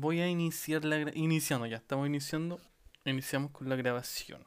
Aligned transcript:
voy 0.00 0.20
a 0.20 0.28
iniciar 0.28 0.84
la 0.84 0.98
gra- 0.98 1.12
iniciando 1.14 1.66
ya, 1.66 1.76
estamos 1.78 2.06
iniciando, 2.06 2.60
iniciamos 3.04 3.50
con 3.52 3.68
la 3.68 3.76
grabación. 3.76 4.44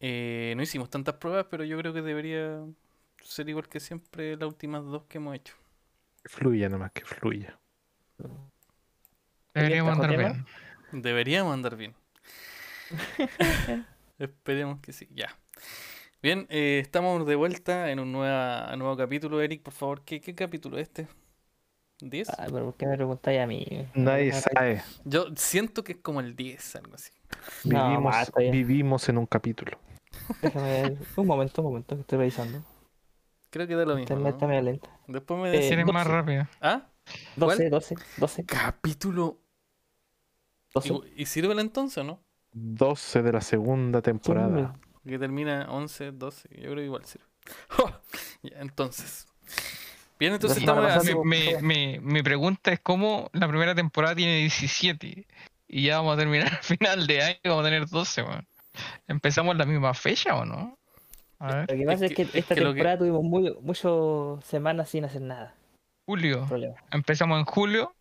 Eh, 0.00 0.54
no 0.56 0.62
hicimos 0.62 0.90
tantas 0.90 1.16
pruebas, 1.16 1.46
pero 1.50 1.64
yo 1.64 1.76
creo 1.78 1.92
que 1.92 2.02
debería 2.02 2.64
ser 3.22 3.48
igual 3.48 3.68
que 3.68 3.80
siempre 3.80 4.36
las 4.36 4.48
últimas 4.48 4.84
dos 4.84 5.04
que 5.04 5.18
hemos 5.18 5.34
hecho. 5.34 5.54
Que 6.22 6.28
fluya 6.28 6.68
nomás, 6.68 6.92
que 6.92 7.04
fluya. 7.04 7.58
Deberíamos 9.54 9.92
¿Trajo 9.96 10.02
andar 10.04 10.10
tema? 10.16 10.46
bien. 10.90 11.02
Deberíamos 11.02 11.52
andar 11.54 11.76
bien. 11.76 11.94
Esperemos 14.18 14.80
que 14.80 14.92
sí, 14.92 15.08
ya. 15.12 15.36
Bien, 16.22 16.46
eh, 16.50 16.80
estamos 16.82 17.26
de 17.26 17.34
vuelta 17.36 17.90
en 17.90 18.00
un 18.00 18.12
nueva, 18.12 18.74
nuevo 18.76 18.96
capítulo. 18.96 19.40
Eric, 19.40 19.62
por 19.62 19.72
favor, 19.74 20.04
¿qué, 20.04 20.20
qué 20.20 20.34
capítulo 20.34 20.78
es 20.78 20.84
este? 20.88 21.08
¿10? 22.00 22.34
Ay, 22.38 22.50
pero 22.52 22.64
¿por 22.66 22.74
qué 22.76 22.86
me 22.86 22.96
preguntáis 22.96 23.40
a 23.40 23.46
mí? 23.46 23.66
Nadie 23.94 24.30
No, 24.32 24.40
sabe. 24.40 24.82
Yo 25.04 25.26
siento 25.36 25.82
que 25.84 25.92
es 25.92 25.98
como 25.98 26.20
el 26.20 26.36
10, 26.36 26.76
algo 26.76 26.94
así. 26.94 27.10
No, 27.64 27.88
Vivimos, 27.88 28.12
basta 28.12 28.42
ya. 28.42 28.50
vivimos 28.50 29.08
en 29.08 29.18
un 29.18 29.26
capítulo. 29.26 29.78
Déjame 30.42 30.82
ver. 30.82 30.98
Un 31.16 31.26
momento, 31.26 31.62
un 31.62 31.68
momento, 31.68 31.94
que 31.96 32.00
estoy 32.02 32.18
revisando. 32.18 32.62
Creo 33.50 33.66
que 33.66 33.74
da 33.74 33.84
lo 33.84 33.94
mismo. 33.96 34.02
Internet 34.02 34.24
¿no? 34.24 34.36
está 34.36 34.46
medio 34.46 34.62
lenta. 34.62 34.90
Después 35.06 35.40
me 35.40 35.48
Eh, 35.48 35.60
decís. 35.60 35.92
Más 35.92 36.04
12. 36.04 36.08
rápido. 36.16 36.48
¿Ah? 36.60 36.86
¿Cuál? 37.38 37.56
12, 37.58 37.70
12, 37.70 37.94
12, 38.18 38.44
Capítulo. 38.44 39.38
12. 40.74 40.92
¿Y, 41.16 41.22
y 41.22 41.26
sirve 41.26 41.52
el 41.54 41.58
entonces 41.60 41.98
o 41.98 42.04
no? 42.04 42.20
12 42.52 43.22
de 43.22 43.32
la 43.32 43.40
segunda 43.40 44.02
temporada. 44.02 44.78
Que 45.06 45.18
termina 45.18 45.66
11, 45.70 46.12
12. 46.12 46.48
Yo 46.50 46.62
creo 46.62 46.76
que 46.76 46.84
igual 46.84 47.04
sirve. 47.04 47.24
Ya, 48.42 48.60
entonces. 48.60 49.26
Bien, 50.18 50.32
entonces 50.34 50.58
estamos 50.58 50.84
así- 50.90 51.14
Mi, 51.14 51.24
mi, 51.24 51.62
mi, 51.62 51.98
mi 52.00 52.22
pregunta 52.22 52.72
es 52.72 52.80
cómo 52.80 53.30
la 53.32 53.46
primera 53.48 53.74
temporada 53.74 54.14
tiene 54.16 54.38
17 54.38 55.26
y 55.68 55.82
ya 55.82 55.98
vamos 55.98 56.14
a 56.14 56.18
terminar 56.18 56.48
al 56.52 56.62
final 56.62 57.06
de 57.06 57.22
año 57.22 57.36
y 57.42 57.48
vamos 57.48 57.64
a 57.64 57.68
tener 57.68 57.86
12, 57.86 58.22
weón. 58.22 58.46
¿Empezamos 59.06 59.56
la 59.56 59.64
misma 59.64 59.94
fecha 59.94 60.34
o 60.36 60.44
no? 60.44 60.76
A 61.40 61.54
ver, 61.54 61.70
Lo 61.70 61.76
que 61.78 61.84
pasa 61.84 62.04
es 62.06 62.10
que- 62.10 62.16
que, 62.16 62.22
es 62.22 62.34
esta 62.34 62.54
que 62.54 62.60
lo 62.62 62.70
que- 62.70 62.74
temporada 62.76 62.98
tuvimos 62.98 63.22
muy, 63.22 63.54
muchas 63.60 64.44
semanas 64.44 64.88
sin 64.90 65.04
hacer 65.04 65.22
nada. 65.22 65.54
julio. 66.06 66.46
Empezamos 66.90 67.38
en 67.38 67.44
julio. 67.44 67.94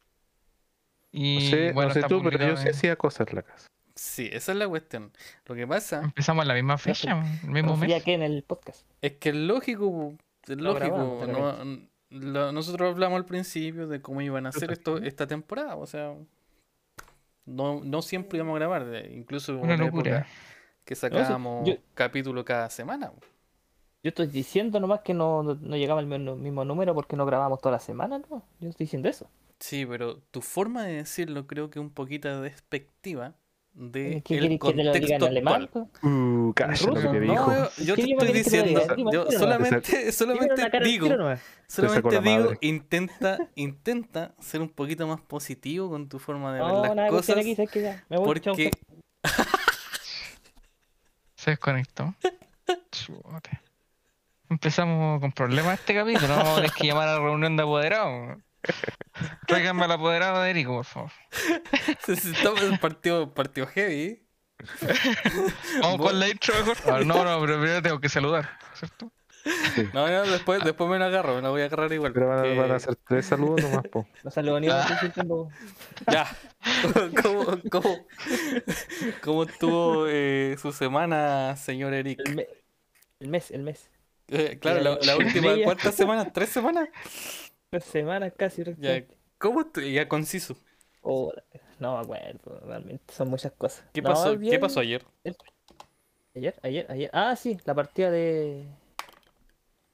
Y 1.12 1.36
No 1.36 1.42
sé, 1.50 1.72
bueno, 1.72 1.88
no 1.90 1.94
sé 1.94 2.04
tú, 2.04 2.22
pero 2.24 2.48
yo 2.48 2.58
sí 2.58 2.70
hacía 2.70 2.96
cosas 2.96 3.28
en 3.30 3.36
la 3.38 3.42
casa. 3.44 3.68
Sí, 3.96 4.30
esa 4.32 4.52
es 4.52 4.58
la 4.58 4.68
cuestión. 4.68 5.12
Lo 5.48 5.56
que 5.56 5.66
pasa 5.66 6.02
Empezamos 6.04 6.44
en 6.44 6.48
la 6.50 6.54
misma 6.54 6.78
fecha, 6.78 7.16
weón, 7.16 7.40
el 7.44 7.50
mismo 7.50 7.78
mes. 7.78 8.04
que 8.04 8.14
en 8.14 8.22
el 8.24 8.44
podcast. 8.44 8.86
es 9.02 9.14
que 9.14 9.30
es 9.30 9.36
lógico. 9.36 10.16
Es 10.48 10.58
lógico. 10.58 10.86
grabamos, 10.86 11.28
de 11.28 11.34
no- 11.34 11.88
lo- 12.10 12.52
nosotros 12.52 12.90
hablamos 12.92 13.18
al 13.18 13.26
principio 13.26 13.88
de 13.88 14.02
cómo 14.02 14.22
iban 14.22 14.46
a 14.46 14.50
hacer 14.50 14.72
esto 14.72 14.98
esta 14.98 15.28
temporada. 15.28 15.76
O 15.76 15.86
sea, 15.86 16.16
no, 17.46 17.82
no 17.84 18.02
siempre 18.02 18.38
íbamos 18.38 18.56
a 18.56 18.60
grabar. 18.60 18.86
de- 18.86 19.14
Incluso 19.14 19.54
Una 19.54 19.76
una 19.76 19.78
locura. 19.78 20.18
época 20.20 20.28
que 20.86 20.96
sacábamos 20.96 21.68
yo- 21.68 21.76
capítulo 21.94 22.44
cada 22.46 22.70
semana. 22.70 23.12
Yo 24.04 24.10
estoy 24.10 24.28
diciendo 24.28 24.80
nomás 24.80 25.02
que 25.02 25.14
no, 25.14 25.44
no, 25.44 25.56
no 25.56 25.76
llegaba 25.76 26.00
al 26.00 26.06
mismo, 26.08 26.36
mismo 26.36 26.64
número 26.64 26.94
porque 26.94 27.16
no 27.16 27.26
grabamos 27.26 27.60
toda 27.60 27.74
la 27.74 27.80
semana, 27.80 28.20
¿no? 28.30 28.44
Yo 28.60 28.70
estoy 28.70 28.86
diciendo 28.86 29.10
eso. 29.10 29.30
Sí, 29.60 29.86
pero 29.86 30.20
tu 30.32 30.42
forma 30.42 30.84
de 30.84 30.94
decirlo 30.98 31.48
creo 31.48 31.70
que 31.70 31.80
es 31.80 31.82
un 31.84 31.90
poquito 31.90 32.42
despectiva 32.42 33.34
de 33.80 34.24
¿Qué 34.26 34.36
el 34.38 34.42
querés 34.42 34.60
que 34.60 34.74
te 34.74 34.84
lo 34.84 34.92
diga 34.92 34.92
en 34.92 34.92
contexto 34.92 35.26
alemán? 35.28 35.70
Uh, 36.02 36.52
calla 36.54 36.74
lo 36.82 36.96
ruso? 36.96 37.12
que 37.12 37.20
No, 37.20 37.34
dijo. 37.34 37.54
yo, 37.78 37.84
yo 37.84 37.96
¿Qué 37.96 38.04
te 38.04 38.12
estoy 38.12 38.28
te 38.28 38.34
diciendo, 38.34 38.80
diga? 38.96 39.12
Yo 39.12 39.32
solamente, 39.32 40.12
solamente 40.12 40.80
digo, 40.84 41.08
solamente 41.68 42.12
la 42.16 42.22
digo, 42.22 42.54
intenta, 42.62 43.38
intenta 43.56 44.34
ser 44.40 44.62
un 44.62 44.70
poquito 44.70 45.06
más 45.06 45.22
positivo 45.22 45.90
con 45.92 46.10
tu 46.10 46.18
forma 46.18 46.52
de 46.54 46.60
ver 46.62 46.68
No, 46.68 46.82
las 46.84 46.96
nada 46.96 47.10
cosas, 47.10 47.38
aquí. 47.38 47.56
Ya, 47.56 48.04
me 48.10 48.18
voy, 48.18 48.26
porque. 48.26 48.72
Se 51.36 51.52
desconectó. 51.52 52.16
Empezamos 54.50 55.20
con 55.22 55.32
problemas 55.32 55.80
este 55.80 55.94
capítulo. 55.94 56.30
Vamos 56.30 56.50
a 56.50 56.56
tener 56.56 56.72
que 56.72 56.88
llamar 56.88 57.08
a 57.10 57.14
la 57.14 57.20
reunión 57.20 57.56
de 57.56 57.64
apoderados. 57.64 58.38
Tráiganme 59.48 59.86
al 59.86 59.92
apoderado 59.92 60.42
de 60.42 60.50
Erico, 60.50 60.74
por 60.76 60.86
favor. 60.86 61.12
se 62.06 62.16
se 62.16 62.32
está 62.32 62.50
el 62.62 62.80
partido, 62.80 63.34
partido 63.34 63.68
heavy. 63.68 64.24
Vamos 65.82 65.98
con 66.08 66.20
la 66.20 66.30
intro 66.30 66.54
mejor. 66.66 66.78
Ah, 66.88 67.00
no, 67.06 67.24
no, 67.24 67.40
pero 67.42 67.60
primero 67.60 67.82
tengo 67.82 68.00
que 68.00 68.10
saludar, 68.10 68.50
¿cierto? 68.74 69.12
No, 69.94 70.08
no, 70.10 70.24
después, 70.24 70.62
después 70.64 70.90
me 70.90 71.00
la 71.00 71.06
agarro, 71.06 71.36
me 71.36 71.42
la 71.42 71.50
voy 71.50 71.62
a 71.62 71.66
agarrar 71.66 71.94
igual. 71.94 72.12
Pero 72.12 72.28
van 72.28 72.40
a, 72.40 72.42
porque- 72.42 72.58
van 72.60 72.72
a 72.72 72.76
hacer 72.76 72.96
tres 73.08 73.26
saludos 73.28 73.62
nomás, 73.62 73.88
po. 73.88 74.06
Ni 74.60 74.68
Ah. 74.70 75.00
Ya. 76.12 76.28
¿Cómo, 77.22 77.46
cómo, 77.72 78.08
cómo 79.24 79.44
estuvo 79.44 80.06
eh, 80.10 80.58
su 80.62 80.74
semana, 80.74 81.56
señor 81.56 81.94
Eric? 81.94 82.20
El, 82.26 82.36
me- 82.36 82.48
el 83.20 83.28
mes, 83.30 83.52
el 83.52 83.64
mes. 83.64 83.90
Eh, 84.28 84.58
claro, 84.60 84.82
la, 84.82 84.98
la 85.02 85.16
última. 85.18 85.54
¿cuántas 85.64 85.96
semanas? 85.96 86.28
¿Tres 86.34 86.50
semanas? 86.50 86.90
Tres 87.70 87.84
semanas 87.84 88.34
casi. 88.38 88.64
Ya. 88.78 89.04
¿Cómo 89.38 89.62
estuvo? 89.62 89.86
Ya 89.86 90.08
conciso. 90.08 90.56
Oh, 91.02 91.32
no 91.80 91.96
me 91.98 92.02
acuerdo, 92.04 92.60
realmente. 92.66 93.14
Son 93.14 93.30
muchas 93.30 93.52
cosas. 93.54 93.86
¿Qué 93.94 94.02
No, 94.02 94.10
pasó, 94.10 94.38
¿Qué 94.40 94.60
pasó 94.60 94.80
ayer? 94.80 95.06
Ayer, 96.36 96.56
ayer, 96.64 96.86
ayer. 96.90 97.10
Ah, 97.14 97.36
sí, 97.36 97.58
la 97.66 97.74
partida 97.76 98.12
de. 98.12 98.66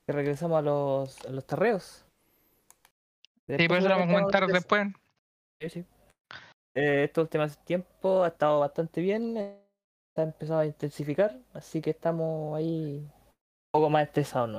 Que 0.06 0.14
regresamos 0.14 0.60
a 0.60 0.62
los, 0.62 1.26
a 1.26 1.30
los 1.30 1.46
terreos. 1.46 2.06
Sí, 3.48 3.68
por 3.68 3.78
eso 3.78 3.90
lo 3.90 3.96
vamos 3.96 4.10
a 4.10 4.20
comentar 4.20 4.48
después. 4.48 4.88
Sí, 5.62 5.70
sí. 5.70 5.86
Eh, 6.76 7.04
estos 7.06 7.24
últimos 7.24 7.58
tiempos 7.60 8.26
ha 8.26 8.30
estado 8.30 8.60
bastante 8.60 9.02
bien. 9.02 9.38
eh, 9.38 9.60
Se 10.16 10.22
ha 10.22 10.24
empezado 10.26 10.60
a 10.60 10.66
intensificar, 10.66 11.40
así 11.54 11.82
que 11.82 11.92
estamos 11.92 12.58
ahí 12.58 12.98
un 13.00 13.72
poco 13.72 13.90
más 13.90 14.04
estresados, 14.08 14.50
¿no? 14.50 14.58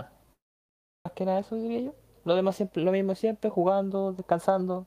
Más 1.05 1.13
que 1.15 1.25
nada 1.25 1.41
eso 1.41 1.57
diría 1.57 1.81
yo. 1.81 1.95
Lo 2.25 2.35
demás 2.35 2.57
siempre, 2.57 2.83
lo 2.83 2.93
mismo 2.93 3.15
siempre, 3.15 3.51
jugando, 3.51 4.13
descansando, 4.13 4.87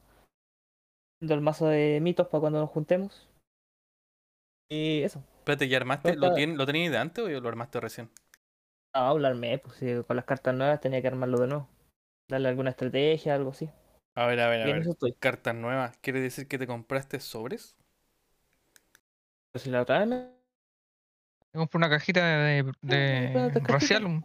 haciendo 1.18 1.34
el 1.36 1.42
mazo 1.42 1.68
de 1.68 2.00
mitos 2.02 2.28
para 2.28 2.42
cuando 2.42 2.60
nos 2.60 2.70
juntemos. 2.70 3.28
Y 4.70 5.02
eso. 5.04 5.24
Espérate, 5.40 5.68
¿ya 5.70 5.78
armaste? 5.78 6.16
¿Lo, 6.16 6.34
tien- 6.36 6.56
¿Lo 6.58 6.66
tenías 6.66 6.92
de 6.92 6.98
antes 6.98 7.24
o 7.24 7.30
lo 7.30 7.50
armaste 7.50 7.80
recién? 7.80 8.10
No, 8.94 9.02
hablarme, 9.02 9.60
pues 9.60 9.78
sí, 9.78 9.86
con 10.06 10.16
las 10.16 10.26
cartas 10.26 10.56
nuevas 10.56 10.82
tenía 10.82 11.02
que 11.02 11.08
armarlo 11.08 11.40
de 11.40 11.48
nuevo. 11.48 11.70
Darle 12.28 12.50
alguna 12.50 12.72
estrategia, 12.72 13.36
algo 13.36 13.52
así. 13.52 13.70
A 14.16 14.26
ver, 14.26 14.40
a 14.40 14.50
ver, 14.50 14.62
a 14.64 14.66
Y 14.68 14.74
ver. 14.74 14.88
Cartas 15.20 15.56
nuevas. 15.56 15.96
¿Quiere 16.02 16.20
decir 16.20 16.48
que 16.48 16.58
te 16.58 16.68
compraste 16.68 17.20
sobres? 17.20 17.78
Pero 19.52 19.64
si 19.64 19.70
la 19.70 19.82
otra 19.84 20.00
vez 20.00 20.08
me- 20.08 20.38
Tengo 21.52 21.68
por 21.68 21.80
una 21.80 21.90
cajita 21.90 22.26
de, 22.26 22.64
de. 22.82 23.52
Racialum. 23.64 24.24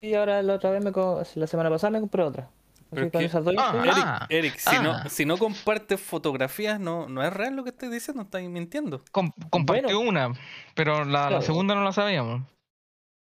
Y 0.00 0.14
ahora 0.14 0.42
la 0.42 0.54
otra 0.54 0.70
vez, 0.70 0.84
me 0.84 0.92
co- 0.92 1.22
la 1.34 1.46
semana 1.46 1.70
pasada 1.70 1.90
me 1.90 2.00
compré 2.00 2.22
otra. 2.22 2.50
Pero 2.90 3.02
Así 3.02 3.06
es 3.08 3.12
con 3.12 3.20
que- 3.20 3.26
esas 3.26 3.44
dos 3.44 3.54
Ah, 3.58 3.72
Eric, 3.82 3.94
Ah, 4.06 4.26
Eric, 4.30 4.56
si, 4.58 4.78
no, 4.78 4.90
ah. 4.92 5.08
si 5.10 5.26
no 5.26 5.36
compartes 5.36 6.00
fotografías, 6.00 6.80
no, 6.80 7.08
no 7.08 7.22
es 7.22 7.30
real 7.32 7.54
lo 7.54 7.64
que 7.64 7.70
estoy 7.70 7.90
diciendo, 7.90 8.22
estás 8.22 8.42
mintiendo. 8.42 9.04
Com- 9.12 9.32
compartió 9.50 9.98
Bueno. 9.98 10.08
una, 10.28 10.32
pero 10.74 11.04
la, 11.04 11.28
la 11.28 11.42
segunda 11.42 11.74
no 11.74 11.82
la 11.84 11.92
sabíamos. 11.92 12.42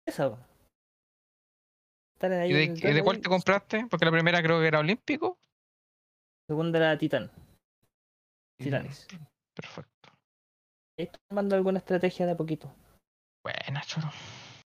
esa. 0.06 0.36
ahí 2.20 2.50
¿Y 2.50 2.52
de, 2.52 2.98
y 2.98 3.02
cuál 3.02 3.20
te 3.20 3.28
compraste? 3.28 3.86
Porque 3.88 4.04
la 4.04 4.10
primera 4.10 4.42
creo 4.42 4.60
que 4.60 4.66
era 4.66 4.80
olímpico. 4.80 5.38
Segunda 6.48 6.78
era 6.78 6.98
Titan. 6.98 7.30
Titanes. 8.60 9.06
Perfecto. 9.54 10.10
Ahí 10.98 11.04
estoy 11.04 11.20
armando 11.30 11.54
alguna 11.56 11.78
estrategia 11.78 12.26
de 12.26 12.32
a 12.32 12.36
poquito. 12.36 12.70
Buena, 13.44 13.80
choro. 13.82 14.10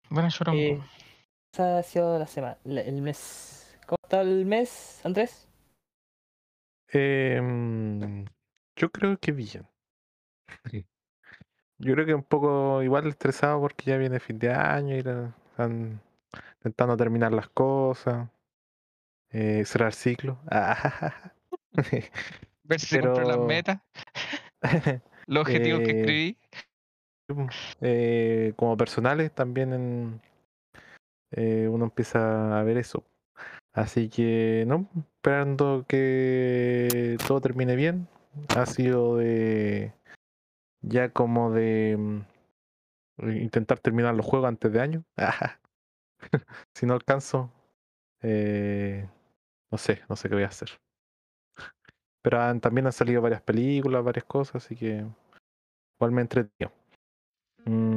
Buena, 0.08 0.31
choro. 0.31 0.52
Eh, 0.54 0.81
ha 1.58 1.82
sido 1.82 2.18
la 2.18 2.26
semana, 2.26 2.56
el 2.64 3.02
mes. 3.02 3.76
¿Cómo 3.86 3.96
está 4.02 4.22
el 4.22 4.46
mes, 4.46 5.00
Andrés? 5.04 5.48
Em, 6.88 8.24
yo 8.76 8.90
creo 8.90 9.18
que 9.18 9.32
bien. 9.32 9.66
Yo 11.78 11.94
creo 11.94 12.06
que 12.06 12.14
un 12.14 12.22
poco 12.22 12.81
igual 12.84 13.08
estresado 13.08 13.60
porque 13.60 13.87
ya 13.90 13.96
viene 13.96 14.20
fin 14.20 14.38
de 14.38 14.52
año 14.52 14.94
y 14.94 15.02
la- 15.02 15.34
están 15.50 16.00
intentando 16.58 16.96
terminar 16.96 17.32
las 17.32 17.49
cosas, 17.49 18.28
eh, 19.31 19.64
cerrar 19.64 19.93
ciclo. 19.93 20.38
Ver 22.62 22.78
si 22.78 22.87
se 22.87 23.00
cumple 23.00 23.25
las 23.25 23.37
pero- 23.37 23.44
metas, 23.46 23.81
los 25.26 25.40
objetivos 25.43 25.81
que 25.81 25.90
Eh, 25.90 26.00
escribí. 26.00 26.38
Eh, 27.81 28.52
como 28.55 28.76
personales 28.76 29.32
también 29.32 29.72
en, 29.72 30.20
eh, 31.32 31.69
uno 31.70 31.84
empieza 31.87 32.58
a 32.58 32.62
ver 32.62 32.79
eso. 32.79 33.05
Así 33.73 34.08
que, 34.08 34.64
no, 34.67 34.88
esperando 34.96 35.84
que 35.88 37.17
todo 37.26 37.40
termine 37.40 37.76
bien. 37.76 38.08
Ha 38.56 38.67
sido 38.67 39.17
de 39.17 39.93
ya 40.82 41.11
como 41.11 41.50
de 41.52 41.96
mm, 41.99 43.31
intentar 43.37 43.79
terminar 43.79 44.14
los 44.14 44.26
juegos 44.26 44.49
antes 44.49 44.73
de 44.73 44.81
año. 44.81 45.05
si 46.75 46.87
no 46.87 46.94
alcanzo, 46.94 47.50
eh, 48.23 49.08
no 49.70 49.79
sé, 49.79 50.02
no 50.08 50.17
sé 50.17 50.29
qué 50.29 50.34
voy 50.34 50.44
a 50.44 50.49
hacer. 50.49 50.70
Pero 52.23 52.38
también 52.61 52.87
han 52.87 52.93
salido 52.93 53.20
varias 53.20 53.43
películas, 53.43 54.05
varias 54.05 54.25
cosas, 54.25 54.64
así 54.64 54.76
que 54.76 55.05
igual 55.99 56.12
me 56.12 56.23
entretenido. 56.23 56.73
Mm, 57.64 57.92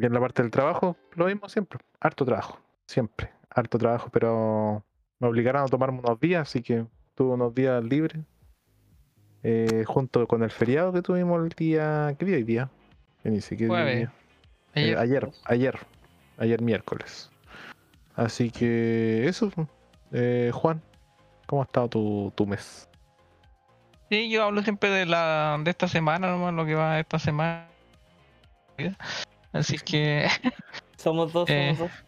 y 0.00 0.06
en 0.06 0.12
la 0.12 0.20
parte 0.20 0.42
del 0.42 0.50
trabajo, 0.50 0.96
lo 1.14 1.26
mismo 1.26 1.48
siempre. 1.48 1.80
Harto 2.00 2.24
trabajo, 2.24 2.58
siempre. 2.86 3.30
Harto 3.50 3.78
trabajo, 3.78 4.08
pero 4.12 4.84
me 5.18 5.28
obligaron 5.28 5.62
a 5.62 5.66
tomarme 5.66 5.98
unos 6.00 6.20
días, 6.20 6.42
así 6.42 6.62
que 6.62 6.84
tuve 7.14 7.34
unos 7.34 7.54
días 7.54 7.82
libres. 7.84 8.22
eh, 9.42 9.84
junto 9.86 10.26
con 10.26 10.42
el 10.42 10.50
feriado 10.50 10.92
que 10.92 11.02
tuvimos 11.02 11.40
el 11.42 11.50
día. 11.50 12.14
¿Qué 12.18 12.24
día 12.24 12.36
hoy 12.36 12.42
día? 12.42 12.68
Ni 13.22 13.38
día 13.38 13.84
día. 13.84 14.12
Eh, 14.74 14.94
Ayer, 14.96 14.98
ayer, 14.98 15.30
ayer, 15.44 15.78
ayer 16.38 16.60
miércoles. 16.62 17.30
Así 18.16 18.50
que 18.50 19.26
eso, 19.28 19.50
eh, 20.12 20.50
Juan, 20.52 20.82
¿cómo 21.46 21.62
ha 21.62 21.64
estado 21.64 21.88
tu, 21.88 22.32
tu 22.34 22.46
mes? 22.46 22.88
Sí, 24.10 24.30
yo 24.30 24.44
hablo 24.44 24.62
siempre 24.62 24.90
de 24.90 25.06
la 25.06 25.58
de 25.62 25.70
esta 25.70 25.86
semana, 25.88 26.28
nomás 26.30 26.52
lo 26.54 26.64
que 26.66 26.74
va 26.74 26.98
esta 26.98 27.18
semana. 27.18 27.68
Así 29.58 29.78
que 29.78 30.26
Somos 30.96 31.32
dos, 31.32 31.48
Eh, 31.50 31.74
somos 31.76 31.90
dos. 31.90 32.04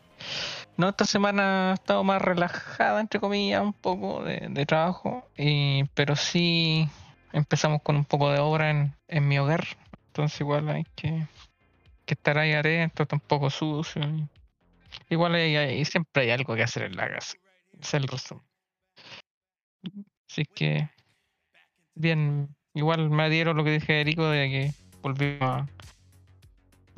no, 0.77 0.89
esta 0.89 1.05
semana 1.05 1.71
ha 1.71 1.75
estado 1.75 2.03
más 2.05 2.21
relajada, 2.23 3.01
entre 3.01 3.21
comillas, 3.21 3.63
un 3.63 3.73
poco 3.73 4.23
de, 4.25 4.47
de 4.51 4.67
trabajo. 4.67 5.29
Y, 5.37 5.85
pero 5.95 6.17
sí 6.17 6.89
empezamos 7.33 7.83
con 7.83 7.97
un 7.97 8.05
poco 8.05 8.31
de 8.31 8.39
obra 8.41 8.71
en, 8.71 8.95
en 9.09 9.29
mi 9.29 9.39
hogar. 9.39 9.65
Entonces 10.09 10.41
igual 10.41 10.69
hay 10.69 10.85
que, 10.97 11.27
que 12.07 12.15
estar 12.15 12.39
ahí 12.39 12.53
atento, 12.55 13.07
tampoco 13.07 13.51
sucio. 13.51 14.03
y- 14.03 14.27
igual 15.11 15.35
hay, 15.35 15.57
hay- 15.57 15.85
siempre 15.85 16.23
hay 16.25 16.31
algo 16.31 16.55
que 16.57 16.63
hacer 16.63 16.85
en 16.85 16.97
la 16.97 17.09
casa. 17.09 17.37
Es 17.81 17.95
el 17.95 18.09
resumen. 18.09 18.43
Así 20.29 20.45
que 20.45 20.89
bien, 21.95 22.55
igual 22.75 23.11
me 23.11 23.25
adhiero 23.25 23.53
a 23.53 23.55
lo 23.55 23.65
que 23.65 23.71
dije 23.73 24.01
Erico 24.01 24.29
de 24.29 24.49
que 24.49 24.73
volvimos 25.03 25.43
a... 25.43 25.67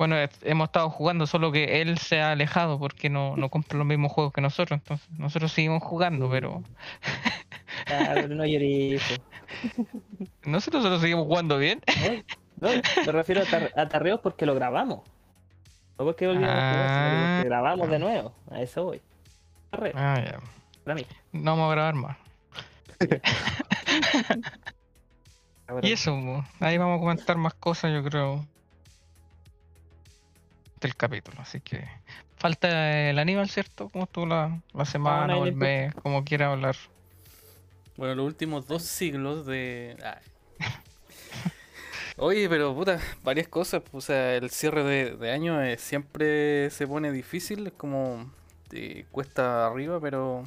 Bueno, 0.01 0.15
hemos 0.41 0.65
estado 0.69 0.89
jugando, 0.89 1.27
solo 1.27 1.51
que 1.51 1.79
él 1.79 1.99
se 1.99 2.19
ha 2.21 2.31
alejado 2.31 2.79
porque 2.79 3.07
no, 3.07 3.37
no 3.37 3.49
compra 3.49 3.77
los 3.77 3.85
mismos 3.85 4.11
juegos 4.11 4.33
que 4.33 4.41
nosotros. 4.41 4.79
Entonces, 4.79 5.07
nosotros 5.11 5.51
seguimos 5.51 5.83
jugando, 5.83 6.27
pero 6.27 6.63
Ah, 7.85 8.09
pero 8.15 8.29
no 8.29 8.43
lloré. 8.43 8.99
nosotros 10.45 10.81
solo 10.81 10.97
seguimos 10.97 11.27
jugando 11.27 11.59
bien. 11.59 11.81
No, 12.59 12.69
me 13.05 13.11
refiero 13.11 13.41
a, 13.43 13.45
tar- 13.45 13.71
a 13.75 13.87
tarreos 13.89 14.19
porque 14.21 14.47
lo 14.47 14.55
grabamos. 14.55 15.01
No 15.99 16.05
porque 16.05 16.25
volvimos 16.25 16.49
a 16.49 16.53
jugar, 16.55 16.71
sino 16.73 16.87
que 16.87 17.13
Ah. 17.13 17.35
porque 17.37 17.49
grabamos 17.49 17.89
de 17.91 17.99
nuevo. 17.99 18.33
A 18.49 18.59
eso 18.63 18.83
voy. 18.85 19.01
Tarreo, 19.69 19.93
Ah, 19.95 20.19
ya. 20.25 20.39
para 20.83 20.95
mí. 20.95 21.05
No 21.31 21.51
vamos 21.51 21.67
a 21.69 21.75
grabar 21.75 21.93
más. 21.93 22.17
Y 25.83 25.91
eso, 25.93 26.43
ahí 26.59 26.77
vamos 26.77 26.97
a 26.97 26.99
comentar 26.99 27.37
más 27.37 27.53
cosas, 27.53 27.93
yo 27.93 28.03
creo, 28.03 28.45
del 30.81 30.95
capítulo. 30.95 31.39
Así 31.41 31.61
que 31.61 31.87
falta 32.37 33.09
el 33.09 33.19
Aníbal, 33.19 33.49
¿cierto? 33.49 33.89
¿Cómo 33.89 34.05
estuvo 34.05 34.25
la, 34.25 34.61
la 34.73 34.85
semana 34.85 35.37
o 35.37 35.45
le 35.45 35.51
el 35.51 35.55
mes? 35.55 35.95
Como 35.95 36.23
quiera 36.23 36.51
hablar. 36.51 36.75
Bueno, 37.97 38.15
los 38.15 38.25
últimos 38.25 38.67
dos 38.67 38.83
siglos 38.83 39.45
de. 39.45 39.95
Ay. 40.03 40.67
Oye, 42.17 42.49
pero 42.49 42.75
puta, 42.75 42.99
varias 43.23 43.47
cosas. 43.47 43.83
O 43.91 44.01
sea, 44.01 44.35
el 44.35 44.49
cierre 44.49 44.83
de, 44.83 45.15
de 45.15 45.31
año 45.31 45.61
eh, 45.61 45.77
siempre 45.77 46.69
se 46.71 46.87
pone 46.87 47.11
difícil, 47.11 47.67
es 47.67 47.73
como 47.73 48.31
eh, 48.71 49.05
cuesta 49.11 49.67
arriba, 49.67 49.99
pero 49.99 50.43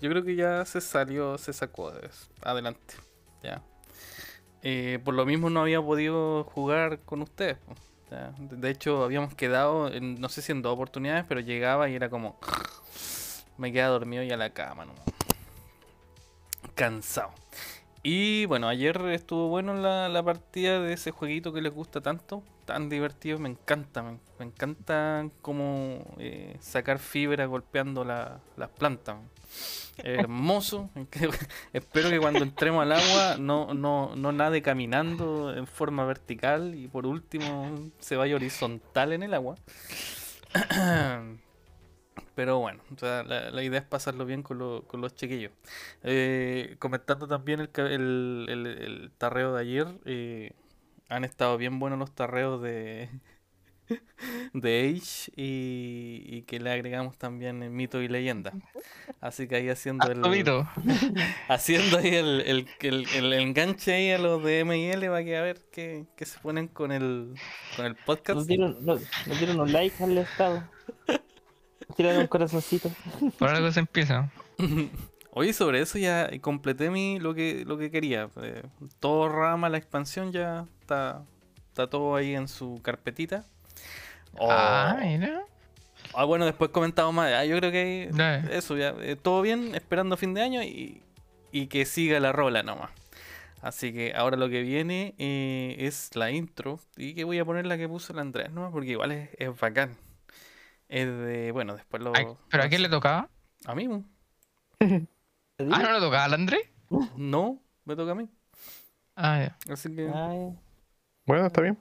yo 0.00 0.10
creo 0.10 0.24
que 0.24 0.34
ya 0.34 0.64
se 0.64 0.80
salió, 0.80 1.38
se 1.38 1.52
sacó 1.52 1.90
de 1.92 2.06
eso. 2.06 2.26
adelante. 2.42 2.94
Ya. 3.42 3.62
Eh, 4.62 5.00
por 5.04 5.14
lo 5.14 5.26
mismo 5.26 5.50
no 5.50 5.60
había 5.60 5.80
podido 5.80 6.44
jugar 6.44 7.00
con 7.00 7.22
ustedes. 7.22 7.56
po. 7.58 7.74
De 8.38 8.70
hecho, 8.70 9.04
habíamos 9.04 9.34
quedado, 9.34 9.92
en- 9.92 10.20
no 10.20 10.28
sé 10.28 10.42
si 10.42 10.52
en 10.52 10.62
dos 10.62 10.74
oportunidades, 10.74 11.24
pero 11.28 11.40
llegaba 11.40 11.88
y 11.88 11.94
era 11.94 12.08
como. 12.10 12.38
Me 13.58 13.72
quedaba 13.72 13.92
dormido 13.92 14.22
y 14.22 14.30
a 14.30 14.36
la 14.36 14.50
cama, 14.50 14.84
¿no? 14.86 14.92
cansado. 16.74 17.30
Y 18.02 18.46
bueno, 18.46 18.66
ayer 18.68 18.96
estuvo 19.08 19.48
bueno 19.48 19.74
la, 19.74 20.08
la 20.08 20.22
partida 20.22 20.80
de 20.80 20.92
ese 20.94 21.10
jueguito 21.10 21.52
que 21.52 21.60
les 21.60 21.72
gusta 21.72 22.00
tanto, 22.00 22.42
tan 22.64 22.88
divertido, 22.88 23.38
me 23.38 23.48
encanta, 23.48 24.02
me, 24.02 24.18
me 24.38 24.46
encanta 24.46 25.28
como 25.42 26.02
eh, 26.18 26.56
sacar 26.60 26.98
fibra 26.98 27.46
golpeando 27.46 28.04
la- 28.04 28.40
las 28.56 28.70
plantas. 28.70 29.16
Hermoso, 29.98 30.90
espero 31.72 32.08
que 32.10 32.18
cuando 32.18 32.42
entremos 32.44 32.82
al 32.82 32.92
agua 32.92 33.36
no, 33.38 33.74
no, 33.74 34.16
no 34.16 34.32
nade 34.32 34.62
caminando 34.62 35.54
en 35.54 35.66
forma 35.66 36.04
vertical 36.04 36.74
y 36.74 36.88
por 36.88 37.06
último 37.06 37.90
se 37.98 38.16
vaya 38.16 38.34
horizontal 38.36 39.12
en 39.12 39.22
el 39.22 39.34
agua. 39.34 39.56
Pero 42.34 42.58
bueno, 42.58 42.82
o 42.94 42.98
sea, 42.98 43.22
la, 43.22 43.62
idea 43.62 43.80
es 43.80 43.86
pasarlo 43.86 44.24
bien 44.24 44.42
con, 44.42 44.58
lo- 44.58 44.84
con 44.86 45.00
los 45.00 45.14
chiquillos. 45.14 45.52
Eh, 46.02 46.76
comentando 46.78 47.28
también 47.28 47.60
el, 47.60 47.70
el, 47.76 48.46
el- 48.48 48.66
el 48.66 49.10
tarreo 49.18 49.54
de 49.54 49.60
ayer, 49.60 49.86
eh, 50.04 50.52
han 51.08 51.24
estado 51.24 51.58
bien 51.58 51.78
buenos 51.78 51.98
los 51.98 52.10
tarreos 52.14 52.62
de, 52.62 53.10
de 54.54 54.88
Age 54.96 55.32
y, 55.36 56.22
y 56.26 56.42
que 56.42 56.60
le 56.60 56.70
agregamos 56.70 57.16
también 57.18 57.62
el 57.62 57.70
mito 57.70 58.00
y 58.02 58.08
leyenda. 58.08 58.52
Así 59.20 59.46
que 59.48 59.56
ahí 59.56 59.68
haciendo 59.68 60.10
el, 60.10 60.22
haciendo 61.48 61.98
ahí 61.98 62.14
el, 62.14 62.40
el, 62.42 62.68
el- 62.80 63.06
el 63.14 63.32
enganche 63.34 63.92
ahí 63.94 64.10
a 64.10 64.18
los 64.18 64.42
de 64.42 64.64
ML 64.64 65.06
para 65.08 65.24
que 65.24 65.36
a 65.36 65.42
ver 65.42 65.60
qué, 65.72 66.06
qué 66.16 66.24
se 66.24 66.38
ponen 66.40 66.68
con 66.68 66.92
el, 66.92 67.34
con 67.76 67.86
el 67.86 67.92
Nos 67.92 68.02
podcast. 68.04 68.40
dieron, 68.48 68.76
nos, 68.84 69.00
nos 69.26 69.38
dieron 69.38 69.60
un 69.60 69.72
like 69.72 70.02
al 70.02 70.18
estado. 70.18 70.64
Tiraron 71.96 72.22
un 72.22 72.26
corazoncito. 72.26 72.90
Por 73.38 73.48
algo 73.48 73.70
se 73.70 73.80
empieza. 73.80 74.30
Oye, 75.34 75.52
sobre 75.54 75.80
eso 75.80 75.98
ya 75.98 76.30
completé 76.40 76.90
mi 76.90 77.18
lo 77.18 77.34
que 77.34 77.64
lo 77.66 77.78
que 77.78 77.90
quería. 77.90 78.28
Eh, 78.42 78.62
todo 79.00 79.28
rama, 79.28 79.68
la 79.70 79.78
expansión 79.78 80.30
ya 80.32 80.66
está, 80.80 81.24
está 81.68 81.88
todo 81.88 82.16
ahí 82.16 82.34
en 82.34 82.48
su 82.48 82.80
carpetita. 82.82 83.46
Oh, 84.38 84.48
Ah, 84.50 84.96
mira. 85.00 85.42
ah, 86.14 86.24
bueno, 86.24 86.44
después 86.46 86.70
comentamos 86.70 87.12
más. 87.14 87.32
Ah, 87.32 87.44
yo 87.44 87.56
creo 87.58 87.70
que 87.70 88.10
eso 88.50 88.76
ya, 88.76 88.94
eh, 89.00 89.16
todo 89.20 89.42
bien, 89.42 89.74
esperando 89.74 90.16
fin 90.16 90.34
de 90.34 90.42
año 90.42 90.62
y, 90.62 91.02
y 91.52 91.66
que 91.66 91.84
siga 91.84 92.18
la 92.20 92.32
rola 92.32 92.62
nomás. 92.62 92.90
Así 93.60 93.92
que 93.92 94.12
ahora 94.16 94.36
lo 94.36 94.48
que 94.48 94.62
viene 94.62 95.14
eh, 95.18 95.76
es 95.78 96.16
la 96.16 96.30
intro 96.32 96.80
y 96.96 97.14
que 97.14 97.22
voy 97.24 97.38
a 97.38 97.44
poner 97.44 97.64
la 97.66 97.76
que 97.78 97.88
puso 97.88 98.12
el 98.12 98.18
Andrés, 98.18 98.50
¿no? 98.50 98.72
Porque 98.72 98.90
igual 98.90 99.12
es, 99.12 99.30
es 99.38 99.56
bacán. 99.60 99.96
Es 100.88 101.06
de, 101.06 101.52
bueno, 101.52 101.74
después 101.76 102.02
lo... 102.02 102.12
Ay, 102.14 102.26
¿Pero 102.50 102.64
a 102.64 102.68
quién 102.68 102.82
le 102.82 102.88
tocaba? 102.88 103.28
A 103.64 103.74
mí. 103.74 103.88
Ah, 105.70 105.78
¿no 105.78 105.92
le 105.92 106.00
tocaba 106.00 106.24
al 106.24 106.34
André? 106.34 106.72
no, 107.16 107.62
me 107.84 107.94
toca 107.94 108.12
a 108.12 108.14
mí. 108.16 108.28
Ah, 109.14 109.38
ya. 109.38 109.72
Así 109.72 109.94
que... 109.94 110.10
Ay, 110.12 110.58
Bueno, 111.24 111.46
está 111.46 111.60
bien. 111.60 111.78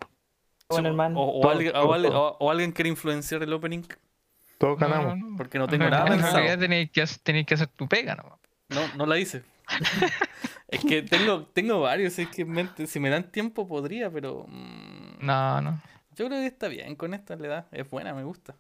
Bueno, 0.72 0.90
hermano. 0.90 1.20
O, 1.20 1.50
alguien, 1.50 1.75
o 1.75 1.80
o- 1.80 1.92
quiere 2.74 2.90
influenciar 2.90 3.44
el 3.44 3.54
opening 3.54 3.84
Todos 4.58 4.78
ganamos. 4.80 5.18
No, 5.18 5.30
no, 5.32 5.38
porque 5.38 5.58
no 5.58 5.66
en 5.66 5.70
tengo 5.72 5.86
nada 5.86 6.06
realidad- 6.06 6.13
en 6.16 6.22
pensado. 6.22 6.38
realidad 6.38 6.60
tenéis 6.60 6.92
que, 6.92 7.01
hacer- 7.01 7.20
tenéis 7.24 7.46
que 7.48 7.54
hacer 7.56 7.68
tu 7.68 7.88
pega, 7.88 8.16
¿no? 8.16 8.40
No, 8.70 8.82
no 8.96 9.06
la 9.06 9.18
hice. 9.18 9.44
es 10.68 10.84
que 10.86 11.01
tengo, 11.01 11.44
tengo 11.54 11.82
varios, 11.82 12.18
es 12.20 12.28
que 12.30 12.44
en 12.44 12.51
mente- 12.51 12.88
si 12.88 13.00
me 13.00 13.10
dan 13.10 13.32
tiempo 13.32 13.68
podría, 13.68 14.10
pero 14.10 14.46
mm, 14.48 15.25
No, 15.25 15.62
no. 15.62 15.82
yo 16.16 16.28
creo 16.28 16.40
que 16.40 16.46
está 16.48 16.68
bien 16.68 16.96
con 16.96 17.13
esta 17.13 17.36
le 17.36 17.48
da, 17.48 17.68
es 17.72 17.90
buena, 17.90 18.13
me 18.13 18.24
gusta. 18.24 18.56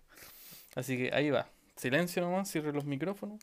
Así 0.75 0.97
que 0.97 1.11
ahí 1.13 1.29
va. 1.29 1.47
Silencio 1.75 2.21
nomás, 2.21 2.49
cierre 2.49 2.71
los 2.73 2.85
micrófonos. 2.85 3.41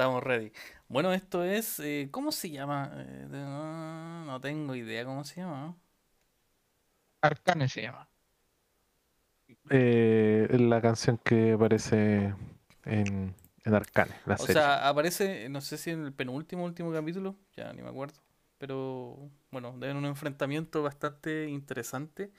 Estamos 0.00 0.22
ready. 0.22 0.50
Bueno, 0.88 1.12
esto 1.12 1.44
es. 1.44 1.78
eh, 1.80 2.08
¿Cómo 2.10 2.32
se 2.32 2.50
llama? 2.50 2.90
Eh, 2.96 3.26
de- 3.30 3.38
no, 3.38 4.24
no 4.24 4.40
tengo 4.40 4.74
idea 4.74 5.04
cómo 5.04 5.24
se 5.24 5.36
llama. 5.40 5.76
Arcane 7.22 7.66
se 7.68 7.80
llama. 7.80 8.10
Eh, 9.70 10.48
la 10.58 10.80
canción 10.82 11.18
que 11.18 11.52
aparece 11.52 12.34
en, 12.84 13.34
en 13.64 13.74
Arcane, 13.74 14.14
la 14.26 14.36
O 14.36 14.46
serie. 14.46 14.64
sea, 14.66 14.88
aparece, 14.88 15.48
no 15.50 15.60
sé 15.60 15.76
si 15.76 15.90
en 15.90 16.04
el 16.06 16.12
penúltimo 16.14 16.64
último 16.64 16.92
capítulo, 16.92 17.36
ya 17.56 17.72
ni 17.72 17.82
me 17.82 17.88
acuerdo. 17.90 18.20
Pero 18.58 19.30
bueno, 19.50 19.76
en 19.82 19.96
un 19.96 20.06
enfrentamiento 20.06 20.82
bastante 20.82 21.48
interesante 21.48 22.32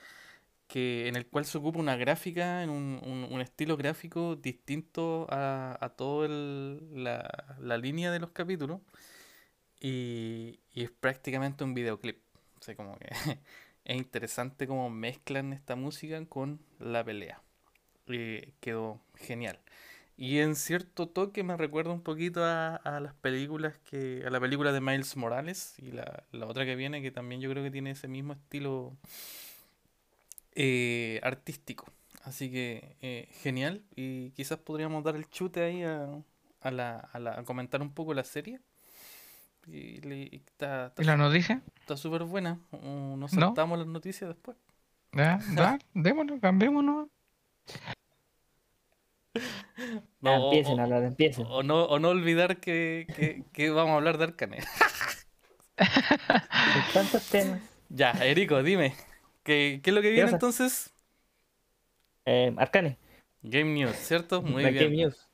que 0.71 1.07
en 1.07 1.15
el 1.17 1.27
cual 1.27 1.45
se 1.45 1.57
ocupa 1.57 1.79
una 1.79 1.95
gráfica, 1.97 2.63
en 2.63 2.69
un, 2.71 3.01
un- 3.31 3.41
estilo 3.41 3.77
gráfico 3.77 4.35
distinto 4.37 5.27
a, 5.29 5.77
a 5.83 5.89
toda 5.89 6.27
la, 6.29 7.57
la 7.59 7.77
línea 7.77 8.11
de 8.11 8.19
los 8.19 8.31
capítulos. 8.31 8.79
Y, 9.79 10.59
y 10.73 10.83
es 10.83 10.91
prácticamente 10.91 11.63
un 11.63 11.73
videoclip. 11.73 12.19
O 12.59 12.63
sea, 12.63 12.75
que 12.75 12.83
es 13.85 13.97
interesante 13.97 14.67
cómo 14.67 14.89
mezclan 14.89 15.53
esta 15.53 15.75
música 15.75 16.23
con 16.27 16.59
la 16.79 17.03
pelea. 17.03 17.41
Eh, 18.07 18.53
quedó 18.61 19.01
genial. 19.15 19.59
Y 20.17 20.39
en 20.39 20.55
cierto 20.55 21.09
toque 21.09 21.43
me 21.43 21.57
recuerda 21.57 21.91
un 21.91 22.03
poquito 22.03 22.43
a, 22.45 22.75
a 22.77 22.99
las 23.01 23.15
películas 23.15 23.77
que. 23.89 24.23
a 24.25 24.29
la 24.31 24.39
película 24.39 24.71
de 24.73 24.81
Miles 24.81 25.17
Morales 25.17 25.75
y 25.79 25.91
la, 25.91 26.25
la 26.31 26.47
otra 26.47 26.65
que 26.65 26.75
viene, 26.75 27.01
que 27.01 27.11
también 27.11 27.41
yo 27.41 27.49
creo 27.51 27.63
que 27.63 27.71
tiene 27.71 27.91
ese 27.91 28.07
mismo 28.07 28.33
estilo 28.33 28.97
eh, 30.55 31.19
artístico. 31.23 31.85
Así 32.23 32.51
que 32.51 32.95
eh, 33.01 33.29
genial. 33.41 33.83
Y 33.95 34.31
quizás 34.31 34.59
podríamos 34.59 35.03
dar 35.03 35.15
el 35.15 35.27
chute 35.29 35.63
ahí 35.63 35.83
a, 35.83 36.07
a 36.61 36.71
la, 36.71 36.97
a 36.99 37.19
la- 37.19 37.39
a 37.39 37.43
comentar 37.43 37.81
un 37.81 37.93
poco 37.93 38.13
la 38.13 38.23
serie. 38.23 38.59
Y, 39.67 40.01
le- 40.01 40.29
y 40.31 40.43
está 40.45 40.87
está 40.87 41.01
¿Y 41.01 41.05
la 41.05 41.17
noticia? 41.17 41.61
está 41.79 41.95
súper 41.97 42.23
buena. 42.23 42.59
O 42.71 43.15
nos 43.17 43.33
¿No? 43.33 43.47
saltamos 43.47 43.77
las 43.79 43.87
noticias 43.87 44.27
después. 44.29 44.57
Ya, 45.13 45.39
da, 45.55 45.77
démoslo, 45.93 46.39
cambiémonos. 46.39 47.09
Ya, 49.33 49.43
No, 50.21 50.33
o- 50.35 50.45
empiecen 50.45 50.77
o- 50.77 50.81
a 50.81 50.83
hablar, 50.85 51.03
empiecen. 51.03 51.45
O 51.49 51.63
no, 51.63 51.83
o 51.85 51.99
no 51.99 52.09
olvidar 52.09 52.59
que, 52.59 53.07
que, 53.15 53.43
que 53.51 53.69
vamos 53.71 53.91
a 53.93 53.95
hablar 53.95 54.17
de 54.17 54.25
Arcane. 54.25 54.59
Tantos 56.93 57.23
temas. 57.29 57.59
Ya, 57.89 58.11
Erico, 58.11 58.61
dime. 58.63 58.93
¿Qué, 59.43 59.79
qué 59.83 59.89
es 59.89 59.95
lo 59.95 60.01
que 60.01 60.11
viene 60.11 60.29
entonces? 60.29 60.91
Eh, 62.25 62.53
Arcane, 62.57 62.97
Game 63.41 63.73
News, 63.73 63.95
¿cierto? 63.95 64.41
Muy 64.41 64.63
la 64.63 64.69
bien. 64.69 64.83
Game 64.85 64.95
News. 64.97 65.27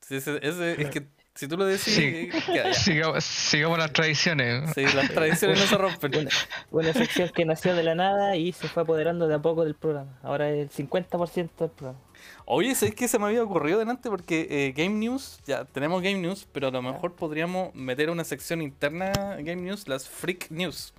Sí, 0.00 0.16
ese- 0.16 0.40
ese- 0.42 0.82
es 0.82 0.90
que 0.90 1.06
si 1.34 1.46
tú 1.48 1.56
lo 1.56 1.64
decís, 1.64 1.94
Sí. 1.94 2.28
eh. 2.52 2.74
Sigamos, 2.74 3.24
sigamos 3.24 3.78
las 3.78 3.92
tradiciones. 3.92 4.70
Sí, 4.74 4.84
las 4.94 5.08
tradiciones 5.10 5.60
no 5.60 5.66
se 5.66 5.78
rompen. 5.78 6.14
Una, 6.18 6.30
una 6.72 6.92
sección 6.92 7.30
que 7.34 7.44
nació 7.44 7.74
de 7.76 7.84
la 7.84 7.94
nada 7.94 8.36
y 8.36 8.52
se 8.52 8.66
fue 8.68 8.82
apoderando 8.82 9.28
de 9.28 9.36
a 9.36 9.38
poco 9.38 9.64
del 9.64 9.74
programa. 9.74 10.18
Ahora 10.22 10.50
es 10.50 10.58
el 10.58 10.70
50% 10.88 11.64
del 11.64 11.70
programa. 11.70 11.98
Oye, 12.44 12.74
¿sabes 12.74 12.94
qué 12.96 13.06
se 13.08 13.18
me 13.18 13.26
había 13.26 13.42
ocurrido 13.44 13.78
delante? 13.78 14.10
Porque 14.10 14.46
eh, 14.50 14.72
Game 14.76 14.96
News, 14.96 15.40
ya 15.46 15.64
tenemos 15.64 16.02
Game 16.02 16.18
News, 16.18 16.46
pero 16.52 16.68
a 16.68 16.70
lo 16.72 16.82
mejor 16.82 17.14
podríamos 17.14 17.72
meter 17.74 18.10
una 18.10 18.24
sección 18.24 18.60
interna 18.60 19.12
Game 19.38 19.62
News, 19.62 19.86
las 19.88 20.08
Freak 20.08 20.50
News. 20.50 20.92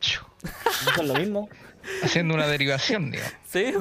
Chu, 0.00 0.20
¿No 0.84 0.92
son 0.94 1.08
lo 1.08 1.14
mismo? 1.14 1.48
Haciendo 2.02 2.34
una 2.34 2.46
derivación, 2.46 3.10
digamos. 3.10 3.32
Sí, 3.48 3.72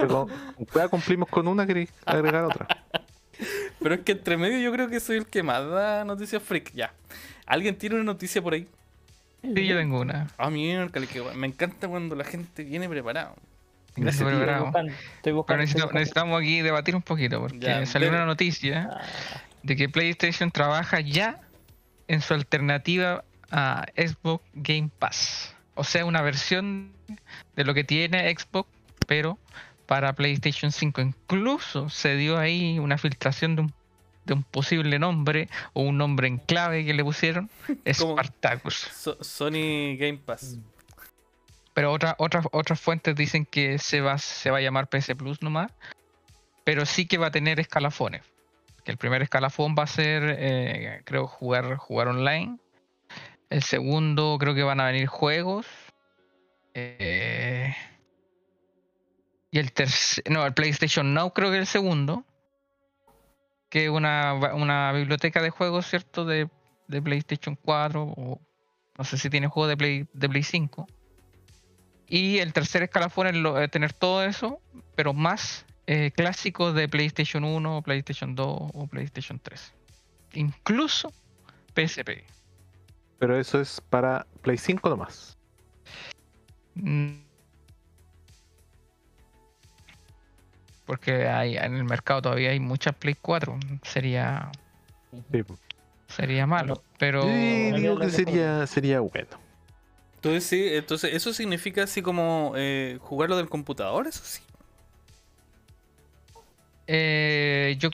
Pero 0.00 0.28
ya 0.74 0.88
cumplimos 0.88 1.28
con 1.28 1.48
una, 1.48 1.66
queréis 1.66 1.90
agregar 2.06 2.44
otra. 2.44 2.66
pero 3.80 3.96
es 3.96 4.00
que 4.02 4.12
entre 4.12 4.36
medio 4.36 4.58
yo 4.60 4.72
creo 4.72 4.88
que 4.88 5.00
soy 5.00 5.16
el 5.16 5.26
que 5.26 5.42
más 5.42 5.68
da 5.68 6.04
noticias 6.04 6.42
freak. 6.42 6.72
Ya. 6.74 6.92
¿Alguien 7.46 7.76
tiene 7.76 7.96
una 7.96 8.04
noticia 8.04 8.40
por 8.40 8.54
ahí? 8.54 8.68
Sí, 9.42 9.66
yo 9.66 9.76
tengo 9.76 10.00
una. 10.00 10.28
Ah, 10.38 10.48
guay. 10.48 11.36
me 11.36 11.48
encanta 11.48 11.88
cuando 11.88 12.14
la 12.14 12.24
gente 12.24 12.62
viene 12.62 12.88
preparado. 12.88 13.34
Gracias, 13.96 14.22
Estoy 14.22 14.36
preparado. 14.36 14.64
buscando, 14.66 14.92
estoy 14.92 15.32
Pero 15.46 15.62
estoy 15.62 15.82
necesitamos, 15.92 16.40
aquí 16.40 16.60
debatir 16.62 16.94
un 16.96 17.02
poquito, 17.02 17.40
porque 17.40 17.58
Ya, 17.58 17.84
salió 17.84 18.08
una 18.10 18.24
noticia 18.24 18.88
Ah, 18.92 19.02
de 19.64 19.76
que 19.76 19.88
PlayStation 19.88 20.50
trabaja 20.50 21.00
ya 21.00 21.40
en 22.08 22.20
su 22.20 22.32
alternativa 22.34 23.24
a 23.50 23.84
Xbox 23.96 24.44
Game 24.54 24.88
Pass. 24.98 25.51
O 25.74 25.84
sea, 25.84 26.04
una 26.04 26.22
versión 26.22 26.92
de 27.56 27.64
lo 27.64 27.74
que 27.74 27.84
tiene 27.84 28.32
Xbox, 28.34 28.68
pero 29.06 29.38
para 29.86 30.12
PlayStation 30.14 30.70
5. 30.72 31.00
Incluso 31.00 31.88
se 31.88 32.16
dio 32.16 32.38
ahí 32.38 32.78
una 32.78 32.98
filtración 32.98 33.56
de 33.56 33.62
un, 33.62 33.72
de 34.24 34.34
un 34.34 34.42
posible 34.42 34.98
nombre 34.98 35.48
o 35.72 35.82
un 35.82 35.98
nombre 35.98 36.28
en 36.28 36.38
clave 36.38 36.84
que 36.84 36.94
le 36.94 37.02
pusieron. 37.04 37.50
Spartacus. 37.92 38.74
So- 38.74 39.22
Sony 39.22 39.96
Game 39.98 40.18
Pass. 40.24 40.58
Pero 41.74 41.90
otra, 41.90 42.14
otras 42.18 42.46
otras 42.52 42.78
fuentes 42.80 43.16
dicen 43.16 43.46
que 43.46 43.78
se 43.78 44.02
va, 44.02 44.18
se 44.18 44.50
va 44.50 44.58
a 44.58 44.60
llamar 44.60 44.88
PC 44.88 45.16
Plus 45.16 45.42
nomás. 45.42 45.72
Pero 46.64 46.84
sí 46.86 47.06
que 47.06 47.18
va 47.18 47.28
a 47.28 47.30
tener 47.30 47.58
escalafones. 47.60 48.22
Que 48.84 48.90
el 48.92 48.98
primer 48.98 49.22
escalafón 49.22 49.74
va 49.78 49.84
a 49.84 49.86
ser, 49.86 50.22
eh, 50.38 51.02
creo, 51.04 51.26
jugar, 51.26 51.76
jugar 51.76 52.08
online. 52.08 52.58
El 53.52 53.62
segundo 53.62 54.38
creo 54.40 54.54
que 54.54 54.62
van 54.62 54.80
a 54.80 54.86
venir 54.86 55.06
juegos. 55.06 55.66
Eh, 56.72 57.74
y 59.50 59.58
el 59.58 59.72
tercer, 59.72 60.24
no, 60.30 60.46
el 60.46 60.54
PlayStation 60.54 61.12
Now 61.12 61.34
creo 61.34 61.50
que 61.50 61.56
es 61.56 61.60
el 61.60 61.66
segundo. 61.66 62.24
Que 63.68 63.84
es 63.84 63.90
una, 63.90 64.32
una 64.54 64.92
biblioteca 64.92 65.42
de 65.42 65.50
juegos, 65.50 65.86
¿cierto? 65.86 66.24
De, 66.24 66.48
de 66.88 67.02
PlayStation 67.02 67.54
4 67.62 68.02
o 68.02 68.40
no 68.96 69.04
sé 69.04 69.18
si 69.18 69.28
tiene 69.28 69.48
juegos 69.48 69.68
de 69.68 69.76
Play, 69.76 70.06
de 70.14 70.28
Play 70.30 70.42
5. 70.42 70.86
Y 72.08 72.38
el 72.38 72.54
tercer 72.54 72.82
escalafón 72.82 73.26
es 73.26 73.34
lo- 73.36 73.68
tener 73.68 73.92
todo 73.92 74.24
eso, 74.24 74.60
pero 74.94 75.12
más 75.12 75.66
eh, 75.86 76.10
clásicos 76.10 76.74
de 76.74 76.88
PlayStation 76.88 77.44
1, 77.44 77.82
PlayStation 77.82 78.34
2 78.34 78.46
o 78.72 78.86
PlayStation 78.86 79.38
3. 79.38 79.74
Incluso 80.34 81.12
PSP. 81.74 82.24
Pero 83.22 83.38
eso 83.38 83.60
es 83.60 83.80
para 83.80 84.26
Play 84.40 84.58
5 84.58 84.88
nomás. 84.90 85.38
Mm. 86.74 87.20
Porque 90.86 91.28
hay, 91.28 91.56
en 91.56 91.76
el 91.76 91.84
mercado 91.84 92.20
todavía 92.22 92.50
hay 92.50 92.58
muchas 92.58 92.96
Play 92.96 93.14
4. 93.22 93.60
Sería, 93.84 94.50
Sí. 95.30 95.44
sería 96.08 96.48
malo. 96.48 96.82
Pero 96.98 97.22
Sí, 97.22 97.70
digo 97.76 97.96
que 97.96 98.10
sería, 98.10 98.66
sería 98.66 98.98
bueno. 98.98 99.38
Entonces, 100.16 100.42
sí, 100.44 100.66
entonces 100.74 101.14
eso 101.14 101.32
significa 101.32 101.84
así 101.84 102.02
como 102.02 102.54
eh, 102.56 102.98
jugarlo 103.02 103.36
del 103.36 103.48
computador, 103.48 104.08
eso 104.08 104.24
sí. 104.24 104.42
eh, 106.88 107.76
yo 107.78 107.88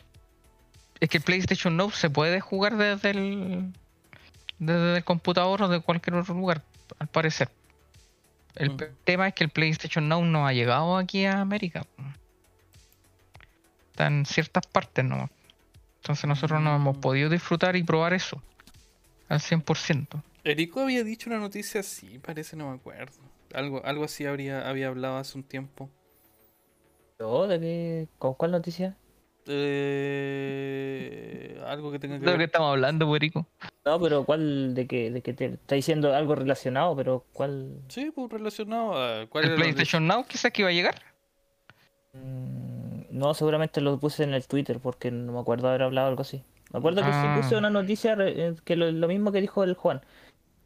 es 1.00 1.10
que 1.10 1.18
el 1.18 1.22
PlayStation 1.22 1.76
Now 1.76 1.90
se 1.90 2.08
puede 2.08 2.40
jugar 2.40 2.78
desde 2.78 3.10
el 3.10 3.74
desde 4.58 4.96
el 4.98 5.04
computador 5.04 5.62
o 5.62 5.68
de 5.68 5.80
cualquier 5.80 6.16
otro 6.16 6.34
lugar, 6.34 6.62
al 6.98 7.08
parecer. 7.08 7.48
El 8.54 8.70
Mm. 8.72 8.76
tema 9.04 9.28
es 9.28 9.34
que 9.34 9.44
el 9.44 9.50
PlayStation 9.50 10.08
Now 10.08 10.24
no 10.24 10.46
ha 10.46 10.52
llegado 10.52 10.96
aquí 10.96 11.24
a 11.24 11.40
América. 11.40 11.86
Está 13.90 14.06
en 14.06 14.26
ciertas 14.26 14.66
partes 14.66 15.04
nomás. 15.04 15.30
Entonces 16.02 16.24
nosotros 16.26 16.60
no 16.60 16.74
hemos 16.74 16.96
Mm. 16.96 17.00
podido 17.00 17.30
disfrutar 17.30 17.76
y 17.76 17.82
probar 17.82 18.14
eso 18.14 18.42
al 19.28 19.40
100%. 19.40 20.22
Erico 20.44 20.80
había 20.80 21.04
dicho 21.04 21.28
una 21.28 21.38
noticia 21.38 21.80
así, 21.80 22.18
parece, 22.18 22.56
no 22.56 22.70
me 22.70 22.76
acuerdo. 22.76 23.18
Algo, 23.52 23.84
algo 23.84 24.04
así 24.04 24.24
habría, 24.24 24.68
había 24.68 24.88
hablado 24.88 25.18
hace 25.18 25.36
un 25.36 25.44
tiempo. 25.44 25.90
¿Yo? 27.18 27.46
¿De 27.46 27.58
qué? 27.60 28.08
¿Con 28.18 28.34
cuál 28.34 28.52
noticia? 28.52 28.96
Eh, 30.28 31.60
algo 31.66 31.90
que 31.90 31.98
tenga 31.98 32.16
que 32.16 32.20
De 32.20 32.26
lo 32.26 32.32
que 32.32 32.38
ver. 32.38 32.46
estamos 32.46 32.70
hablando, 32.70 33.06
Borico. 33.06 33.46
No, 33.84 34.00
pero 34.00 34.24
¿cuál? 34.24 34.74
¿De 34.74 34.86
qué? 34.86 35.10
¿De 35.10 35.22
qué 35.22 35.32
te 35.32 35.46
está 35.46 35.74
diciendo 35.74 36.14
algo 36.14 36.34
relacionado? 36.34 36.94
Pero 36.96 37.24
¿cuál? 37.32 37.80
Sí, 37.88 38.10
pues 38.14 38.30
relacionado 38.30 38.94
a. 38.96 39.26
¿Cuál 39.26 39.44
El 39.46 39.54
PlayStation 39.56 40.06
Now 40.06 40.24
quizás 40.26 40.52
que 40.52 40.62
iba 40.62 40.70
a 40.70 40.74
llegar. 40.74 40.94
Mm, 42.12 42.78
No, 43.10 43.34
seguramente 43.34 43.80
lo 43.80 43.98
puse 43.98 44.22
en 44.24 44.34
el 44.34 44.46
Twitter 44.46 44.78
porque 44.80 45.10
no 45.10 45.32
me 45.32 45.40
acuerdo 45.40 45.68
haber 45.68 45.82
hablado 45.82 46.08
algo 46.08 46.22
así. 46.22 46.42
Me 46.72 46.78
acuerdo 46.78 47.00
que 47.02 47.08
Ah. 47.10 47.34
sí 47.36 47.40
puse 47.42 47.56
una 47.56 47.70
noticia 47.70 48.14
re- 48.14 48.48
eh, 48.48 48.54
que 48.64 48.76
lo, 48.76 48.90
lo 48.92 49.08
mismo 49.08 49.32
que 49.32 49.40
dijo 49.40 49.64
el 49.64 49.74
Juan. 49.74 50.02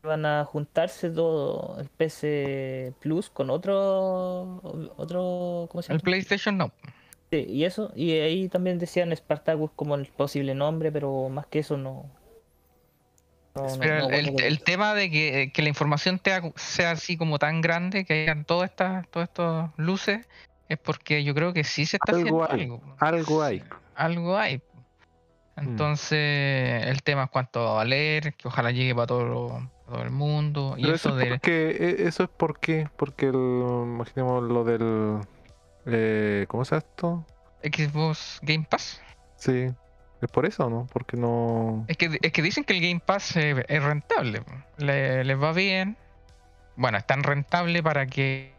Van 0.03 0.27
a 0.27 0.45
juntarse 0.45 1.09
todo 1.11 1.77
el 1.81 1.89
PC 1.89 2.93
Plus 3.01 3.31
con 3.31 3.51
otro, 3.51 4.61
otro, 4.97 5.69
¿cómo 5.71 5.81
se 5.83 5.93
El 5.93 5.99
llama? 5.99 6.05
PlayStation 6.05 6.59
Now. 6.59 6.73
Sí, 7.33 7.47
y 7.49 7.65
eso, 7.65 7.91
y 7.97 8.11
ahí 8.13 8.49
también 8.51 8.79
decían 8.79 9.11
Spartacus 9.17 9.71
como 9.75 9.95
el 9.95 10.05
posible 10.07 10.55
nombre, 10.55 10.93
pero 10.93 11.31
más 11.31 11.47
que 11.47 11.61
eso 11.61 11.79
no. 11.79 12.05
no- 13.55 13.63
no- 13.63 13.79
Pero 13.81 14.01
no 14.01 14.11
el, 14.11 14.63
tema 14.63 14.93
de 14.95 15.11
que, 15.11 15.51
que 15.53 15.63
la 15.63 15.71
información 15.71 16.19
te 16.19 16.33
sea 16.57 16.91
así 16.91 17.17
como 17.17 17.39
tan 17.39 17.63
grande, 17.63 18.05
que 18.05 18.25
hayan 18.25 18.45
todas 18.45 18.69
estas 18.69 19.09
todas 19.09 19.29
estas 19.31 19.71
luces, 19.79 20.27
es 20.69 20.77
porque 20.79 21.25
yo 21.25 21.35
creo 21.35 21.55
que 21.55 21.65
sí 21.65 21.87
se 21.87 21.97
está 21.97 22.13
Algo 22.15 22.45
haciendo 22.45 22.55
hay, 22.55 22.63
algo. 22.65 22.97
algo 22.99 23.43
hay. 23.43 23.63
Algo 23.95 24.37
hay. 24.37 24.61
Entonces, 25.57 26.87
el 26.87 27.03
tema 27.03 27.25
es 27.25 27.31
cuánto 27.31 27.63
va 27.65 27.71
a 27.71 27.75
valer, 27.77 28.35
que 28.35 28.49
ojalá 28.49 28.71
llegue 28.73 28.95
para 28.95 29.07
todo, 29.07 29.25
lo- 29.25 29.71
todo 29.87 30.03
el 30.03 30.11
mundo. 30.11 30.75
Y 30.79 30.91
eso, 30.91 31.11
es 31.11 31.17
de. 31.25 31.31
porque, 31.31 31.71
e- 31.71 32.09
eso 32.09 32.25
es 32.25 32.31
porque, 32.37 32.89
porque 32.97 33.27
el, 33.27 33.35
imaginemos 33.35 34.43
lo 34.45 34.65
del, 34.65 35.21
eh, 35.87 36.47
¿cómo 36.49 36.65
se 36.65 36.75
llama 36.77 36.87
esto? 36.89 37.27
Xbox 37.63 38.41
Game 38.43 38.67
Pass. 38.69 39.01
Sí, 39.37 39.69
es 40.21 40.31
por 40.31 40.47
eso, 40.47 40.69
¿no? 40.69 40.87
Porque 40.93 41.17
no... 41.17 41.85
Es 41.89 41.97
que, 41.97 42.19
es 42.21 42.33
que 42.33 42.43
dicen 42.43 42.65
que 42.65 42.75
el 42.77 42.81
Game 42.81 43.01
Pass 43.05 43.37
es, 43.37 43.65
es 43.69 43.83
rentable. 43.83 44.43
Le- 44.79 45.25
les 45.25 45.41
va 45.41 45.53
bien. 45.53 45.97
Bueno, 46.77 46.99
es 46.99 47.07
tan 47.07 47.23
rentable 47.23 47.83
para 47.83 48.07
que 48.07 48.53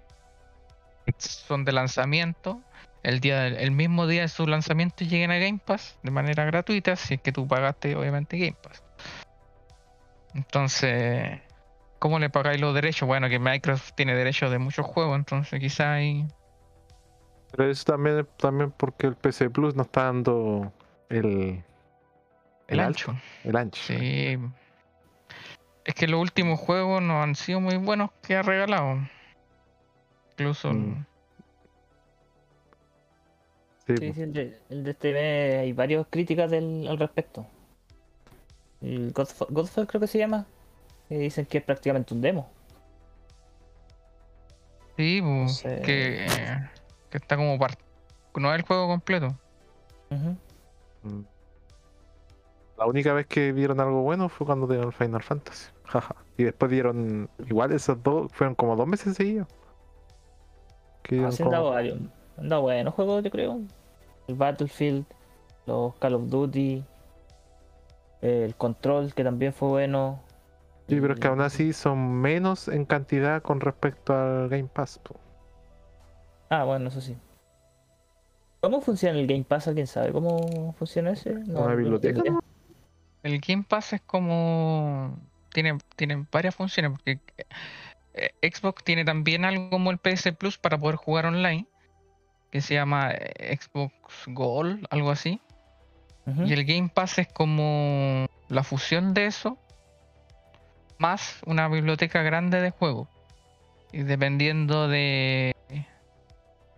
son 1.17 1.65
de 1.65 1.71
lanzamiento. 1.71 2.61
El, 3.01 3.19
día, 3.19 3.47
el 3.47 3.71
mismo 3.71 4.07
día 4.07 4.21
de 4.21 4.27
su 4.29 4.47
lanzamiento 4.47 5.03
lleguen 5.03 5.31
a 5.31 5.37
Game 5.37 5.59
Pass 5.63 5.97
de 6.03 6.11
manera 6.11 6.45
gratuita, 6.45 6.95
si 6.95 7.15
es 7.15 7.21
que 7.21 7.31
tú 7.33 7.47
pagaste 7.47 7.95
obviamente 7.95 8.37
Game 8.37 8.55
Pass. 8.61 8.83
Entonces, 10.33 11.41
¿cómo 11.99 12.19
le 12.19 12.29
pagáis 12.29 12.61
los 12.61 12.73
derechos? 12.73 13.07
Bueno, 13.07 13.27
que 13.29 13.39
Microsoft 13.39 13.91
tiene 13.95 14.15
derechos 14.15 14.51
de 14.51 14.59
muchos 14.59 14.85
juegos, 14.85 15.17
entonces 15.17 15.59
quizá 15.59 15.93
hay... 15.93 16.25
Pero 17.55 17.69
eso 17.69 17.83
también, 17.86 18.27
también 18.38 18.72
porque 18.72 19.07
el 19.07 19.15
PC 19.15 19.50
Plus 19.50 19.75
no 19.75 19.83
está 19.83 20.05
dando 20.05 20.72
el, 21.10 21.63
El 22.67 22.79
ancho. 22.79 23.15
el 23.43 23.55
ancho. 23.55 23.81
Sí. 23.86 24.38
Es 25.86 25.93
que 25.95 26.07
los 26.07 26.19
últimos 26.19 26.60
juegos 26.60 27.01
no 27.01 27.22
han 27.22 27.36
sido 27.36 27.60
muy 27.60 27.77
buenos 27.77 28.10
que 28.22 28.36
ha 28.36 28.41
regalado. 28.41 28.98
Incluso 30.31 30.69
el- 30.72 30.77
Mm. 30.77 31.05
Sí, 33.86 33.98
Sí, 33.98 34.07
po. 34.07 34.13
sí, 34.13 34.22
el 34.22 34.33
de, 34.33 34.60
el 34.69 34.83
de 34.86 34.91
este 34.91 35.12
mes 35.13 35.55
hay 35.60 35.74
varias 35.74 36.07
críticas 36.10 36.50
del, 36.50 36.88
al 36.88 36.98
respecto. 36.98 37.45
El 38.81 39.12
Godfall, 39.12 39.48
Godfall 39.51 39.88
creo 39.88 40.00
que 40.01 40.07
se 40.07 40.17
llama. 40.19 40.45
Que 41.10 41.17
dicen 41.17 41.45
que 41.45 41.57
es 41.57 41.63
prácticamente 41.65 42.13
un 42.13 42.22
demo. 42.22 42.50
Sí, 44.95 45.19
bu, 45.22 45.50
sé. 45.50 45.81
que, 45.81 46.25
que 47.13 47.17
está 47.20 47.36
como 47.38 47.60
par- 47.60 47.77
No 48.36 48.51
es 48.51 48.60
el 48.60 48.65
juego 48.65 48.88
completo. 48.88 49.36
Mm. 50.10 51.22
La 52.77 52.86
única 52.88 53.13
vez 53.13 53.27
que 53.27 53.51
vieron 53.51 53.79
algo 53.79 54.01
bueno 54.01 54.29
fue 54.29 54.48
cuando 54.48 54.65
dieron 54.65 54.88
el 54.88 54.93
Final 54.93 55.22
Fantasy. 55.22 55.70
Jaja. 55.86 56.15
y 56.38 56.43
después 56.46 56.72
dieron, 56.72 57.29
igual 57.48 57.72
esos 57.72 58.01
dos, 58.01 58.32
fueron 58.34 58.55
como 58.55 58.75
dos 58.75 58.88
meses 58.88 59.15
seguidos. 59.15 59.48
Que 61.03 61.20
Ah, 61.24 61.27
han 61.27 61.36
dado 61.51 61.63
como- 61.65 61.70
varios. 61.72 62.00
Han 62.38 62.50
dado 62.50 62.63
buenos 62.63 62.93
juegos, 62.96 63.24
yo 63.24 63.29
creo. 63.29 63.60
El 64.27 64.36
Battlefield, 64.36 65.05
los 65.67 65.93
Call 65.98 66.15
of 66.15 66.29
Duty, 66.29 66.84
el 68.22 68.55
Control, 68.55 69.13
que 69.13 69.24
también 69.24 69.53
fue 69.53 69.67
bueno. 69.70 70.20
Sí, 70.89 71.00
pero 71.00 71.13
es 71.13 71.20
que 71.20 71.27
aún 71.27 71.41
así 71.41 71.74
son 71.74 72.12
menos 72.22 72.67
en 72.70 72.86
cantidad 72.86 73.43
con 73.43 73.60
respecto 73.62 74.15
al 74.15 74.50
Game 74.50 74.67
Pass. 74.74 74.98
po. 74.98 75.15
Ah, 76.50 76.63
bueno, 76.63 76.89
eso 76.89 77.01
sí. 77.01 77.15
¿Cómo 78.62 78.81
funciona 78.81 79.19
el 79.19 79.27
Game 79.27 79.43
Pass? 79.43 79.67
¿Alguien 79.67 79.88
sabe 79.88 80.12
cómo 80.12 80.73
funciona 80.77 81.12
ese? 81.12 81.33
No, 81.33 81.62
Una 81.62 81.71
no 81.71 81.75
biblioteca. 81.75 82.21
El 83.23 83.39
Game 83.39 83.65
Pass 83.67 83.93
es 83.93 84.01
como. 84.01 85.17
Tiene, 85.51 85.77
tiene 85.95 86.25
varias 86.31 86.55
funciones. 86.55 86.91
Porque 86.91 87.19
eh, 88.13 88.31
Xbox 88.41 88.83
tiene 88.83 89.03
también 89.03 89.45
algo 89.45 89.69
como 89.69 89.91
el 89.91 89.97
PS 89.97 90.31
Plus 90.38 90.58
para 90.58 90.77
poder 90.77 90.95
jugar 90.95 91.25
online. 91.25 91.65
Que 92.51 92.62
se 92.62 92.75
llama 92.75 93.12
eh, 93.12 93.58
Xbox 93.60 93.93
Gold, 94.27 94.86
algo 94.89 95.12
así. 95.12 95.41
Y 96.25 96.53
el 96.53 96.63
Game 96.63 96.89
Pass 96.93 97.19
es 97.19 97.27
como 97.27 98.27
la 98.47 98.63
fusión 98.63 99.13
de 99.13 99.25
eso, 99.25 99.58
más 100.97 101.41
una 101.45 101.67
biblioteca 101.67 102.21
grande 102.21 102.62
de 102.62 102.69
juegos. 102.69 103.10
Y 103.91 104.03
dependiendo 104.03 104.88
de... 104.88 105.52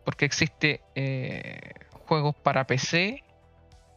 Porque 0.06 0.26
existe 0.26 0.82
eh, 0.96 1.60
juegos 2.08 2.36
para 2.36 2.65
PC 2.65 3.24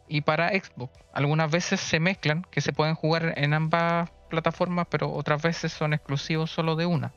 y 0.08 0.22
para 0.22 0.48
Xbox. 0.50 0.92
Algunas 1.12 1.50
veces 1.50 1.80
se 1.80 2.00
mezclan, 2.00 2.42
que 2.50 2.60
se 2.62 2.72
pueden 2.72 2.94
jugar 2.94 3.34
en 3.36 3.52
ambas 3.54 4.10
plataformas, 4.30 4.86
pero 4.90 5.12
otras 5.12 5.42
veces 5.42 5.72
son 5.72 5.92
exclusivos 5.92 6.50
solo 6.50 6.74
de 6.76 6.86
una. 6.86 7.12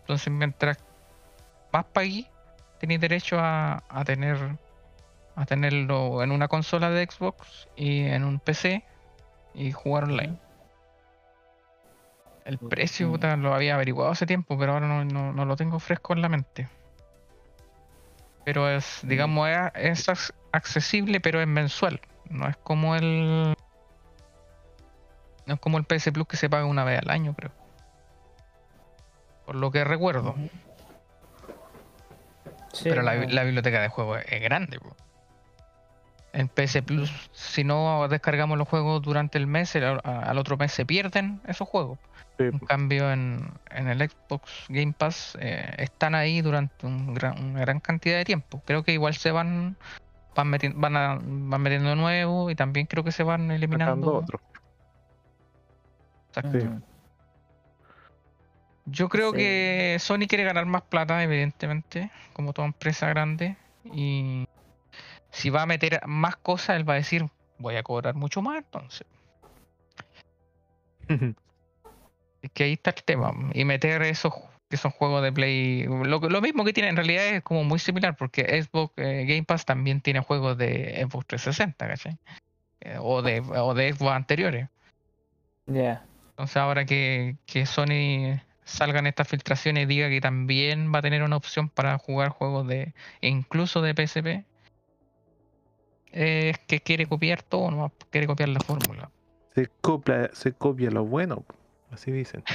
Entonces, 0.00 0.30
mientras 0.32 0.76
más 1.72 1.84
pagué, 1.86 2.26
tenéis 2.78 3.00
derecho 3.00 3.38
a, 3.40 3.82
a 3.88 4.04
tener 4.04 4.36
a 5.34 5.46
tenerlo 5.46 6.22
en 6.22 6.30
una 6.30 6.46
consola 6.48 6.90
de 6.90 7.06
Xbox 7.06 7.66
y 7.74 8.00
en 8.02 8.24
un 8.24 8.38
PC 8.38 8.84
y 9.54 9.72
jugar 9.72 10.04
online. 10.04 10.36
El 12.44 12.58
precio 12.58 13.16
lo 13.38 13.54
había 13.54 13.74
averiguado 13.76 14.10
hace 14.10 14.26
tiempo, 14.26 14.58
pero 14.58 14.72
ahora 14.74 14.86
no, 14.88 15.04
no- 15.06 15.32
no 15.32 15.44
lo 15.46 15.56
tengo 15.56 15.78
fresco 15.78 16.12
en 16.12 16.20
la 16.20 16.28
mente. 16.28 16.68
Pero 18.44 18.68
es, 18.68 19.00
digamos, 19.02 19.48
es, 19.48 19.58
es 19.74 20.08
ac- 20.08 20.34
accesible, 20.52 21.20
pero 21.20 21.40
es 21.40 21.46
mensual. 21.46 22.00
No 22.28 22.48
es 22.48 22.56
como 22.56 22.96
el. 22.96 23.54
No 25.46 25.54
es 25.54 25.60
como 25.60 25.78
el 25.78 25.84
PS 25.84 26.12
Plus 26.12 26.26
que 26.26 26.36
se 26.36 26.48
paga 26.50 26.64
una 26.64 26.84
vez 26.84 27.00
al 27.00 27.10
año, 27.10 27.34
creo. 27.34 27.50
Por 29.46 29.56
lo 29.56 29.70
que 29.70 29.84
recuerdo. 29.84 30.34
Sí, 32.72 32.88
Pero 32.88 33.02
la, 33.02 33.14
la 33.14 33.44
biblioteca 33.44 33.80
de 33.80 33.88
juegos 33.88 34.20
es 34.28 34.40
grande. 34.40 34.78
po. 34.80 34.96
En 36.34 36.48
PS 36.48 36.82
Plus, 36.82 37.10
si 37.32 37.62
no 37.62 38.08
descargamos 38.08 38.56
los 38.56 38.66
juegos 38.66 39.02
durante 39.02 39.36
el 39.36 39.46
mes, 39.46 39.74
el- 39.76 40.00
al 40.02 40.38
otro 40.38 40.56
mes 40.56 40.72
se 40.72 40.86
pierden 40.86 41.40
esos 41.46 41.68
juegos. 41.68 41.98
Sí, 42.38 42.44
En 42.44 42.58
cambio, 42.60 43.12
en, 43.12 43.50
en 43.70 43.88
el 43.88 44.08
Xbox 44.08 44.50
Game 44.70 44.94
Pass 44.96 45.36
eh, 45.40 45.74
están 45.76 46.14
ahí 46.14 46.40
durante 46.40 46.86
un 46.86 47.12
gran- 47.12 47.38
una 47.44 47.60
gran 47.60 47.80
cantidad 47.80 48.16
de 48.16 48.24
tiempo. 48.24 48.62
Creo 48.64 48.82
que 48.82 48.92
igual 48.92 49.14
se 49.14 49.30
van 49.30 49.76
van, 50.34 50.50
meti- 50.50 50.72
van, 50.74 50.96
a- 50.96 51.18
van 51.20 51.60
metiendo 51.60 51.94
nuevos 51.94 52.50
y 52.50 52.54
también 52.54 52.86
creo 52.86 53.04
que 53.04 53.12
se 53.12 53.22
van 53.22 53.50
eliminando. 53.50 54.14
otro. 54.14 54.40
Exacto. 56.28 56.58
sí. 56.60 56.68
Yo 58.86 59.08
creo 59.10 59.30
Sí. 59.32 59.36
que 59.36 59.96
Sony 60.00 60.26
quiere 60.28 60.44
ganar 60.44 60.64
más 60.66 60.82
plata, 60.82 61.22
evidentemente, 61.22 62.10
como 62.32 62.52
toda 62.54 62.66
empresa 62.66 63.08
grande. 63.08 63.56
Y 63.92 64.46
si 65.32 65.50
va 65.50 65.62
a 65.62 65.66
meter 65.66 66.00
más 66.06 66.36
cosas, 66.36 66.76
él 66.76 66.88
va 66.88 66.94
a 66.94 66.96
decir, 66.96 67.26
voy 67.58 67.76
a 67.76 67.82
cobrar 67.82 68.14
mucho 68.14 68.42
más 68.42 68.58
entonces. 68.58 69.06
Es 71.08 72.50
que 72.52 72.64
ahí 72.64 72.72
está 72.74 72.90
el 72.90 73.02
tema. 73.02 73.32
Y 73.54 73.64
meter 73.64 74.02
esos 74.02 74.32
que 74.68 74.76
son 74.76 74.90
juegos 74.90 75.22
de 75.22 75.32
Play. 75.32 75.84
Lo, 75.84 76.40
mismo 76.40 76.64
que 76.64 76.72
tiene 76.72 76.88
en 76.88 76.96
realidad 76.96 77.26
es 77.26 77.42
como 77.42 77.64
muy 77.64 77.78
similar, 77.78 78.16
porque 78.16 78.62
Xbox 78.62 78.94
eh, 78.96 79.24
Game 79.26 79.44
Pass 79.44 79.64
también 79.66 80.00
tiene 80.00 80.20
juegos 80.20 80.56
de 80.56 81.06
Xbox 81.06 81.26
360, 81.26 81.88
¿cachai? 81.88 82.18
Eh, 82.80 82.96
o, 82.98 83.20
de, 83.22 83.40
o 83.40 83.74
de 83.74 83.92
Xbox 83.92 84.12
anteriores. 84.12 84.68
Ya. 85.66 86.04
Entonces 86.30 86.56
ahora 86.56 86.84
que, 86.86 87.36
que 87.46 87.66
Sony 87.66 88.40
salgan 88.64 89.06
estas 89.06 89.28
filtraciones 89.28 89.84
y 89.84 89.86
diga 89.86 90.08
que 90.08 90.20
también 90.20 90.92
va 90.92 91.00
a 91.00 91.02
tener 91.02 91.22
una 91.22 91.36
opción 91.36 91.68
para 91.68 91.98
jugar 91.98 92.30
juegos 92.30 92.66
de 92.66 92.94
incluso 93.20 93.82
de 93.82 93.92
PSP, 93.92 94.44
es 96.12 96.58
que 96.60 96.80
quiere 96.80 97.06
copiar 97.06 97.42
todo, 97.42 97.70
no 97.70 97.92
quiere 98.10 98.26
copiar 98.26 98.50
la 98.50 98.60
fórmula. 98.60 99.10
Se 99.54 99.68
copia, 99.80 100.30
se 100.32 100.52
copia 100.52 100.90
lo 100.90 101.04
bueno, 101.04 101.44
así 101.90 102.10
dicen. 102.10 102.44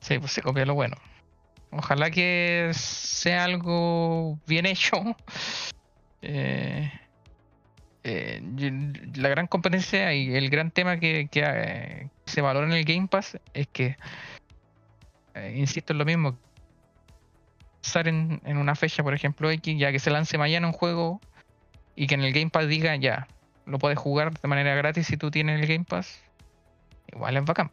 Sí, 0.00 0.20
pues 0.20 0.30
se 0.30 0.40
copia 0.40 0.64
lo 0.64 0.74
bueno. 0.74 0.96
Ojalá 1.72 2.12
que 2.12 2.70
sea 2.74 3.42
algo 3.42 4.38
bien 4.46 4.64
hecho. 4.64 4.98
Eh, 6.22 6.88
eh, 8.04 8.40
la 9.16 9.28
gran 9.28 9.48
competencia 9.48 10.14
y 10.14 10.32
el 10.36 10.48
gran 10.48 10.70
tema 10.70 11.00
que, 11.00 11.26
que, 11.28 11.42
eh, 11.44 12.08
se 12.24 12.40
valora 12.40 12.68
en 12.68 12.72
el 12.72 12.84
Game 12.84 13.08
Pass 13.08 13.36
es 13.52 13.66
que, 13.66 13.96
eh, 15.34 15.54
insisto 15.56 15.92
en 15.92 15.98
lo 15.98 16.04
mismo, 16.04 16.38
estar 17.82 18.06
en, 18.06 18.40
en 18.44 18.58
una 18.58 18.76
fecha, 18.76 19.02
por 19.02 19.12
ejemplo, 19.12 19.50
X, 19.50 19.76
ya 19.76 19.90
que 19.90 19.98
se 19.98 20.10
lance 20.10 20.38
mañana 20.38 20.68
un 20.68 20.72
juego 20.72 21.20
y 21.96 22.06
que 22.06 22.14
en 22.14 22.20
el 22.22 22.32
Game 22.32 22.50
Pass 22.50 22.68
diga 22.68 22.94
ya, 22.96 23.26
lo 23.64 23.78
puedes 23.78 23.98
jugar 23.98 24.38
de 24.38 24.48
manera 24.48 24.74
gratis 24.74 25.06
si 25.08 25.16
tú 25.16 25.30
tienes 25.30 25.60
el 25.60 25.66
Game 25.66 25.84
Pass, 25.84 26.20
igual 27.12 27.36
es 27.36 27.44
bacán. 27.44 27.70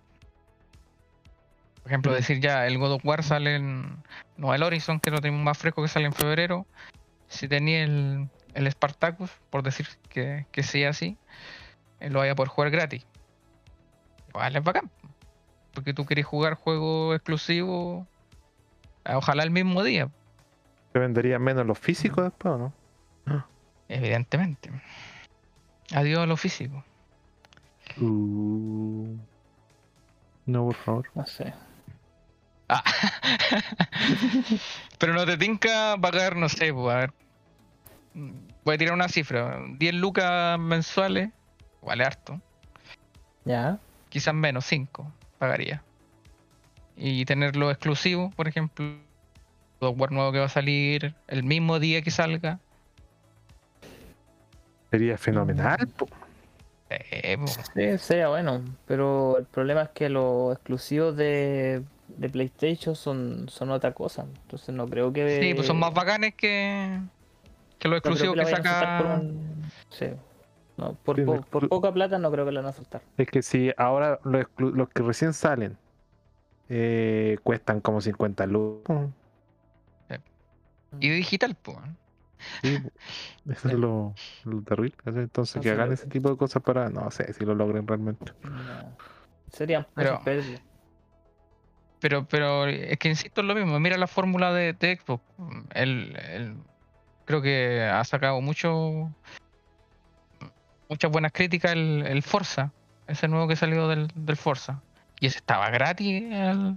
Por 1.83 1.91
ejemplo, 1.91 2.11
Mm. 2.11 2.15
decir 2.15 2.39
ya, 2.39 2.65
el 2.65 2.77
God 2.77 2.93
of 2.93 3.05
War 3.05 3.23
sale 3.23 3.55
en. 3.55 3.97
No, 4.37 4.53
el 4.53 4.63
Horizon, 4.63 4.99
que 4.99 5.11
lo 5.11 5.19
tenemos 5.19 5.43
más 5.43 5.57
fresco, 5.57 5.81
que 5.81 5.87
sale 5.89 6.05
en 6.05 6.13
febrero. 6.13 6.65
si 7.27 7.47
tenía 7.47 7.83
el, 7.83 8.29
el 8.53 8.71
Spartacus, 8.71 9.31
por 9.49 9.63
decir 9.63 9.87
que, 10.09 10.45
que 10.51 10.61
sea 10.63 10.91
así, 10.91 11.17
eh, 11.99 12.09
lo 12.11 12.19
vaya 12.19 12.33
a 12.33 12.35
poder 12.35 12.49
jugar 12.49 12.69
gratis. 12.69 13.05
Igual 14.29 14.55
es 14.55 14.63
bacán. 14.63 14.89
Porque 15.73 15.93
tú 15.95 16.05
querés 16.05 16.25
jugar 16.27 16.53
juego 16.53 17.15
exclusivo, 17.15 18.07
ah, 19.03 19.17
ojalá 19.17 19.43
el 19.43 19.49
mismo 19.51 19.83
día, 19.83 20.09
¿Se 20.93 20.99
venderían 20.99 21.41
menos 21.41 21.65
los 21.65 21.79
físicos 21.79 22.23
después 22.23 22.53
o 22.53 22.57
no? 22.59 22.73
Evidentemente. 23.95 24.71
Adiós 25.93 26.19
a 26.21 26.25
lo 26.25 26.37
físico. 26.37 26.83
Uh, 27.97 29.17
no, 30.45 30.65
por 30.65 30.75
favor. 30.75 31.09
No 31.15 31.25
sé. 31.25 31.53
Ah. 32.69 32.83
Pero 34.97 35.13
no 35.13 35.25
te 35.25 35.37
tinca 35.37 35.97
pagar, 36.01 36.35
no 36.35 36.49
sé, 36.49 36.73
pues, 36.73 36.95
a 36.95 36.99
ver. 36.99 37.13
Voy 38.63 38.75
a 38.75 38.77
tirar 38.77 38.93
una 38.93 39.09
cifra. 39.09 39.59
10 39.77 39.93
lucas 39.95 40.59
mensuales. 40.59 41.29
Vale 41.81 42.03
harto. 42.03 42.41
Ya. 43.45 43.79
Quizás 44.09 44.33
menos, 44.33 44.65
5 44.65 45.11
pagaría. 45.37 45.83
Y 46.95 47.25
tenerlo 47.25 47.69
exclusivo, 47.69 48.31
por 48.31 48.47
ejemplo. 48.47 48.97
Software 49.81 50.11
nuevo 50.11 50.31
que 50.31 50.39
va 50.39 50.45
a 50.45 50.49
salir 50.49 51.13
el 51.27 51.43
mismo 51.43 51.79
día 51.79 52.01
que 52.01 52.11
salga. 52.11 52.59
Sería 54.93 55.17
fenomenal. 55.17 55.87
po. 55.97 56.07
Eh, 56.91 57.35
po. 57.39 57.47
Sí, 57.47 57.97
sería 57.97 58.27
bueno. 58.27 58.61
Pero 58.85 59.39
el 59.39 59.45
problema 59.45 59.81
es 59.81 59.89
que 59.89 60.07
los 60.07 60.53
exclusivos 60.53 61.17
de, 61.17 61.81
de 62.09 62.29
PlayStation 62.29 62.95
son, 62.95 63.49
son 63.49 63.71
otra 63.71 63.91
cosa. 63.93 64.27
Entonces 64.43 64.75
no 64.75 64.87
creo 64.87 65.11
que. 65.11 65.41
Sí, 65.41 65.55
pues 65.55 65.65
son 65.65 65.79
más 65.79 65.95
bacanes 65.95 66.35
que, 66.35 66.99
que 67.79 67.87
los 67.87 67.97
exclusivos 67.97 68.35
que 68.35 68.45
soltar 68.45 68.63
saca. 68.63 68.97
por 68.99 69.19
un- 69.19 69.63
Sí. 69.89 70.05
No, 70.77 70.93
por, 71.03 71.15
Sí, 71.15 71.23
po- 71.23 71.37
exclu- 71.37 71.45
por 71.49 71.69
poca 71.69 71.91
plata 71.91 72.19
no 72.19 72.29
creo 72.31 72.45
que 72.45 72.51
la 72.51 72.61
van 72.61 72.69
a 72.69 72.73
soltar. 72.73 73.01
Es 73.17 73.27
que 73.27 73.41
si 73.41 73.71
ahora 73.77 74.19
los, 74.23 74.43
exclu- 74.45 74.73
los 74.73 74.89
que 74.89 75.01
recién 75.01 75.33
salen 75.33 75.75
eh, 76.69 77.39
cuestan 77.41 77.81
como 77.81 77.99
50 77.99 78.45
lucas. 78.45 79.07
Y 80.99 81.09
digital, 81.09 81.55
pues. 81.59 81.77
Sí, 82.61 82.77
eso 83.49 83.67
es 83.69 83.73
lo, 83.73 84.13
lo 84.45 84.61
terrible. 84.63 84.95
Entonces, 85.05 85.61
que 85.61 85.69
hagan 85.71 85.87
lo- 85.89 85.93
ese 85.93 86.07
tipo 86.07 86.29
de 86.29 86.37
cosas 86.37 86.61
para. 86.63 86.89
No 86.89 87.09
sé 87.11 87.31
si 87.33 87.45
lo 87.45 87.55
logren 87.55 87.87
realmente. 87.87 88.31
No. 88.43 88.51
Serían 89.51 89.85
Pero-. 89.93 90.21
Pero, 91.99 92.25
pero 92.25 92.67
es 92.67 92.97
que 92.97 93.07
insisto 93.09 93.41
en 93.41 93.47
lo 93.47 93.55
mismo. 93.55 93.79
Mira 93.79 93.97
la 93.97 94.07
fórmula 94.07 94.51
de, 94.53 94.73
de 94.73 94.97
Xbox. 94.97 95.23
El, 95.73 96.17
el- 96.29 96.55
creo 97.25 97.41
que 97.41 97.81
ha 97.81 98.03
sacado 98.03 98.41
mucho 98.41 99.09
muchas 100.89 101.11
buenas 101.11 101.31
críticas 101.31 101.71
el, 101.71 102.03
el 102.05 102.21
Forza. 102.23 102.71
Ese 103.07 103.27
nuevo 103.27 103.47
que 103.47 103.55
salió 103.55 103.87
del, 103.87 104.07
del 104.15 104.35
Forza. 104.37 104.81
Y 105.19 105.27
ese 105.27 105.37
estaba 105.37 105.69
gratis 105.69 106.23
el, 106.31 106.75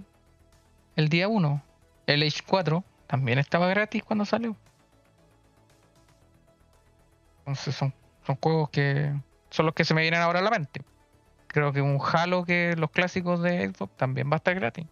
el 0.95 1.09
día 1.09 1.27
1. 1.27 1.61
El 2.07 2.23
Age 2.23 2.41
4 2.47 2.83
también 3.07 3.37
estaba 3.39 3.67
gratis 3.67 4.03
cuando 4.03 4.23
salió. 4.25 4.55
Entonces 7.47 7.75
son, 7.75 7.93
son 8.25 8.35
juegos 8.43 8.69
que 8.69 9.13
son 9.49 9.65
los 9.65 9.73
que 9.73 9.85
se 9.85 9.93
me 9.93 10.01
vienen 10.01 10.19
ahora 10.21 10.39
a 10.39 10.41
la 10.41 10.49
mente. 10.49 10.81
Creo 11.47 11.71
que 11.71 11.81
un 11.81 11.97
Halo 12.01 12.43
que 12.43 12.75
los 12.77 12.91
clásicos 12.91 13.41
de 13.41 13.69
Xbox 13.69 13.95
también 13.95 14.29
va 14.29 14.33
a 14.33 14.37
estar 14.37 14.53
gratis. 14.53 14.85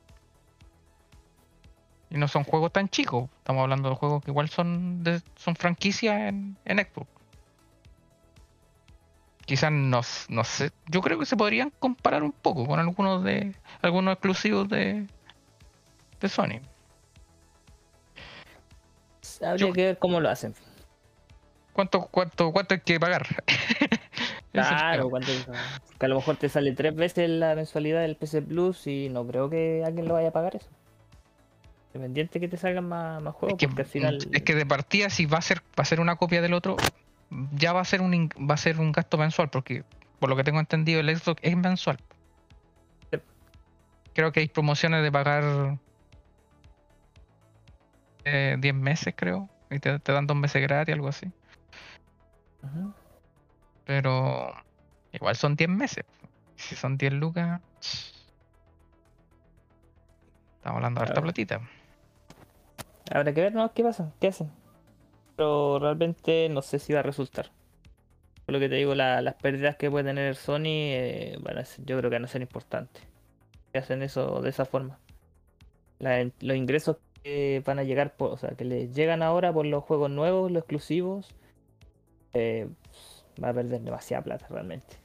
Y 2.10 2.18
no 2.18 2.30
son 2.30 2.46
juegos 2.46 2.72
tan 2.72 2.88
chicos. 2.88 3.30
Estamos 3.40 3.62
hablando 3.64 3.90
de 3.90 3.96
juegos 3.96 4.24
que 4.24 4.32
igual 4.32 4.48
son 4.48 5.04
de- 5.04 5.22
son 5.36 5.58
franquicias 5.58 6.16
en, 6.30 6.58
en 6.64 6.78
Xbox. 6.80 7.10
Quizás 9.46 9.72
no, 9.74 10.00
no 10.30 10.44
sé. 10.46 10.72
Yo 10.88 11.02
creo 11.02 11.20
que 11.20 11.26
se 11.26 11.36
podrían 11.36 11.72
comparar 11.78 12.24
un 12.24 12.32
poco 12.32 12.66
con 12.66 12.80
algunos 12.80 13.22
de 13.24 13.54
algunos 13.82 14.14
exclusivos 14.14 14.70
de, 14.70 15.08
de 16.22 16.30
Sony. 16.30 16.62
Habría 19.42 19.68
yo- 19.68 19.74
que 19.74 19.86
ver 19.88 20.00
cómo 20.00 20.22
lo 20.22 20.30
hacen. 20.30 20.56
¿Cuánto, 21.76 22.08
cuánto, 22.10 22.54
cuánto 22.54 22.74
hay 22.74 22.80
que 22.80 23.00
pagar? 23.00 23.28
Es 24.54 24.66
Claro, 24.66 25.10
cuánto 25.10 25.28
que 26.00 26.06
a 26.06 26.08
lo 26.08 26.16
mejor 26.16 26.38
te 26.38 26.48
sale 26.48 26.72
tres 26.72 26.96
veces 26.96 27.30
la 27.30 27.56
mensualidad 27.56 28.00
del 28.00 28.16
PC 28.16 28.42
Plus 28.42 28.88
y 28.88 29.10
no 29.10 29.28
creo 29.28 29.50
que 29.50 29.84
alguien 29.86 30.08
lo 30.08 30.14
vaya 30.14 30.30
a 30.30 30.32
pagar 30.32 30.56
eso. 30.56 30.70
Dependiente 31.94 32.40
que 32.40 32.48
te 32.48 32.56
salgan 32.56 32.88
más, 32.88 33.22
más 33.22 33.34
Es 33.34 33.40
juegos, 33.42 33.58
que, 33.60 33.68
porque 33.68 33.82
al 33.82 33.88
final. 33.90 34.18
es 34.32 34.42
que 34.44 34.56
de 34.56 34.66
partida 34.66 35.10
si 35.10 35.26
va 35.26 35.40
a 35.40 35.42
ser 35.42 35.60
va 35.60 35.82
a 35.82 35.86
ser 35.86 36.00
una 36.00 36.16
copia 36.16 36.42
del 36.42 36.54
otro 36.54 36.78
ya 37.52 37.74
va 37.74 37.82
a 37.82 37.86
ser 37.86 38.00
un 38.00 38.30
va 38.50 38.54
a 38.54 38.58
ser 38.58 38.80
un 38.80 38.94
gasto 38.94 39.18
mensual 39.18 39.50
porque 39.50 39.84
por 40.20 40.30
lo 40.30 40.38
que 40.38 40.46
tengo 40.46 40.62
entendido 40.62 41.02
el 41.02 41.14
Xbox 41.18 41.42
es 41.44 41.58
mensual 41.58 41.98
Sí. 43.12 43.18
creo 44.14 44.32
que 44.32 44.40
hay 44.40 44.48
promociones 44.48 45.04
de 45.04 45.12
pagar 45.12 45.78
eh, 48.24 48.56
10 48.60 48.74
meses 48.76 49.14
creo 49.18 49.50
y 49.70 49.80
te, 49.80 50.00
te 50.00 50.12
dan 50.14 50.28
dos 50.28 50.38
meses 50.38 50.62
gratis 50.62 50.94
algo 50.96 51.10
así 51.10 51.28
Pero 53.86 54.54
igual 55.12 55.36
son 55.36 55.56
10 55.56 55.70
meses 55.70 56.06
si 56.56 56.76
son 56.76 56.98
10 56.98 57.14
lucas 57.14 57.62
estamos 60.58 60.78
hablando 60.78 61.00
de 61.02 61.08
harta 61.08 61.22
platita 61.22 61.62
Habrá 63.12 63.34
que 63.34 63.42
ver 63.42 63.54
¿no? 63.54 63.72
qué 63.74 63.84
pasa, 63.84 64.12
qué 64.20 64.30
hacen. 64.30 64.52
Pero 65.36 65.78
realmente 65.78 66.50
no 66.50 66.64
sé 66.64 66.80
si 66.80 66.92
va 66.92 67.02
a 67.02 67.04
resultar. 67.04 67.52
Por 68.46 68.54
lo 68.54 68.60
que 68.60 68.68
te 68.68 68.76
digo, 68.76 68.96
la- 68.96 69.22
las 69.22 69.36
pérdidas 69.36 69.76
que 69.76 69.92
puede 69.92 70.06
tener 70.06 70.36
Sony 70.36 70.64
eh, 70.66 71.38
van 71.40 71.60
a 71.60 71.66
ser- 71.66 71.86
yo 71.86 71.98
creo 72.00 72.10
que 72.10 72.16
van 72.16 72.26
a 72.26 72.28
ser 72.28 72.42
importantes. 72.42 73.04
Que 73.72 73.78
hacen 73.78 74.02
eso 74.02 74.42
de 74.42 74.50
esa 74.50 74.66
forma. 74.66 74.98
La- 76.00 76.24
los 76.40 76.58
ingresos 76.58 76.98
que 77.22 77.62
van 77.64 77.78
a 77.78 77.84
llegar, 77.84 78.16
por, 78.16 78.32
o 78.32 78.38
sea, 78.38 78.50
que 78.52 78.66
les 78.66 78.96
llegan 78.96 79.22
ahora 79.22 79.54
por 79.54 79.68
los 79.68 79.84
juegos 79.84 80.10
nuevos, 80.10 80.52
los 80.52 80.62
exclusivos, 80.62 81.36
eh, 82.36 82.68
va 83.44 83.50
a 83.50 83.54
perder 83.54 83.82
demasiada 83.82 84.24
plata 84.24 84.46
realmente. 84.50 84.98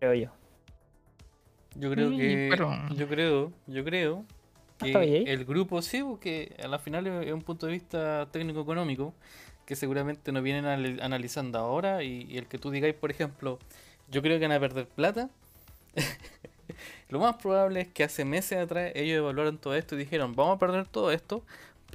Creo 0.00 0.14
yo. 0.14 0.30
Yo 1.76 1.90
creo 1.90 2.10
Sí, 2.10 2.16
que. 2.16 2.48
pero- 2.50 2.72
Yo 2.96 3.08
creo, 3.08 3.52
yo 3.66 3.84
creo 3.84 4.24
que 4.78 4.86
¿Está 4.88 4.98
bien 5.00 5.14
ahí? 5.14 5.24
el 5.26 5.44
grupo 5.44 5.80
sí, 5.82 6.02
porque 6.02 6.54
a 6.62 6.68
la 6.68 6.78
final 6.78 7.06
es 7.06 7.32
un 7.32 7.42
punto 7.42 7.66
de 7.66 7.72
vista 7.72 8.26
técnico-económico 8.32 9.14
que 9.66 9.76
seguramente 9.76 10.32
nos 10.32 10.42
vienen 10.42 10.64
anali- 10.64 11.00
analizando 11.02 11.58
ahora. 11.58 12.02
Y, 12.02 12.26
y 12.30 12.38
el 12.38 12.46
que 12.46 12.58
tú 12.58 12.70
digáis, 12.70 12.94
por 12.94 13.10
ejemplo, 13.10 13.58
yo 14.10 14.22
creo 14.22 14.38
que 14.38 14.46
van 14.48 14.56
a 14.56 14.60
perder 14.60 14.86
plata. 14.86 15.28
Lo 17.08 17.20
más 17.20 17.36
probable 17.36 17.82
es 17.82 17.88
que 17.88 18.04
hace 18.04 18.24
meses 18.24 18.58
atrás 18.58 18.92
ellos 18.94 19.18
evaluaron 19.18 19.58
todo 19.58 19.74
esto 19.76 19.94
y 19.94 19.98
dijeron, 19.98 20.34
vamos 20.34 20.56
a 20.56 20.58
perder 20.58 20.86
todo 20.88 21.12
esto, 21.12 21.42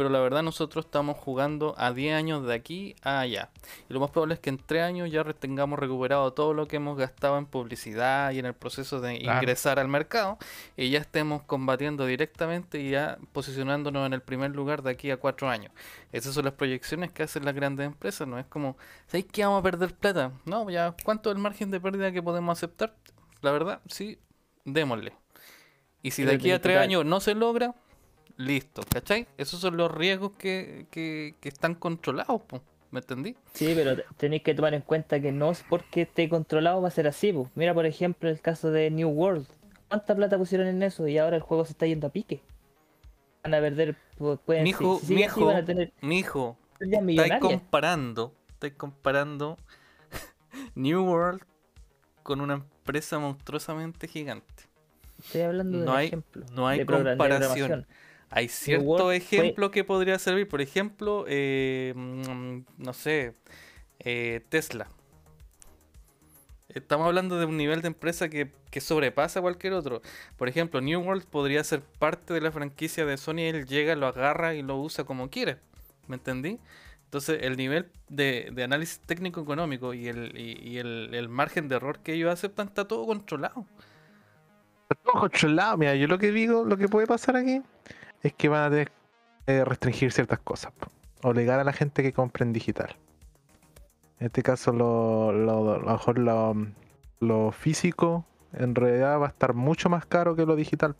pero 0.02 0.10
la 0.10 0.20
verdad 0.20 0.42
nosotros 0.42 0.86
estamos 0.86 1.16
jugando 1.16 1.76
a 1.78 1.94
10 1.94 2.16
años 2.16 2.44
de 2.48 2.56
aquí 2.56 2.96
a 3.04 3.20
allá. 3.20 3.52
Y 3.88 3.94
lo 3.94 4.00
más 4.00 4.10
probable 4.10 4.34
es 4.34 4.40
que 4.40 4.50
en 4.50 4.58
3 4.58 4.82
años 4.82 5.12
ya 5.12 5.24
tengamos 5.26 5.78
recuperado 5.78 6.34
todo 6.34 6.56
lo 6.56 6.68
que 6.68 6.78
hemos 6.78 6.98
gastado 6.98 7.38
en 7.38 7.46
publicidad 7.46 8.32
y 8.32 8.40
en 8.40 8.48
el 8.48 8.56
proceso 8.56 9.00
de 9.00 9.20
Claro. 9.20 9.38
ingresar 9.38 9.78
al 9.78 9.88
mercado 9.90 10.40
y 10.76 10.90
ya 10.90 10.98
estemos 10.98 11.44
combatiendo 11.44 12.08
directamente 12.08 12.80
y 12.82 12.90
ya 12.90 13.20
posicionándonos 13.32 14.08
en 14.08 14.14
el 14.14 14.22
primer 14.24 14.50
lugar 14.56 14.82
de 14.82 14.90
aquí 14.90 15.12
a 15.12 15.18
4 15.18 15.48
años. 15.52 15.72
Esas 16.12 16.34
son 16.34 16.46
las 16.46 16.56
proyecciones 16.56 17.12
que 17.12 17.22
hacen 17.22 17.46
las 17.46 17.54
grandes 17.54 17.86
empresas, 17.86 18.28
no 18.28 18.40
es 18.40 18.48
como, 18.48 18.76
¿sabéis 19.06 19.26
que 19.32 19.46
vamos 19.46 19.60
a 19.60 19.64
perder 19.64 19.94
plata? 19.94 20.32
No, 20.46 20.68
ya, 20.72 20.96
¿cuánto 21.04 21.30
es 21.30 21.36
el 21.36 21.42
margen 21.44 21.70
de 21.70 21.80
pérdida 21.80 22.12
que 22.12 22.24
podemos 22.24 22.58
aceptar? 22.58 22.96
La 23.42 23.52
verdad, 23.52 23.82
sí, 23.88 24.18
démosle. 24.66 25.14
Y 26.02 26.10
si 26.10 26.24
de 26.24 26.32
aquí 26.34 26.50
a 26.50 26.54
tenés 26.54 26.58
que 26.58 26.64
tres 26.64 26.76
dar- 26.78 26.84
años 26.86 27.06
no 27.06 27.20
se 27.20 27.36
logra, 27.36 27.76
listo, 28.38 28.82
¿cachai? 28.90 29.28
Esos 29.38 29.60
son 29.60 29.78
los 29.78 29.92
riesgos 29.92 30.32
que, 30.38 30.86
que, 30.92 31.36
que 31.40 31.50
están 31.50 31.76
controlados, 31.76 32.42
po, 32.44 32.62
¿me 32.92 33.00
entendí? 33.00 33.36
Sí, 33.54 33.74
pero 33.76 33.96
te- 33.96 34.06
tenéis 34.18 34.44
que 34.44 34.54
tomar 34.54 34.74
en 34.74 34.82
cuenta 34.82 35.20
que 35.20 35.32
no 35.32 35.52
es 35.52 35.64
porque 35.70 36.02
esté 36.04 36.28
controlado 36.30 36.82
va 36.82 36.88
a 36.88 36.92
ser 36.92 37.08
así. 37.08 37.32
po. 37.34 37.50
Mira, 37.56 37.74
por 37.74 37.86
ejemplo, 37.86 38.30
el 38.30 38.40
caso 38.42 38.72
de 38.72 38.90
New 38.92 39.10
World. 39.10 39.48
¿Cuánta 39.88 40.16
plata 40.16 40.38
pusieron 40.38 40.68
en 40.68 40.82
eso? 40.84 41.08
Y 41.08 41.18
ahora 41.18 41.36
el 41.36 41.42
juego 41.42 41.66
se 41.66 41.74
está 41.74 41.86
yendo 41.86 42.08
a 42.08 42.10
pique. 42.12 42.42
Van 43.44 43.54
a 43.56 43.60
perder, 43.60 43.96
pu- 44.18 44.40
pueden, 44.40 44.64
si- 44.64 44.70
Mijo, 44.72 45.00
si, 45.00 45.14
van 45.16 45.24
a 45.24 45.26
mijo, 45.26 45.66
tener 45.66 45.94
mijo, 46.02 46.58
pérdidas 46.80 47.26
estáis 47.26 47.42
comparando, 47.42 48.34
estáis 48.50 48.74
comparando 48.74 49.58
New 50.76 51.04
World 51.04 51.42
con 52.24 52.40
una 52.42 52.54
empresa 52.54 53.20
monstruosamente 53.20 54.08
gigante. 54.08 54.46
Estoy 55.24 55.42
hablando 55.42 55.80
de 55.80 55.86
No 55.86 55.92
un 55.92 55.98
hay- 55.98 56.08
ejemplo. 56.08 56.46
no 56.54 56.68
hay 56.68 56.80
de 56.80 56.86
comparación. 56.86 57.86
Hay 58.32 58.48
cierto 58.48 58.98
fue- 58.98 59.18
ejemplo 59.18 59.72
que 59.72 59.84
podría 59.84 60.18
servir, 60.18 60.48
por 60.48 60.62
ejemplo, 60.62 61.26
eh, 61.28 61.94
mm, 61.96 62.60
no 62.78 62.94
sé, 62.94 63.36
eh, 64.00 64.42
Tesla. 64.50 64.88
Estamos 66.70 67.06
hablando 67.08 67.38
de 67.38 67.46
un 67.46 67.58
nivel 67.58 67.82
de 67.82 67.88
empresa 67.88 68.30
que, 68.30 68.50
que 68.70 68.80
sobrepasa 68.80 69.42
cualquier 69.42 69.74
otro. 69.74 70.02
Por 70.38 70.48
ejemplo, 70.48 70.80
New 70.80 71.02
World 71.02 71.26
podría 71.26 71.62
ser 71.66 71.82
parte 71.82 72.34
de 72.34 72.40
la 72.40 72.52
franquicia 72.54 73.06
de 73.06 73.18
Sony. 73.18 73.40
Él 73.40 73.66
llega, 73.66 73.94
lo 73.98 74.08
agarra 74.08 74.54
y 74.54 74.62
lo 74.62 74.78
usa 74.78 75.04
como 75.04 75.30
quiere. 75.30 75.58
¿Me 76.08 76.16
entendí? 76.16 76.60
Entonces, 77.04 77.40
el 77.42 77.58
nivel 77.58 77.92
de, 78.08 78.50
de 78.54 78.64
análisis 78.64 79.00
técnico 79.00 79.42
económico 79.42 79.94
y, 79.94 80.08
el, 80.08 80.32
y, 80.40 80.58
y 80.66 80.78
el, 80.78 81.14
el 81.14 81.28
margen 81.28 81.68
de 81.68 81.76
error 81.76 82.00
que 82.00 82.14
ellos 82.14 82.32
aceptan 82.32 82.68
está 82.70 82.88
todo 82.88 83.06
controlado. 83.06 83.66
Todo 85.04 85.20
controlado, 85.20 85.78
mira, 85.78 85.96
yo 85.96 86.08
lo 86.08 86.18
que 86.18 86.32
digo, 86.32 86.64
lo 86.64 86.78
que 86.78 86.88
puede 86.88 87.08
pasar 87.08 87.36
aquí 87.36 87.62
es 88.24 88.34
que 88.34 88.50
van 88.50 88.64
a 88.64 88.70
tener 88.70 88.92
que 89.46 89.66
restringir 89.66 90.12
ciertas 90.12 90.40
cosas. 90.40 90.72
Obligar 91.24 91.60
a 91.60 91.64
la 91.64 91.74
gente 91.74 92.04
que 92.04 92.14
compre 92.14 92.44
en 92.46 92.54
digital. 92.54 92.96
En 94.20 94.28
este 94.28 94.44
caso, 94.44 94.72
lo, 94.72 95.32
lo- 95.32 95.74
a 95.74 95.78
lo 95.80 95.92
mejor 95.92 96.20
lo, 96.20 96.56
lo 97.20 97.52
físico 97.52 98.26
en 98.54 98.76
realidad 98.76 99.20
va 99.20 99.28
a 99.28 99.30
estar 99.30 99.54
mucho 99.54 99.90
más 99.90 100.06
caro 100.06 100.36
que 100.36 100.46
lo 100.46 100.56
digital. 100.56 100.96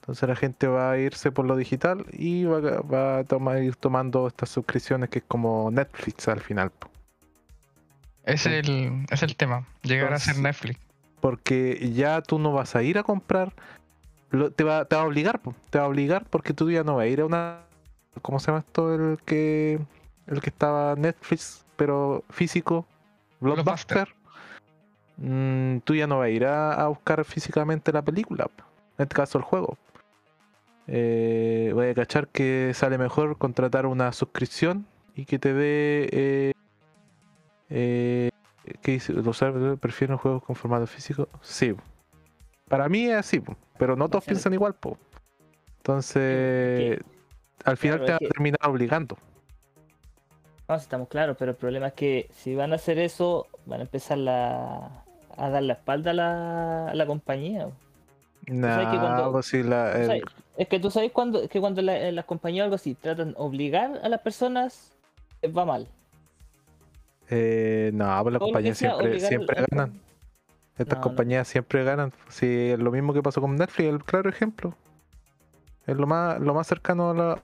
Entonces 0.00 0.28
la 0.28 0.34
gente 0.36 0.66
va 0.66 0.90
a 0.92 0.98
irse 0.98 1.30
por 1.30 1.46
lo 1.46 1.56
digital 1.56 2.04
y 2.12 2.44
va, 2.44 2.58
a- 2.58 2.80
va 2.82 3.18
a 3.18 3.24
tomar, 3.24 3.62
ir 3.62 3.76
tomando 3.76 4.26
estas 4.26 4.48
suscripciones 4.50 5.08
que 5.10 5.20
es 5.20 5.24
como 5.26 5.70
Netflix 5.70 6.26
al 6.28 6.40
final. 6.40 6.72
Es 8.24 8.46
el, 8.46 9.04
es 9.10 9.22
el 9.22 9.36
tema. 9.36 9.66
Llegar 9.82 10.12
a 10.12 10.18
ser 10.18 10.38
Netflix. 10.38 10.78
porque 11.20 11.92
ya 11.94 12.20
tú 12.22 12.38
no 12.38 12.52
vas 12.52 12.74
a 12.76 12.82
ir 12.82 12.98
a 12.98 13.02
comprar, 13.02 13.52
te, 14.54 14.64
va, 14.64 14.84
te 14.84 14.96
va 14.96 15.02
a 15.02 15.06
obligar, 15.06 15.40
te 15.70 15.78
va 15.78 15.84
a 15.84 15.88
obligar 15.88 16.24
porque 16.28 16.54
tú 16.54 16.70
ya 16.70 16.84
no 16.84 16.96
vas 16.96 17.04
a 17.04 17.08
ir 17.08 17.20
a 17.20 17.26
una, 17.26 17.60
¿cómo 18.22 18.38
se 18.38 18.46
llama 18.46 18.60
esto? 18.60 18.94
El 18.94 19.18
que, 19.24 19.78
el 20.26 20.40
que 20.40 20.50
estaba 20.50 20.94
Netflix, 20.96 21.64
pero 21.76 22.24
físico, 22.30 22.86
Blockbuster. 23.40 24.08
Mm, 25.18 25.78
tú 25.78 25.94
ya 25.94 26.06
no 26.06 26.18
vas 26.18 26.26
a 26.26 26.30
ir 26.30 26.46
a, 26.46 26.74
a 26.74 26.88
buscar 26.88 27.24
físicamente 27.24 27.92
la 27.92 28.02
película, 28.02 28.48
en 28.98 29.02
este 29.02 29.14
caso 29.14 29.38
el 29.38 29.44
juego. 29.44 29.76
Eh, 30.88 31.70
voy 31.74 31.88
a 31.88 31.94
cachar 31.94 32.28
que 32.28 32.72
sale 32.74 32.98
mejor 32.98 33.38
contratar 33.38 33.86
una 33.86 34.12
suscripción 34.12 34.86
y 35.14 35.26
que 35.26 35.38
te 35.38 35.54
dé 35.54 36.08
eh, 36.12 36.52
eh, 37.70 38.30
¿Qué 38.82 38.92
dice? 38.92 39.12
¿Los 39.12 39.42
prefieren 39.80 40.16
juegos 40.16 40.42
con 40.42 40.56
formato 40.56 40.86
físico? 40.86 41.28
Sí. 41.40 41.74
Para 42.72 42.88
mí 42.88 43.04
es 43.06 43.16
así, 43.16 43.38
po, 43.38 43.54
pero 43.76 43.96
no 43.96 44.08
todos 44.08 44.24
piensan 44.24 44.54
igual, 44.54 44.72
po. 44.72 44.96
Entonces, 45.76 46.98
al 47.66 47.76
final 47.76 47.98
claro, 47.98 48.06
te 48.06 48.12
va 48.12 48.16
a 48.16 48.18
que- 48.18 48.28
terminar 48.28 48.58
obligando. 48.66 49.18
No, 50.66 50.74
estamos 50.76 51.08
claros, 51.08 51.36
pero 51.38 51.50
el 51.50 51.56
problema 51.58 51.88
es 51.88 51.92
que 51.92 52.30
si 52.32 52.54
van 52.54 52.72
a 52.72 52.76
hacer 52.76 52.98
eso, 52.98 53.46
van 53.66 53.80
a 53.80 53.82
empezar 53.82 54.16
la- 54.16 55.04
a 55.36 55.50
dar 55.50 55.62
la 55.62 55.74
espalda 55.74 56.12
a 56.12 56.14
la, 56.14 56.88
a 56.88 56.94
la 56.94 57.04
compañía. 57.06 57.68
sabes 58.46 58.86
que 58.88 58.96
Nah, 58.96 59.00
cuando- 59.00 59.32
pues 59.32 59.46
sí, 59.46 59.62
la- 59.62 59.92
Tú 59.92 59.98
el- 59.98 60.06
sabes- 60.06 60.22
es 60.56 60.68
que 60.68 60.80
tú 60.80 60.90
sabes 60.90 61.12
cuando, 61.12 61.46
que 61.50 61.60
cuando 61.60 61.82
la- 61.82 62.10
las 62.10 62.24
compañías 62.24 62.62
o 62.62 62.64
algo 62.64 62.76
así 62.76 62.94
tratan 62.94 63.32
de 63.32 63.34
obligar 63.36 64.00
a 64.02 64.08
las 64.08 64.20
personas, 64.22 64.92
va 65.44 65.66
mal. 65.66 65.86
eh, 67.28 67.90
no, 67.94 68.18
pues 68.22 68.32
las 68.32 68.40
compañías 68.40 68.78
siempre, 68.78 69.20
siempre 69.20 69.64
ganan. 69.70 70.00
Estas 70.78 70.88
No, 70.88 70.94
no. 70.96 71.00
compañías 71.02 71.48
siempre 71.48 71.84
ganan. 71.84 72.12
Sí, 72.28 72.46
es 72.70 72.78
lo 72.78 72.90
mismo 72.90 73.12
que 73.12 73.22
pasó 73.22 73.40
con 73.40 73.56
Netflix, 73.56 73.88
el 73.88 74.02
claro 74.04 74.28
ejemplo. 74.30 74.74
Es 75.86 75.96
lo 75.96 76.06
más, 76.06 76.40
lo 76.40 76.54
más 76.54 76.66
cercano 76.66 77.10
a 77.10 77.14
la. 77.14 77.42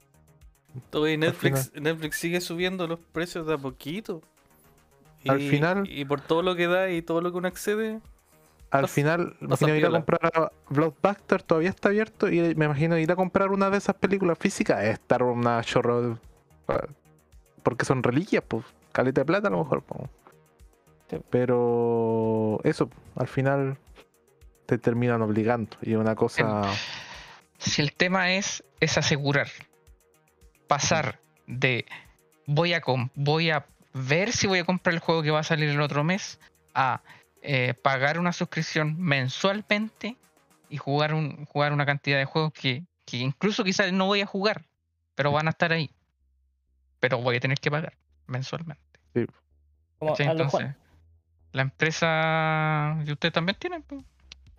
Y 1.09 1.17
Netflix, 1.17 1.73
Netflix 1.75 2.17
sigue 2.19 2.41
subiendo 2.41 2.87
los 2.87 2.99
precios 3.01 3.47
de 3.47 3.55
a 3.55 3.59
poquito. 3.59 4.23
Al 5.27 5.41
Y- 5.41 5.49
final- 5.51 5.89
Y 5.91 6.05
por 6.05 6.21
todo 6.21 6.43
lo 6.43 6.55
que 6.55 6.67
da 6.69 6.91
y 6.91 7.03
todo 7.03 7.21
lo 7.21 7.31
que 7.33 7.39
uno 7.39 7.49
accede. 7.49 8.01
Al 8.71 8.85
Pas- 8.85 8.89
final, 8.91 9.37
me 9.41 9.47
imagino 9.49 9.75
ir 9.77 9.87
a 9.87 9.91
comprar 9.91 10.21
a 10.35 10.53
Blockbuster, 10.69 11.43
todavía 11.43 11.71
está 11.71 11.89
abierto. 11.89 12.29
Y 12.31 12.55
me 12.55 12.67
imagino 12.67 12.97
ir 12.99 13.11
a 13.11 13.17
comprar 13.17 13.51
una 13.51 13.71
de 13.71 13.79
esas 13.79 13.97
películas 13.97 14.39
físicas, 14.39 14.85
es 14.85 14.91
estar 14.95 15.23
una 15.23 15.63
chorro. 15.65 16.19
Porque 17.63 17.85
son 17.85 18.03
reliquias, 18.03 18.45
pues. 18.47 18.65
Caleta 18.93 19.21
de 19.23 19.25
plata 19.27 19.49
a 19.49 19.51
lo 19.51 19.59
mejor, 19.65 19.83
po. 19.83 20.09
Sí. 21.11 21.17
Pero 21.31 22.61
eso, 22.65 22.91
al 23.17 23.29
final 23.29 23.79
te 24.67 24.79
terminan 24.79 25.23
obligando. 25.23 25.77
Y 25.83 25.93
es 25.93 25.99
una 25.99 26.15
cosa. 26.15 26.63
Si 27.59 27.81
el 27.83 27.93
tema 27.93 28.33
es, 28.33 28.63
es 28.81 28.99
asegurar. 28.99 29.49
Pasar 30.67 31.19
de 31.47 31.87
voy 32.47 32.75
a 32.75 32.81
com- 32.81 33.09
voy 33.15 33.51
a 33.51 33.65
ver 33.95 34.33
si 34.33 34.47
voy 34.47 34.59
a 34.59 34.65
comprar 34.65 34.95
el 34.95 35.01
juego 35.01 35.23
que 35.23 35.31
va 35.31 35.41
a 35.41 35.45
salir 35.45 35.71
el 35.71 35.81
otro 35.81 36.05
mes 36.05 36.39
a 36.75 37.01
eh, 37.41 37.75
pagar 37.75 38.19
una 38.19 38.33
suscripción 38.33 39.01
mensualmente 39.01 40.17
y 40.69 40.77
jugar 40.77 41.15
un 41.15 41.47
jugar 41.47 41.73
una 41.73 41.87
cantidad 41.87 42.19
de 42.19 42.27
juegos 42.27 42.53
que, 42.53 42.85
que 43.07 43.17
incluso 43.17 43.65
quizás 43.65 43.93
no 43.93 44.07
voy 44.07 44.21
a 44.21 44.27
jugar, 44.27 44.67
pero 45.15 45.33
van 45.33 45.47
a 45.47 45.51
estar 45.51 45.73
ahí. 45.73 45.91
Pero 47.01 47.19
voy 47.19 47.37
a 47.37 47.41
tener 47.41 47.59
que 47.59 47.71
pagar 47.71 47.95
mensualmente. 48.27 48.83
Como 49.99 50.13
¿cachai? 50.13 50.27
a 50.27 50.35
lo 50.35 50.43
Entonces, 50.45 50.61
Juan. 50.61 50.77
La 51.53 51.63
empresa 51.63 52.97
y 53.07 53.13
ustedes 53.13 53.33
también 53.33 53.57
tienen. 53.59 53.83
pues. 53.83 54.05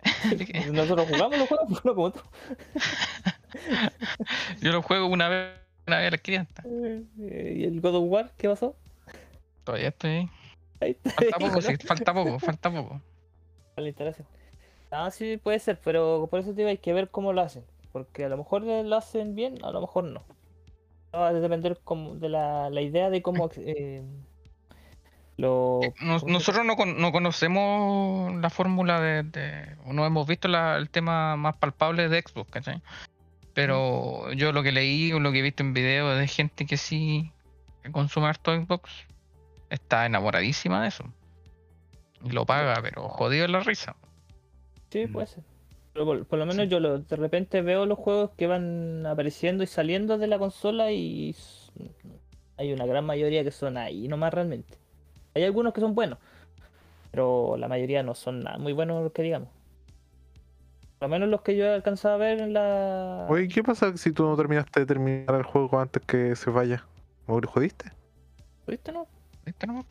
Nosotros 0.72 1.08
jugamos 1.08 1.38
los 1.38 1.48
juegos, 1.48 1.80
uno 1.84 1.94
como 1.94 2.06
otro. 2.06 2.22
Yo 4.60 4.72
lo 4.72 4.82
juego 4.82 5.06
una 5.06 5.28
vez, 5.28 5.54
una 5.86 5.98
vez 5.98 6.08
a 6.08 6.10
la 6.10 6.18
500. 6.18 6.64
Eh, 6.64 7.54
¿Y 7.58 7.64
el 7.64 7.80
God 7.80 7.96
of 7.96 8.04
War 8.06 8.32
qué 8.36 8.48
pasó? 8.48 8.76
Todavía 9.64 9.88
estoy 9.88 10.10
ahí. 10.10 10.30
Ahí 10.80 10.90
está. 10.92 11.10
Falta 11.10 11.38
poco, 11.38 11.60
sí, 11.62 11.76
falta 11.76 12.14
poco, 12.14 12.38
falta 12.38 12.70
poco. 12.70 13.00
la 13.76 13.88
instalación. 13.88 14.26
Ah, 14.90 15.10
sí, 15.10 15.36
puede 15.36 15.58
ser, 15.58 15.78
pero 15.84 16.26
por 16.30 16.40
eso 16.40 16.50
te 16.50 16.56
digo, 16.56 16.68
hay 16.68 16.78
que 16.78 16.92
ver 16.92 17.10
cómo 17.10 17.32
lo 17.32 17.42
hacen. 17.42 17.64
Porque 17.92 18.24
a 18.24 18.28
lo 18.28 18.36
mejor 18.36 18.62
lo 18.62 18.96
hacen 18.96 19.34
bien, 19.34 19.64
a 19.64 19.70
lo 19.70 19.80
mejor 19.80 20.04
no. 20.04 20.24
Va 21.14 21.28
a 21.28 21.32
depender 21.32 21.78
como 21.82 22.14
de 22.14 22.28
la, 22.28 22.70
la 22.70 22.80
idea 22.80 23.10
de 23.10 23.22
cómo 23.22 23.50
eh, 23.56 24.02
lo. 25.40 25.80
Eh, 25.82 25.92
nos- 26.00 26.22
¿cómo 26.22 26.28
se- 26.28 26.32
nosotros 26.32 26.64
no, 26.66 26.76
con- 26.76 27.00
no 27.00 27.12
conocemos 27.12 28.34
la 28.36 28.50
fórmula 28.50 29.00
de, 29.00 29.76
no 29.86 30.04
hemos 30.06 30.26
visto 30.26 30.48
la- 30.48 30.76
el 30.76 30.88
tema 30.90 31.36
más 31.36 31.56
palpable 31.56 32.08
de 32.08 32.22
Xbox, 32.22 32.50
¿cachai? 32.50 32.80
Pero 33.54 34.32
yo 34.32 34.52
lo 34.52 34.62
que 34.62 34.72
leí 34.72 35.12
o 35.12 35.20
lo 35.20 35.32
que 35.32 35.40
he 35.40 35.42
visto 35.42 35.62
en 35.62 35.74
videos 35.74 36.18
de 36.18 36.28
gente 36.28 36.66
que 36.66 36.76
sí 36.76 37.32
consume 37.92 38.26
harto 38.28 38.54
Xbox 38.54 38.90
está 39.70 40.06
enamoradísima 40.06 40.82
de 40.82 40.88
eso. 40.88 41.04
Y 42.22 42.30
lo 42.30 42.44
paga, 42.46 42.78
pero 42.82 43.08
jodido 43.08 43.44
en 43.46 43.52
la 43.52 43.60
risa. 43.60 43.96
Sí, 44.90 45.06
puede 45.06 45.26
ser. 45.26 45.42
Pero 45.92 46.04
por, 46.04 46.26
por 46.26 46.38
lo 46.38 46.46
menos 46.46 46.68
yo 46.68 46.78
lo- 46.78 46.98
de 47.00 47.16
repente 47.16 47.62
veo 47.62 47.86
los 47.86 47.98
juegos 47.98 48.30
que 48.36 48.46
van 48.46 49.04
apareciendo 49.06 49.64
y 49.64 49.66
saliendo 49.66 50.18
de 50.18 50.26
la 50.28 50.38
consola 50.38 50.92
y 50.92 51.34
hay 52.56 52.72
una 52.72 52.86
gran 52.86 53.04
mayoría 53.04 53.42
que 53.42 53.50
son 53.50 53.76
ahí 53.76 54.06
nomás 54.06 54.32
realmente. 54.32 54.78
Hay 55.34 55.44
algunos 55.44 55.72
que 55.72 55.80
son 55.80 55.94
buenos, 55.94 56.18
pero 57.10 57.56
la 57.56 57.68
mayoría 57.68 58.02
no 58.02 58.14
son 58.14 58.40
nada 58.40 58.58
muy 58.58 58.72
buenos 58.72 59.12
que 59.12 59.22
digamos. 59.22 59.48
Por 60.98 61.08
lo 61.08 61.12
menos 61.12 61.28
los 61.28 61.40
que 61.40 61.56
yo 61.56 61.64
he 61.64 61.74
alcanzado 61.74 62.14
a 62.14 62.18
ver 62.18 62.40
en 62.40 62.52
la... 62.52 63.26
Oye, 63.28 63.48
¿qué 63.48 63.62
pasa 63.62 63.96
si 63.96 64.12
tú 64.12 64.24
no 64.24 64.36
terminaste 64.36 64.80
de 64.80 64.86
terminar 64.86 65.34
el 65.34 65.44
juego 65.44 65.80
antes 65.80 66.02
que 66.04 66.36
se 66.36 66.50
vaya? 66.50 66.84
¿O 67.26 67.40
lo 67.40 67.48
jodiste? 67.48 67.90
¿Viste, 68.66 68.92
no? 68.92 69.06
¿Viste 69.46 69.66
nomás? 69.66 69.86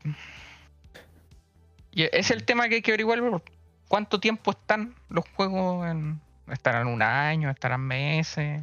Y 1.91 2.03
ese 2.03 2.19
es 2.19 2.31
el 2.31 2.45
tema 2.45 2.69
que 2.69 2.75
hay 2.75 2.81
que 2.83 2.91
averiguar. 2.91 3.19
¿Cuánto 3.87 4.19
tiempo 4.19 4.51
están 4.51 4.93
los 5.09 5.27
juegos? 5.35 5.87
En... 5.87 6.21
¿Estarán 6.47 6.87
un 6.87 7.01
año? 7.01 7.49
¿Estarán 7.49 7.81
meses? 7.81 8.61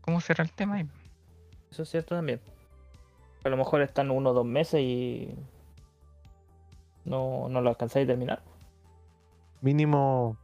¿Cómo 0.00 0.20
será 0.20 0.42
el 0.42 0.52
tema 0.52 0.76
ahí? 0.76 0.88
Eso 1.70 1.82
es 1.82 1.88
cierto 1.88 2.14
también. 2.16 2.40
A 3.44 3.48
lo 3.48 3.56
mejor 3.56 3.82
están 3.82 4.10
uno 4.10 4.30
o 4.30 4.32
dos 4.32 4.46
meses 4.46 4.80
y 4.80 5.34
no, 7.08 7.48
no 7.48 7.60
lo 7.60 7.70
alcanzáis 7.70 8.04
a 8.04 8.08
terminar. 8.08 8.42
Mínimo, 9.60 10.36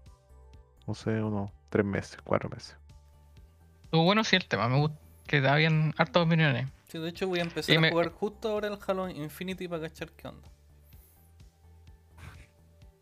no 0.86 0.94
sé, 0.94 1.10
unos 1.22 1.50
tres 1.70 1.84
meses, 1.84 2.18
cuatro 2.24 2.48
meses. 2.48 2.76
Estuvo 3.84 4.04
bueno 4.04 4.24
sí 4.24 4.36
el 4.36 4.46
tema. 4.46 4.68
Me 4.68 4.78
gusta 4.78 4.96
que 5.26 5.38
habían 5.46 5.94
hartas 5.96 6.26
opiniones. 6.26 6.68
Sí, 6.88 6.98
de 6.98 7.08
hecho 7.08 7.26
voy 7.28 7.38
a 7.40 7.42
empezar 7.42 7.72
Y 7.74 7.78
a 7.78 7.80
me- 7.80 7.90
jugar 7.90 8.10
justo 8.12 8.48
ahora 8.50 8.68
el 8.68 8.78
Halo 8.86 9.08
Infinity 9.08 9.68
para 9.68 9.82
cachar 9.88 10.10
qué 10.12 10.28
onda. 10.28 10.48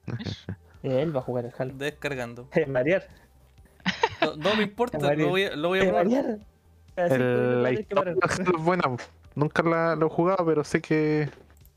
Él 0.82 1.14
va 1.14 1.20
a 1.20 1.22
jugar 1.22 1.44
el 1.46 1.52
Halo. 1.56 1.74
Descargando. 1.74 2.48
Marear. 2.68 3.06
No, 4.20 4.36
no 4.36 4.56
me 4.56 4.62
importa, 4.64 4.98
lo 5.14 5.28
voy 5.28 5.44
a, 5.44 5.56
lo 5.56 5.68
voy 5.68 5.80
a 5.80 5.82
probar. 5.82 6.04
Marear. 6.06 6.38
Así 6.96 7.14
El- 7.14 7.62
la 7.62 7.72
historia 7.72 8.14
del 8.14 8.18
Halo 8.22 8.58
es 8.58 8.64
buena. 8.64 8.82
Nunca 9.34 9.62
la, 9.62 9.96
lo 9.96 10.06
he 10.06 10.10
jugado, 10.10 10.44
pero 10.44 10.62
sé 10.62 10.82
que 10.82 11.28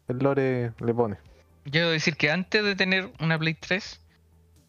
el 0.08 0.17
lore 0.19 0.74
le 0.80 0.93
pone. 0.93 1.17
Quiero 1.69 1.89
decir 1.89 2.15
que 2.15 2.30
antes 2.32 2.63
de 2.63 2.75
tener 2.75 3.12
una 3.19 3.38
Play 3.39 3.56
3, 3.56 3.99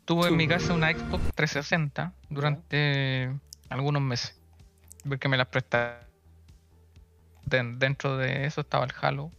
tuve 0.05 0.29
en 0.29 0.37
mi 0.37 0.49
casa 0.49 0.73
una 0.75 0.91
Xbox 0.91 1.23
360 1.35 2.13
durante 2.31 3.33
algunos 3.69 4.03
meses. 4.03 4.35
Porque 5.09 5.29
me 5.29 5.37
las 5.37 5.47
prestaron. 5.49 6.05
Den- 7.45 7.79
dentro 7.79 8.17
de 8.17 8.47
eso 8.47 8.63
estaba 8.63 8.85
el 8.87 8.93
Halo, 9.01 9.31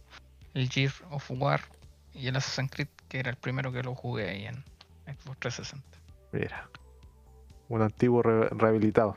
el 0.54 0.70
Gears 0.70 1.02
of 1.10 1.30
War 1.30 1.60
y 2.14 2.28
el 2.28 2.36
Assassin's 2.36 2.70
Creed, 2.70 2.88
que 3.08 3.18
era 3.18 3.30
el 3.30 3.36
primero 3.36 3.70
que 3.70 3.82
lo 3.82 3.94
jugué 3.94 4.30
ahí 4.30 4.46
en 4.46 4.54
Xbox 5.04 5.38
360. 5.40 5.84
Mira. 6.32 6.68
Un 7.68 7.82
antiguo 7.82 8.22
re- 8.22 8.48
rehabilitado. 8.50 9.16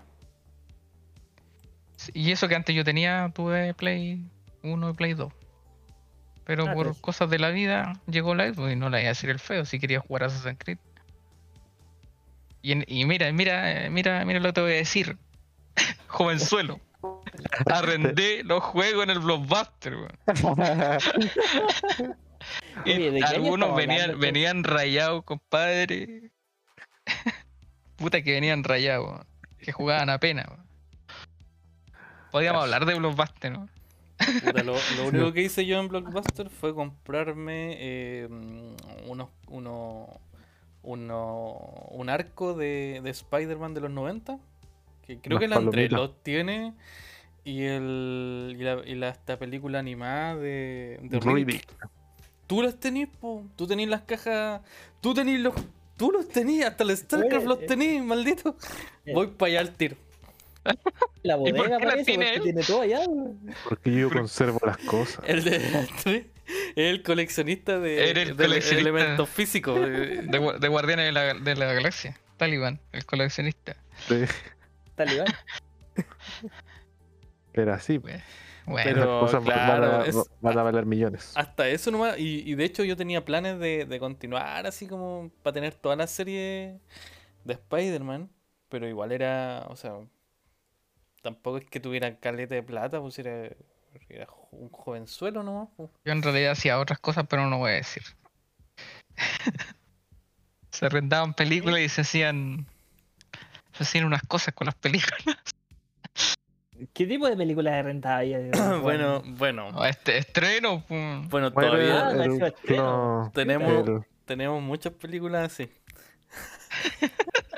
Sí, 1.96 2.12
Y 2.14 2.32
eso 2.32 2.48
que 2.50 2.56
antes 2.56 2.76
yo 2.76 2.84
tenía, 2.84 3.32
tuve 3.34 3.74
Play 3.76 4.26
1 4.64 4.90
y 4.90 4.94
Play 4.94 5.14
2. 5.14 5.32
Pero 6.46 6.68
Ah, 6.68 6.74
por 6.74 6.88
pues. 6.88 7.00
cosas 7.00 7.30
de 7.30 7.40
la 7.40 7.50
vida 7.50 7.94
llegó 8.08 8.34
la 8.36 8.52
Xbox 8.52 8.72
y 8.74 8.76
no 8.76 8.90
la 8.90 9.00
iba 9.00 9.08
a 9.08 9.14
decir 9.14 9.30
el 9.30 9.40
feo 9.40 9.64
si 9.66 9.80
quería 9.80 10.00
jugar 10.00 10.24
Assassin's 10.26 10.58
Creed. 10.60 10.78
Y, 12.64 12.72
en- 12.74 12.86
y 12.88 13.06
mira, 13.06 13.32
mira, 13.32 13.88
mira, 13.90 14.24
mira 14.26 14.40
lo 14.40 14.48
que 14.50 14.54
te 14.54 14.62
voy 14.62 14.72
a 14.74 14.76
decir. 14.76 15.18
Jovenzuelo. 16.08 16.80
Arrendé 17.66 18.44
los 18.44 18.62
juegos 18.64 19.04
en 19.06 19.10
el 19.12 19.20
Blockbuster, 19.20 19.96
weón. 19.96 20.18
Y 22.86 22.92
Oye, 22.92 23.12
¿de 23.12 23.20
qué 23.20 23.26
año 23.26 23.36
algunos 23.44 23.76
venían, 23.76 24.20
venían 24.20 24.64
rayados, 24.64 25.24
compadre. 25.24 26.32
Puta 27.96 28.22
que 28.24 28.32
venían 28.34 28.64
rayados, 28.64 29.26
que 29.60 29.72
jugaban 29.72 30.10
apenas. 30.10 30.48
weón. 30.48 30.66
Podíamos 32.32 32.64
hablar 32.64 32.86
de 32.86 32.94
Blockbuster, 32.96 33.52
¿no? 33.52 33.68
Puta, 34.46 34.64
lo, 34.64 34.74
lo 34.98 35.08
único 35.08 35.34
que 35.34 35.42
hice 35.42 35.66
yo 35.66 35.80
en 35.80 35.88
Blockbuster 35.88 36.50
fue 36.50 36.74
comprarme 36.74 37.76
eh, 37.80 38.28
unos, 39.08 39.30
uno, 39.48 40.08
uno- 40.84 41.88
un 41.92 42.10
arco 42.10 42.54
de, 42.54 43.02
de 43.04 43.10
Spider-Man 43.10 43.74
de 43.74 43.82
los 43.82 43.92
90. 43.92 44.40
Que 45.06 45.18
creo 45.20 45.36
Las 45.36 45.40
que 45.40 45.46
el 45.46 45.54
Andrés 45.54 45.90
palomitas. 45.90 46.00
los 46.00 46.24
tiene. 46.24 46.74
Y, 47.44 47.64
el, 47.64 48.56
y, 48.60 48.64
la, 48.64 48.82
y 48.86 48.96
la- 48.96 49.10
esta 49.10 49.38
película 49.40 49.80
animada 49.80 50.36
de, 50.36 51.00
de 51.02 51.20
Riddick. 51.20 51.24
Riddick. 51.34 51.88
Tú 52.48 52.62
las 52.62 52.76
tenías, 52.80 53.10
po. 53.20 53.44
Tú 53.56 53.66
tenías 53.68 53.90
las 53.90 54.02
cajas. 54.02 54.62
Tú 55.02 55.14
tenías 55.14 55.40
los. 55.40 55.54
Tú 55.98 56.12
los 56.12 56.28
tenías, 56.28 56.72
hasta 56.72 56.84
el 56.84 56.98
StarCraft 56.98 57.46
los 57.46 57.62
eh, 57.62 57.66
tenías, 57.68 58.04
maldito. 58.04 58.56
eh. 59.06 59.14
Voy 59.14 59.28
para 59.28 59.52
allá 59.52 59.60
al 59.62 59.72
tiro. 59.74 59.96
La 61.24 61.38
por 61.38 61.52
bodega 61.52 61.80
parece, 61.80 62.04
tiene 62.06 62.26
porque 62.26 62.36
él? 62.38 62.44
tiene 62.44 62.64
todo 62.64 62.82
allá. 62.82 63.00
weón. 63.08 63.40
Porque 63.68 63.92
yo 63.94 64.10
conservo 64.10 64.60
las 64.66 64.78
cosas. 64.78 65.24
El 65.28 65.44
de 65.44 66.30
el 66.76 67.02
coleccionista 67.04 67.80
de, 67.80 68.10
Era 68.10 68.22
el 68.24 68.36
de 68.36 68.44
coleccionista. 68.46 68.90
elementos 68.90 69.30
físicos. 69.30 69.80
de- 69.80 70.22
De, 70.24 70.40
gu- 70.42 70.58
de 70.60 70.68
Guardianes 70.68 71.06
de 71.06 71.12
la, 71.14 71.34
de 71.34 71.56
la 71.56 71.74
Galaxia. 71.74 72.20
Talibán, 72.38 72.80
el 72.92 73.06
coleccionista. 73.06 73.76
Talibán. 74.96 75.28
Pero 77.54 77.74
así, 77.74 77.98
Bueno, 77.98 78.22
Pero, 78.84 79.20
cosas 79.22 79.44
van 79.44 79.60
a- 79.60 79.66
claro, 79.66 80.04
es- 80.06 80.30
van 80.42 80.58
a 80.58 80.64
valer 80.64 80.86
millones. 80.86 81.34
Hasta 81.36 81.68
eso 81.68 81.92
nomás. 81.92 82.18
Y, 82.18 82.44
y 82.50 82.56
de 82.56 82.64
hecho 82.66 82.84
yo 82.84 82.96
tenía 82.96 83.24
planes 83.26 83.60
de, 83.60 83.86
de 83.86 84.00
continuar 84.00 84.66
así 84.68 84.88
como 84.88 85.32
para 85.44 85.54
tener 85.54 85.76
toda 85.76 85.96
la 85.96 86.08
serie 86.08 86.80
de 87.44 87.54
Spider-Man. 87.54 88.30
Pero 88.70 88.88
igual 88.88 89.12
era, 89.12 89.66
o 89.70 89.76
sea, 89.76 89.94
tampoco 91.22 91.58
es 91.58 91.66
que 91.66 91.80
tuviera 91.80 92.16
caleta 92.18 92.56
de 92.56 92.64
plata, 92.64 93.00
pues 93.00 93.18
era, 93.20 93.50
era 94.10 94.28
un 94.52 94.70
jovenzuelo 94.70 95.44
nomás. 95.44 95.70
pues. 95.78 95.90
yo 96.06 96.12
en 96.12 96.22
realidad 96.24 96.52
hacía 96.52 96.80
otras 96.80 97.00
cosas, 97.00 97.26
pero 97.30 97.48
no 97.48 97.58
voy 97.60 97.72
a 97.72 97.76
decir. 97.76 98.04
se 100.72 100.86
arrendaban 100.86 101.34
películas 101.34 101.80
y 101.82 101.90
se 101.90 102.02
hacían. 102.02 102.66
Se 103.74 103.84
hacían 103.84 104.06
unas 104.06 104.22
cosas 104.24 104.54
con 104.54 104.66
las 104.66 104.76
películas. 104.76 105.18
¿Qué 106.94 107.06
tipo 107.06 107.28
de 107.28 107.38
películas 107.38 107.74
de 107.76 107.84
renta 107.84 108.18
hay? 108.18 108.34
bueno, 108.82 109.22
bueno, 109.24 109.86
Este 109.86 110.18
estreno, 110.18 110.84
bueno, 111.30 111.52
todavía 111.54 112.08
Ah, 112.08 112.12
el- 112.12 112.22
el 112.22 112.42
estreno. 112.44 113.32
tenemos, 113.34 113.88
el- 113.88 114.02
tenemos 114.26 114.62
muchas 114.64 114.94
películas 114.94 115.52
así. 115.54 115.70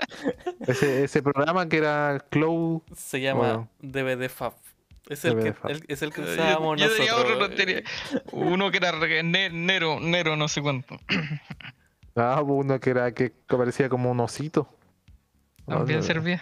ese, 0.67 1.03
ese 1.03 1.21
programa 1.23 1.67
que 1.69 1.77
era 1.77 2.23
Cloud. 2.29 2.81
Se 2.95 3.21
llama 3.21 3.39
Bueno. 3.39 3.69
DVD 3.81 4.29
Fab. 4.29 4.53
Es 5.09 5.25
el, 5.25 5.35
DVD 5.35 5.53
que, 5.53 5.71
el- 5.73 5.85
es 5.87 6.01
el 6.01 6.13
que 6.13 6.21
usábamos 6.21 6.79
yo 6.79 6.87
nosotros. 6.87 7.19
otro, 7.19 7.35
no 7.39 7.49
tenía- 7.49 7.83
uno 8.31 8.71
que 8.71 8.77
era 8.77 8.93
Nero, 9.23 9.99
Nero, 9.99 10.35
no 10.35 10.47
sé 10.47 10.61
cuánto. 10.61 10.97
Ah, 12.15 12.39
hubo 12.41 12.55
uno 12.57 12.79
que 12.79 12.89
era 12.91 13.11
que 13.13 13.31
parecía 13.47 13.89
como 13.89 14.11
un 14.11 14.19
osito. 14.19 14.69
También 15.65 15.99
Ah, 15.99 16.03
servía. 16.03 16.41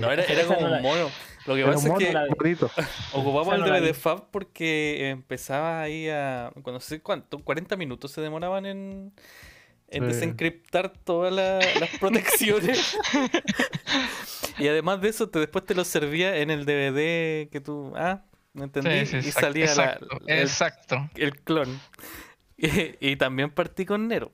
No, 0.00 0.10
era, 0.12 0.22
era 0.24 0.44
como 0.46 0.60
no 0.68 0.76
un 0.76 0.82
mono. 0.82 1.10
Lo 1.46 1.54
que 1.54 1.60
Era 1.62 1.72
pasa 1.72 1.88
es 1.88 1.94
que 1.98 2.14
bonito. 2.38 2.70
ocupamos 3.12 3.54
el 3.54 3.60
no 3.60 3.66
DVD. 3.66 3.94
Fab 3.94 4.30
porque 4.30 5.08
empezaba 5.10 5.80
ahí 5.80 6.08
a. 6.10 6.52
Cuando 6.62 6.78
sé 6.80 7.00
cuánto, 7.00 7.38
40 7.38 7.76
minutos 7.76 8.12
se 8.12 8.20
demoraban 8.20 8.66
en, 8.66 9.12
en 9.90 10.02
Sí. 10.04 10.08
desencriptar 10.08 10.92
todas 11.04 11.32
la- 11.32 11.58
las 11.80 11.90
protecciones. 12.00 12.96
y 14.58 14.68
además 14.68 15.00
de 15.00 15.08
eso, 15.08 15.28
te, 15.28 15.38
después 15.38 15.64
te 15.64 15.74
lo 15.74 15.84
servía 15.84 16.36
en 16.38 16.50
el 16.50 16.64
DVD 16.66 17.48
que 17.50 17.60
tú. 17.62 17.92
Ah, 17.96 18.24
¿me 18.52 18.64
entendí? 18.64 19.06
Sí, 19.06 19.06
sí, 19.06 19.16
y 19.16 19.18
exacto, 19.28 19.40
salía 19.40 19.64
la- 19.66 19.70
exacto, 19.72 20.08
el, 20.26 20.38
exacto. 20.40 21.10
el 21.16 21.40
clon. 21.40 21.80
Y, 22.56 22.96
y 23.12 23.16
también 23.16 23.50
partí 23.50 23.86
con 23.86 24.08
Nero. 24.08 24.32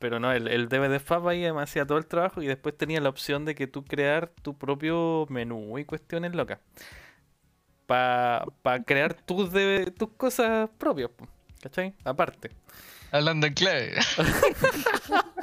Pero 0.00 0.18
no, 0.18 0.32
el, 0.32 0.48
el 0.48 0.68
DVD 0.68 0.98
Fab 0.98 1.28
ahí 1.28 1.44
hacía 1.44 1.86
todo 1.86 1.98
el 1.98 2.06
trabajo 2.06 2.40
y 2.42 2.46
después 2.46 2.76
tenía 2.76 3.00
la 3.00 3.10
opción 3.10 3.44
de 3.44 3.54
que 3.54 3.66
tú 3.66 3.84
crear 3.84 4.32
tu 4.42 4.56
propio 4.56 5.26
menú 5.28 5.78
y 5.78 5.84
cuestiones 5.84 6.34
locas. 6.34 6.58
Para 7.86 8.44
crear 8.86 9.14
tus, 9.14 9.52
de- 9.52 9.90
tus 9.90 10.10
cosas 10.16 10.70
propias, 10.78 11.10
¿cachai? 11.60 11.94
Aparte. 12.04 12.50
Hablando 13.12 13.46
en 13.46 13.54
clave. 13.54 13.94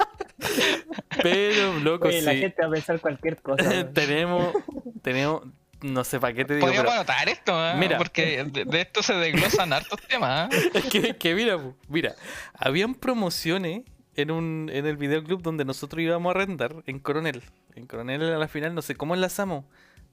Pero, 1.22 1.78
loco, 1.80 2.08
Oye, 2.08 2.22
la 2.22 2.32
sí. 2.32 2.40
gente 2.40 2.62
va 2.62 2.68
a 2.68 2.72
pensar 2.72 3.00
cualquier 3.00 3.36
cosa. 3.38 3.88
tenemos, 3.92 4.54
tenemos, 5.02 5.42
no 5.82 6.04
sé 6.04 6.20
para 6.20 6.34
qué 6.34 6.44
te 6.44 6.54
digo, 6.54 6.66
Podríamos 6.66 6.90
pero 6.90 7.00
anotar 7.00 7.28
esto, 7.28 7.52
¿ah? 7.54 7.74
Mira. 7.78 7.98
porque 7.98 8.44
de, 8.44 8.64
de 8.64 8.80
esto 8.80 9.02
se 9.02 9.14
desglosan 9.14 9.72
hartos 9.72 10.00
temas. 10.02 10.30
¿ah? 10.30 10.48
es 10.74 10.84
que, 10.86 11.16
que 11.16 11.34
mira, 11.34 11.58
mira, 11.88 12.14
habían 12.54 12.94
promociones 12.94 13.82
en 14.14 14.30
un 14.30 14.70
en 14.72 14.86
el 14.86 14.96
videoclub 14.96 15.42
donde 15.42 15.64
nosotros 15.64 16.02
íbamos 16.02 16.30
a 16.30 16.38
arrendar 16.38 16.76
en 16.86 16.98
Coronel. 16.98 17.42
En 17.74 17.86
Coronel 17.86 18.22
a 18.22 18.38
la 18.38 18.48
final, 18.48 18.74
no 18.74 18.82
sé 18.82 18.96
cómo 18.96 19.14
enlazamos 19.14 19.64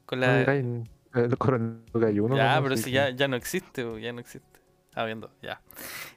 con 0.05 0.19
la 0.19 0.39
digáis, 0.39 0.65
El 1.13 1.37
coronel 1.37 1.79
hay 2.05 2.19
uno. 2.19 2.35
Ya, 2.35 2.59
pero 2.61 2.77
si 2.77 2.91
ya, 2.91 3.09
ya 3.09 3.27
no 3.27 3.35
existe, 3.35 3.83
ya 4.01 4.13
no 4.13 4.19
existe. 4.19 4.59
Ah, 4.95 5.03
viendo, 5.03 5.29
ya. 5.41 5.61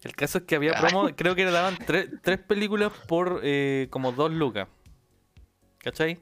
El 0.03 0.14
caso 0.14 0.38
es 0.38 0.45
que 0.45 0.55
había 0.57 0.73
promo, 0.75 1.09
creo 1.17 1.35
que 1.35 1.45
le 1.45 1.51
daban 1.51 1.77
tre- 1.79 2.21
tres 2.23 2.38
películas 2.38 2.93
por 3.09 3.41
eh, 3.43 3.88
como 3.91 4.12
dos 4.12 4.31
lucas. 4.33 4.69
¿Cachai? 5.79 6.21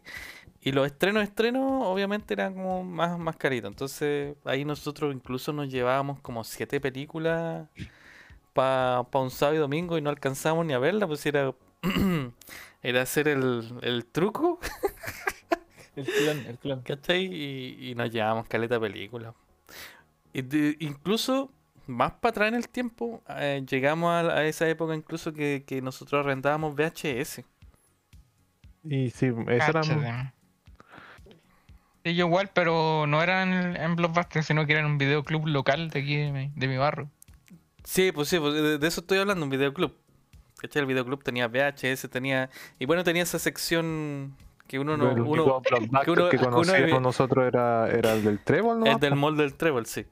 Y 0.63 0.73
los 0.73 0.87
estrenos, 0.87 1.23
estrenos, 1.23 1.83
obviamente 1.85 2.35
eran 2.35 2.55
como 2.55 2.83
más, 2.83 3.19
más 3.19 3.37
caritos. 3.37 3.71
Entonces, 3.71 4.37
ahí 4.45 4.65
nosotros 4.65 5.15
incluso 5.15 5.53
nos 5.53 5.69
llevábamos 5.69 6.21
como 6.21 6.43
siete 6.45 6.81
películas 6.81 7.69
para 8.53 9.03
un 9.13 9.31
sábado 9.31 9.57
y 9.57 9.61
domingo 9.61 9.99
y 9.99 10.01
no 10.01 10.11
alcanzábamos 10.11 10.65
ni 10.67 10.73
a 10.73 10.79
verla, 10.79 11.07
pues 11.07 11.25
era, 11.27 11.53
era 12.83 13.03
hacer 13.03 13.29
el, 13.29 13.71
el 13.83 14.07
truco, 14.07 14.59
El 15.95 16.05
clon, 16.07 16.39
el 16.47 16.59
clon. 16.59 16.83
¿cachai? 16.83 17.25
Y, 17.25 17.91
y 17.91 17.95
nos 17.95 18.11
llevábamos 18.11 18.49
caleta 18.49 18.75
de 18.75 18.81
películas. 18.81 19.35
Y 20.33 20.43
de- 20.43 20.77
incluso, 20.81 21.51
más 21.87 22.13
para 22.13 22.31
atrás 22.31 22.49
en 22.49 22.55
el 22.55 22.69
tiempo, 22.69 23.23
eh, 23.29 23.65
llegamos 23.69 24.11
a, 24.11 24.39
a 24.39 24.45
esa 24.45 24.69
época 24.69 24.95
incluso 24.95 25.33
que, 25.33 25.65
que 25.67 25.81
nosotros 25.83 26.25
arrendábamos 26.25 26.75
VHS. 26.75 27.43
Y 28.85 29.11
sí, 29.11 29.27
eso 29.49 29.71
era. 29.71 30.33
Sí, 32.05 32.15
yo 32.15 32.27
igual, 32.27 32.51
pero 32.55 33.07
no 33.09 33.23
eran 33.23 33.53
en, 33.53 33.77
en 33.77 33.97
Blockbuster, 33.97 34.45
sino 34.45 34.65
que 34.65 34.73
era 34.73 34.81
en 34.81 34.87
un 34.87 34.99
videoclub 34.99 35.47
local 35.49 35.91
de 35.91 35.99
aquí 35.99 36.17
de 36.17 36.31
mi, 36.31 36.53
de 36.55 36.69
mi 36.69 36.77
barrio. 36.77 37.11
Sí, 37.83 38.13
pues 38.13 38.29
sí, 38.29 38.39
pues 38.39 38.55
de, 38.55 38.79
de 38.79 38.87
eso 38.87 39.01
estoy 39.01 39.19
hablando, 39.19 39.45
un 39.45 39.51
videoclub. 39.51 39.93
¿Cachai? 40.59 40.81
El 40.81 40.87
videoclub 40.87 41.23
tenía 41.23 41.49
VHS, 41.49 42.09
tenía... 42.11 42.49
Y 42.79 42.87
bueno, 42.87 43.05
tenía 43.05 43.23
esa 43.23 43.39
sección 43.39 44.37
que 44.67 44.79
uno 44.79 44.97
no... 44.97 45.11
el 45.11 45.21
Uno, 45.21 45.63
que 46.05 46.11
uno- 46.11 46.29
que 46.31 46.37
uno 46.37 46.51
conocíamos 46.51 47.03
nosotros 47.03 47.47
era, 47.47 47.89
era 47.91 48.13
el 48.13 48.25
del 48.25 48.39
Trébol, 48.41 48.81
¿no? 48.81 48.87
el 48.87 48.99
del 48.99 49.15
mall 49.15 49.37
del 49.37 49.55
Trébol, 49.55 49.87
sí. 49.87 50.07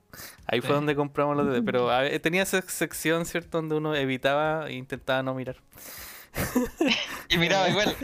Ahí 0.47 0.61
fue 0.61 0.69
Sí. 0.69 0.75
donde 0.75 0.95
compramos 0.97 1.37
los 1.37 1.47
DVD. 1.47 1.65
Pero 1.65 1.91
a 1.93 2.03
tenía 2.21 2.43
esa 2.43 2.63
sección, 2.63 3.25
¿cierto? 3.27 3.59
Donde 3.59 3.75
uno 3.75 3.95
evitaba 3.95 4.69
e 4.69 4.75
intentaba 4.75 5.23
no 5.23 5.35
mirar. 5.35 5.57
Y 7.29 7.39
miraba 7.39 7.69
igual. 7.69 7.95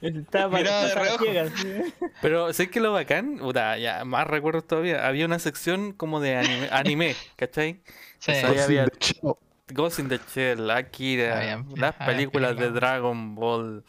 Estaba 0.00 0.56
Miraba 0.58 0.84
de 0.86 0.94
reojo. 0.94 1.24
sí. 1.56 1.94
Pero 2.20 2.52
sé 2.52 2.70
que 2.70 2.80
lo 2.80 2.92
bacán, 2.92 3.38
puta, 3.38 3.76
ya 3.78 4.04
más 4.04 4.26
recuerdo 4.26 4.62
todavía, 4.62 5.06
había 5.06 5.26
una 5.26 5.38
sección 5.38 5.92
como 5.92 6.20
de 6.20 6.36
anime, 6.36 6.68
anime 6.70 7.16
¿cachai? 7.36 7.80
Sí. 8.18 8.30
O 8.30 8.34
sea, 8.34 8.48
Ghost 8.48 8.58
in 8.58 8.64
había- 8.78 8.84
the. 8.86 9.74
Ghost 9.74 9.98
in 10.00 10.08
the 10.08 10.20
Shell, 10.34 10.70
Akira, 10.70 11.62
las 11.76 11.94
películas 11.96 12.56
de. 12.56 12.70
Dragon 12.70 13.34
Ball, 13.34 13.84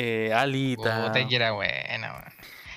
eh, 0.00 0.32
Alita. 0.32 1.06
Puta, 1.06 1.26
que 1.26 1.34
era 1.36 1.52
buena. 1.52 2.32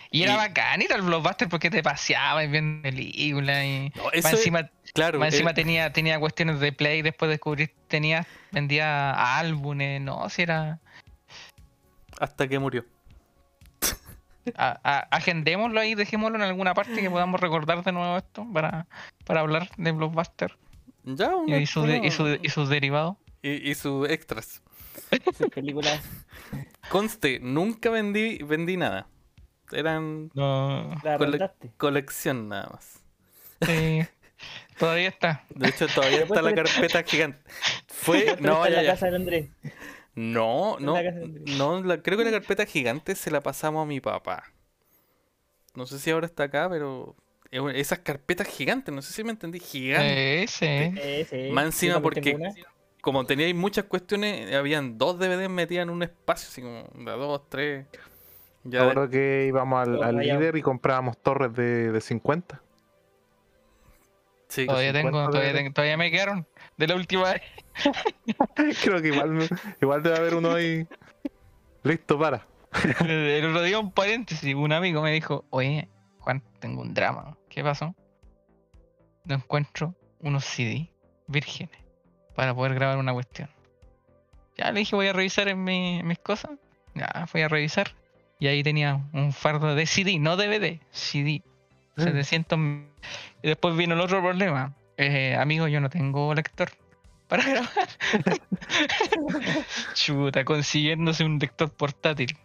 Y 0.09 0.24
era 0.24 0.34
Y- 0.34 0.38
bacán 0.38 0.82
ir 0.82 0.91
al 0.91 1.03
Blockbuster 1.03 1.47
porque 1.47 1.69
te 1.69 1.82
paseabas 1.84 2.49
viendo 2.49 2.82
películas 2.82 3.63
y 3.63 3.91
No, 3.95 4.03
más 4.05 4.13
eso 4.13 4.28
es- 4.30 4.34
encima, 4.34 4.69
claro, 4.93 5.19
más 5.19 5.34
encima 5.34 5.51
eh, 5.51 5.53
tenía, 5.53 5.93
tenía 5.93 6.19
cuestiones 6.19 6.59
de 6.59 6.72
play, 6.74 7.01
después 7.01 7.30
descubrí 7.30 7.69
tenía, 7.88 8.26
vendía 8.51 9.38
álbumes, 9.39 10.01
no, 10.01 10.28
si 10.30 10.41
era 10.41 10.80
hasta 12.19 12.47
que 12.47 12.59
murió. 12.59 12.86
A- 14.57 14.80
a- 14.84 15.07
agendémoslo 15.11 15.80
ahí, 15.80 15.93
dejémoslo 15.93 16.36
en 16.38 16.41
alguna 16.43 16.74
parte 16.74 16.99
que 16.99 17.09
podamos 17.11 17.39
recordar 17.39 17.84
de 17.84 17.91
nuevo 17.91 18.17
esto 18.17 18.45
para, 18.51 18.88
para 19.24 19.41
hablar 19.41 19.69
de 19.78 19.91
Blockbuster 19.91 20.57
Ya, 21.03 21.32
y, 21.45 21.51
de- 21.51 21.59
y, 21.61 21.65
su- 22.11 22.39
y 22.41 22.49
sus 22.49 22.67
derivados. 22.67 23.17
y, 23.43 23.69
y 23.69 23.76
sus 23.76 24.09
extras. 24.09 24.61
Esas 25.12 25.50
películas 25.50 26.02
Conste, 26.89 27.39
nunca 27.42 27.89
vendí, 27.89 28.39
vendí 28.39 28.78
nada. 28.78 29.08
Eran 29.72 30.30
No, 30.34 30.94
Cole- 31.18 31.52
colección 31.78 32.50
nada 32.50 32.70
más. 32.74 33.00
sí, 33.62 34.02
todavía 34.78 35.08
está. 35.10 35.46
De 35.50 35.70
hecho, 35.70 35.88
todavía 35.88 36.24
está 36.24 36.42
la 36.42 36.54
carpeta 36.54 37.04
gigante. 37.04 37.39
Fue. 37.88 38.36
No, 38.42 38.66
está 38.66 38.68
en 38.68 38.74
ya, 38.74 38.78
la 38.78 38.84
ya. 38.84 38.92
casa 38.92 39.10
de 39.10 39.16
Andrés. 39.16 39.50
No, 40.16 40.78
no. 40.80 40.98
No, 41.58 41.82
la- 41.84 42.02
creo 42.02 42.18
que 42.18 42.26
la 42.26 42.32
carpeta 42.32 42.66
gigante 42.66 43.16
se 43.16 43.32
la 43.32 43.39
pasamos 43.42 43.84
a 43.84 43.86
mi 43.86 44.02
papá. 44.02 44.52
No 45.76 45.86
sé 45.86 46.00
si 46.00 46.12
ahora 46.12 46.26
está 46.26 46.44
acá, 46.44 46.70
pero. 46.70 47.16
Esas 47.74 48.00
carpetas 48.00 48.48
gigantes, 48.48 48.94
no 48.94 49.02
sé 49.02 49.14
si 49.14 49.24
me 49.24 49.32
entendí. 49.32 49.60
Gigantes. 49.60 50.52
Sí, 50.52 50.66
sí. 50.96 51.26
Sí. 51.30 51.50
Más 51.52 51.66
encima 51.66 52.02
porque. 52.02 52.38
Como 53.02 53.26
teníais 53.26 53.56
muchas 53.56 53.86
cuestiones, 53.86 54.54
habían 54.54 54.97
dos 54.97 55.18
DVDs 55.20 55.49
metidas 55.49 55.84
en 55.84 55.89
un 55.89 56.04
espacio, 56.04 56.47
así 56.49 56.62
como 56.62 56.84
de 56.93 57.12
dos, 57.18 57.49
tres. 57.49 57.86
Me 58.64 58.72
Ya, 58.72 58.82
acuerdo 58.84 59.10
que 59.10 59.45
íbamos 59.47 59.88
al, 59.88 60.18
líder 60.18 60.56
y 60.56 60.62
comprábamos 60.62 61.18
torres 61.18 61.54
de, 61.54 61.91
de 61.91 62.02
50. 62.02 62.62
sí, 64.47 64.66
Todavía 64.68 64.93
tengo, 64.93 65.10
50 65.10 65.32
todavía, 65.32 65.54
tengo- 65.54 65.74
todavía 65.74 65.97
me 65.97 66.12
quedaron 66.12 66.47
de 66.78 66.88
la 66.88 66.95
última 66.95 67.34
vez. 67.34 67.41
Creo 68.84 69.02
que 69.02 69.08
igual, 69.08 69.49
igual 69.82 70.04
debe 70.04 70.18
haber 70.18 70.36
uno 70.36 70.54
ahí 70.54 70.86
listo 71.84 72.20
para. 72.20 72.45
El 73.02 73.45
otro 73.49 73.64
día, 73.64 73.80
un 73.80 73.91
paréntesis, 73.91 74.54
un 74.56 74.72
amigo 74.72 75.02
me 75.02 75.12
dijo, 75.12 75.45
oye, 75.49 75.89
Juan, 76.20 76.43
tengo 76.60 76.82
un 76.82 76.93
drama. 76.93 77.38
¿Qué 77.49 77.64
pasó? 77.64 77.95
No 79.26 79.36
encuentro 79.36 79.95
unos 80.20 80.45
CD 80.45 80.91
vírgenes 81.28 81.81
para 82.36 82.54
poder 82.54 82.74
grabar 82.76 82.98
una 82.98 83.14
cuestión. 83.14 83.50
Ya 84.58 84.72
le 84.72 84.80
dije, 84.80 84.96
voy 84.96 85.08
a 85.08 85.14
revisar 85.14 85.48
en, 85.48 85.64
mi- 85.64 86.02
mis 86.04 86.20
cosas. 86.20 86.52
Ya, 86.94 87.26
fui 87.28 87.42
a 87.42 87.48
revisar. 87.48 87.92
Y 88.40 88.48
ahí 88.48 88.64
tenía 88.64 89.00
un 89.14 89.32
fardo 89.34 89.76
de 89.76 89.86
CD, 89.86 90.20
no 90.20 90.36
DVD, 90.38 90.80
CD. 90.92 91.44
700. 91.98 92.58
m- 92.58 92.88
Y 93.44 93.48
después 93.48 93.76
vino 93.78 93.94
el 93.94 94.02
otro 94.02 94.22
problema. 94.22 94.74
Eh, 94.98 95.36
amigo, 95.36 95.68
yo 95.68 95.80
no 95.82 95.90
tengo 95.90 96.34
lector 96.34 96.70
para 97.28 97.44
grabar. 97.50 97.88
Chuta, 99.94 100.44
consiguiéndose 100.46 101.24
un 101.24 101.40
lector 101.40 101.70
portátil. 101.72 102.36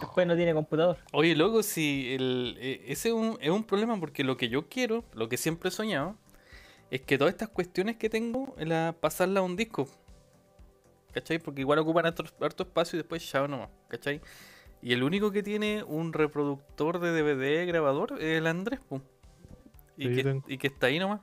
Después 0.00 0.26
no 0.26 0.36
tiene 0.36 0.54
computador. 0.54 0.98
Oye, 1.12 1.34
loco, 1.34 1.62
si 1.62 2.14
el, 2.14 2.56
eh, 2.60 2.84
ese 2.88 3.08
es 3.08 3.14
un, 3.14 3.38
es 3.40 3.50
un 3.50 3.64
problema 3.64 3.98
porque 3.98 4.22
lo 4.24 4.36
que 4.36 4.48
yo 4.48 4.68
quiero, 4.68 5.04
lo 5.14 5.28
que 5.28 5.36
siempre 5.36 5.68
he 5.68 5.72
soñado, 5.72 6.16
es 6.90 7.00
que 7.02 7.18
todas 7.18 7.32
estas 7.34 7.48
cuestiones 7.48 7.96
que 7.96 8.08
tengo, 8.08 8.54
la, 8.58 8.94
pasarlas 9.00 9.40
a 9.40 9.44
un 9.44 9.56
disco. 9.56 9.88
¿Cachai? 11.12 11.38
Porque 11.38 11.62
igual 11.62 11.78
ocupan 11.78 12.06
harto, 12.06 12.24
harto 12.40 12.62
espacio 12.64 12.96
y 12.96 13.02
después 13.02 13.30
ya 13.32 13.46
nomás, 13.48 13.70
¿cachai? 13.88 14.20
Y 14.82 14.92
el 14.92 15.02
único 15.02 15.30
que 15.32 15.42
tiene 15.42 15.82
un 15.82 16.12
reproductor 16.12 17.00
de 17.00 17.10
DVD 17.12 17.66
grabador 17.66 18.12
es 18.20 18.38
el 18.38 18.46
Andrés. 18.46 18.80
Y, 19.96 20.08
Sí, 20.08 20.14
que, 20.16 20.22
tengo. 20.22 20.44
y 20.46 20.58
que 20.58 20.66
está 20.66 20.88
ahí 20.88 20.98
nomás. 20.98 21.20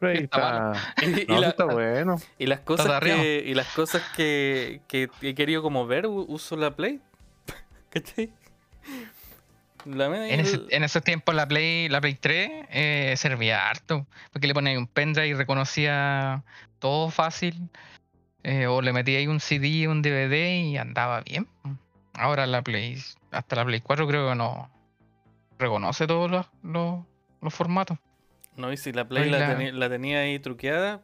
Pero 0.00 0.12
ahí 0.12 0.24
Está. 0.24 0.72
Y, 1.02 1.06
y 1.22 1.26
No, 1.26 1.34
sí 1.36 1.40
la- 1.40 1.48
está 1.48 1.64
bueno. 1.66 2.16
y 2.38 2.46
las 2.46 2.60
cosas 2.60 3.00
que, 3.00 3.44
y 3.46 3.54
las 3.54 3.68
cosas 3.74 4.02
que, 4.16 4.80
que 4.88 5.08
he 5.22 5.34
querido 5.34 5.62
como 5.62 5.86
ver, 5.86 6.06
uso 6.06 6.56
la 6.56 6.74
Play. 6.74 7.00
¿Cachai? 7.90 8.32
En, 10.30 10.40
ese- 10.40 10.56
el- 10.56 10.66
en 10.70 10.84
esos 10.84 11.02
tiempos 11.02 11.34
la 11.34 11.46
Play, 11.46 11.88
la 11.88 12.00
Play 12.00 12.14
3 12.14 12.66
eh, 12.70 13.14
servía 13.16 13.68
harto. 13.68 14.06
Porque 14.32 14.46
le 14.46 14.54
ponía 14.54 14.72
ahí 14.72 14.76
un 14.76 14.86
pendrive 14.86 15.28
y 15.28 15.34
reconocía 15.34 16.42
todo 16.78 17.10
fácil. 17.10 17.68
eh, 18.46 18.66
o 18.66 18.82
le 18.82 18.92
metía 18.92 19.18
ahí 19.18 19.26
un 19.26 19.40
CD, 19.40 19.88
un 19.88 20.02
DVD 20.02 20.60
y 20.64 20.76
andaba 20.76 21.22
bien. 21.22 21.48
Ahora 22.12 22.46
la 22.46 22.60
Play, 22.62 23.02
hasta 23.30 23.56
la 23.56 23.64
Play 23.64 23.80
4 23.80 24.06
creo 24.06 24.28
que 24.28 24.34
no 24.34 24.70
reconoce 25.58 26.06
todos 26.06 26.30
los, 26.30 26.46
los, 26.62 27.04
los 27.40 27.54
formatos. 27.54 27.96
No, 28.56 28.70
y 28.70 28.76
si 28.76 28.92
la 28.92 29.08
Play 29.08 29.30
la 29.30 29.88
tenía 29.88 30.20
ahí 30.20 30.38
truqueada, 30.38 31.00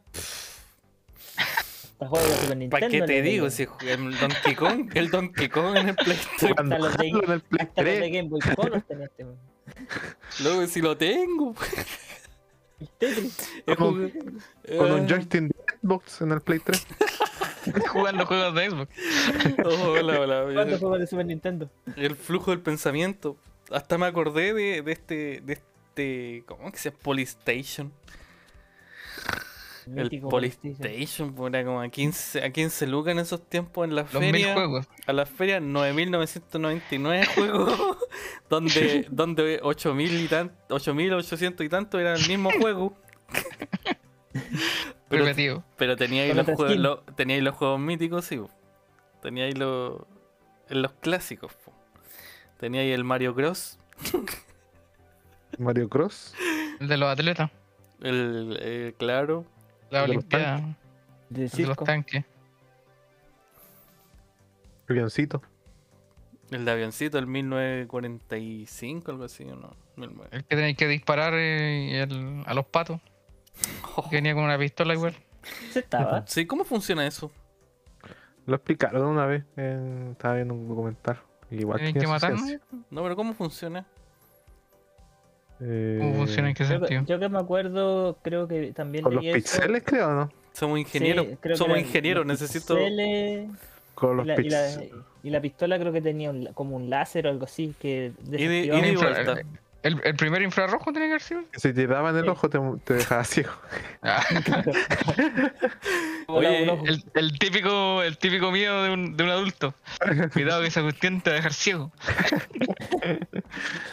Está 2.01 2.07
juego 2.07 2.25
de 2.27 2.33
Super 2.33 2.57
Nintendo. 2.57 2.69
¿para 2.71 2.89
qué 2.89 3.01
te 3.03 3.21
digo? 3.21 3.49
Si 3.51 3.67
el 3.87 4.17
Donkey 4.17 4.55
Kong, 4.55 4.89
el 4.95 5.11
Donkey 5.11 5.49
Kong 5.49 5.77
en 5.77 5.89
el 5.89 5.95
Play 5.95 6.17
3, 6.39 6.53
Cuando 6.55 6.77
los 6.79 6.97
de- 6.97 7.07
en 7.09 7.31
el 7.31 7.41
Play 7.41 7.67
Hasta 7.67 7.81
los 7.83 7.91
de 7.91 7.99
3, 7.99 8.11
Game 8.13 8.29
Boy 8.29 8.39
Color 8.55 8.77
este, 8.77 9.25
luego 10.43 10.65
si 10.67 10.81
lo 10.81 10.97
tengo. 10.97 11.53
El 12.79 12.87
Tetris. 12.97 13.49
he 13.67 13.75
Con- 13.75 14.11
con 14.77 14.91
un 14.91 15.07
joystick 15.07 15.41
de 15.43 15.55
Xbox 15.83 16.21
en 16.21 16.31
el 16.31 16.41
Play 16.41 16.59
3. 16.59 16.87
Jugando 17.89 18.25
juegos 18.25 18.55
de 18.55 18.69
Xbox. 18.71 18.91
oh, 19.63 19.91
hola, 19.91 20.19
hola, 20.21 20.43
¿Cuántos 20.45 20.73
el- 20.73 20.79
juegos 20.79 20.99
de 21.01 21.05
Super 21.07 21.25
Nintendo? 21.27 21.69
El 21.95 22.15
flujo 22.15 22.49
del 22.49 22.61
pensamiento. 22.61 23.37
Hasta 23.69 23.99
me 23.99 24.07
acordé 24.07 24.55
de, 24.55 24.81
de 24.81 24.91
este, 24.91 25.41
de 25.45 25.53
este, 25.53 26.43
¿cómo 26.47 26.71
que 26.71 26.79
se 26.79 26.89
llama? 26.89 26.99
Polystation. 27.03 27.91
El 29.95 30.09
PlayStation. 30.21 31.33
Pues, 31.33 31.53
era 31.53 31.63
como 31.65 31.81
a 31.81 31.89
15, 31.89 32.43
a 32.43 32.51
15 32.51 32.87
lucas 32.87 33.11
en 33.13 33.19
esos 33.19 33.47
tiempos 33.47 33.87
en 33.87 33.95
la 33.95 34.03
Los 34.03 34.13
mil 34.13 34.31
feria. 34.31 34.53
juegos. 34.53 34.87
A 35.07 35.13
la 35.13 35.25
feria 35.25 35.59
9.999 35.59 37.25
juegos, 37.35 37.97
donde, 38.49 39.07
donde 39.09 39.61
8.000 39.61 40.23
y 40.23 40.27
tan, 40.27 40.51
8.800 40.69 41.65
y 41.65 41.69
tanto 41.69 41.99
era 41.99 42.13
el 42.15 42.27
mismo 42.27 42.49
juego. 42.59 42.97
Pero, 45.09 45.63
pero 45.75 45.97
tenía 45.97 46.23
ahí 46.23 46.33
los 46.33 46.45
juegos, 46.45 46.77
lo- 46.77 46.99
tenía 47.17 47.35
ahí 47.35 47.41
los 47.41 47.53
juegos 47.55 47.79
míticos, 47.81 48.23
sí. 48.23 48.37
po. 48.37 48.49
Tenía 49.21 49.43
ahí 49.43 49.51
los, 49.51 50.01
los 50.69 50.93
clásicos. 50.93 51.53
po. 51.65 51.73
Tenía 52.57 52.79
ahí 52.79 52.91
el 52.91 53.03
Mario 53.03 53.33
Bros. 53.33 53.77
Mario 55.59 55.89
Cross. 55.89 56.33
El 56.79 56.87
de 56.87 56.95
los 56.97 57.09
atletas. 57.09 57.51
El, 58.01 58.57
eh, 58.61 58.93
claro. 58.97 59.45
La 59.91 59.99
El 60.03 60.07
de 60.07 60.13
los 60.15 60.23
Olimpiada. 60.23 60.75
De 61.29 61.43
el 61.45 61.49
de 61.51 61.65
los 61.67 61.77
tanques. 61.77 62.25
Avioncito. 64.89 65.41
El 66.49 66.65
de 66.65 66.71
avioncito, 66.71 67.17
el 67.17 67.27
1945, 67.27 69.11
algo 69.11 69.23
así, 69.23 69.43
¿o 69.45 69.55
no? 69.55 69.73
1900. 69.95 70.33
El 70.33 70.43
que 70.45 70.55
tenéis 70.55 70.77
que 70.77 70.87
disparar 70.87 71.33
eh, 71.35 72.01
el- 72.01 72.43
a 72.45 72.53
los 72.53 72.65
patos. 72.65 72.99
Que 74.09 74.17
venía 74.17 74.33
con 74.33 74.43
una 74.43 74.57
pistola 74.57 74.93
igual. 74.93 75.15
¿Se 75.71 75.79
estaba? 75.79 76.23
Sí, 76.27 76.45
¿cómo 76.45 76.65
funciona 76.65 77.05
eso? 77.07 77.31
Lo 78.45 78.55
explicaron 78.55 79.05
una 79.05 79.25
vez. 79.25 79.45
en- 79.55 80.09
estaba 80.11 80.35
viendo 80.35 80.53
un 80.55 80.67
documental. 80.67 81.21
Igual 81.51 81.77
Tienen 81.77 81.93
tiene 81.93 82.05
que 82.05 82.11
matarnos. 82.11 82.41
ciencia. 82.41 82.67
No, 82.89 83.03
pero 83.03 83.15
¿cómo 83.15 83.33
funciona? 83.33 83.85
Eh, 85.63 85.97
¿Cómo 86.01 86.15
funciona? 86.15 86.49
¿En 86.49 86.55
qué 86.55 86.63
Yo, 86.63 86.69
que- 86.81 86.87
sentido? 86.87 87.03
yo 87.05 87.19
que 87.19 87.29
me 87.29 87.37
acuerdo, 87.39 88.17
creo 88.23 88.47
que 88.47 88.71
también 88.73 89.03
Con 89.03 89.15
los 89.15 89.23
pixeles, 89.23 89.83
creo, 89.85 90.11
¿no? 90.11 90.31
Somos 90.53 90.79
ingenieros. 90.79 91.27
Sí, 91.27 91.55
Somos 91.55 91.77
ingenieros, 91.79 92.25
necesito. 92.25 92.75
pixeles, 92.75 93.49
Con 93.93 94.13
Y 94.13 94.15
los 94.17 94.25
la, 94.27 94.33
y, 94.33 94.49
la, 94.49 94.65
pixeles. 94.65 94.91
y 95.23 95.29
la 95.29 95.41
pistola 95.41 95.77
creo 95.77 95.93
que 95.93 96.01
tenía 96.01 96.31
un- 96.31 96.47
como 96.53 96.75
un 96.75 96.89
láser 96.89 97.27
o 97.27 97.29
algo 97.29 97.45
así 97.45 97.75
que 97.79 98.11
de- 98.23 98.41
y 98.41 98.47
de 98.47 98.71
un- 98.73 98.85
infra- 98.85 99.23
vuelta. 99.23 99.41
El, 99.83 99.99
el 100.03 100.15
primer 100.15 100.43
infrarrojo 100.43 100.93
tenía 100.93 101.07
que 101.07 101.13
haber 101.13 101.21
sido. 101.23 101.41
Si 101.55 101.73
te 101.73 101.87
daban 101.87 102.15
el 102.15 102.29
ojo, 102.29 102.49
te, 102.49 102.59
te 102.83 102.93
dejaba 102.95 103.23
ciego. 103.23 103.51
Ah, 104.03 104.23
Oye, 106.27 106.63
el, 106.63 107.03
el 107.13 107.39
típico, 107.39 108.01
el 108.03 108.17
típico 108.17 108.51
miedo 108.51 108.83
de 108.83 108.91
un, 108.91 109.17
de 109.17 109.23
un 109.23 109.29
adulto. 109.29 109.73
Cuidado 110.33 110.61
que 110.61 110.67
esa 110.67 110.81
cuestión 110.81 111.19
te 111.21 111.29
va 111.31 111.33
a 111.35 111.37
dejar 111.37 111.53
ciego. 111.53 111.91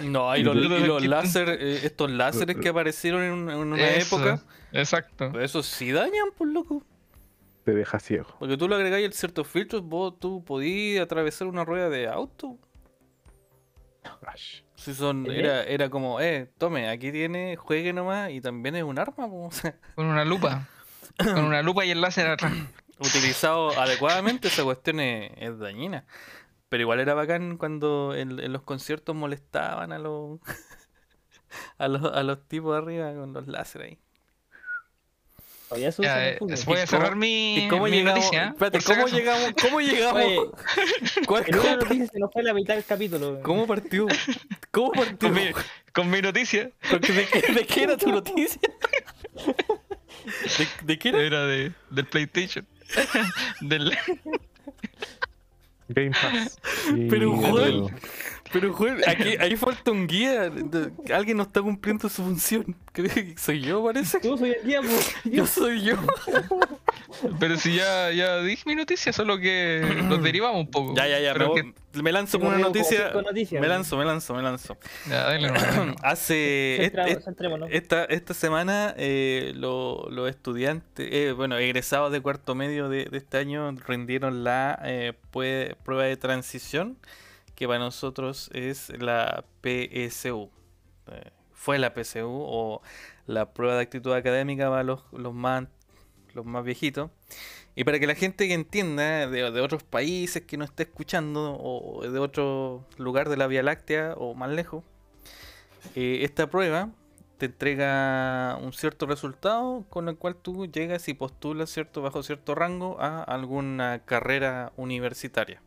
No, 0.01 0.37
y 0.37 0.43
los, 0.45 0.55
y 0.57 0.87
los 0.87 1.05
láser, 1.05 1.49
eh, 1.61 1.81
estos 1.85 2.11
láseres 2.11 2.57
que 2.59 2.69
aparecieron 2.69 3.23
en, 3.23 3.33
una- 3.33 3.53
en 3.55 3.59
una 3.59 3.89
Eso, 3.89 4.17
época, 4.17 4.41
Exacto. 4.73 5.41
eso 5.41 5.63
sí 5.65 5.91
dañan, 5.91 6.29
por 6.37 6.47
loco. 6.49 6.85
Te 7.65 7.75
deja 7.75 7.99
ciego. 7.99 8.29
Porque 8.39 8.57
tú 8.57 8.69
le 8.69 8.77
agregáis 8.77 9.05
el 9.07 9.13
ciertos 9.13 9.49
filtros, 9.49 9.83
vos 9.83 10.19
tú 10.21 10.45
podías 10.45 11.03
atravesar 11.05 11.49
una 11.49 11.65
rueda 11.65 11.89
de 11.89 12.07
auto. 12.09 12.57
Ash. 14.27 14.61
Si 14.79 14.95
son, 14.95 15.29
¿Eh? 15.29 15.41
era, 15.41 15.65
era 15.65 15.91
como, 15.91 16.21
eh, 16.21 16.49
tome, 16.57 16.89
aquí 16.89 17.11
tiene, 17.11 17.57
juegue 17.57 17.93
nomás, 17.93 18.31
y 18.31 18.41
también 18.41 18.77
es 18.77 18.85
un 18.85 18.99
arma, 18.99 19.29
po, 19.29 19.51
Con 19.97 20.07
una 20.07 20.25
lupa. 20.25 20.69
Con 21.19 21.45
una 21.45 21.63
lupa 21.63 21.85
y 21.85 21.91
el 21.91 22.01
láser 22.01 22.29
atrás. 22.29 22.53
utilizado 23.01 23.71
adecuadamente, 23.79 24.47
esa 24.49 24.63
cuestión 24.63 25.01
es, 25.01 25.33
es 25.37 25.59
dañina. 25.59 26.05
Pero 26.69 26.83
igual 26.83 27.01
era 27.01 27.15
bacán 27.15 27.57
cuando 27.57 28.15
en, 28.15 28.39
en 28.39 28.53
los 28.53 28.63
conciertos 28.63 29.17
molestaban 29.17 29.91
a 29.91 29.99
los, 29.99 30.39
a 31.79 31.89
los 31.89 32.05
a 32.05 32.23
los 32.23 32.47
tipos 32.47 32.73
de 32.73 32.79
arriba 32.79 33.13
con 33.15 33.33
los 33.33 33.49
láser 33.49 33.83
ahí. 33.83 33.99
Se 35.69 36.03
Ya, 36.03 36.27
eh, 36.29 36.31
el 36.33 36.39
fútbol. 36.39 36.57
voy 36.67 36.79
a 36.79 36.85
¿Y 36.85 36.87
cerrar 36.87 37.17
mi, 37.17 37.65
¿Y 37.65 37.69
cómo 37.69 37.85
mi 37.85 37.91
llegamos? 37.91 38.19
noticia. 38.25 38.49
Espérate, 38.49 38.79
¿cómo 38.83 39.01
acaso. 39.03 39.17
llegamos? 39.17 39.53
¿Cómo 39.61 39.81
llegamos? 39.81 40.23
Oye, 40.23 40.41
¿Cuál- 41.27 41.45
en 41.47 41.55
una 41.55 41.63
cómo, 41.65 41.77
noticia 41.77 42.07
se 42.07 42.19
nos 42.19 42.33
fue 42.33 42.43
la 42.43 42.55
mitad 42.55 42.75
del 42.75 42.85
capítulo. 42.85 43.41
cómo 43.43 43.67
partió? 43.67 44.07
¿Cómo 44.71 44.93
partió? 44.93 45.19
Con 45.19 45.35
mi, 45.35 45.51
con 45.93 46.11
mi 46.11 46.23
noticia 46.23 46.71
Porque 46.91 47.13
¿De 47.13 47.27
qué, 47.27 47.53
de 47.53 47.67
qué 47.67 47.83
era 47.83 47.97
tu 47.97 48.11
noticia? 48.11 48.61
¿De, 50.59 50.67
de 50.85 50.99
qué 50.99 51.09
era? 51.11 51.21
era 51.23 51.47
de, 51.47 51.73
del 51.91 52.07
PlayStation. 52.07 52.67
del, 53.61 53.97
Game 55.91 56.11
Pass. 56.11 56.59
Pero, 57.09 57.33
Y- 57.35 57.37
Juan, 57.51 58.01
Pero, 58.53 58.73
Juan, 58.73 58.99
aquí, 59.07 59.37
ahí 59.39 59.57
falta 59.57 59.91
un 59.91 60.07
guía. 60.07 60.51
Alguien 61.15 61.37
no 61.37 61.43
está 61.45 61.61
cumpliendo 61.63 62.09
su 62.09 62.23
función. 62.23 62.75
Creo 62.93 63.13
que 63.13 63.35
soy 63.39 63.61
yo, 63.61 63.85
parece. 63.85 64.21
Tú 64.21 64.37
soy 64.39 64.51
el 64.61 64.67
día, 64.67 64.81
pues. 64.81 65.15
Yo 65.25 65.47
soy 65.47 65.83
yo. 65.83 65.97
pero 67.39 67.57
si 67.57 67.75
ya, 67.77 68.11
ya 68.13 68.41
dije 68.43 68.63
mi 68.67 68.75
noticia, 68.75 69.13
solo 69.13 69.39
que 69.39 69.83
nos 70.05 70.23
derivamos 70.23 70.61
un 70.61 70.71
poco. 70.71 70.95
Ya, 70.97 71.07
ya, 71.09 71.21
ya. 71.21 71.33
Me, 71.35 71.39
Pero 71.39 71.55
me 72.03 72.13
lanzo 72.13 72.39
con 72.39 72.49
una 72.49 72.59
noticia. 72.59 73.13
Me 73.61 73.69
lanzo, 73.69 73.97
me 73.97 74.05
lanzo, 74.05 74.35
me 74.35 74.43
lanzo. 74.43 74.77
ya, 75.09 75.25
dale. 75.25 75.49
Hace. 76.03 76.91
Centrémonos. 77.25 77.69
Esta, 77.73 78.05
esta 78.05 78.35
semana 78.35 78.95
eh, 78.97 79.53
lo- 79.57 80.09
los 80.11 80.29
estudiantes, 80.29 81.09
eh, 81.11 81.33
bueno, 81.33 81.57
egresados 81.57 82.13
de 82.13 82.21
cuarto 82.21 82.55
medio 82.55 82.89
de, 82.89 83.07
de 83.07 83.19
este 83.19 83.39
año 83.39 83.71
rindieron 83.87 84.45
la 84.45 84.79
eh, 84.85 85.13
prueba 85.33 86.05
de 86.05 86.17
transición, 86.17 86.97
que 87.59 87.67
para 87.67 87.81
nosotros 87.81 88.51
es 88.55 88.89
la 89.01 89.45
PSU. 89.63 90.49
Eh, 91.09 91.31
fue 91.53 91.77
la 91.81 91.93
PSU 91.93 92.29
o 92.29 92.83
la 93.27 93.53
prueba 93.53 93.75
de 93.75 93.83
actitud 93.83 94.13
académica 94.13 94.71
para 94.71 94.85
los, 94.85 95.03
los, 95.11 95.35
más, 95.35 95.65
los 96.35 96.47
más 96.47 96.63
viejitos. 96.63 97.11
Y 97.75 97.83
para 97.83 97.99
que 97.99 98.07
la 98.07 98.15
gente 98.15 98.47
que 98.47 98.55
entienda 98.55 99.27
de, 99.27 99.61
otros 99.61 99.83
países 99.83 100.43
que 100.43 100.57
no 100.57 100.65
esté 100.65 100.85
escuchando 100.85 101.59
o 101.61 102.09
de 102.09 102.21
otro 102.21 102.87
lugar 102.97 103.29
de 103.29 103.37
la 103.37 103.49
Vía 103.49 103.65
Láctea 103.65 104.15
o 104.17 104.35
más 104.35 104.51
lejos, 104.51 104.85
eh, 105.97 106.21
esta 106.23 106.49
prueba 106.49 106.91
te 107.39 107.47
entrega 107.47 108.57
un 108.63 108.73
cierto 108.73 109.07
resultado 109.07 109.85
con 109.89 110.09
el 110.09 110.17
cual 110.17 110.37
tú 110.37 110.67
llegas 110.67 111.09
y 111.09 111.15
postulas 111.15 111.71
cierto 111.71 112.03
bajo 112.03 112.23
cierto 112.23 112.55
rango 112.55 113.01
a 113.01 113.25
alguna 113.25 114.05
carrera 114.05 114.73
universitaria. 114.77 115.61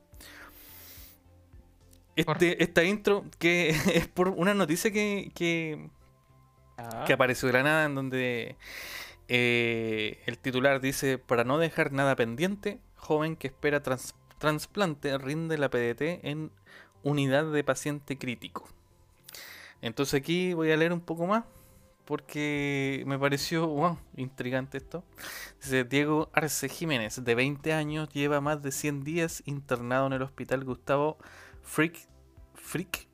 Este, 2.16 2.62
esta 2.64 2.84
intro 2.84 3.26
que 3.39 3.70
es 3.93 4.07
por 4.07 4.30
una 4.30 4.53
noticia 4.53 4.91
que, 4.91 5.32
que, 5.36 5.89
Ah, 6.78 7.03
que 7.05 7.14
apareció 7.14 7.47
de 7.47 7.53
la 7.53 7.64
nada 7.64 7.86
en 7.86 7.95
donde 7.95 8.55
eh, 9.28 10.22
el 10.26 10.38
titular 10.38 10.82
dice 10.82 11.18
para 11.18 11.43
no 11.43 11.57
dejar 11.57 11.91
nada 11.91 12.16
pendiente, 12.16 12.80
joven 12.97 13.36
que 13.36 13.47
espera 13.47 13.82
trans- 13.84 14.16
trasplante 14.39 15.18
rinde 15.18 15.57
la 15.57 15.70
PDT 15.70 16.26
en 16.28 16.51
unidad 17.03 17.51
de 17.51 17.64
paciente 17.64 18.18
crítico. 18.18 18.68
Entonces 19.82 20.20
aquí 20.20 20.53
voy 20.53 20.72
a 20.72 20.78
leer 20.78 20.93
un 20.93 21.01
poco 21.01 21.28
más 21.28 21.43
porque 22.05 23.03
me 23.05 23.18
pareció 23.18 23.68
wow, 23.68 23.97
intrigante 24.18 24.78
esto. 24.78 25.03
Dice 25.62 25.84
Diego 25.86 26.30
Arce 26.34 26.68
Jiménez, 26.68 27.24
de 27.24 27.36
20 27.36 27.74
años, 27.74 28.09
lleva 28.09 28.41
más 28.41 28.62
de 28.62 28.72
100 28.72 29.03
días 29.03 29.43
internado 29.45 30.07
en 30.07 30.14
el 30.14 30.22
hospital 30.24 30.64
Gustavo 30.66 31.18
Frick, 31.64 32.07
Frick 32.55 33.07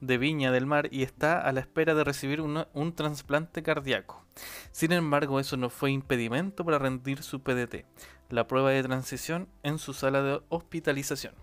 de 0.00 0.18
Viña 0.18 0.50
del 0.50 0.66
Mar 0.66 0.88
y 0.90 1.02
está 1.02 1.40
a 1.40 1.52
la 1.52 1.60
espera 1.60 1.94
de 1.94 2.04
recibir 2.04 2.40
un 2.40 2.94
trasplante 2.94 3.62
cardíaco. 3.62 4.24
Sin 4.72 4.92
embargo, 4.92 5.40
eso 5.40 5.56
no 5.56 5.70
fue 5.70 5.90
impedimento 5.90 6.64
para 6.64 6.78
rendir 6.78 7.22
su 7.22 7.42
PDT, 7.42 7.84
la 8.30 8.46
prueba 8.46 8.70
de 8.70 8.82
transición 8.82 9.48
en 9.62 9.78
su 9.78 9.92
sala 9.92 10.22
de 10.22 10.40
hospitalización. 10.48 11.34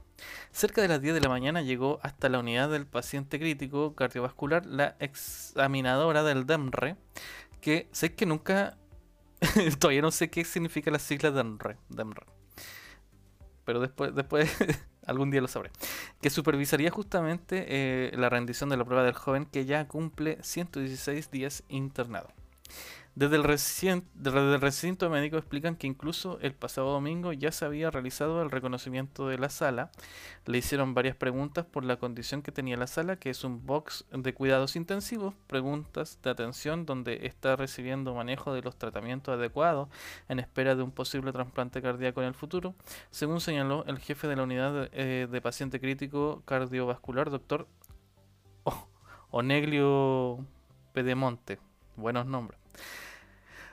Cerca 0.51 0.81
de 0.81 0.87
las 0.87 1.01
10 1.01 1.13
de 1.15 1.21
la 1.21 1.29
mañana 1.29 1.61
llegó 1.61 1.99
hasta 2.01 2.29
la 2.29 2.39
unidad 2.39 2.69
del 2.69 2.87
paciente 2.87 3.39
crítico 3.39 3.93
cardiovascular 3.93 4.65
la 4.65 4.95
examinadora 4.99 6.23
del 6.23 6.47
DEMRE, 6.47 6.95
que 7.61 7.87
sé 7.91 8.15
que 8.15 8.25
nunca, 8.25 8.77
todavía 9.79 10.01
no 10.01 10.11
sé 10.11 10.29
qué 10.29 10.43
significa 10.43 10.89
las 10.89 11.03
siglas 11.03 11.35
DEMRE, 11.35 11.77
DEMRE. 11.89 12.36
Pero 13.67 13.81
después, 13.81 14.15
después 14.15 14.49
algún 15.05 15.29
día 15.29 15.41
lo 15.41 15.49
sabré, 15.49 15.71
que 16.21 16.29
supervisaría 16.29 16.89
justamente 16.89 17.65
eh, 17.67 18.11
la 18.15 18.29
rendición 18.29 18.69
de 18.69 18.77
la 18.77 18.85
prueba 18.85 19.03
del 19.03 19.13
joven 19.13 19.45
que 19.45 19.65
ya 19.65 19.85
cumple 19.89 20.37
116 20.41 21.31
días 21.31 21.63
internado. 21.67 22.29
Desde 23.17 23.37
el, 23.37 24.61
recinto 24.61 25.09
médico 25.09 25.37
explican 25.37 25.75
que 25.75 25.87
incluso 25.87 26.37
el 26.39 26.53
pasado 26.53 26.91
domingo 26.91 27.33
ya 27.33 27.51
se 27.51 27.65
había 27.65 27.89
realizado 27.89 28.43
el 28.43 28.51
reconocimiento 28.51 29.27
de 29.27 29.39
la 29.39 29.49
sala. 29.49 29.89
Le 30.45 30.59
hicieron 30.59 30.93
varias 30.93 31.15
preguntas 31.15 31.65
por 31.65 31.83
la 31.83 31.97
condición 31.97 32.43
que 32.43 32.51
tenía 32.51 32.77
la 32.77 32.85
sala, 32.85 33.15
que 33.15 33.31
es 33.31 33.43
un 33.43 33.65
box 33.65 34.05
de 34.11 34.35
cuidados 34.35 34.75
intensivos, 34.75 35.33
preguntas 35.47 36.19
de 36.21 36.29
atención 36.29 36.85
donde 36.85 37.25
está 37.25 37.55
recibiendo 37.55 38.13
manejo 38.13 38.53
de 38.53 38.61
los 38.61 38.77
tratamientos 38.77 39.33
adecuados 39.33 39.89
en 40.29 40.37
espera 40.37 40.75
de 40.75 40.83
un 40.83 40.91
posible 40.91 41.31
trasplante 41.31 41.81
cardíaco 41.81 42.21
en 42.21 42.27
el 42.27 42.35
futuro, 42.35 42.75
según 43.09 43.41
señaló 43.41 43.83
el 43.87 43.97
jefe 43.97 44.27
de 44.27 44.35
la 44.35 44.43
unidad 44.43 44.73
de, 44.73 44.89
eh, 44.93 45.41
paciente 45.41 45.79
crítico 45.79 46.43
cardiovascular, 46.45 47.31
doctor 47.31 47.67
Oneglio 49.31 50.45
Pedemonte. 50.93 51.57
Buenos 51.95 52.27
nombres. 52.27 52.59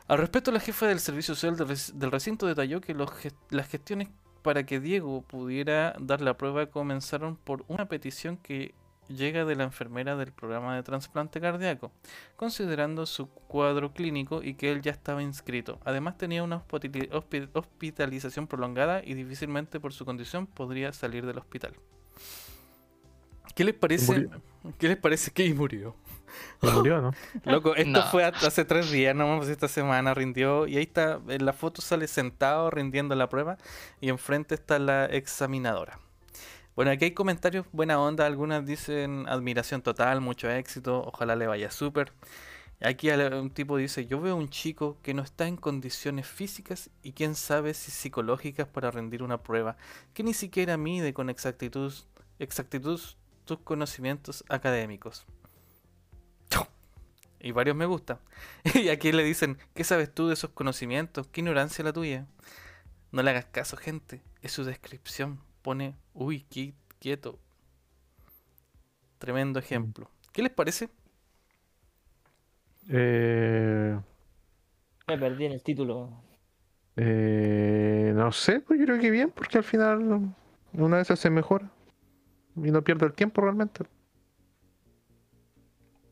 Al 0.06 0.18
respecto, 0.18 0.52
la 0.52 0.60
jefa 0.60 0.86
del 0.86 1.00
servicio 1.00 1.34
social 1.34 1.56
del, 1.56 1.68
rec- 1.68 1.92
del 1.94 2.10
recinto 2.10 2.46
detalló 2.46 2.80
que 2.80 2.94
los 2.94 3.10
las 3.50 3.68
gestiones 3.68 4.08
para 4.42 4.64
que 4.66 4.78
Diego 4.80 5.22
pudiera 5.22 5.94
dar 5.98 6.20
la 6.20 6.36
prueba 6.36 6.66
comenzaron 6.66 7.36
por 7.36 7.64
una 7.68 7.86
petición 7.88 8.36
que 8.36 8.74
llega 9.08 9.44
de 9.46 9.54
la 9.56 9.64
enfermera 9.64 10.16
del 10.16 10.32
programa 10.32 10.76
de 10.76 10.82
trasplante 10.82 11.40
cardíaco, 11.40 11.92
considerando 12.36 13.06
su 13.06 13.28
cuadro 13.28 13.92
clínico 13.92 14.42
y 14.42 14.54
que 14.54 14.70
él 14.72 14.82
ya 14.82 14.92
estaba 14.92 15.22
inscrito. 15.22 15.78
Además 15.84 16.18
tenía 16.18 16.42
una 16.42 16.62
hospitali- 16.66 17.08
hospi- 17.10 17.48
hospitalización 17.54 18.46
prolongada 18.46 19.02
y 19.04 19.14
difícilmente 19.14 19.80
por 19.80 19.94
su 19.94 20.04
condición 20.04 20.46
podría 20.46 20.92
salir 20.92 21.24
del 21.24 21.38
hospital. 21.38 21.74
¿Qué 23.54 23.64
les 23.64 23.74
parece? 23.74 24.26
¿Qué 24.78 24.88
les 24.88 24.96
parece 24.98 25.30
que 25.34 25.52
murió? 25.54 25.96
Y 26.62 26.66
murió, 26.68 27.00
¿no? 27.00 27.12
Loco, 27.44 27.74
esto 27.74 27.90
No. 27.90 28.02
fue 28.10 28.24
hace 28.24 28.64
tres 28.64 28.90
días, 28.90 29.14
nomás 29.14 29.48
esta 29.48 29.68
semana 29.68 30.14
rindió. 30.14 30.66
Y 30.66 30.76
ahí 30.76 30.84
está, 30.84 31.20
en 31.28 31.44
la 31.44 31.52
foto 31.52 31.82
sale 31.82 32.08
sentado 32.08 32.70
rindiendo 32.70 33.14
la 33.14 33.28
prueba. 33.28 33.58
Y 34.00 34.08
enfrente 34.08 34.54
está 34.54 34.78
la 34.78 35.06
examinadora. 35.06 35.98
Bueno, 36.76 36.90
aquí 36.90 37.04
hay 37.04 37.12
comentarios 37.12 37.66
buena 37.72 38.00
onda. 38.00 38.26
Algunas 38.26 38.66
dicen 38.66 39.26
admiración 39.28 39.82
total, 39.82 40.20
mucho 40.20 40.50
éxito, 40.50 41.02
ojalá 41.06 41.36
le 41.36 41.46
vaya 41.46 41.70
súper. 41.70 42.12
Aquí 42.80 43.08
un 43.10 43.50
tipo 43.50 43.76
dice, 43.76 44.06
yo 44.06 44.20
veo 44.20 44.36
un 44.36 44.50
chico 44.50 44.98
que 45.02 45.14
no 45.14 45.22
está 45.22 45.46
en 45.46 45.56
condiciones 45.56 46.26
físicas 46.26 46.90
y 47.02 47.12
quién 47.12 47.34
sabe 47.34 47.72
si 47.72 47.90
psicológicas 47.90 48.66
para 48.66 48.90
rendir 48.90 49.22
una 49.22 49.38
prueba, 49.42 49.76
que 50.12 50.22
ni 50.22 50.34
siquiera 50.34 50.76
mide 50.76 51.14
con 51.14 51.30
exactitud, 51.30 51.94
exactitud 52.38 53.00
tus 53.44 53.58
conocimientos 53.60 54.44
académicos. 54.48 55.24
Y 57.44 57.52
varios 57.52 57.76
me 57.76 57.86
gusta. 57.86 58.20
Y 58.74 58.90
aquí 58.90 59.12
le 59.12 59.24
dicen, 59.24 59.58
¿qué 59.74 59.84
sabes 59.84 60.12
tú 60.14 60.28
de 60.28 60.34
esos 60.34 60.50
conocimientos? 60.50 61.28
¿Qué 61.28 61.42
ignorancia 61.42 61.84
la 61.84 61.94
tuya? 61.94 62.26
No 63.12 63.22
le 63.22 63.30
hagas 63.30 63.46
caso, 63.46 63.76
gente. 63.78 64.22
Es 64.42 64.52
su 64.52 64.64
descripción. 64.64 65.40
Pone, 65.62 65.96
uy, 66.14 66.46
qui- 66.50 66.74
quieto. 67.00 67.40
Tremendo 69.18 69.58
ejemplo. 69.58 70.08
¿Qué 70.32 70.42
les 70.42 70.52
parece? 70.52 70.88
Eh, 72.88 73.96
Me 75.08 75.16
perdí 75.16 75.46
en 75.46 75.52
el 75.52 75.62
título. 75.62 75.96
eh, 76.96 78.12
no 78.14 78.30
sé, 78.32 78.60
pues 78.60 78.78
yo 78.78 78.86
creo 78.86 79.00
que 79.00 79.10
bien, 79.10 79.30
porque 79.34 79.58
al 79.58 79.64
final 79.64 80.34
una 80.72 80.96
vez 80.98 81.08
se 81.08 81.30
mejora 81.30 81.70
y 82.56 82.70
no 82.72 82.84
pierde 82.84 83.06
el 83.06 83.14
tiempo 83.14 83.42
realmente. 83.42 83.84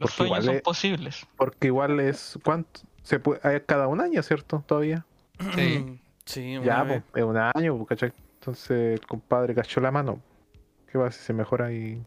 Los 0.03 0.11
Porque 0.11 0.16
sueños 0.16 0.26
igual 0.28 0.42
son 0.44 0.55
es- 0.57 0.62
posibles. 0.62 1.26
Porque 1.36 1.66
igual 1.68 2.00
es 2.00 2.38
cuánto 2.44 2.80
se 3.03 3.18
puede 3.20 3.40
hay 3.42 3.61
cada 3.61 3.88
un 3.88 4.00
año, 4.00 4.22
¿cierto? 4.22 4.62
Todavía. 4.66 5.05
Sí. 5.55 5.98
Sí, 6.24 6.57
una 6.57 6.66
Ya, 6.66 6.82
vez. 6.84 7.03
pues, 7.11 7.22
es 7.24 7.28
un 7.28 7.36
año, 7.36 7.76
pues, 7.76 7.88
¿cachai? 7.88 8.12
Entonces 8.34 9.00
el 9.00 9.07
compadre 9.07 9.55
cachó 9.55 9.80
la 9.80 9.90
mano. 9.90 10.20
¿Qué 10.90 10.98
va 10.98 11.11
si 11.11 11.20
se 11.20 11.32
mejora 11.32 11.72
y 11.72 12.05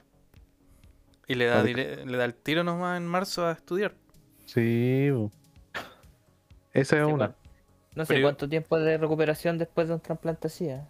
Y 1.27 1.35
le 1.35 1.45
da, 1.45 1.63
dire- 1.63 2.05
le 2.05 2.17
da 2.17 2.25
el 2.25 2.33
tiro 2.35 2.63
nomás 2.63 2.97
en 2.97 3.07
marzo 3.07 3.45
a 3.47 3.51
estudiar. 3.53 3.93
Sí, 4.45 5.09
esa 6.73 6.97
es 6.99 7.05
Sí, 7.07 7.11
una. 7.11 7.35
No 7.95 8.03
sé 8.05 8.09
Pero 8.09 8.19
yo- 8.19 8.25
cuánto 8.27 8.47
tiempo 8.49 8.77
de 8.79 8.97
recuperación 8.97 9.57
después 9.57 9.87
de 9.87 9.95
un 9.95 9.99
trasplante 10.01 10.47
así. 10.47 10.67
¿eh? 10.69 10.81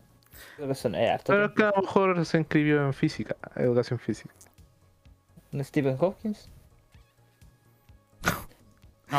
Creo 0.58 0.68
que 0.68 0.76
son 0.76 0.96
eh, 0.96 1.18
Pero 1.26 1.54
que 1.54 1.64
a 1.64 1.72
lo 1.76 1.82
mejor 1.84 2.26
se 2.26 2.38
inscribió 2.40 2.86
en 2.86 2.94
física, 2.94 3.36
educación 3.56 3.98
física. 4.00 4.34
¿Un 5.54 5.64
Stephen 5.64 5.96
Hopkins? 6.00 6.50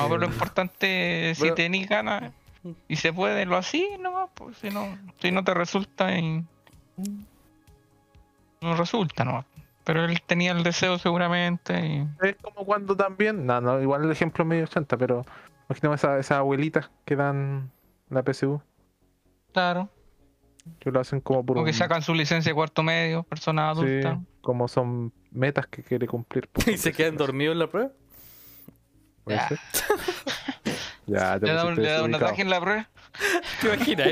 No, 0.02 0.08
pero 0.08 0.18
lo 0.18 0.26
importante, 0.26 1.32
si 1.34 1.42
Pero- 1.42 1.54
tenéis 1.54 1.88
ganas, 1.88 2.32
y 2.88 2.96
se 2.96 3.12
puede, 3.12 3.46
lo 3.46 3.56
así 3.56 3.88
nomás, 4.00 4.28
pues 4.34 4.56
si 4.58 4.70
no, 4.70 4.86
si 5.20 5.30
no 5.30 5.44
te 5.44 5.54
resulta 5.54 6.16
y 6.18 6.44
no 8.60 8.76
resulta 8.76 9.24
nomás. 9.24 9.44
Pero 9.84 10.04
él 10.04 10.20
tenía 10.26 10.50
el 10.52 10.62
deseo 10.64 10.98
seguramente 10.98 11.86
y 11.86 12.26
Es 12.26 12.36
como 12.42 12.64
cuando 12.66 12.96
también, 12.96 13.46
no, 13.46 13.60
no, 13.60 13.80
igual 13.80 14.04
el 14.04 14.10
ejemplo 14.10 14.42
es 14.42 14.48
medio 14.48 14.64
80, 14.64 14.96
pero 14.96 15.24
imaginemos 15.68 16.02
esas 16.02 16.30
abuelitas 16.32 16.90
que 17.04 17.14
dan 17.16 17.70
la 18.10 18.22
PSU, 18.24 18.60
claro, 19.52 19.88
que 20.80 20.90
lo 20.90 20.98
hacen 20.98 21.20
como 21.20 21.44
por 21.46 21.58
o 21.58 21.64
que 21.64 21.72
sacan 21.72 22.02
su 22.02 22.14
licencia 22.14 22.50
de 22.50 22.54
cuarto 22.54 22.82
medio, 22.82 23.22
personas 23.22 23.76
sí, 23.78 23.82
adultas. 23.84 24.18
como 24.40 24.66
son 24.66 25.12
metas 25.30 25.68
que 25.68 25.84
quiere 25.84 26.08
cumplir. 26.08 26.48
pues, 26.48 26.66
Y 26.68 26.78
se 26.78 26.92
quedan 26.92 27.16
dormidos 27.16 27.52
en 27.52 27.60
la 27.60 27.68
prueba. 27.68 27.90
¿Puede 29.26 29.38
Ya. 29.38 29.48
ser? 29.48 29.58
ya, 31.06 31.40
te 31.40 31.46
Le 31.46 31.52
da 31.52 31.64
un, 31.66 31.74
le 31.74 31.90
da 31.90 32.02
un 32.04 32.14
ataque 32.14 32.42
en 32.42 32.50
la 32.50 32.60
prueba. 32.60 32.88
¿Te 33.60 33.66
imaginas? 33.74 34.08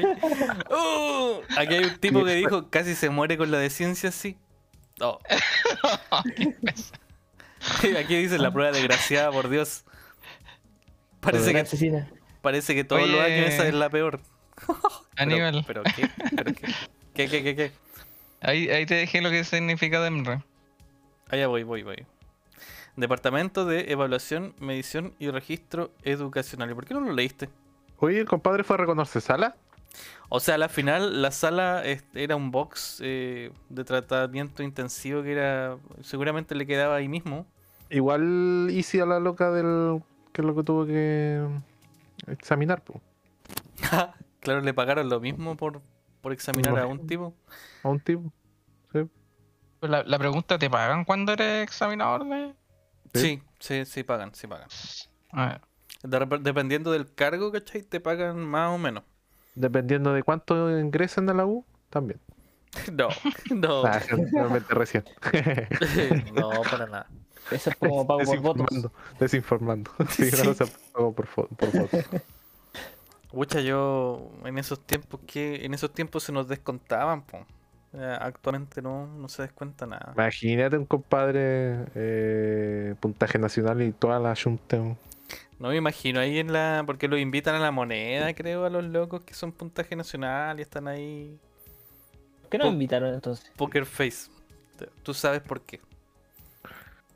¡Uh! 0.70 1.40
Aquí 1.56 1.74
hay 1.74 1.84
un 1.84 1.96
tipo 1.98 2.24
que 2.24 2.32
dijo 2.34 2.68
casi 2.68 2.96
se 2.96 3.10
muere 3.10 3.36
con 3.38 3.50
la 3.52 3.58
de 3.58 3.70
ciencia, 3.70 4.10
sí. 4.10 4.36
No. 4.98 5.20
Aquí 7.98 8.16
dice 8.16 8.38
la 8.38 8.52
prueba 8.52 8.72
desgraciada, 8.72 9.30
por 9.30 9.48
Dios. 9.48 9.84
Parece 11.20 11.52
que, 11.52 11.60
asesina. 11.60 12.10
parece 12.42 12.74
que 12.74 12.84
todos 12.84 13.08
los 13.08 13.20
años 13.20 13.48
esa 13.48 13.66
es 13.66 13.74
la 13.74 13.88
peor. 13.88 14.20
Pero- 14.66 14.78
Aníbal, 15.16 15.64
Pero, 15.66 15.82
¿qué? 15.84 16.08
¿Pero 16.36 16.52
qué? 16.54 16.66
¿Qué, 17.14 17.28
qué, 17.28 17.42
qué, 17.42 17.56
qué? 17.56 17.72
ahí, 18.40 18.68
ahí 18.68 18.84
te 18.84 18.94
dejé 18.96 19.22
lo 19.22 19.30
que 19.30 19.44
significa 19.44 20.00
DEMRE. 20.00 20.42
Allá 21.30 21.46
voy, 21.46 21.62
voy, 21.62 21.82
voy. 21.82 22.04
Departamento 22.96 23.64
de 23.64 23.92
Evaluación, 23.92 24.54
Medición 24.60 25.14
y 25.18 25.30
Registro 25.30 25.90
Educacional. 26.02 26.70
¿Y 26.70 26.74
por 26.74 26.86
qué 26.86 26.94
no 26.94 27.00
lo 27.00 27.12
leíste? 27.12 27.48
Oye, 27.98 28.20
el 28.20 28.26
compadre 28.26 28.64
fue 28.64 28.74
a 28.74 28.78
reconocer 28.78 29.20
sala. 29.20 29.56
O 30.28 30.40
sea, 30.40 30.56
a 30.56 30.58
la 30.58 30.68
final 30.68 31.22
la 31.22 31.30
sala 31.30 31.82
era 32.14 32.36
un 32.36 32.50
box 32.50 33.00
eh, 33.02 33.52
de 33.68 33.84
tratamiento 33.84 34.62
intensivo 34.62 35.22
que 35.22 35.32
era 35.32 35.76
seguramente 36.02 36.54
le 36.54 36.66
quedaba 36.66 36.96
ahí 36.96 37.08
mismo. 37.08 37.46
Igual 37.90 38.68
hice 38.70 39.00
a 39.00 39.06
la 39.06 39.20
loca 39.20 39.50
del 39.50 40.02
que 40.32 40.42
es 40.42 40.46
lo 40.46 40.54
que 40.56 40.62
tuvo 40.64 40.84
que 40.84 41.46
examinar, 42.26 42.82
po, 42.82 43.00
claro, 44.40 44.60
le 44.62 44.74
pagaron 44.74 45.08
lo 45.08 45.20
mismo 45.20 45.56
por, 45.56 45.80
por 46.20 46.32
examinar 46.32 46.76
a 46.78 46.86
un 46.86 47.06
tipo. 47.06 47.34
a 47.84 47.88
un 47.88 48.00
tipo. 48.00 48.32
Pues 48.90 49.06
La, 49.80 50.02
la 50.02 50.18
pregunta, 50.18 50.58
¿te 50.58 50.68
pagan 50.68 51.04
cuando 51.04 51.32
eres 51.32 51.62
examinador 51.62 52.24
de...? 52.24 52.54
Sí, 53.14 53.42
sí, 53.60 53.84
sí 53.84 54.02
pagan, 54.02 54.34
sí 54.34 54.46
pagan. 54.46 54.68
De 56.02 56.38
dependiendo 56.40 56.92
del 56.92 57.12
cargo, 57.14 57.50
¿cachai? 57.52 57.82
Te 57.82 58.00
pagan 58.00 58.38
más 58.44 58.74
o 58.74 58.78
menos. 58.78 59.04
Dependiendo 59.54 60.12
de 60.12 60.22
cuánto 60.22 60.78
ingresan 60.78 61.28
a 61.30 61.34
la 61.34 61.46
U, 61.46 61.64
también. 61.90 62.20
No, 62.92 63.08
no, 63.54 63.84
Ah, 63.86 64.00
realmente 64.32 64.74
recién. 64.74 65.04
no, 66.34 66.50
para 66.68 66.86
nada. 66.86 67.06
Eso 67.50 67.70
es 67.70 67.76
como 67.76 68.06
pago 68.06 68.20
por 68.24 68.40
votos. 68.40 68.66
desinformando. 69.20 69.90
Sí, 70.10 70.30
Sí. 70.30 70.54
se 70.54 70.66
pago 70.92 71.12
por, 71.12 71.26
por 71.28 71.70
foto. 71.70 71.98
Mucha 73.32 73.60
yo 73.60 74.30
en 74.44 74.58
esos 74.58 74.80
tiempos 74.80 75.20
que 75.26 75.64
en 75.64 75.74
esos 75.74 75.92
tiempos 75.92 76.22
se 76.24 76.32
nos 76.32 76.48
descontaban, 76.48 77.22
po. 77.22 77.46
Eh, 77.96 78.18
actualmente 78.20 78.82
no, 78.82 79.06
no 79.06 79.28
se 79.28 79.42
descuenta 79.42 79.86
nada. 79.86 80.12
Imagínate 80.14 80.76
un 80.76 80.86
compadre 80.86 81.86
eh, 81.94 82.94
puntaje 82.98 83.38
nacional 83.38 83.82
y 83.82 83.92
toda 83.92 84.18
la 84.18 84.34
junta. 84.34 84.78
No 85.58 85.68
me 85.68 85.76
imagino 85.76 86.18
ahí 86.20 86.38
en 86.38 86.52
la. 86.52 86.82
Porque 86.86 87.06
lo 87.08 87.16
invitan 87.16 87.54
a 87.54 87.60
la 87.60 87.70
moneda, 87.70 88.34
creo, 88.34 88.64
a 88.64 88.70
los 88.70 88.84
locos 88.84 89.22
que 89.22 89.34
son 89.34 89.52
puntaje 89.52 89.94
nacional 89.94 90.58
y 90.58 90.62
están 90.62 90.88
ahí. 90.88 91.38
¿Por 92.42 92.50
qué 92.50 92.58
no 92.58 92.66
invitaron 92.66 93.14
entonces? 93.14 93.50
Poker 93.56 93.86
face. 93.86 94.30
Tú 95.02 95.14
sabes 95.14 95.40
por 95.40 95.60
qué. 95.62 95.80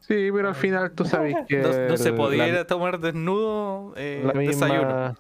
Sí, 0.01 0.31
pero 0.33 0.49
al 0.49 0.55
final 0.55 0.93
tú 0.93 1.05
sabes 1.05 1.35
que 1.47 1.59
No, 1.59 1.69
no 1.89 1.97
se 1.99 2.13
podía 2.13 2.49
ir 2.49 2.55
la, 2.55 2.61
a 2.61 2.67
tomar 2.67 2.99
desnudo 2.99 3.93
eh, 3.97 4.23
la 4.25 4.33
desayuno. 4.33 4.79
misma, 4.81 5.17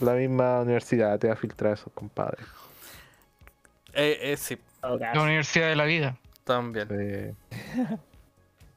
la 0.00 0.14
misma 0.14 0.60
universidad 0.62 1.18
te 1.18 1.28
va 1.28 1.34
a 1.34 1.36
filtrar 1.36 1.72
a 1.72 1.74
esos 1.74 1.92
compadres. 1.92 2.44
Eh, 3.92 4.18
eh, 4.32 4.36
sí, 4.36 4.58
la 4.88 5.22
universidad 5.22 5.68
de 5.68 5.76
la 5.76 5.84
vida. 5.84 6.18
también. 6.44 6.88
Eh, 6.90 7.34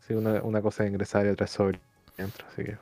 sí, 0.08 0.14
una, 0.14 0.42
una 0.44 0.62
cosa 0.62 0.84
es 0.84 0.90
ingresar 0.92 1.26
y 1.26 1.30
otra 1.30 1.46
es 1.46 1.52
sobre 1.52 1.80
dentro, 2.18 2.46
así 2.48 2.64
que 2.64 2.78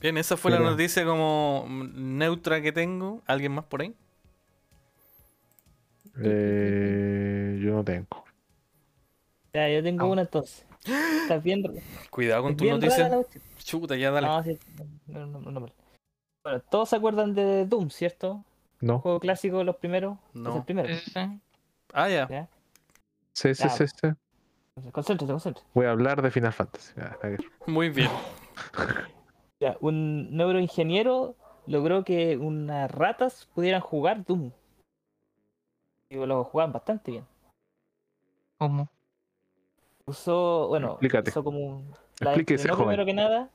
Bien, 0.00 0.16
esa 0.16 0.36
fue 0.38 0.50
la 0.50 0.60
noticia 0.60 1.04
como 1.04 1.66
mm, 1.68 2.16
neutra 2.18 2.62
que 2.62 2.72
tengo. 2.72 3.20
¿Alguien 3.26 3.52
más 3.52 3.66
por 3.66 3.82
ahí? 3.82 3.94
eh, 6.22 7.60
yo 7.62 7.72
no 7.74 7.84
tengo. 7.84 8.24
Ya, 9.52 9.68
yo 9.68 9.82
tengo 9.82 10.06
una 10.08 10.22
entonces. 10.22 10.64
Estás 11.22 11.42
bien, 11.42 11.62
Cuidado 12.08 12.44
con 12.44 12.56
tu 12.56 12.64
noticia. 12.64 13.10
Chuta, 13.58 13.96
ya 13.96 14.10
dale. 14.10 14.26
No, 14.26 14.42
sí, 14.42 14.58
no, 15.06 15.26
no, 15.26 15.40
no, 15.40 15.50
no. 15.50 15.66
Bueno, 16.42 16.60
todos 16.70 16.88
se 16.88 16.96
acuerdan 16.96 17.34
de 17.34 17.66
Doom, 17.66 17.90
¿cierto? 17.90 18.42
No. 18.80 19.00
Juego 19.00 19.20
clásico, 19.20 19.62
los 19.64 19.76
primeros. 19.76 20.18
No. 20.32 20.50
Es 20.50 20.56
el 20.56 20.62
primero. 20.64 20.88
Sí, 20.88 20.94
sí, 20.96 21.10
sí. 21.10 21.40
Ah, 21.92 22.08
ya. 22.08 22.48
Sí, 23.32 23.54
sí, 23.54 23.68
sí, 23.68 23.86
sí. 23.86 24.08
Concéntrate, 24.92 25.32
concéntrate. 25.32 25.68
Voy 25.74 25.86
a 25.86 25.90
hablar 25.90 26.22
de 26.22 26.30
Final 26.30 26.52
Fantasy. 26.52 26.94
Ah. 27.00 27.16
Muy 27.66 27.90
bien. 27.90 28.10
Ya, 29.62 29.76
un 29.80 30.34
neuroingeniero 30.34 31.36
logró 31.66 32.02
que 32.02 32.38
unas 32.38 32.90
ratas 32.90 33.46
pudieran 33.54 33.82
jugar 33.82 34.24
Doom. 34.24 34.52
Y 36.08 36.16
lo 36.16 36.44
jugaban 36.44 36.72
bastante 36.72 37.10
bien. 37.10 37.26
¿Cómo? 38.56 38.88
Usó, 40.06 40.68
bueno, 40.68 40.92
Explícate. 40.92 41.28
usó 41.28 41.44
como 41.44 41.58
un. 41.58 41.94
La 42.20 42.30
Explíquese, 42.30 42.72
primero 42.72 43.04
que 43.04 43.12
nada. 43.12 43.50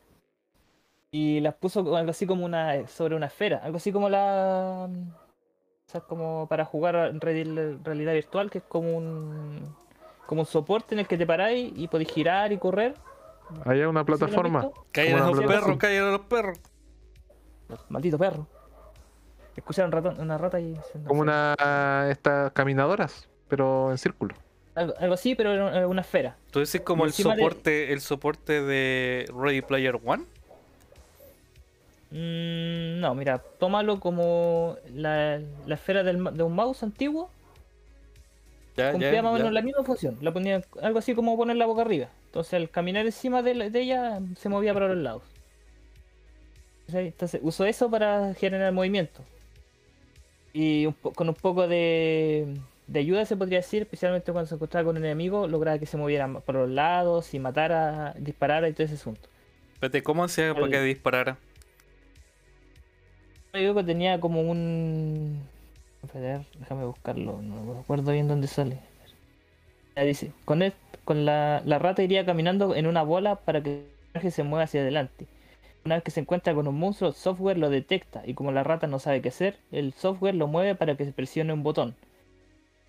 Y 1.15 1.39
las 1.39 1.53
puso 1.53 1.95
algo 1.95 2.09
así 2.11 2.25
como 2.27 2.43
una. 2.45 2.87
sobre 2.87 3.15
una 3.15 3.27
esfera. 3.27 3.59
Algo 3.63 3.77
así 3.77 3.91
como 3.93 4.09
la. 4.09 4.89
O 4.89 5.89
sea, 5.89 6.01
como 6.01 6.45
para 6.49 6.65
jugar 6.65 6.95
en 6.95 7.21
reali- 7.21 7.79
realidad 7.83 8.13
virtual, 8.13 8.49
que 8.49 8.57
es 8.57 8.63
como 8.67 8.97
un. 8.97 9.73
como 10.25 10.41
un 10.41 10.45
soporte 10.45 10.93
en 10.95 10.99
el 10.99 11.07
que 11.07 11.17
te 11.17 11.25
paráis 11.25 11.71
y 11.73 11.87
podéis 11.87 12.11
girar 12.11 12.51
y 12.51 12.57
correr. 12.57 12.95
Hay 13.63 13.79
una 13.81 14.01
¿Sí 14.03 14.07
lo 14.09 14.13
has 14.15 14.19
plataforma. 14.19 14.69
Callen 14.91 15.17
a 15.19 15.27
los 15.29 15.39
perros, 15.39 15.77
callen 15.77 16.03
a 16.03 16.11
los 16.11 16.21
perros. 16.21 16.59
Maldito 17.87 18.17
perro. 18.17 18.47
Escucharon 19.55 19.91
ratón, 19.93 20.19
una 20.19 20.37
rata 20.37 20.59
y. 20.59 20.73
Como 21.07 21.23
sé. 21.23 21.29
una 21.29 22.07
estas 22.09 22.51
caminadoras, 22.51 23.29
pero 23.47 23.89
en 23.91 23.97
círculo. 23.97 24.35
Algo, 24.73 24.93
algo 24.99 25.13
así, 25.13 25.33
pero 25.35 25.53
era 25.53 25.87
una- 25.87 26.01
esfera. 26.01 26.35
Tú 26.51 26.59
decís 26.59 26.81
como 26.81 27.05
el 27.05 27.11
de- 27.11 27.37
soporte, 27.37 27.93
el 27.93 28.01
soporte 28.01 28.61
de 28.61 29.31
Ready 29.33 29.61
Player 29.61 29.97
One. 30.03 30.25
Mm, 32.15 32.99
no, 33.01 33.13
mira, 33.13 33.39
tómalo 33.59 33.99
como 33.99 34.77
la, 34.93 35.41
la 35.65 35.75
esfera 35.75 36.01
del 36.03 36.23
de 36.35 36.43
un 36.43 36.55
mouse 36.55 36.81
antiguo. 36.83 37.29
Ya, 38.77 38.91
cumplía 38.91 39.19
ya, 39.19 39.23
más 39.23 39.31
o 39.31 39.33
menos 39.35 39.51
la 39.53 39.61
misma 39.61 39.83
función. 39.83 40.17
La 40.21 40.31
ponía 40.33 40.61
algo 40.81 40.99
así 40.99 41.13
como 41.15 41.35
poner 41.37 41.55
la 41.57 41.65
boca 41.65 41.81
arriba. 41.81 42.09
Entonces 42.27 42.53
al 42.53 42.69
caminar 42.69 43.05
encima 43.05 43.41
de, 43.41 43.55
la- 43.55 43.69
de 43.69 43.81
ella 43.81 44.21
se 44.37 44.49
movía 44.49 44.73
para 44.73 44.87
los 44.89 44.97
lados. 44.97 45.23
Entonces 46.91 47.41
usó 47.43 47.65
eso 47.65 47.89
para 47.91 48.33
generar 48.35 48.71
movimiento. 48.73 49.21
Y 50.53 50.85
un 50.85 50.93
con 50.93 51.27
un 51.29 51.35
poco 51.35 51.67
de, 51.67 52.55
de 52.87 52.99
ayuda 52.99 53.25
se 53.25 53.35
podría 53.35 53.59
decir, 53.59 53.81
especialmente 53.83 54.31
cuando 54.31 54.47
se 54.47 54.55
encontraba 54.55 54.85
con 54.85 54.97
un 54.97 55.03
enemigo, 55.03 55.47
lograba 55.47 55.79
que 55.79 55.85
se 55.85 55.97
moviera 55.97 56.27
por 56.39 56.55
los 56.55 56.69
lados 56.69 57.33
y 57.33 57.39
matara, 57.39 58.13
disparara 58.17 58.69
y 58.69 58.73
todo 58.73 58.85
ese 58.85 58.95
asunto. 58.95 59.27
Espérate, 59.73 60.03
¿cómo 60.03 60.23
hacía 60.23 60.53
para 60.53 60.69
que 60.69 60.81
disparara? 60.81 61.37
Que 63.55 63.83
tenía 63.85 64.19
como 64.19 64.41
un. 64.41 65.39
Déjame 66.13 66.85
buscarlo, 66.85 67.41
no 67.41 67.63
me 67.73 67.79
acuerdo 67.79 68.11
bien 68.11 68.27
dónde 68.27 68.47
sale. 68.47 68.79
Ya 69.95 70.03
dice, 70.03 70.31
con, 70.43 70.61
el- 70.61 70.73
con 71.05 71.25
la, 71.25 71.61
la 71.65 71.79
rata 71.79 72.03
iría 72.03 72.25
caminando 72.25 72.75
en 72.75 72.85
una 72.85 73.01
bola 73.03 73.37
para 73.37 73.63
que 73.63 73.69
el 73.79 73.85
personaje 74.11 74.31
se 74.31 74.43
mueva 74.43 74.63
hacia 74.65 74.81
adelante. 74.81 75.25
Una 75.85 75.95
vez 75.95 76.03
que 76.03 76.11
se 76.11 76.19
encuentra 76.19 76.53
con 76.53 76.67
un 76.67 76.77
monstruo, 76.77 77.09
el 77.11 77.15
software 77.15 77.57
lo 77.57 77.69
detecta 77.69 78.23
y 78.25 78.33
como 78.33 78.51
la 78.51 78.63
rata 78.63 78.87
no 78.87 78.99
sabe 78.99 79.21
qué 79.21 79.29
hacer, 79.29 79.57
el 79.71 79.93
software 79.93 80.35
lo 80.35 80.47
mueve 80.47 80.75
para 80.75 80.95
que 80.97 81.05
se 81.05 81.11
presione 81.13 81.53
un 81.53 81.63
botón. 81.63 81.95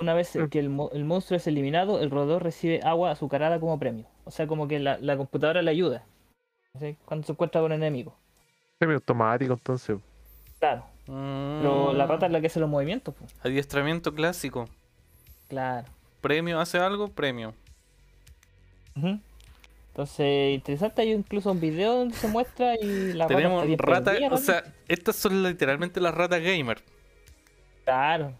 Una 0.00 0.14
vez 0.14 0.34
Mm. 0.34 0.46
que 0.48 0.58
el, 0.58 0.68
mo- 0.68 0.90
el 0.92 1.04
monstruo 1.04 1.36
es 1.36 1.46
eliminado, 1.46 2.00
el 2.00 2.10
roedor 2.10 2.42
recibe 2.42 2.80
agua 2.82 3.12
azucarada 3.12 3.60
como 3.60 3.78
premio. 3.78 4.04
O 4.24 4.30
sea, 4.32 4.46
como 4.48 4.66
que 4.66 4.78
la, 4.80 4.98
la 4.98 5.16
computadora 5.16 5.62
le 5.62 5.70
ayuda. 5.70 6.04
¿sí? 6.80 6.96
Cuando 7.06 7.24
se 7.24 7.32
encuentra 7.32 7.60
con 7.60 7.70
un 7.72 7.76
enemigo. 7.78 8.14
Semiautomático, 8.80 9.52
entonces. 9.54 9.96
Claro. 10.58 10.86
Pero 11.06 11.92
la 11.92 12.06
rata 12.06 12.26
es 12.26 12.32
la 12.32 12.40
que 12.40 12.46
hace 12.48 12.58
los 12.60 12.68
movimientos. 12.68 13.14
pues. 13.16 13.32
Mm, 13.34 13.46
Adiestramiento 13.46 14.14
clásico. 14.14 14.68
Claro. 15.48 15.86
Premio, 16.20 16.58
hace 16.60 16.78
algo, 16.78 17.08
premio. 17.08 17.54
Entonces, 18.96 20.54
interesante, 20.54 21.02
hay 21.02 21.12
incluso 21.12 21.50
un 21.52 21.60
video 21.60 21.94
donde 21.98 22.16
se 22.16 22.28
muestra 22.28 22.74
y 22.80 23.12
la 23.12 23.24
rata 23.24 23.36
Tenemos 23.36 23.58
está 23.62 23.66
bien 23.66 23.78
ratas, 23.78 24.14
prendida, 24.16 24.34
o 24.34 24.38
sea, 24.38 24.64
estas 24.88 25.16
son 25.16 25.42
literalmente 25.42 26.00
las 26.00 26.14
ratas 26.14 26.40
gamer. 26.42 26.82
Claro. 27.84 28.32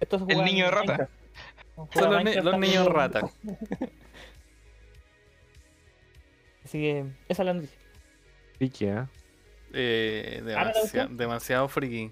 Estos 0.00 0.22
El 0.28 0.44
niño 0.44 0.70
rata. 0.70 1.08
Minecraft. 1.76 1.94
Son 1.94 2.12
los, 2.12 2.24
ni- 2.24 2.34
los 2.34 2.58
niños 2.58 2.86
ratas. 2.86 3.24
Así 6.64 6.78
que, 6.78 7.04
esa 7.28 7.42
es 7.42 7.46
la 7.46 7.54
noticia. 7.54 9.00
¿eh? 9.02 9.06
Eh, 9.76 10.40
Ah, 10.56 10.72
¿la 10.92 11.06
demasiado, 11.08 11.68
friki. 11.68 12.10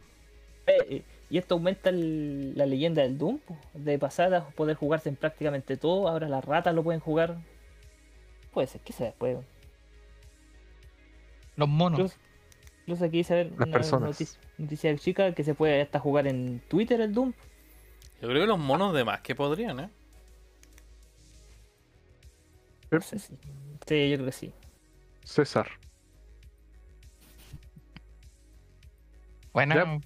Eh, 0.67 1.03
y 1.31 1.39
esto 1.39 1.55
aumenta 1.55 1.91
el- 1.91 2.57
la 2.57 2.67
leyenda 2.67 3.03
del 3.03 3.17
Doom. 3.19 3.39
De 3.75 3.99
pasada 3.99 4.49
poder 4.51 4.77
jugarse 4.77 5.09
en 5.09 5.17
prácticamente 5.17 5.77
todo. 5.77 6.09
Ahora 6.09 6.29
las 6.29 6.45
ratas 6.45 6.75
lo 6.75 6.83
pueden 6.83 7.01
jugar. 7.01 7.39
Puede 8.53 8.67
ser, 8.67 8.81
¿qué 8.83 8.93
se 8.93 9.05
después? 9.05 9.39
Los 11.57 11.69
monos. 11.69 11.99
Incluso, 12.01 12.17
incluso 12.81 13.05
aquí 13.05 13.17
dice 13.19 13.33
a 13.33 13.37
ver 13.37 13.51
Las 13.53 13.57
una 13.69 13.73
personas. 13.73 14.11
noticia, 14.11 14.41
noticia 14.59 14.97
chica 14.97 15.33
que 15.35 15.45
se 15.45 15.55
puede 15.55 15.81
hasta 15.83 15.99
jugar 16.01 16.27
en 16.27 16.61
Twitter 16.69 17.01
el 17.01 17.15
Doom. 17.15 17.33
Yo 18.21 18.29
creo 18.29 18.41
que 18.43 18.47
los 18.47 18.59
monos 18.59 18.93
de 18.95 19.05
más 19.05 19.21
que 19.21 19.35
podrían, 19.35 19.81
¿eh? 19.81 19.91
No 22.91 23.01
sé 23.01 23.19
si- 23.19 23.35
Sí, 23.87 24.11
yo 24.11 24.17
creo 24.17 24.27
que 24.27 24.33
sí. 24.33 24.53
César. 25.25 25.69
Bueno, 29.53 30.01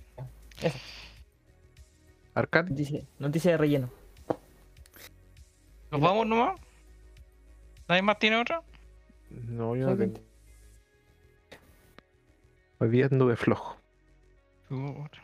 Arcade. 2.34 2.70
Noticia, 2.70 3.02
noticia 3.18 3.50
de 3.52 3.56
relleno. 3.56 3.90
¿nos 5.90 6.00
vamos 6.00 6.26
nomás? 6.26 6.60
¿Nadie 7.88 8.02
más 8.02 8.18
tiene 8.18 8.36
otra? 8.36 8.62
No, 9.30 9.76
yo 9.76 9.88
no 9.88 9.96
tengo. 9.96 10.20
Hoy 12.78 12.88
día 12.90 13.06
anduve 13.06 13.36
flojo. 13.36 13.76
Puta. 14.68 15.22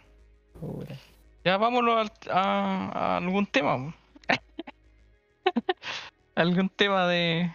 Ya 1.45 1.57
vámonos 1.57 2.09
a, 2.31 2.91
a 2.95 3.17
algún 3.17 3.47
tema. 3.47 3.95
algún 6.37 6.69
tema 6.71 7.09
de. 7.09 7.53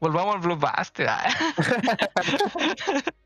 Volvamos 0.00 0.34
al 0.34 0.40
blockbuster. 0.40 1.08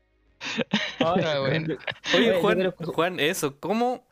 bueno. 1.41 1.75
Oye, 2.15 2.39
Juan, 2.41 2.73
Juan, 2.93 3.19
eso, 3.19 3.59
¿cómo, 3.59 4.03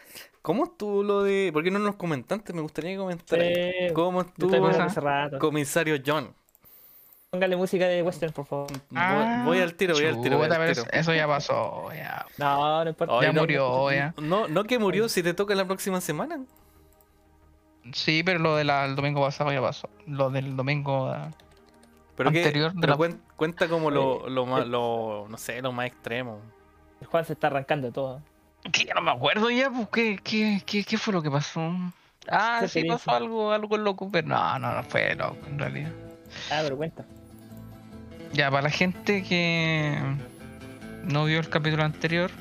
¿cómo 0.41 0.65
estuvo 0.65 1.03
lo 1.03 1.23
de...? 1.23 1.51
¿Por 1.53 1.63
qué 1.63 1.71
no 1.71 1.79
nos 1.79 1.95
comentaste? 1.95 2.53
Me 2.53 2.61
gustaría. 2.61 2.91
Eh, 3.31 3.91
¿Cómo 3.93 4.21
estuvo 4.21 4.49
comisario 5.39 5.97
John? 6.05 6.33
Póngale 7.29 7.55
música 7.55 7.87
de 7.87 8.03
western, 8.03 8.31
por 8.31 8.45
favor. 8.45 8.67
Voy- 8.91 9.45
voy 9.45 9.59
al 9.59 9.73
tiro, 9.73 9.95
voy 9.95 10.05
al 10.05 10.21
tiro, 10.21 10.37
voy 10.37 10.45
al 10.45 10.73
tiro. 10.75 10.85
eso- 10.91 11.13
ya 11.15 11.25
pasó. 11.27 11.89
Ya, 11.91 12.25
No, 12.37 12.83
no 12.83 12.89
importa. 12.91 13.21
Ya 13.21 13.33
no, 13.33 13.41
murió. 13.41 13.91
Ya. 13.91 14.13
No, 14.21 14.47
no 14.47 14.63
que 14.65 14.77
murió 14.77 15.09
si 15.09 15.23
te 15.23 15.33
toca 15.33 15.55
la 15.55 15.65
próxima 15.65 15.99
semana. 15.99 16.41
Sí, 17.91 18.21
pero 18.23 18.39
lo 18.39 18.55
del 18.55 18.67
domingo 18.95 19.21
pasado 19.21 19.51
ya 19.51 19.61
pasó. 19.61 19.89
Lo 20.05 20.29
del 20.29 20.55
domingo. 20.55 21.11
Pero 22.15 22.29
Anterior 22.29 22.73
de 22.73 22.79
pero 22.81 22.93
la- 22.93 22.97
cuen- 22.97 23.19
cuenta 23.35 23.67
como 23.67 23.89
lo, 23.89 24.27
Eh, 24.27 24.29
lo 24.31 24.45
más, 24.45 24.63
eh. 24.63 24.65
lo, 24.67 25.25
no 25.29 25.37
sé, 25.37 25.61
lo 25.61 25.71
más 25.71 25.87
extremo. 25.87 26.39
El 27.01 27.07
Juan 27.07 27.25
se 27.25 27.33
está 27.33 27.47
arrancando 27.47 27.87
de 27.87 27.93
todo. 27.93 28.21
Que 28.71 28.85
ya 28.85 28.93
no 28.93 29.01
me 29.01 29.11
acuerdo 29.11 29.49
ya, 29.49 29.69
pues, 29.69 29.87
¿qué, 29.91 30.19
qué, 30.23 30.61
qué, 30.65 30.83
qué 30.83 30.97
fue 30.97 31.13
lo 31.13 31.21
que 31.21 31.29
pasó? 31.31 31.73
Ah, 32.29 32.61
sí 32.69 32.85
pasó 32.85 33.11
algo, 33.11 33.51
algo 33.51 33.77
loco, 33.77 34.09
pero 34.11 34.27
no, 34.27 34.59
no, 34.59 34.73
no 34.73 34.83
fue 34.83 35.13
loco 35.15 35.37
en 35.47 35.59
realidad. 35.59 35.91
Ah, 36.51 36.61
pero 36.63 36.77
cuenta. 36.77 37.03
Ya, 38.31 38.49
para 38.49 38.63
la 38.63 38.69
gente 38.69 39.21
que 39.23 39.97
no 41.03 41.25
vio 41.25 41.39
el 41.39 41.49
capítulo 41.49 41.83
anterior, 41.83 42.31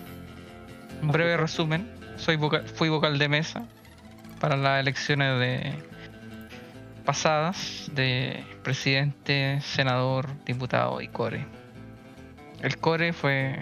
un 1.03 1.09
breve 1.09 1.37
resumen. 1.37 1.91
Soy 2.17 2.37
vocal, 2.37 2.69
fui 2.69 2.89
vocal 2.89 3.19
de 3.19 3.29
mesa 3.29 3.65
para 4.39 4.57
las 4.57 4.81
elecciones 4.81 5.41
de 5.41 5.75
pasadas 7.03 7.91
de 7.95 8.45
presidente, 8.63 9.61
senador, 9.63 10.29
diputado 10.45 11.01
y 11.01 11.09
core. 11.09 11.45
El 12.63 12.79
core 12.79 13.13
fue 13.13 13.59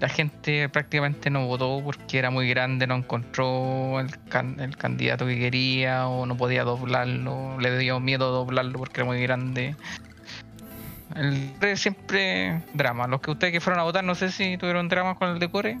la 0.00 0.08
gente 0.08 0.68
prácticamente 0.70 1.28
no 1.28 1.46
votó 1.46 1.82
porque 1.84 2.18
era 2.18 2.30
muy 2.30 2.48
grande, 2.48 2.86
no 2.86 2.94
encontró 2.96 4.00
el, 4.00 4.10
can- 4.28 4.58
el 4.58 4.76
candidato 4.76 5.26
que 5.26 5.38
quería 5.38 6.08
o 6.08 6.24
no 6.26 6.36
podía 6.36 6.64
doblarlo, 6.64 7.58
le 7.60 7.76
dio 7.78 8.00
miedo 8.00 8.30
doblarlo 8.32 8.78
porque 8.78 9.00
era 9.02 9.04
muy 9.06 9.20
grande. 9.22 9.76
El 11.14 11.52
core 11.60 11.76
siempre 11.76 12.62
drama. 12.74 13.06
Los 13.06 13.20
que 13.20 13.30
ustedes 13.30 13.52
que 13.52 13.60
fueron 13.60 13.80
a 13.80 13.84
votar, 13.84 14.02
no 14.02 14.14
sé 14.14 14.30
si 14.32 14.56
tuvieron 14.58 14.88
dramas 14.88 15.16
con 15.18 15.28
el 15.28 15.38
de 15.38 15.48
core. 15.50 15.78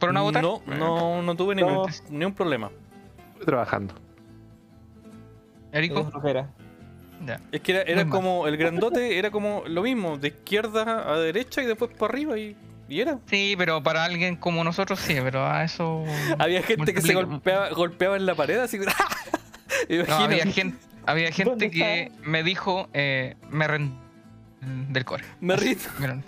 ¿Fueron 0.00 0.16
a 0.16 0.20
votar? 0.22 0.42
No, 0.42 0.62
no, 0.66 1.22
no 1.22 1.34
tuve 1.34 1.54
No. 1.54 1.66
ningún, 1.66 1.90
ni 2.10 2.24
un 2.24 2.32
problema. 2.32 2.70
Estoy 3.32 3.46
trabajando. 3.46 3.94
Erico, 5.72 6.00
Es 6.00 6.10
flojera. 6.10 6.48
ya. 7.26 7.40
Es 7.52 7.60
que 7.60 7.72
era, 7.72 7.82
era 7.82 8.04
Muy 8.04 8.04
mal. 8.04 8.10
como, 8.12 8.46
el 8.46 8.56
grandote 8.56 9.18
era 9.18 9.30
como 9.30 9.62
lo 9.66 9.82
mismo, 9.82 10.16
de 10.18 10.28
izquierda 10.28 11.12
a 11.12 11.18
derecha 11.18 11.62
y 11.62 11.66
después 11.66 11.90
para 11.98 12.12
arriba 12.12 12.38
y, 12.38 12.56
y 12.88 13.00
era. 13.00 13.18
Sí, 13.26 13.54
pero 13.58 13.82
para 13.82 14.04
alguien 14.04 14.36
como 14.36 14.64
nosotros 14.64 14.98
sí, 15.00 15.16
pero 15.22 15.46
a 15.46 15.64
eso. 15.64 16.04
Había 16.38 16.62
gente 16.62 16.94
que 16.94 17.00
se 17.02 17.14
golpeaba, 17.14 17.70
golpeaba 17.70 18.16
en 18.16 18.26
la 18.26 18.34
pared 18.34 18.58
así. 18.58 18.78
No, 20.08 20.14
había 20.16 20.44
gente, 20.46 20.76
había 21.06 21.30
¿Dónde 21.30 21.70
gente 21.70 21.70
que 21.70 22.10
me 22.24 22.42
dijo, 22.42 22.88
eh, 22.94 23.36
me 23.50 23.66
rendí 23.68 23.94
del 24.90 25.04
core. 25.04 25.24
Me. 25.40 25.56
Me 25.56 26.08
lo, 26.08 26.22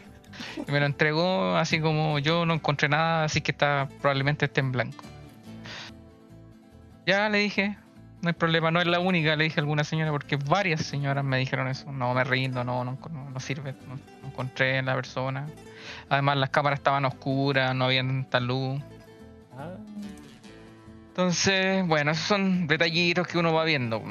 me 0.69 0.81
lo 0.81 0.87
entregó 0.87 1.57
así 1.57 1.81
como 1.81 2.19
yo 2.21 2.47
no 2.47 2.55
encontré 2.55 2.89
nada, 2.89 3.25
así 3.25 3.41
que 3.41 3.51
está 3.51 3.89
probablemente 4.01 4.45
esté 4.45 4.61
en 4.61 4.73
blanco. 4.73 5.05
Ya 7.07 7.29
le 7.29 7.39
dije, 7.39 7.77
no 8.23 8.29
hay 8.29 8.35
problema, 8.35 8.71
no 8.71 8.81
es 8.81 8.87
la 8.87 9.01
única, 9.01 9.35
le 9.37 9.45
dije 9.45 9.61
a 9.61 9.63
alguna 9.63 9.85
señora, 9.85 10.11
porque 10.11 10.37
varias 10.37 10.83
señoras 10.83 11.25
me 11.25 11.39
dijeron 11.39 11.69
eso. 11.69 11.91
No 11.93 12.13
me 12.15 12.23
rindo, 12.25 12.63
no, 12.65 12.85
no, 12.85 12.99
no, 13.11 13.31
no 13.31 13.41
sirve, 13.41 13.75
no, 13.89 13.95
no 14.23 14.29
encontré 14.29 14.79
en 14.79 14.87
la 14.87 14.95
persona. 14.95 15.47
Además 16.09 16.37
las 16.37 16.51
cámaras 16.51 16.79
estaban 16.81 17.05
oscuras, 17.05 17.75
no 17.75 17.87
había 17.87 18.01
tanta 18.03 18.41
luz. 18.41 18.81
Ah, 19.57 19.71
Entonces, 21.09 21.87
bueno, 21.87 22.13
esos 22.13 22.25
son 22.27 22.67
detallitos 22.67 23.27
que 23.27 23.39
uno 23.39 23.53
va 23.53 23.65
viendo. 23.65 24.03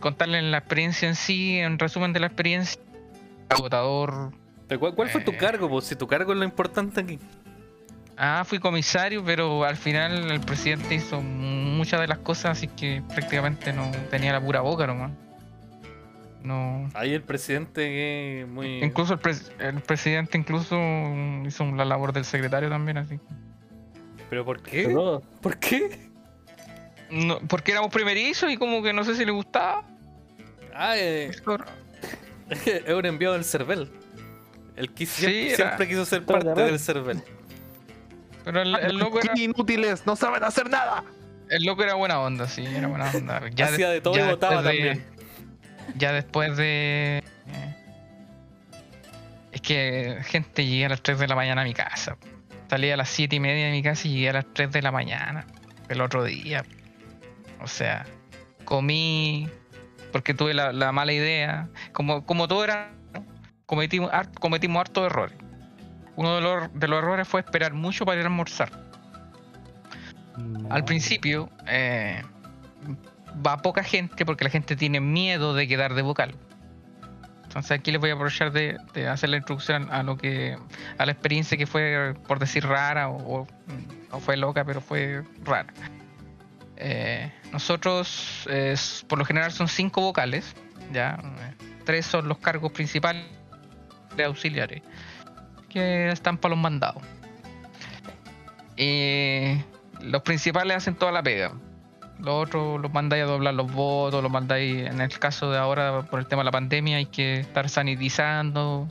Contarles 0.00 0.44
la 0.44 0.58
experiencia 0.58 1.08
en 1.08 1.14
sí, 1.14 1.58
en 1.58 1.78
resumen 1.78 2.12
de 2.12 2.20
la 2.20 2.26
experiencia. 2.28 2.80
Agotador. 3.48 4.32
¿Cuál, 4.78 4.94
cuál 4.94 5.08
fue 5.08 5.20
tu 5.20 5.32
Eh. 5.32 5.36
cargo? 5.36 5.68
Pues 5.68 5.84
si 5.86 5.96
tu 5.96 6.06
cargo 6.06 6.32
es 6.32 6.38
lo 6.38 6.44
importante 6.44 7.00
aquí. 7.00 7.18
Ah, 8.18 8.44
fui 8.46 8.58
comisario, 8.58 9.22
pero 9.24 9.64
al 9.64 9.76
final 9.76 10.30
el 10.30 10.40
presidente 10.40 10.94
hizo 10.94 11.20
muchas 11.20 12.00
de 12.00 12.06
las 12.08 12.18
cosas, 12.18 12.52
así 12.56 12.66
que 12.68 13.02
prácticamente 13.08 13.72
no 13.72 13.90
tenía 14.10 14.32
la 14.32 14.40
pura 14.40 14.60
boca 14.60 14.86
nomás. 14.86 15.10
No. 16.42 16.88
Ahí 16.94 17.12
el 17.12 17.22
presidente 17.22 17.82
que 17.82 18.40
es 18.42 18.48
muy. 18.48 18.82
Incluso 18.82 19.14
el, 19.14 19.20
pres- 19.20 19.50
el 19.60 19.80
presidente 19.80 20.38
incluso 20.38 20.78
hizo 21.44 21.64
la 21.72 21.84
labor 21.84 22.12
del 22.12 22.24
secretario 22.24 22.68
también, 22.70 22.98
así. 22.98 23.18
¿Pero 24.30 24.44
por 24.44 24.62
qué? 24.62 24.88
¿Por 25.42 25.58
qué? 25.58 26.08
No, 27.10 27.38
porque 27.48 27.72
éramos 27.72 27.90
primerizos 27.92 28.50
y 28.50 28.56
como 28.56 28.82
que 28.82 28.92
no 28.92 29.04
sé 29.04 29.14
si 29.16 29.24
le 29.24 29.30
gustaba. 29.32 29.84
Ah, 30.74 30.96
eh, 30.96 31.30
es 32.50 32.92
un 32.94 33.06
enviado 33.06 33.34
del 33.34 33.44
CERVEL. 33.44 33.90
El 34.76 34.92
que 34.92 35.04
Sí, 35.06 35.20
siempre, 35.22 35.46
era- 35.48 35.56
siempre 35.56 35.88
quiso 35.88 36.04
ser 36.04 36.24
parte 36.24 36.48
del 36.62 36.78
CERVEL. 36.78 37.22
Pero 38.46 38.62
el, 38.62 38.74
el 38.76 38.96
loco 38.96 39.20
era, 39.20 39.34
¡Qué 39.34 39.42
inútiles! 39.42 40.06
¡No 40.06 40.16
saben 40.16 40.42
hacer 40.42 40.70
nada! 40.70 41.04
el 41.50 41.64
loco 41.64 41.82
era 41.84 41.94
buena 41.94 42.18
onda, 42.20 42.48
sí, 42.48 42.64
era 42.64 42.88
buena 42.88 43.10
onda. 43.12 43.42
Ya 43.54 43.66
Hacía 43.66 43.90
de- 43.90 44.00
todo 44.00 44.16
ya 44.16 44.26
y 44.26 44.30
votaba 44.30 44.62
después 44.62 44.74
de- 44.82 44.88
también. 44.88 45.06
Ya 45.96 46.12
después 46.12 46.56
de. 46.56 47.22
eh, 47.48 47.76
Es 49.52 49.60
que, 49.60 50.18
gente, 50.24 50.64
llegué 50.64 50.86
a 50.86 50.88
las 50.90 51.02
3 51.02 51.18
de 51.18 51.28
la 51.28 51.34
mañana 51.34 51.62
a 51.62 51.64
mi 51.64 51.74
casa. 51.74 52.16
Salí 52.68 52.90
a 52.90 52.96
las 52.96 53.08
7 53.10 53.36
y 53.36 53.40
media 53.40 53.66
de 53.66 53.70
mi 53.72 53.82
casa 53.82 54.08
y 54.08 54.12
llegué 54.14 54.30
a 54.30 54.32
las 54.34 54.46
3 54.52 54.70
de 54.72 54.82
la 54.82 54.90
mañana. 54.92 55.46
El 55.88 56.00
otro 56.00 56.24
día. 56.24 56.64
O 57.60 57.66
sea, 57.68 58.06
comí. 58.64 59.48
Porque 60.12 60.34
tuve 60.34 60.52
la, 60.54 60.72
la 60.72 60.92
mala 60.92 61.12
idea. 61.12 61.68
Como, 61.92 62.24
como 62.26 62.48
todo 62.48 62.64
era. 62.64 62.90
Cometimos, 63.66 64.10
cometimos 64.40 64.80
hartos 64.80 65.06
errores. 65.06 65.36
Uno 66.16 66.36
de 66.36 66.40
los, 66.40 66.74
de 66.74 66.88
los 66.88 66.98
errores 66.98 67.28
fue 67.28 67.40
esperar 67.40 67.74
mucho 67.74 68.04
para 68.04 68.18
ir 68.18 68.24
a 68.24 68.28
almorzar. 68.28 68.70
Al 70.70 70.84
principio 70.84 71.50
eh, 71.66 72.22
va 73.46 73.58
poca 73.58 73.82
gente 73.82 74.26
porque 74.26 74.44
la 74.44 74.50
gente 74.50 74.76
tiene 74.76 75.00
miedo 75.00 75.54
de 75.54 75.68
quedar 75.68 75.94
de 75.94 76.02
vocal. 76.02 76.34
Entonces 77.44 77.70
aquí 77.78 77.90
les 77.90 78.00
voy 78.00 78.10
a 78.10 78.14
aprovechar 78.14 78.52
de, 78.52 78.76
de 78.92 79.08
hacer 79.08 79.30
la 79.30 79.38
introducción 79.38 79.88
a 79.90 80.02
lo 80.02 80.18
que 80.18 80.58
a 80.98 81.06
la 81.06 81.12
experiencia 81.12 81.56
que 81.56 81.66
fue 81.66 82.14
por 82.26 82.38
decir 82.38 82.66
rara 82.66 83.08
o, 83.08 83.46
fue 84.20 84.36
loca 84.36 84.64
pero 84.64 84.80
fue 84.80 85.22
rara. 85.42 85.72
Eh, 86.76 87.32
nosotros 87.52 88.46
eh, 88.50 88.74
por 89.08 89.18
lo 89.18 89.24
general 89.24 89.52
son 89.52 89.68
cinco 89.68 90.02
vocales, 90.02 90.54
ya 90.92 91.18
tres 91.84 92.04
son 92.04 92.28
los 92.28 92.38
cargos 92.38 92.72
principales 92.72 93.24
de 94.16 94.24
auxiliares 94.24 94.82
que 95.76 96.08
están 96.08 96.38
para 96.38 96.54
los 96.54 96.62
mandados. 96.62 97.02
Los 100.00 100.22
principales 100.22 100.78
hacen 100.78 100.94
toda 100.94 101.12
la 101.12 101.22
pega. 101.22 101.52
Los 102.18 102.46
otros 102.46 102.80
los 102.80 102.90
mandáis 102.92 103.24
a 103.24 103.26
doblar 103.26 103.52
los 103.52 103.70
votos, 103.70 104.22
los 104.22 104.32
mandáis, 104.32 104.86
en 104.86 105.02
el 105.02 105.18
caso 105.18 105.50
de 105.50 105.58
ahora, 105.58 106.02
por 106.02 106.18
el 106.18 106.26
tema 106.26 106.40
de 106.40 106.46
la 106.46 106.50
pandemia, 106.50 106.96
hay 106.96 107.06
que 107.06 107.40
estar 107.40 107.68
sanitizando 107.68 108.88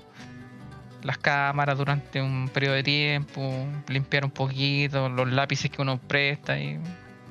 las 1.01 1.17
cámaras 1.17 1.75
durante 1.77 2.21
un 2.21 2.49
periodo 2.53 2.75
de 2.75 2.83
tiempo, 2.83 3.65
limpiar 3.87 4.25
un 4.25 4.31
poquito, 4.31 5.09
los 5.09 5.31
lápices 5.31 5.71
que 5.71 5.81
uno 5.81 5.97
presta 5.97 6.59
y 6.59 6.79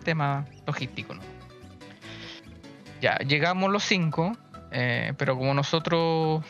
tema 0.05 0.46
logístico. 0.66 1.14
¿no? 1.14 1.22
Ya, 3.00 3.18
llegamos 3.18 3.70
los 3.70 3.84
cinco, 3.84 4.36
eh, 4.72 5.12
pero 5.16 5.38
como 5.38 5.55
nosotros 5.55 6.44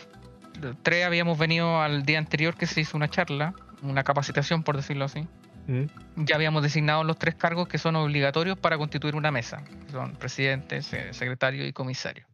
tres 0.83 1.05
habíamos 1.05 1.39
venido 1.39 1.81
al 1.81 2.05
día 2.05 2.19
anterior 2.19 2.57
que 2.57 2.67
se 2.67 2.81
hizo 2.81 2.97
una 2.97 3.09
charla, 3.09 3.55
una 3.83 4.03
capacitación 4.05 4.63
por 4.63 4.77
decirlo 4.77 5.05
así, 5.05 5.27
Mm. 5.67 5.85
ya 6.27 6.37
habíamos 6.37 6.63
designado 6.63 7.05
los 7.05 7.19
tres 7.19 7.35
cargos 7.37 7.69
que 7.69 7.79
son 7.79 7.97
obligatorios 7.97 8.59
para 8.59 8.77
constituir 8.77 9.17
una 9.17 9.31
mesa. 9.31 9.65
Son 9.91 10.15
presidente, 10.17 10.83
se- 10.83 11.13
secretario 11.15 11.67
y 11.67 11.73
comisario. 11.73 12.27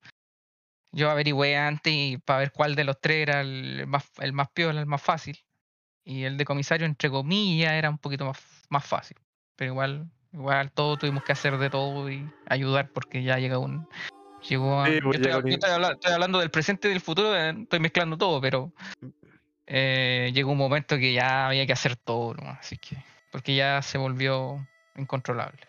Yo 0.92 1.08
averigüé 1.10 1.56
antes 1.56 1.92
y 1.92 2.18
para 2.18 2.40
ver 2.40 2.50
cuál 2.52 2.74
de 2.74 2.82
los 2.82 3.00
tres 3.00 3.22
era 3.28 3.40
el 3.42 3.86
más, 3.86 4.10
el 4.18 4.32
más 4.32 4.48
piola, 4.50 4.80
el 4.80 4.86
más 4.86 5.00
fácil. 5.00 5.38
Y 6.04 6.24
el 6.24 6.36
de 6.36 6.44
comisario, 6.44 6.86
entre 6.86 7.08
comillas, 7.10 7.72
era 7.74 7.88
un 7.88 7.98
poquito 7.98 8.24
más, 8.24 8.40
más 8.68 8.84
fácil. 8.84 9.16
Pero 9.54 9.70
igual, 9.72 10.10
igual 10.32 10.72
todo 10.72 10.96
tuvimos 10.96 11.22
que 11.22 11.30
hacer 11.30 11.56
de 11.58 11.70
todo 11.70 12.10
y 12.10 12.28
ayudar 12.46 12.90
porque 12.92 13.22
ya 13.22 13.38
llega 13.38 13.58
un... 13.58 13.86
Llegó 14.49 14.80
a- 14.80 14.86
Sí, 14.86 14.93
yo 15.03 15.11
estoy, 15.11 15.20
llega 15.22 15.36
un- 15.38 15.45
yo 15.51 15.55
estoy 15.55 15.70
habla- 15.70 15.93
estoy 15.93 16.12
hablando 16.12 16.38
del 16.38 16.51
presente 16.51 16.88
y 16.88 16.93
del 16.93 17.01
futuro, 17.01 17.36
eh, 17.36 17.55
estoy 17.62 17.78
mezclando 17.80 18.16
todo, 18.16 18.41
pero 18.41 18.72
eh, 19.66 20.30
llegó 20.34 20.53
un 20.53 20.59
momento 20.59 20.97
que 20.99 21.12
ya 21.12 21.47
había 21.47 21.66
que 21.66 21.72
hacer 21.72 21.97
todo, 21.97 22.34
así 22.59 22.76
que 22.78 22.97
porque 23.30 23.55
ya 23.55 23.80
se 23.82 23.99
volvió 23.99 24.66
incontrolable. 24.97 25.61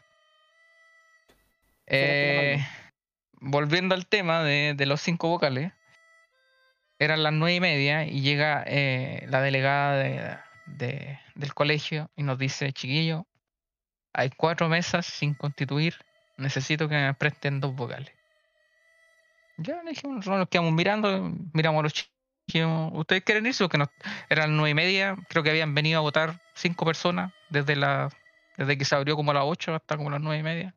Eh, 1.88 2.66
volviendo 3.34 3.94
al 3.96 4.08
tema 4.08 4.44
de, 4.44 4.74
de 4.76 4.86
los 4.86 5.02
cinco 5.02 5.28
vocales, 5.28 5.72
eran 7.00 7.24
las 7.24 7.34
nueve 7.34 7.56
y 7.56 7.60
media 7.60 8.06
y 8.06 8.22
llega 8.22 8.64
eh, 8.66 9.26
la 9.30 9.42
delegada 9.42 9.98
de- 9.98 10.38
de- 10.66 11.20
del 11.36 11.54
colegio 11.54 12.10
y 12.16 12.24
nos 12.24 12.38
dice, 12.38 12.72
chiquillo, 12.72 13.28
hay 14.14 14.30
cuatro 14.30 14.70
mesas 14.70 15.06
sin 15.06 15.34
constituir, 15.34 15.96
necesito 16.38 16.88
que 16.88 16.96
me 16.96 17.14
presten 17.14 17.60
dos 17.60 17.76
vocales. 17.76 18.12
Ya 19.62 19.82
le 19.84 19.92
dijimos, 19.92 20.18
nosotros 20.18 20.40
nos 20.40 20.50
quedamos 20.50 20.74
mirando, 20.74 21.32
miramos 21.54 21.80
a 21.80 21.84
los 21.84 21.94
chiquillos, 21.94 22.92
¿ustedes 22.94 23.24
quieren 23.24 23.46
irse? 23.46 23.64
Porque 23.64 23.78
nos, 23.78 23.90
eran 24.30 24.56
nueve 24.56 24.72
y 24.72 24.74
media, 24.74 25.16
creo 25.30 25.44
que 25.44 25.50
habían 25.50 25.74
venido 25.74 26.00
a 26.00 26.02
votar 26.02 26.40
cinco 26.54 26.86
personas 26.86 27.32
desde 27.50 27.76
la 27.76 28.10
desde 28.58 28.78
que 28.78 28.86
se 28.86 28.96
abrió 28.96 29.16
como 29.16 29.32
a 29.32 29.34
las 29.34 29.44
ocho 29.46 29.74
hasta 29.74 29.98
como 29.98 30.10
las 30.10 30.22
nueve 30.22 30.40
y 30.40 30.44
media. 30.44 30.76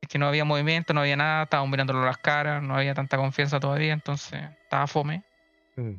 Es 0.00 0.08
que 0.08 0.18
no 0.18 0.28
había 0.28 0.44
movimiento, 0.44 0.94
no 0.94 1.00
había 1.00 1.16
nada, 1.16 1.42
estábamos 1.42 1.70
mirándolo 1.70 2.04
las 2.04 2.18
caras, 2.18 2.62
no 2.62 2.76
había 2.76 2.94
tanta 2.94 3.16
confianza 3.16 3.60
todavía, 3.60 3.92
entonces 3.92 4.40
estaba 4.62 4.86
fome. 4.86 5.22
Mm. 5.76 5.94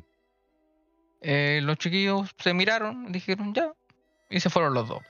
Eh, 1.22 1.60
los 1.62 1.76
chiquillos 1.76 2.30
se 2.38 2.54
miraron, 2.54 3.12
dijeron 3.12 3.52
ya, 3.54 3.72
y 4.30 4.40
se 4.40 4.50
fueron 4.50 4.74
los 4.74 4.88
dos. 4.88 5.02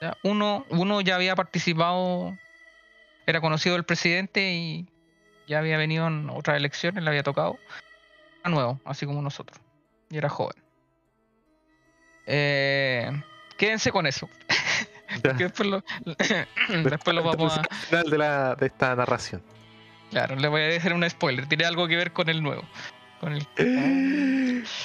Ya, 0.00 0.16
Uno, 0.24 0.66
uno 0.70 1.00
ya 1.00 1.14
había 1.14 1.34
participado, 1.36 2.36
era 3.26 3.40
conocido 3.40 3.76
el 3.76 3.84
presidente 3.84 4.52
y 4.52 4.88
ya 5.46 5.58
había 5.58 5.76
venido 5.76 6.06
en 6.06 6.30
otras 6.30 6.56
elecciones, 6.56 7.02
le 7.02 7.10
había 7.10 7.22
tocado. 7.22 7.58
Era 8.40 8.50
nuevo, 8.50 8.80
así 8.84 9.04
como 9.04 9.20
nosotros. 9.20 9.60
Y 10.10 10.16
era 10.16 10.28
joven. 10.28 10.56
Eh, 12.26 13.10
quédense 13.56 13.90
con 13.90 14.06
eso. 14.06 14.28
Después 15.22 15.68
lo, 15.68 15.84
después 16.84 17.14
lo 17.16 17.22
vamos 17.22 17.56
a. 17.56 17.60
Al 17.60 17.76
final 17.76 18.10
de, 18.10 18.18
la, 18.18 18.54
de 18.56 18.66
esta 18.66 18.94
narración. 18.96 19.40
Claro, 20.10 20.34
le 20.34 20.48
voy 20.48 20.62
a 20.62 20.66
dejar 20.66 20.92
un 20.94 21.08
spoiler. 21.08 21.46
Tiene 21.46 21.64
algo 21.64 21.86
que 21.86 21.96
ver 21.96 22.12
con 22.12 22.28
el 22.28 22.42
nuevo. 22.42 22.64
Con 23.20 23.32
el 23.32 23.46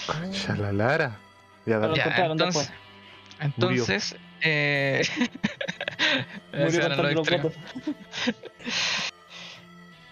Concha 0.05 0.55
la 0.55 0.71
Lara. 0.71 1.17
Ya. 1.65 1.79
Ya, 1.93 2.25
entonces, 2.27 2.71
Murió. 3.57 3.81
entonces 3.83 4.15
eh, 4.41 5.01
los 6.51 7.13
votos. 7.15 7.53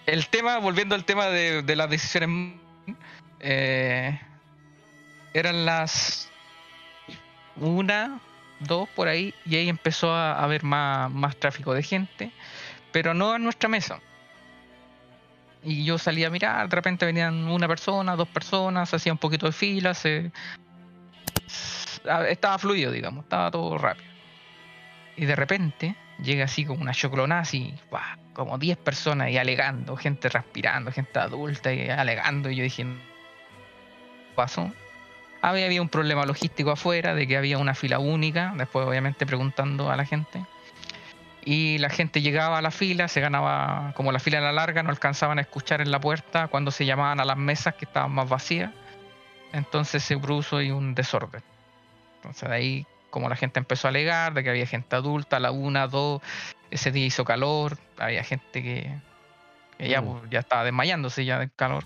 el 0.05 0.27
tema, 0.27 0.57
volviendo 0.59 0.95
al 0.95 1.05
tema 1.05 1.27
de, 1.27 1.61
de 1.61 1.75
las 1.75 1.89
decisiones, 1.89 2.55
eh, 3.39 4.19
eran 5.33 5.65
las 5.65 6.29
una, 7.55 8.19
dos 8.59 8.89
por 8.89 9.07
ahí, 9.07 9.33
y 9.45 9.55
ahí 9.55 9.69
empezó 9.69 10.13
a 10.13 10.41
haber 10.41 10.63
más, 10.63 11.11
más 11.11 11.35
tráfico 11.35 11.73
de 11.73 11.83
gente, 11.83 12.31
pero 12.91 13.13
no 13.13 13.35
en 13.35 13.43
nuestra 13.43 13.69
mesa. 13.69 13.99
Y 15.63 15.83
yo 15.83 15.97
salía 15.97 16.27
a 16.27 16.29
mirar, 16.29 16.69
de 16.69 16.75
repente 16.75 17.05
venían 17.05 17.47
una 17.47 17.67
persona, 17.67 18.15
dos 18.15 18.29
personas, 18.29 18.93
hacía 18.93 19.11
un 19.11 19.17
poquito 19.17 19.45
de 19.45 19.51
fila, 19.51 19.93
se, 19.93 20.31
estaba 22.29 22.57
fluido, 22.57 22.91
digamos, 22.91 23.25
estaba 23.25 23.51
todo 23.51 23.77
rápido. 23.77 24.08
Y 25.19 25.25
de 25.25 25.35
repente 25.35 25.95
llega 26.23 26.45
así 26.45 26.63
como 26.63 26.81
una 26.81 26.93
choclonada, 26.93 27.41
así, 27.41 27.73
¡guau! 27.89 28.01
como 28.33 28.57
10 28.57 28.77
personas 28.77 29.29
y 29.29 29.37
alegando, 29.37 29.97
gente 29.97 30.29
respirando, 30.29 30.93
gente 30.93 31.19
adulta 31.19 31.73
y 31.73 31.89
alegando. 31.89 32.49
Y 32.49 32.55
yo 32.55 32.63
dije, 32.63 32.83
¿qué 32.83 34.33
pasó? 34.33 34.71
Había, 35.41 35.65
había 35.65 35.81
un 35.81 35.89
problema 35.89 36.25
logístico 36.25 36.71
afuera, 36.71 37.13
de 37.15 37.27
que 37.27 37.35
había 37.35 37.57
una 37.57 37.75
fila 37.75 37.99
única, 37.99 38.53
después 38.55 38.87
obviamente 38.87 39.25
preguntando 39.25 39.91
a 39.91 39.97
la 39.97 40.05
gente. 40.05 40.45
Y 41.43 41.79
la 41.79 41.89
gente 41.89 42.21
llegaba 42.21 42.59
a 42.59 42.61
la 42.61 42.71
fila, 42.71 43.09
se 43.09 43.19
ganaba, 43.19 43.91
como 43.97 44.13
la 44.13 44.19
fila 44.19 44.37
era 44.37 44.53
larga, 44.53 44.83
no 44.83 44.91
alcanzaban 44.91 45.37
a 45.37 45.41
escuchar 45.41 45.81
en 45.81 45.91
la 45.91 45.99
puerta 45.99 46.47
cuando 46.47 46.71
se 46.71 46.85
llamaban 46.85 47.19
a 47.19 47.25
las 47.25 47.37
mesas 47.37 47.75
que 47.75 47.83
estaban 47.83 48.13
más 48.13 48.29
vacías. 48.29 48.71
Entonces 49.51 50.01
se 50.01 50.17
produjo 50.17 50.55
un 50.57 50.95
desorden. 50.95 51.43
Entonces 52.15 52.47
de 52.47 52.55
ahí, 52.55 52.85
como 53.09 53.29
la 53.29 53.35
gente 53.35 53.59
empezó 53.59 53.87
a 53.87 53.89
alegar 53.89 54.33
de 54.33 54.43
que 54.43 54.49
había 54.49 54.65
gente 54.65 54.95
adulta, 54.95 55.37
a 55.37 55.39
la 55.39 55.51
una, 55.51 55.87
dos, 55.87 56.21
ese 56.71 56.91
día 56.91 57.05
hizo 57.05 57.25
calor, 57.25 57.77
había 57.97 58.23
gente 58.23 58.63
que, 58.63 58.95
que 59.77 59.89
ya, 59.89 60.01
Mm. 60.01 60.05
pues, 60.05 60.29
ya 60.29 60.39
estaba 60.39 60.63
desmayándose 60.63 61.25
ya 61.25 61.39
del 61.39 61.51
calor. 61.53 61.83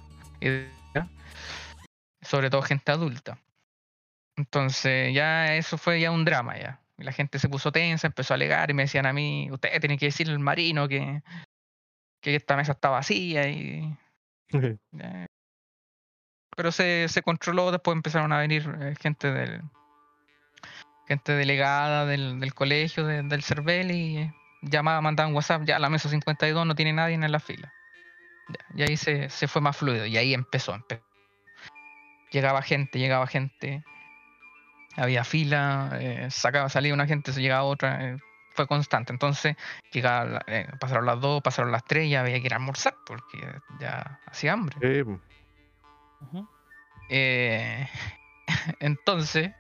Sobre 2.21 2.49
todo 2.49 2.61
gente 2.61 2.91
adulta. 2.91 3.38
Entonces 4.36 5.13
ya 5.13 5.55
eso 5.55 5.78
fue 5.78 5.99
ya 5.99 6.11
un 6.11 6.26
drama 6.26 6.57
ya. 6.57 6.80
La 6.97 7.11
gente 7.11 7.39
se 7.39 7.49
puso 7.49 7.71
tensa, 7.71 8.07
empezó 8.07 8.34
a 8.34 8.36
alegar 8.36 8.69
y 8.69 8.74
me 8.74 8.84
decían 8.84 9.05
a 9.05 9.13
mí, 9.13 9.49
ustedes 9.51 9.80
tienen 9.80 9.97
que 9.97 10.07
decirle 10.07 10.34
al 10.34 10.39
marino 10.39 10.88
que, 10.88 11.21
que 12.21 12.36
esta 12.36 12.55
mesa 12.55 12.74
está 12.74 12.89
vacía 12.89 13.47
y 13.49 13.95
eh, 14.53 15.26
pero 16.55 16.71
se, 16.71 17.07
se 17.09 17.21
controló, 17.24 17.71
después 17.71 17.95
empezaron 17.95 18.32
a 18.32 18.39
venir 18.39 18.63
eh, 18.80 18.93
gente 19.01 19.32
del 19.32 19.61
gente 21.07 21.31
delegada 21.33 22.05
del, 22.05 22.39
del 22.39 22.53
colegio, 22.53 23.05
de- 23.05 23.23
del 23.23 23.43
CERVEL 23.43 23.91
y 23.91 24.17
eh, 24.17 24.33
llamaba, 24.61 25.01
mandaban 25.01 25.33
WhatsApp, 25.35 25.63
ya 25.65 25.79
la 25.79 25.89
mesa 25.89 26.09
52 26.09 26.65
no 26.65 26.75
tiene 26.75 26.93
nadie 26.93 27.15
en 27.15 27.31
la 27.31 27.39
fila. 27.39 27.71
Ya, 28.73 28.85
y 28.85 28.89
ahí 28.89 28.97
se, 28.97 29.29
se 29.29 29.47
fue 29.47 29.61
más 29.61 29.77
fluido 29.77 30.05
y 30.05 30.17
ahí 30.17 30.33
empezó, 30.33 30.75
empe- 30.75 31.01
Llegaba 32.31 32.61
gente, 32.63 32.97
llegaba 32.97 33.27
gente, 33.27 33.83
había 34.95 35.23
fila, 35.23 35.91
eh, 35.99 36.27
sacaba, 36.31 36.67
salía 36.69 36.93
una 36.93 37.05
gente, 37.05 37.31
se 37.31 37.41
llegaba 37.41 37.63
otra, 37.63 38.03
eh, 38.09 38.17
fue 38.55 38.65
constante. 38.67 39.13
Entonces, 39.13 39.55
llegaba, 39.91 40.25
la- 40.25 40.43
eh, 40.47 40.67
pasaron 40.79 41.05
las 41.05 41.19
dos, 41.21 41.41
pasaron 41.43 41.71
las 41.71 41.83
tres, 41.83 42.09
ya 42.09 42.21
había 42.21 42.39
que 42.39 42.47
ir 42.47 42.53
a 42.53 42.57
almorzar 42.57 42.95
porque 43.05 43.61
ya 43.79 44.19
hacía 44.25 44.53
hambre. 44.53 44.77
Eh, 44.81 45.03
Ujú. 45.03 46.47
Eh, 47.09 47.87
entonces, 48.79 49.51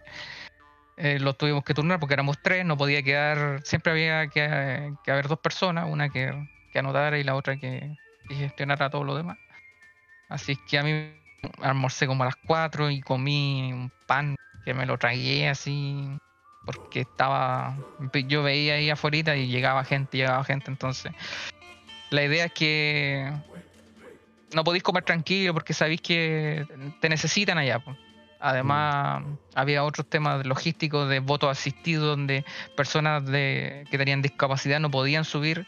eh, 0.97 1.19
lo 1.19 1.33
tuvimos 1.33 1.63
que 1.63 1.73
turnar 1.73 1.99
porque 1.99 2.13
éramos 2.13 2.37
tres, 2.41 2.65
no 2.65 2.77
podía 2.77 3.01
quedar, 3.03 3.61
siempre 3.63 3.91
había 3.91 4.27
que, 4.27 4.93
que 5.03 5.11
haber 5.11 5.27
dos 5.27 5.39
personas, 5.39 5.85
una 5.89 6.09
que, 6.09 6.33
que 6.71 6.79
anotara 6.79 7.17
y 7.17 7.23
la 7.23 7.35
otra 7.35 7.57
que, 7.57 7.95
que 8.27 8.35
gestionara 8.35 8.89
todo 8.89 9.03
lo 9.03 9.15
demás. 9.15 9.37
Así 10.29 10.55
que 10.55 10.77
a 10.77 10.83
mí 10.83 11.13
almorcé 11.61 12.07
como 12.07 12.23
a 12.23 12.27
las 12.27 12.35
cuatro 12.35 12.89
y 12.89 13.01
comí 13.01 13.71
un 13.73 13.91
pan 14.05 14.35
que 14.63 14.73
me 14.73 14.85
lo 14.85 14.97
tragué 14.97 15.49
así 15.49 16.17
porque 16.65 17.01
estaba, 17.01 17.75
yo 18.27 18.43
veía 18.43 18.75
ahí 18.75 18.89
afuera 18.89 19.35
y 19.35 19.47
llegaba 19.47 19.83
gente, 19.83 20.17
llegaba 20.17 20.43
gente, 20.45 20.71
entonces 20.71 21.11
la 22.09 22.23
idea 22.23 22.45
es 22.45 22.53
que 22.53 23.33
no 24.53 24.63
podéis 24.63 24.83
comer 24.83 25.03
tranquilo 25.03 25.53
porque 25.53 25.73
sabéis 25.73 26.01
que 26.01 26.65
te 27.01 27.09
necesitan 27.09 27.57
allá. 27.57 27.83
Además, 28.45 29.23
había 29.55 29.85
otros 29.85 30.05
temas 30.05 30.45
logísticos 30.45 31.07
de 31.07 31.19
votos 31.19 31.49
asistidos 31.49 32.05
donde 32.05 32.43
personas 32.75 33.25
de, 33.25 33.87
que 33.89 33.97
tenían 33.97 34.21
discapacidad 34.21 34.81
no 34.81 34.91
podían 34.91 35.23
subir 35.23 35.65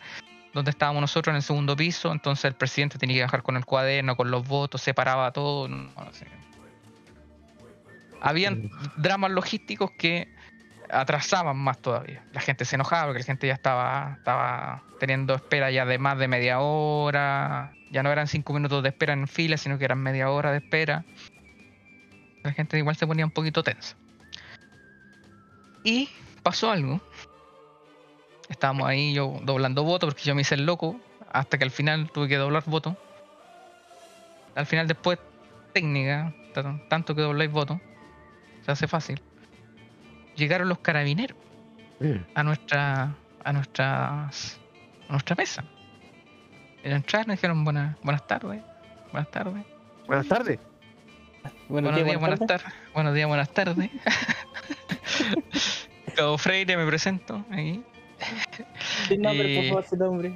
donde 0.53 0.71
estábamos 0.71 0.99
nosotros 0.99 1.32
en 1.32 1.38
el 1.38 1.41
segundo 1.41 1.78
piso, 1.78 2.11
entonces 2.11 2.43
el 2.43 2.53
presidente 2.53 2.97
tenía 2.97 3.15
que 3.15 3.21
bajar 3.23 3.43
con 3.43 3.55
el 3.55 3.63
cuaderno, 3.63 4.17
con 4.17 4.30
los 4.30 4.45
votos, 4.45 4.82
separaba 4.82 5.32
todo. 5.32 5.69
no- 5.69 5.89
no 5.95 6.13
sé. 6.13 6.28
Habían 8.19 8.69
dramas 8.97 9.32
logísticos 9.32 9.91
que 9.91 10.28
atrasaban 10.89 11.55
más 11.55 11.78
todavía. 11.82 12.23
La 12.34 12.41
gente 12.41 12.65
se 12.65 12.76
enojaba 12.76 13.05
porque 13.05 13.19
la 13.19 13.26
gente 13.26 13.47
ya 13.47 13.53
estaba, 13.53 14.15
estaba 14.17 14.84
teniendo 14.99 15.34
espera 15.36 15.71
ya 15.71 15.86
de 15.86 15.97
más 15.97 16.17
de 16.17 16.28
media 16.28 16.59
hora. 16.59 17.71
Ya 17.89 18.03
no 18.03 18.11
eran 18.11 18.28
cinco 18.28 18.51
minutos 18.51 18.84
de 18.84 18.89
espera 18.89 19.13
en 19.13 19.28
fila, 19.30 19.55
sino 19.55 19.78
que 19.78 19.86
eran 19.86 19.99
media 19.99 20.30
hora 20.30 20.51
de 20.51 20.57
espera. 20.57 21.05
La 22.46 22.54
gente 22.54 22.78
igual 22.78 22.96
se 22.96 23.08
ponía 23.08 23.26
un 23.26 23.32
poquito 23.32 23.64
tensa. 23.64 23.96
Y 25.84 26.10
pasó 26.43 26.70
algo. 26.70 27.02
Estábamos 28.50 28.88
ahí 28.88 29.14
yo 29.16 29.39
doblando 29.43 29.84
votos 29.84 30.10
porque 30.14 30.24
yo 30.24 30.36
me 30.36 30.41
hice 30.41 30.54
el 30.56 30.66
loco. 30.66 31.00
Hasta 31.32 31.58
que 31.58 31.64
al 31.64 31.72
final 31.72 32.12
tuve 32.12 32.28
que 32.28 32.38
doblar 32.38 32.64
voto. 32.68 32.96
Al 34.54 34.66
final 34.68 34.88
después 34.88 35.18
técnica, 35.74 36.34
tan- 36.54 36.80
tanto 36.88 37.16
que 37.16 37.22
dobláis 37.24 37.52
voto, 37.52 37.82
se 38.64 38.72
hace 38.72 38.88
fácil. 38.88 39.20
Llegaron 40.36 40.70
los 40.70 40.80
carabineros 40.80 41.38
a 42.36 42.43
nuestra 42.43 43.16
a 43.43 43.54
nuestras 43.54 44.60
a 45.10 45.12
nuestra 45.12 45.36
mesa. 45.36 45.64
Y 46.84 46.88
al 46.88 46.93
entrar 46.93 47.28
nos 47.28 47.38
dijeron 47.38 47.64
buenas 47.64 47.98
buenas 48.04 48.26
tardes, 48.28 48.62
buenas 49.12 49.32
tardes, 49.32 49.66
Buenas 50.08 50.28
tardes. 50.28 50.60
Bueno, 51.68 51.89
buenos 51.89 52.06
días, 52.06 52.20
buenas 52.20 52.39
tardes, 52.46 52.74
buenos 52.93 53.14
días, 53.14 53.28
buenas 53.28 53.50
tardes. 53.50 53.89
Cabo 56.16 56.38
Freire, 56.38 56.78
me 56.78 56.86
presento 56.86 57.43
aquí. 57.52 57.84
Sin 59.08 59.22
nombre, 59.22 59.56
por 59.56 59.64
Eh, 59.64 59.70
favor, 59.70 59.84
sin 59.86 60.00
nombre. 60.00 60.34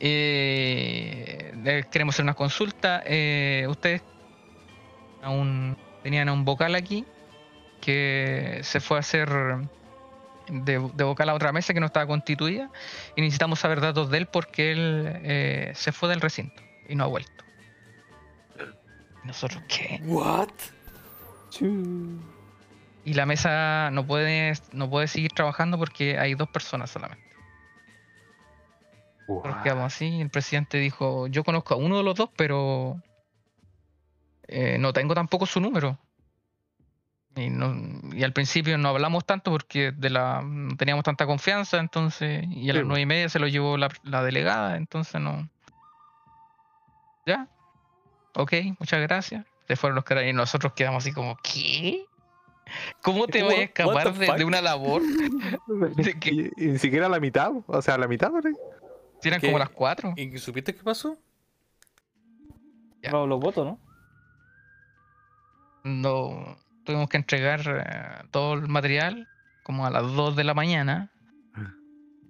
Eh, 0.00 1.52
le 1.62 1.84
queremos 1.84 2.14
hacer 2.14 2.24
una 2.24 2.34
consulta. 2.34 3.02
Eh, 3.04 3.66
ustedes 3.68 4.02
aún 5.22 5.76
tenían 6.02 6.28
a 6.28 6.32
un 6.32 6.44
vocal 6.44 6.74
aquí 6.74 7.04
que 7.80 8.60
se 8.62 8.80
fue 8.80 8.96
a 8.96 9.00
hacer 9.00 9.28
de, 10.48 10.90
de 10.94 11.04
vocal 11.04 11.28
a 11.28 11.34
otra 11.34 11.52
mesa 11.52 11.74
que 11.74 11.80
no 11.80 11.86
estaba 11.86 12.06
constituida 12.06 12.70
y 13.16 13.20
necesitamos 13.20 13.58
saber 13.60 13.80
datos 13.80 14.10
de 14.10 14.18
él 14.18 14.26
porque 14.26 14.72
él 14.72 15.12
eh, 15.22 15.72
se 15.74 15.92
fue 15.92 16.08
del 16.08 16.20
recinto 16.20 16.62
y 16.88 16.94
no 16.94 17.04
ha 17.04 17.08
vuelto. 17.08 17.44
¿Nosotros 19.28 19.62
qué? 19.68 20.00
What? 20.04 20.48
Y 23.04 23.12
la 23.12 23.26
mesa 23.26 23.90
no 23.92 24.06
puede, 24.06 24.54
no 24.72 24.88
puede 24.88 25.06
seguir 25.06 25.32
trabajando 25.32 25.76
porque 25.78 26.18
hay 26.18 26.34
dos 26.34 26.48
personas 26.48 26.88
solamente. 26.90 27.22
Nos 29.44 29.56
quedamos 29.62 29.92
así. 29.94 30.22
El 30.22 30.30
presidente 30.30 30.78
dijo: 30.78 31.26
Yo 31.26 31.44
conozco 31.44 31.74
a 31.74 31.76
uno 31.76 31.98
de 31.98 32.02
los 32.04 32.14
dos, 32.16 32.30
pero 32.36 32.96
eh, 34.48 34.78
no 34.78 34.94
tengo 34.94 35.14
tampoco 35.14 35.44
su 35.44 35.60
número. 35.60 35.98
Y, 37.36 37.50
no- 37.50 38.00
y 38.14 38.24
al 38.24 38.32
principio 38.32 38.78
no 38.78 38.88
hablamos 38.88 39.26
tanto 39.26 39.50
porque 39.50 39.92
de 39.92 40.08
la, 40.08 40.40
no 40.42 40.74
teníamos 40.78 41.04
tanta 41.04 41.26
confianza, 41.26 41.78
entonces. 41.78 42.44
Y 42.50 42.70
a 42.70 42.72
Sí, 42.72 42.78
las 42.78 42.86
nueve 42.86 43.02
y 43.02 43.06
media 43.06 43.28
se 43.28 43.38
lo 43.38 43.46
llevó 43.46 43.76
la, 43.76 43.90
la 44.04 44.22
delegada, 44.22 44.78
entonces 44.78 45.20
no. 45.20 45.50
¿Ya? 47.26 47.46
Ok, 48.38 48.52
muchas 48.78 49.00
gracias. 49.00 49.44
Se 49.66 49.74
fueron 49.74 49.96
los 49.96 50.04
caras 50.04 50.24
y 50.24 50.32
nosotros 50.32 50.72
quedamos 50.74 51.04
así 51.04 51.12
como: 51.12 51.36
¿Qué? 51.42 52.06
¿Cómo 53.02 53.26
te 53.26 53.42
voy 53.42 53.54
a 53.54 53.62
escapar 53.62 54.14
de, 54.14 54.44
una 54.44 54.62
labor? 54.62 55.02
De 55.96 56.14
que- 56.20 56.30
Y, 56.30 56.50
y 56.56 56.66
ni 56.68 56.78
siquiera 56.78 57.08
la 57.08 57.18
mitad, 57.18 57.50
o 57.66 57.82
sea, 57.82 57.98
la 57.98 58.06
mitad, 58.06 58.30
¿vale? 58.30 58.52
Si 59.20 59.28
eran 59.28 59.40
¿Qué? 59.40 59.48
como 59.48 59.58
las 59.58 59.70
cuatro. 59.70 60.12
¿Y 60.16 60.38
supiste 60.38 60.72
qué 60.72 60.82
pasó? 60.84 61.18
Ya. 63.02 63.10
No, 63.10 63.26
los 63.26 63.40
votos, 63.40 63.66
¿no? 63.66 63.78
no 65.84 66.58
tuvimos 66.84 67.08
que 67.08 67.16
entregar 67.16 67.60
eh, 67.66 68.28
todo 68.30 68.54
el 68.54 68.68
material 68.68 69.28
como 69.62 69.86
a 69.86 69.90
las 69.90 70.12
2 70.12 70.36
de 70.36 70.44
la 70.44 70.54
mañana. 70.54 71.10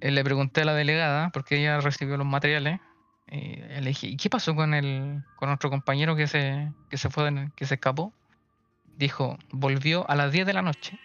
Eh, 0.01 0.11
le 0.11 0.25
pregunté 0.25 0.63
a 0.63 0.65
la 0.65 0.75
delegada 0.75 1.31
porque 1.31 1.59
ella 1.59 1.81
recibió 1.81 2.17
los 2.17 2.27
materiales 2.27 2.81
y 3.31 3.57
le 3.81 3.89
dije, 3.89 4.07
¿y 4.07 4.17
qué 4.17 4.31
pasó 4.31 4.55
con 4.55 4.75
el 4.75 5.23
con 5.37 5.49
nuestro 5.49 5.71
compañero 5.71 6.17
que 6.17 6.27
se 6.27 6.73
que 6.89 6.97
se 6.97 7.11
fue 7.11 7.51
que 7.55 7.67
se 7.67 7.75
escapó? 7.75 8.13
Dijo, 8.97 9.39
volvió 9.51 10.09
a 10.11 10.17
las 10.17 10.33
10 10.33 10.47
de 10.47 10.53
la 10.53 10.63
noche 10.63 10.99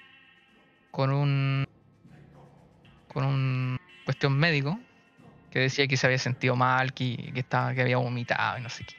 con 0.92 1.12
un 1.12 1.68
con 3.14 3.26
un 3.26 3.80
cuestión 4.06 4.38
médico 4.38 4.80
que 5.52 5.60
decía 5.60 5.88
que 5.88 5.98
se 5.98 6.08
había 6.08 6.18
sentido 6.18 6.56
mal, 6.56 6.94
que, 6.94 7.32
que 7.34 7.40
estaba 7.42 7.74
que 7.76 7.82
había 7.82 7.98
vomitado 7.98 8.58
y 8.58 8.62
no 8.62 8.70
sé 8.70 8.86
qué. 8.86 8.96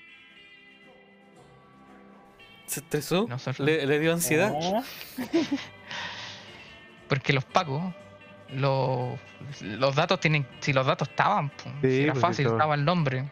¿Se 2.66 2.80
estresó? 2.80 3.28
¿Le, 3.58 3.86
le 3.86 3.98
dio 3.98 4.12
ansiedad? 4.12 4.52
Ah, 4.74 4.82
Porque 7.08 7.32
los 7.32 7.44
pacos, 7.44 7.94
los, 8.50 9.18
los 9.62 9.94
datos 9.94 10.20
tienen, 10.20 10.46
si 10.60 10.72
los 10.72 10.86
datos 10.86 11.08
estaban, 11.08 11.50
po, 11.50 11.64
si 11.82 11.90
Sí, 11.90 12.02
era 12.02 12.12
pues, 12.12 12.22
fácil, 12.22 12.46
estaba. 12.46 12.58
estaba 12.58 12.74
el 12.74 12.84
nombre. 12.84 13.24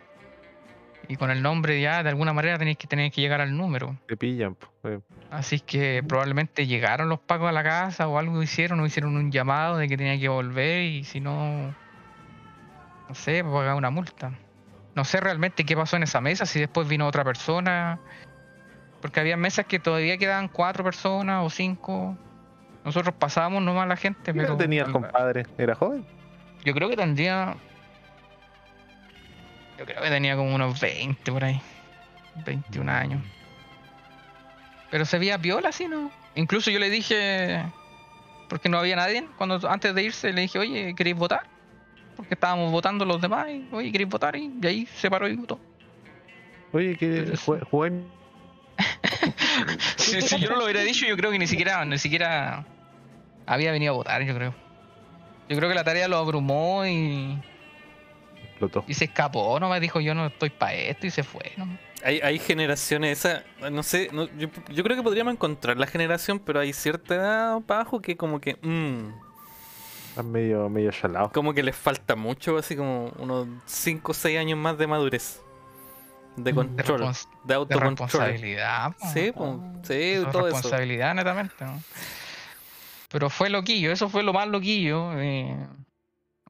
Y 1.09 1.17
con 1.17 1.31
el 1.31 1.43
nombre 1.43 1.81
ya 1.81 2.03
de 2.03 2.09
alguna 2.09 2.33
manera 2.33 2.59
tenéis 2.59 2.79
que 2.79 2.87
tener 2.87 3.11
que 3.11 3.21
llegar 3.21 3.41
al 3.41 3.57
número. 3.57 3.97
Te 4.07 4.17
pillan, 4.17 4.55
po, 4.55 4.69
eh. 4.85 5.01
Así 5.31 5.61
que 5.61 6.03
probablemente 6.07 6.67
llegaron 6.67 7.09
los 7.09 7.19
pacos 7.19 7.49
a 7.49 7.53
la 7.53 7.63
casa 7.63 8.07
o 8.09 8.19
algo 8.19 8.43
hicieron, 8.43 8.81
o 8.81 8.87
hicieron 8.87 9.17
un 9.17 9.33
llamado 9.33 9.79
de 9.79 9.89
que 9.89 9.97
tenía 9.97 10.19
que 10.19 10.29
volver 10.29 10.83
y 10.83 11.05
si 11.05 11.21
no, 11.21 11.75
no 13.09 13.15
sé, 13.15 13.43
pues, 13.43 13.53
pagar 13.53 13.75
una 13.75 13.91
multa. 13.91 14.33
No 14.95 15.05
sé 15.05 15.21
realmente 15.21 15.65
qué 15.65 15.75
pasó 15.75 15.97
en 15.97 16.03
esa 16.05 16.21
mesa, 16.21 16.47
si 16.47 16.61
después 16.61 16.87
vino 16.87 17.07
otra 17.07 17.25
persona. 17.25 17.99
Porque 19.01 19.21
había 19.21 19.37
mesas 19.37 19.67
que 19.67 19.79
todavía 19.81 20.17
quedaban 20.19 20.49
cuatro 20.49 20.85
personas 20.85 21.45
o 21.45 21.51
cinco. 21.51 22.17
Nosotros 22.85 23.15
pasábamos 23.19 23.63
nomás 23.63 23.85
a 23.85 23.87
la 23.87 23.97
gente, 23.97 24.33
¿Qué 24.33 24.39
edad 24.39 24.49
pero 24.49 24.57
tenía 24.57 24.83
el 24.83 24.93
compadre? 24.93 25.47
¿Era 25.57 25.75
joven? 25.75 26.05
yo 26.65 26.75
creo 26.75 26.89
que 26.89 26.97
tendría. 26.97 27.57
Yo 29.79 29.85
creo 29.85 30.03
que 30.03 30.09
tenía 30.09 30.37
como 30.37 30.55
unos 30.55 30.81
20 30.81 31.33
por 31.33 31.45
ahí. 31.45 31.61
21 32.45 32.91
años. 32.91 33.23
Pero 34.91 35.05
se 35.05 35.19
veía 35.19 35.37
viola 35.39 35.71
así, 35.71 35.89
¿no? 35.89 36.11
Incluso 36.35 36.71
yo 36.71 36.79
le 36.79 36.91
dije. 36.91 37.65
Porque 38.49 38.69
no 38.69 38.79
había 38.79 38.97
nadie. 38.97 39.27
Cuando 39.39 39.61
antes 39.69 39.95
de 39.95 40.03
irse 40.03 40.33
le 40.33 40.43
dije, 40.43 40.59
oye, 40.59 40.95
¿queréis 40.95 41.17
votar? 41.17 41.43
Porque 42.17 42.35
estábamos 42.35 42.71
votando 42.71 43.05
los 43.05 43.21
demás. 43.21 43.49
Y, 43.49 43.69
oye, 43.73 43.91
¿queréis 43.91 44.11
votar? 44.11 44.37
Y, 44.37 44.53
ahí 44.65 44.87
se 44.87 45.11
paró 45.11 45.29
y 45.29 45.37
votó. 45.37 45.59
Oye, 46.73 46.97
que 46.97 47.33
jugué 47.71 48.03
si, 49.97 50.21
si 50.23 50.39
yo 50.39 50.51
no 50.51 50.57
lo 50.57 50.65
hubiera 50.65 50.81
dicho, 50.83 51.07
yo 51.07 51.17
creo 51.17 51.31
que 51.31 51.39
ni 51.39 51.47
siquiera, 51.47 51.85
ni 51.85 51.99
siquiera 51.99 52.65
había 53.47 53.73
venido 53.73 53.93
a 53.93 53.97
votar, 53.97 54.23
yo 54.23 54.35
creo. 54.35 54.55
Yo 55.49 55.57
creo 55.57 55.69
que 55.69 55.75
la 55.75 55.85
tarea 55.85 56.09
lo 56.09 56.17
abrumó 56.17 56.87
y, 56.87 57.39
explotó. 58.45 58.85
y 58.87 58.95
se 58.95 59.05
escapó, 59.05 59.59
no 59.61 59.69
me 59.69 59.81
dijo 59.81 60.01
yo 60.01 60.15
no 60.15 60.27
estoy 60.27 60.51
para 60.51 60.75
esto 60.75 61.07
y 61.07 61.11
se 61.11 61.23
fue, 61.23 61.53
¿no? 61.57 61.79
Hay, 62.05 62.21
hay 62.21 62.39
generaciones, 62.39 63.19
esa, 63.19 63.45
no 63.71 63.83
sé, 63.83 64.09
no, 64.13 64.27
yo, 64.37 64.49
yo 64.71 64.83
creo 64.83 64.97
que 64.97 65.03
podríamos 65.03 65.35
encontrar 65.35 65.77
la 65.77 65.87
generación, 65.87 66.41
pero 66.41 66.59
hay 66.59 66.73
cierta 66.73 67.15
edad 67.15 67.61
para 67.61 67.81
abajo 67.83 68.01
que 68.01 68.17
como 68.17 68.41
que, 68.41 68.57
mm, 68.61 69.13
Están 70.09 70.31
medio, 70.33 70.69
medio 70.69 70.91
chalado. 70.91 71.31
como 71.31 71.55
que 71.55 71.63
les 71.63 71.77
falta 71.77 72.17
mucho, 72.17 72.57
así 72.57 72.75
como 72.75 73.13
unos 73.19 73.47
5 73.67 74.11
o 74.11 74.15
6 74.15 74.39
años 74.39 74.59
más 74.59 74.79
de 74.79 74.87
madurez, 74.89 75.43
de 76.37 76.55
control, 76.55 77.01
de 77.01 77.15
de 77.45 77.55
autocontrol. 77.55 77.91
responsabilidad. 77.91 78.93
po. 78.99 79.07
Sí, 79.13 79.33
po, 79.33 79.61
sí, 79.83 79.93
Eso 79.95 80.27
es 80.27 80.33
todo 80.33 80.47
eso. 80.49 80.57
responsabilidad 80.57 81.15
netamente, 81.15 81.55
¿no? 81.65 81.81
Pero 83.11 83.29
fue 83.31 83.51
loquillo, 83.51 83.93
eso 83.93 84.09
fue 84.09 84.23
lo 84.23 84.33
más 84.33 84.49
loquillo. 84.49 85.13
Eh, 85.21 85.55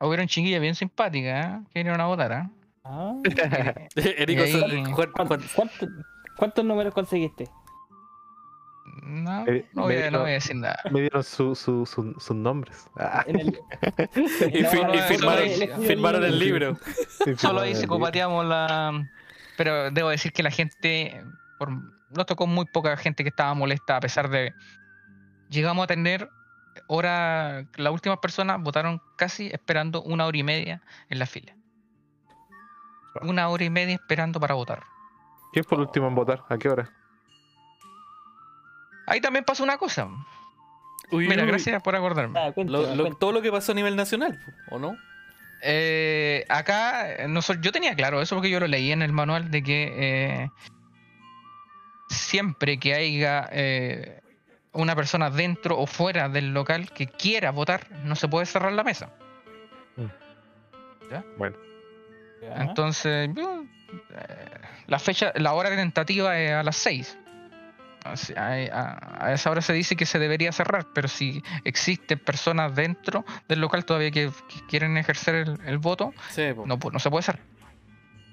hubieron 0.00 0.28
chiquillas 0.28 0.60
bien 0.60 0.74
simpáticas, 0.74 1.46
¿eh? 1.46 1.60
que 1.72 1.80
vinieron 1.80 2.00
a 2.00 2.06
votar, 2.06 2.32
¿eh? 2.32 2.48
ah. 2.84 3.14
Erico, 3.96 4.44
Y 4.44 4.44
ahí- 4.44 4.84
Juan- 4.84 4.92
Juan- 4.94 5.10
¿Cuánto- 5.26 5.46
cuánto- 5.54 5.86
¿Cuántos 6.36 6.64
números 6.64 6.94
conseguiste? 6.94 7.48
No, 9.04 9.46
Eh, 9.46 9.66
no 9.74 9.82
voy, 9.82 9.96
a, 9.96 9.98
me- 10.00 10.10
no 10.10 10.20
voy 10.20 10.30
a 10.30 10.34
decir 10.34 10.56
nada. 10.56 10.78
Me 10.90 11.00
dieron 11.02 11.22
su- 11.24 11.54
su- 11.54 11.86
su- 11.86 12.14
sus 12.18 12.36
nombres. 12.36 12.88
Ah, 12.96 13.24
el... 13.26 13.48
y, 14.52 14.64
fi- 14.64 14.82
no, 14.84 14.92
firmaron, 15.08 15.48
firmaron 15.86 16.24
el 16.24 16.38
libro. 16.38 16.76
Solo 17.38 17.60
ahí 17.60 17.74
psicopateamos 17.74 18.44
la. 18.46 19.08
Pero 19.56 19.90
debo 19.90 20.08
decir 20.10 20.32
que 20.32 20.42
la 20.42 20.50
gente. 20.50 21.24
Por... 21.58 21.70
Nos 22.10 22.26
tocó 22.26 22.46
muy 22.46 22.66
poca 22.66 22.96
gente 22.96 23.22
que 23.22 23.30
estaba 23.30 23.54
molesta, 23.54 23.96
a 23.96 24.00
pesar 24.00 24.28
de. 24.28 24.52
Llegamos 25.50 25.84
a 25.84 25.86
tener 25.86 26.28
hora. 26.88 27.64
Las 27.76 27.92
últimas 27.92 28.18
personas 28.18 28.60
votaron 28.62 29.00
casi 29.16 29.48
esperando 29.48 30.02
una 30.02 30.26
hora 30.26 30.38
y 30.38 30.42
media 30.42 30.82
en 31.08 31.18
la 31.18 31.26
fila. 31.26 31.54
Una 33.22 33.48
hora 33.48 33.64
y 33.64 33.70
media 33.70 33.94
esperando 33.94 34.40
para 34.40 34.54
votar. 34.54 34.82
¿Quién 35.52 35.64
fue 35.66 35.76
el 35.76 35.82
último 35.82 36.08
en 36.08 36.14
votar? 36.14 36.42
¿A 36.48 36.56
qué 36.56 36.68
hora? 36.70 36.90
Ahí 39.06 39.20
también 39.20 39.44
pasó 39.44 39.62
una 39.64 39.76
cosa. 39.76 40.08
Uy, 41.10 41.28
Mira, 41.28 41.42
uy, 41.42 41.48
gracias 41.48 41.82
por 41.82 41.94
acordarme. 41.94 42.38
Ah, 42.40 42.52
cuéntame, 42.52 42.78
lo- 42.78 42.82
lo- 42.82 42.86
cuéntame. 42.94 43.16
todo 43.20 43.32
lo 43.32 43.42
que 43.42 43.50
pasó 43.52 43.72
a 43.72 43.74
nivel 43.74 43.96
nacional, 43.96 44.40
¿o 44.70 44.78
no? 44.78 44.96
Eh, 45.64 46.44
acá, 46.48 47.12
eh, 47.12 47.28
noso- 47.28 47.54
yo 47.60 47.70
tenía 47.72 47.94
claro 47.94 48.20
eso 48.20 48.34
porque 48.36 48.50
yo 48.50 48.58
lo 48.60 48.66
leí 48.66 48.90
en 48.92 49.00
el 49.02 49.12
manual 49.12 49.50
de 49.50 49.62
que 49.62 49.92
eh, 49.96 50.50
siempre 52.08 52.78
que 52.78 52.94
haya 52.94 53.48
eh, 53.52 54.20
una 54.72 54.96
persona 54.96 55.30
dentro 55.30 55.78
o 55.78 55.86
fuera 55.86 56.28
del 56.28 56.52
local 56.52 56.90
que 56.92 57.06
quiera 57.06 57.50
votar, 57.52 57.90
no 58.04 58.16
se 58.16 58.28
puede 58.28 58.46
cerrar 58.46 58.72
la 58.72 58.84
mesa. 58.84 59.10
Bueno, 61.36 61.56
Ya. 62.40 62.62
Entonces, 62.62 63.28
yo, 63.34 63.64
eh, 64.16 64.46
la 64.86 64.98
fecha, 64.98 65.30
la 65.36 65.52
hora 65.52 65.68
tentativa 65.70 66.38
es 66.40 66.52
a 66.52 66.62
las 66.62 66.76
6. 66.76 67.18
A, 68.04 69.32
esa 69.32 69.50
hora 69.50 69.62
se 69.62 69.72
dice 69.72 69.94
que 69.96 70.06
se 70.06 70.18
debería 70.18 70.50
cerrar, 70.52 70.86
pero 70.94 71.08
si 71.08 71.42
existen 71.64 72.18
personas 72.18 72.74
dentro 72.74 73.24
del 73.48 73.60
local 73.60 73.84
todavía 73.84 74.10
que, 74.10 74.30
que 74.48 74.66
quieren 74.66 74.96
ejercer 74.98 75.34
el, 75.36 75.58
el 75.64 75.78
voto, 75.78 76.12
Sí, 76.30 76.42
no, 76.66 76.78
no 76.92 76.98
se 76.98 77.10
puede 77.10 77.22
cerrar. 77.22 77.42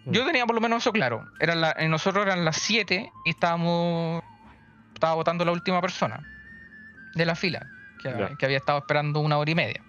Mm. 0.06 0.12
Yo 0.12 0.26
tenía 0.26 0.46
por 0.46 0.56
lo 0.56 0.62
menos 0.62 0.82
eso 0.84 0.92
claro. 0.92 1.30
Era 1.40 1.56
la- 1.56 1.76
eh, 1.78 1.88
nosotros 1.88 2.26
eran 2.26 2.46
las 2.46 2.56
7 2.58 3.12
y 3.26 3.30
estábamos 3.32 4.24
estaba 4.94 5.14
votando 5.14 5.46
la 5.46 5.52
última 5.52 5.80
persona 5.82 6.20
de 7.16 7.26
la 7.26 7.36
fila, 7.36 7.66
que 8.38 8.46
había 8.46 8.58
estado 8.58 8.80
esperando 8.80 9.20
una 9.22 9.38
hora 9.38 9.52
y 9.52 9.56
media. 9.56 9.82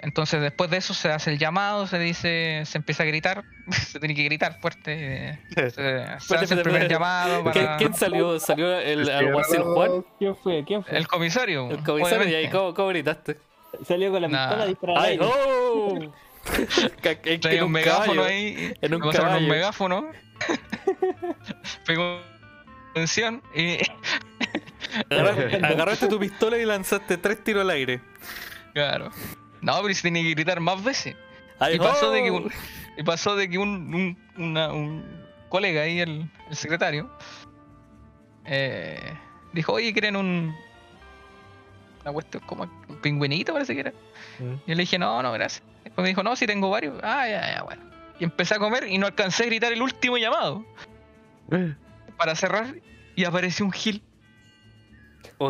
Entonces 0.00 0.40
después 0.40 0.70
de 0.70 0.76
eso 0.76 0.94
se 0.94 1.10
hace 1.10 1.32
el 1.32 1.38
llamado, 1.38 1.86
se 1.88 1.98
dice, 1.98 2.62
se 2.64 2.78
empieza 2.78 3.02
a 3.02 3.06
gritar, 3.06 3.42
se 3.70 3.98
tiene 3.98 4.14
que 4.14 4.22
gritar 4.24 4.60
fuerte. 4.60 5.30
eh, 5.30 5.38
Se, 5.54 5.70
se 6.20 6.34
hace 6.36 6.54
el 6.54 6.62
primer 6.62 6.88
llamado 6.88 7.42
¿Quién, 7.50 7.64
para 7.64 7.76
quién 7.78 7.94
salió? 7.94 8.38
¿Salió 8.38 8.78
el 8.78 9.08
alguacil 9.10 9.60
Juan? 9.62 10.04
¿Quién 10.18 10.36
fue? 10.36 10.64
¿Quién 10.64 10.84
fue? 10.84 10.96
el 10.98 11.08
comisario. 11.08 11.70
El 11.70 11.82
comisario, 11.82 12.28
y 12.28 12.34
ahí. 12.34 12.48
¿cómo, 12.50 12.74
cómo 12.74 12.88
gritaste? 12.88 13.38
Salió 13.86 14.10
con 14.12 14.22
la 14.22 14.28
Nah. 14.28 14.46
pistola 14.48 14.66
disparada. 14.66 15.02
¡Ay, 15.02 15.18
oh! 15.20 15.98
En- 17.24 17.40
en 17.46 17.62
un 17.64 17.72
megáfono 17.72 18.22
caballo. 18.22 18.24
ahí. 18.24 18.72
en 18.80 18.94
un 18.94 19.00
caballo. 19.10 19.36
un 19.38 19.48
megáfono. 19.48 20.10
Pegó 21.86 22.20
atención 22.92 23.42
y 23.54 23.78
Agarraste, 25.10 25.56
agarraste 25.66 26.08
tu 26.08 26.18
pistola 26.18 26.56
y 26.56 26.64
lanzaste 26.64 27.18
tres 27.18 27.44
tiros 27.44 27.62
al 27.62 27.70
aire. 27.70 28.00
Claro. 28.72 29.10
No, 29.60 29.80
pero 29.82 29.94
se 29.94 30.02
tenía 30.02 30.22
que 30.22 30.30
gritar 30.30 30.60
más 30.60 30.82
veces. 30.82 31.16
Ay, 31.58 31.76
Y 31.76 31.78
pasó 31.78 32.10
de 32.10 32.22
que 32.22 32.30
oh. 32.30 32.36
un, 32.36 32.52
y 32.96 33.02
pasó 33.02 33.36
de 33.36 33.48
que 33.48 33.58
un, 33.58 33.92
un, 33.94 34.18
una- 34.44 34.72
un 34.72 35.04
colega 35.48 35.82
ahí, 35.82 36.00
el, 36.00 36.30
el 36.48 36.56
secretario, 36.56 37.10
eh, 38.44 39.14
dijo, 39.52 39.72
oye, 39.72 39.92
¿quieren 39.92 40.16
un... 40.16 40.54
Una 42.02 42.12
cuestión 42.12 42.42
como 42.46 42.62
un 42.88 42.96
pingüinito 43.00 43.52
parece 43.52 43.74
que 43.74 43.80
era? 43.80 43.92
Mm. 44.38 44.52
Y 44.52 44.68
yo 44.68 44.74
le 44.74 44.76
dije, 44.76 44.98
no, 44.98 45.22
no, 45.22 45.32
gracias. 45.32 45.62
Después 45.84 46.02
me 46.02 46.08
dijo, 46.08 46.22
no, 46.22 46.36
si 46.36 46.46
tengo 46.46 46.70
varios. 46.70 46.98
Ah, 47.02 47.28
ya, 47.28 47.54
ya, 47.56 47.62
bueno. 47.64 47.82
Y 48.20 48.24
empecé 48.24 48.54
a 48.54 48.58
comer 48.58 48.86
y 48.88 48.98
no 48.98 49.06
alcancé 49.06 49.44
a 49.44 49.46
gritar 49.46 49.72
el 49.72 49.82
último 49.82 50.16
llamado 50.16 50.64
para 52.16 52.34
cerrar 52.34 52.74
y 53.14 53.24
apareció 53.24 53.64
un 53.64 53.72
gil 53.72 54.02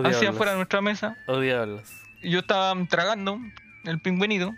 hacia 0.05 0.31
afuera 0.31 0.53
de 0.53 0.59
nuestra 0.59 0.81
mesa 0.83 1.17
Odiables. 1.27 1.91
y 2.23 2.31
yo 2.31 2.41
estaba 2.41 2.75
tragando 2.89 3.39
el 3.89 4.01
pingüinito. 4.01 4.55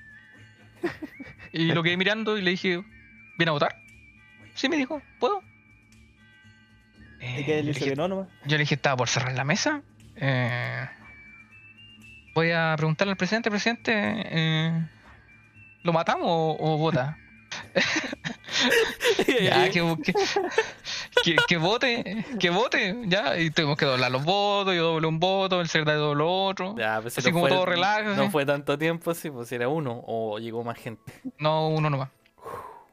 Y 1.53 1.73
lo 1.73 1.83
quedé 1.83 1.97
mirando 1.97 2.39
y 2.39 2.43
le 2.43 2.53
dije, 2.53 2.83
¿viene 3.37 3.51
a 3.51 3.53
votar? 3.53 3.77
Sí, 4.55 4.69
me 4.69 4.77
dijo, 4.77 5.03
¿puedo? 5.19 5.43
Eh, 7.21 7.41
¿Y 7.41 7.45
qué 7.45 7.57
yo, 7.59 7.63
le 7.65 7.73
dije, 7.73 7.91
que 7.91 7.97
no 7.97 8.09
nomás? 8.09 8.29
yo 8.45 8.57
le 8.57 8.59
dije, 8.59 8.77
estaba 8.77 8.97
por 8.97 9.09
cerrar 9.09 9.33
la 9.35 9.45
mesa. 9.45 9.83
Eh, 10.17 10.89
voy 12.35 12.51
a 12.53 12.75
preguntarle 12.77 13.13
al 13.13 13.17
presidente, 13.17 13.51
presidente, 13.51 13.93
eh, 13.95 14.87
¿lo 15.83 15.93
matamos 15.93 16.27
o, 16.27 16.57
o 16.59 16.79
vota? 16.79 17.19
ya, 19.43 19.71
que, 19.71 19.97
que, 20.03 20.13
que, 21.25 21.37
que 21.49 21.57
vote, 21.57 22.25
que 22.39 22.51
vote, 22.51 22.97
ya. 23.07 23.39
Y 23.39 23.51
tuvimos 23.51 23.77
que 23.77 23.85
doblar 23.87 24.11
los 24.11 24.25
votos, 24.25 24.75
yo 24.75 24.85
doblé 24.93 25.07
un 25.07 25.19
voto, 25.21 25.61
el 25.61 25.69
secretario 25.69 26.01
dobló 26.01 26.31
otro. 26.45 26.75
Ya, 26.79 27.01
pues, 27.01 27.17
Así 27.19 27.29
no 27.29 27.33
como 27.35 27.47
fue- 27.47 27.51
todo 27.57 27.67
relax, 27.67 28.17
No 28.17 28.31
fue 28.31 28.45
tanto 28.47 28.77
tiempo, 28.79 29.15
sí, 29.15 29.31
pues 29.31 29.49
si 29.49 29.55
era 29.55 29.69
uno 29.69 30.03
o 30.07 30.39
llegó 30.39 30.63
más 30.65 30.79
gente. 30.79 31.13
No, 31.39 31.69
uno 31.69 31.91
nomás. 31.91 32.11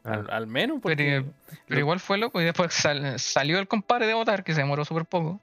Al, 0.04 0.30
al 0.32 0.48
menos, 0.48 0.80
porque. 0.82 1.26
Pero 1.68 1.80
igual 1.82 2.00
fue 2.00 2.18
loco 2.18 2.40
y 2.42 2.46
después 2.46 2.74
sal- 2.74 3.20
salió 3.20 3.60
el 3.60 3.68
compadre 3.68 4.08
de 4.08 4.14
votar, 4.14 4.44
que 4.44 4.54
se 4.54 4.62
demoró 4.62 4.86
súper 4.86 5.06
poco. 5.06 5.42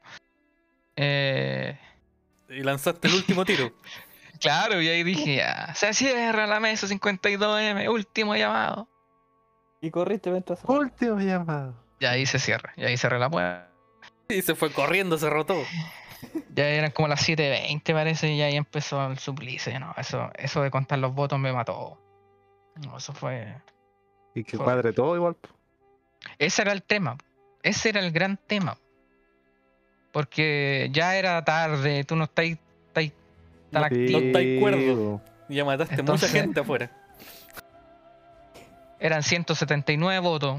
Eh, 0.97 1.79
Y 2.49 2.63
lanzaste 2.63 3.09
el 3.09 3.15
último 3.15 3.45
tiro. 3.45 3.73
claro, 4.41 4.81
y 4.81 4.89
ahí 4.89 5.03
dije, 5.03 5.37
ya, 5.37 5.75
se 5.75 5.93
cierra 5.93 6.47
la 6.47 6.61
mesa 6.61 6.87
52M, 6.87 7.89
último 7.91 8.35
llamado. 8.37 8.89
Y 9.85 9.91
corriste 9.91 10.31
mientras. 10.31 10.61
Último 10.65 11.21
llamado. 11.21 11.75
Y 12.01 12.07
ahí 12.07 12.25
se 12.27 12.39
cierra, 12.39 12.73
y 12.77 12.85
ahí 12.85 12.97
cerré 12.97 13.19
la 13.19 13.29
puerta. 13.29 13.69
Y 14.29 14.41
se 14.43 14.55
fue 14.55 14.71
corriendo, 14.73 15.19
cerró 15.19 15.45
todo. 15.45 15.63
Ya 16.55 16.65
eran 16.69 16.91
como 16.93 17.07
las 17.09 17.29
7.20 17.29 17.93
parece, 17.93 18.33
y 18.33 18.41
ahí 18.41 18.57
empezó 18.57 19.05
el 19.09 19.19
suplicio. 19.19 19.79
No, 19.79 19.93
eso, 19.99 20.31
eso 20.39 20.63
de 20.63 20.71
contar 20.71 20.99
los 20.99 21.15
votos 21.15 21.39
me 21.39 21.53
mató. 21.53 21.99
No, 22.83 22.97
eso 22.97 23.13
fue... 23.13 23.55
Y 24.35 24.43
que 24.43 24.57
Fue- 24.57 24.65
cuadre 24.65 24.93
todo 24.95 25.15
igual. 25.17 25.37
Ese 26.39 26.63
era 26.63 26.73
el 26.73 26.83
tema. 26.83 27.19
Ese 27.63 27.91
era 27.91 28.01
el 28.01 28.11
gran 28.11 28.39
tema. 28.39 28.79
Porque 30.13 30.89
ya 30.93 31.17
era 31.17 31.45
tarde, 31.45 32.05
tú 32.05 32.17
no 32.17 32.25
estás, 32.25 32.47
estás 32.47 33.13
tan 33.71 33.83
No- 33.83 33.85
activo. 33.85 34.21
no 34.21 34.27
estáis 34.27 34.61
cuerdo. 34.61 35.21
Ya 35.51 35.65
mataste 35.65 35.95
Entonces- 35.97 36.31
mucha 36.31 36.41
gente 36.43 36.61
afuera. 36.61 36.91
Eran 39.05 39.23
179 39.23 40.19
votos. 40.21 40.59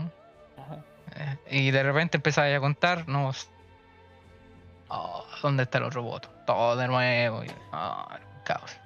Ajá. 0.56 0.78
eh, 1.16 1.38
Y 1.50 1.72
de 1.72 1.82
repente 1.82 2.18
empezaba 2.18 2.56
a 2.56 2.60
contar, 2.60 3.08
no. 3.08 3.32
oh, 4.90 5.26
¿Dónde 5.42 5.64
está 5.64 5.80
el 5.80 5.86
otro 5.86 6.04
voto? 6.04 6.30
Todo 6.46 6.76
de 6.76 6.88
nuevo. 6.88 7.44
Y, 7.44 7.48
oh, 7.74 8.08
caos. 8.44 8.78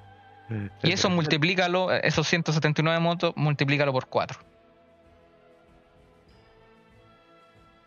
Y 0.82 0.94
eso 0.94 1.10
multiplícalo, 1.10 1.94
eh, 1.94 2.00
esos 2.06 2.26
179 2.28 3.00
votos, 3.04 3.34
multiplícalo 3.36 3.92
por 3.92 4.08
4. 4.08 4.40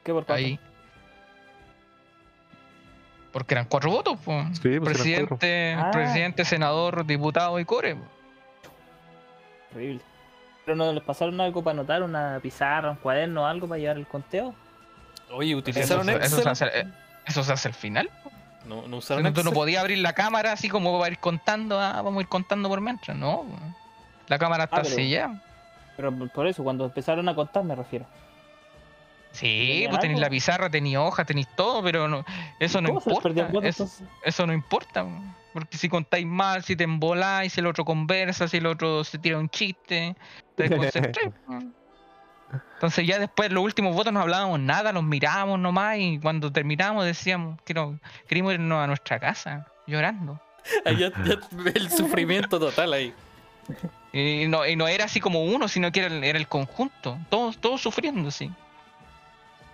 ¿Qué 0.04 0.12
por 0.12 0.26
cuánto? 0.26 0.34
Ahí. 0.44 0.60
Porque 3.32 3.54
eran 3.54 3.64
4 3.64 3.90
votos. 3.90 4.18
po. 4.20 4.44
Sí, 4.52 4.78
pues 4.78 4.78
cuatro. 4.78 4.92
presidente, 4.92 5.74
Ah. 5.78 5.90
presidente, 5.90 6.44
senador, 6.44 7.06
diputado 7.06 7.58
y 7.58 7.64
core. 7.64 7.96
po. 7.96 8.02
Horrible. 9.74 10.02
¿Pero 10.64 10.76
no 10.76 10.92
les 10.92 11.02
pasaron 11.02 11.40
algo 11.40 11.62
para 11.62 11.72
anotar? 11.78 12.02
¿Una 12.02 12.38
pizarra, 12.42 12.90
un 12.90 12.96
cuaderno, 12.96 13.46
algo 13.46 13.66
para 13.68 13.78
llevar 13.80 13.96
el 13.96 14.06
conteo? 14.06 14.54
Oye, 15.32 15.50
Eso, 15.50 15.58
¿utilizaron 15.58 16.08
eso 16.10 16.18
se 16.20 16.26
Excel? 16.42 16.48
hace, 16.48 16.66
eh, 16.80 16.86
eso 17.26 17.42
se 17.42 17.52
hace 17.52 17.68
al 17.68 17.74
final. 17.74 18.10
No, 18.66 18.86
no 18.86 18.98
usaron 18.98 19.32
tú 19.34 19.42
no 19.42 19.52
podías 19.52 19.80
abrir 19.80 19.98
la 19.98 20.12
cámara 20.12 20.52
así 20.52 20.68
como 20.68 20.96
para 21.00 21.10
ir 21.10 21.18
contando, 21.18 21.80
ah, 21.80 22.00
vamos 22.02 22.18
a 22.18 22.22
ir 22.22 22.28
contando 22.28 22.68
por 22.68 22.80
mientras, 22.80 23.16
no. 23.16 23.44
La 24.28 24.38
cámara 24.38 24.64
está 24.64 24.76
Ah, 24.76 24.80
pero- 24.82 24.94
así 24.94 25.10
ya. 25.10 25.34
Pero 25.96 26.12
por- 26.28 26.46
eso, 26.46 26.62
cuando 26.62 26.84
empezaron 26.84 27.28
a 27.28 27.34
contar 27.34 27.64
me 27.64 27.74
refiero. 27.74 28.06
Sí, 29.32 29.46
¿Tenían 29.46 29.90
pues 29.90 30.00
tenéis 30.02 30.16
algo? 30.18 30.26
la 30.26 30.30
pizarra, 30.30 30.70
tenéis 30.70 30.96
hoja, 30.98 31.24
tenéis 31.24 31.48
todo, 31.56 31.82
pero 31.82 32.06
no, 32.06 32.24
eso 32.60 32.80
no 32.82 32.88
¿Cómo 32.90 33.00
se 33.00 33.10
les 33.10 33.18
perdió 33.20 33.42
importa. 33.44 33.52
voto, 33.58 33.66
Eso, 33.66 33.82
entonces? 33.84 34.08
eso 34.24 34.46
no 34.46 34.52
importa. 34.52 35.06
Porque 35.54 35.76
si 35.76 35.88
contáis 35.88 36.26
mal, 36.26 36.62
si 36.64 36.76
te 36.76 36.84
emboláis, 36.84 37.52
si 37.52 37.60
el 37.60 37.66
otro 37.66 37.84
conversa, 37.84 38.46
si 38.48 38.58
el 38.58 38.66
otro 38.66 39.04
se 39.04 39.18
tira 39.18 39.38
un 39.38 39.48
chiste, 39.50 40.14
te 40.56 40.68
desconcentráis. 40.68 41.32
Entonces 42.74 43.06
ya 43.06 43.18
después 43.18 43.50
los 43.50 43.64
últimos 43.64 43.94
votos 43.94 44.12
no 44.12 44.20
hablábamos 44.20 44.60
nada, 44.60 44.92
los 44.92 45.02
mirábamos 45.04 45.58
nomás 45.58 45.96
y 45.98 46.18
cuando 46.18 46.52
terminamos 46.52 47.04
decíamos 47.04 47.58
que 47.64 47.72
no, 47.74 47.98
queríamos 48.28 48.54
irnos 48.54 48.82
a 48.82 48.86
nuestra 48.86 49.18
casa 49.18 49.66
llorando. 49.86 50.40
Ahí 50.84 50.96
ya, 50.96 51.10
ya 51.24 51.38
el 51.74 51.90
sufrimiento 51.90 52.58
total 52.60 52.92
ahí. 52.92 53.12
Y 54.12 54.46
no, 54.48 54.66
y 54.66 54.76
no 54.76 54.86
era 54.86 55.06
así 55.06 55.20
como 55.20 55.44
uno, 55.44 55.66
sino 55.68 55.90
que 55.90 56.00
era 56.04 56.14
el, 56.14 56.22
era 56.24 56.38
el 56.38 56.46
conjunto, 56.46 57.18
todos, 57.30 57.58
todos 57.58 57.80
sufriendo, 57.80 58.30
sí. 58.30 58.50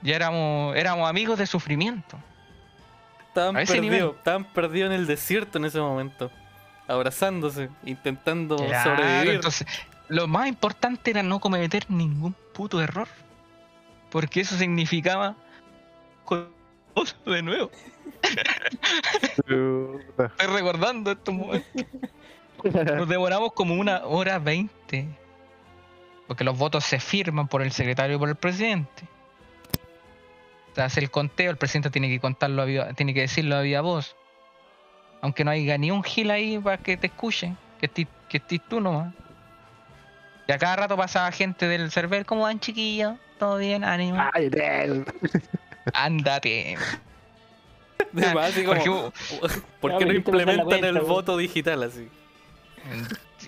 Ya 0.02 0.16
éramos, 0.16 0.76
éramos 0.76 1.08
amigos 1.10 1.38
de 1.38 1.46
sufrimiento. 1.46 2.18
Estaban 3.26 3.54
perdidos, 3.54 4.16
estaban 4.16 4.44
perdidos 4.44 4.90
en 4.92 4.96
el 5.00 5.06
desierto 5.06 5.58
en 5.58 5.64
ese 5.66 5.80
momento. 5.80 6.30
Abrazándose, 6.86 7.68
intentando 7.84 8.56
Claro, 8.56 8.96
sobrevivir. 8.96 9.34
entonces, 9.34 9.66
lo 10.08 10.26
más 10.26 10.48
importante 10.48 11.10
era 11.10 11.22
no 11.22 11.40
cometer 11.40 11.84
ningún 11.90 12.34
puto 12.54 12.80
error. 12.80 13.08
Porque 14.10 14.40
eso 14.40 14.56
significaba 14.56 15.36
de 17.26 17.42
nuevo. 17.42 17.70
Estoy 19.36 20.46
recordando 20.46 21.12
estos 21.12 21.34
momentos. 21.34 21.84
Nos 22.96 23.08
demoramos 23.08 23.52
como 23.52 23.74
una 23.74 24.04
hora 24.06 24.38
veinte. 24.38 25.06
Porque 26.26 26.44
los 26.44 26.58
votos 26.58 26.84
se 26.84 27.00
firman 27.00 27.48
por 27.48 27.62
el 27.62 27.72
secretario 27.72 28.16
y 28.16 28.18
por 28.18 28.28
el 28.28 28.34
presidente. 28.36 29.04
Se 30.74 30.82
hace 30.82 31.00
el 31.00 31.10
conteo, 31.10 31.50
el 31.50 31.56
presidente 31.56 31.90
tiene 31.90 32.08
que 32.08 32.20
contarlo 32.20 32.62
a 32.62 32.64
viva- 32.64 32.92
tiene 32.94 33.14
que 33.14 33.20
decirlo 33.22 33.56
a 33.56 33.62
viva 33.62 33.80
voz. 33.80 34.14
Aunque 35.20 35.44
no 35.44 35.50
haya 35.50 35.76
ni 35.78 35.90
un 35.90 36.02
gil 36.02 36.30
ahí 36.30 36.58
para 36.58 36.78
que 36.78 36.96
te 36.96 37.06
escuchen, 37.08 37.56
que 37.80 37.86
estés 37.86 38.06
que 38.28 38.36
estés 38.36 38.60
tú 38.68 38.80
nomás. 38.80 39.14
Y 40.48 40.52
a 40.52 40.58
cada 40.58 40.76
rato 40.76 40.96
pasaba 40.96 41.30
gente 41.30 41.68
del 41.68 41.90
server, 41.90 42.24
¿cómo 42.24 42.42
van 42.42 42.58
chiquillos? 42.58 43.16
¿Todo 43.38 43.58
bien? 43.58 43.84
Ánimo. 43.84 44.18
Ay, 44.32 44.48
Del. 44.48 45.04
Ándate. 45.92 46.76
De 48.12 48.34
más, 48.34 48.50
así 48.50 48.64
como, 48.64 49.12
Porque- 49.40 49.60
¿Por 49.80 49.98
qué 49.98 50.06
no 50.06 50.12
implementan 50.14 50.64
cuenta, 50.64 50.88
el 50.88 51.00
voto 51.00 51.36
digital 51.36 51.82
así? 51.82 52.08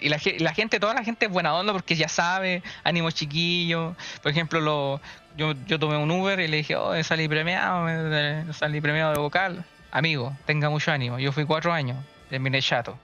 Y 0.00 0.10
la, 0.10 0.20
la 0.38 0.52
gente, 0.54 0.78
toda 0.78 0.92
la 0.92 1.02
gente 1.02 1.26
es 1.26 1.32
buena 1.32 1.54
onda 1.54 1.72
porque 1.72 1.96
ya 1.96 2.08
sabe, 2.08 2.62
ánimo 2.84 3.10
chiquillo. 3.10 3.96
Por 4.22 4.30
ejemplo, 4.32 4.60
lo, 4.60 5.00
yo, 5.38 5.54
yo 5.66 5.78
tomé 5.78 5.96
un 5.96 6.10
Uber 6.10 6.38
y 6.38 6.48
le 6.48 6.58
dije, 6.58 6.76
oh, 6.76 7.02
salí 7.02 7.28
premiado, 7.28 8.52
salí 8.52 8.80
premiado 8.82 9.14
de 9.14 9.18
vocal. 9.20 9.64
Amigo, 9.90 10.36
tenga 10.44 10.68
mucho 10.68 10.92
ánimo. 10.92 11.18
Yo 11.18 11.32
fui 11.32 11.46
cuatro 11.46 11.72
años, 11.72 11.96
terminé 12.28 12.60
chato. 12.60 12.98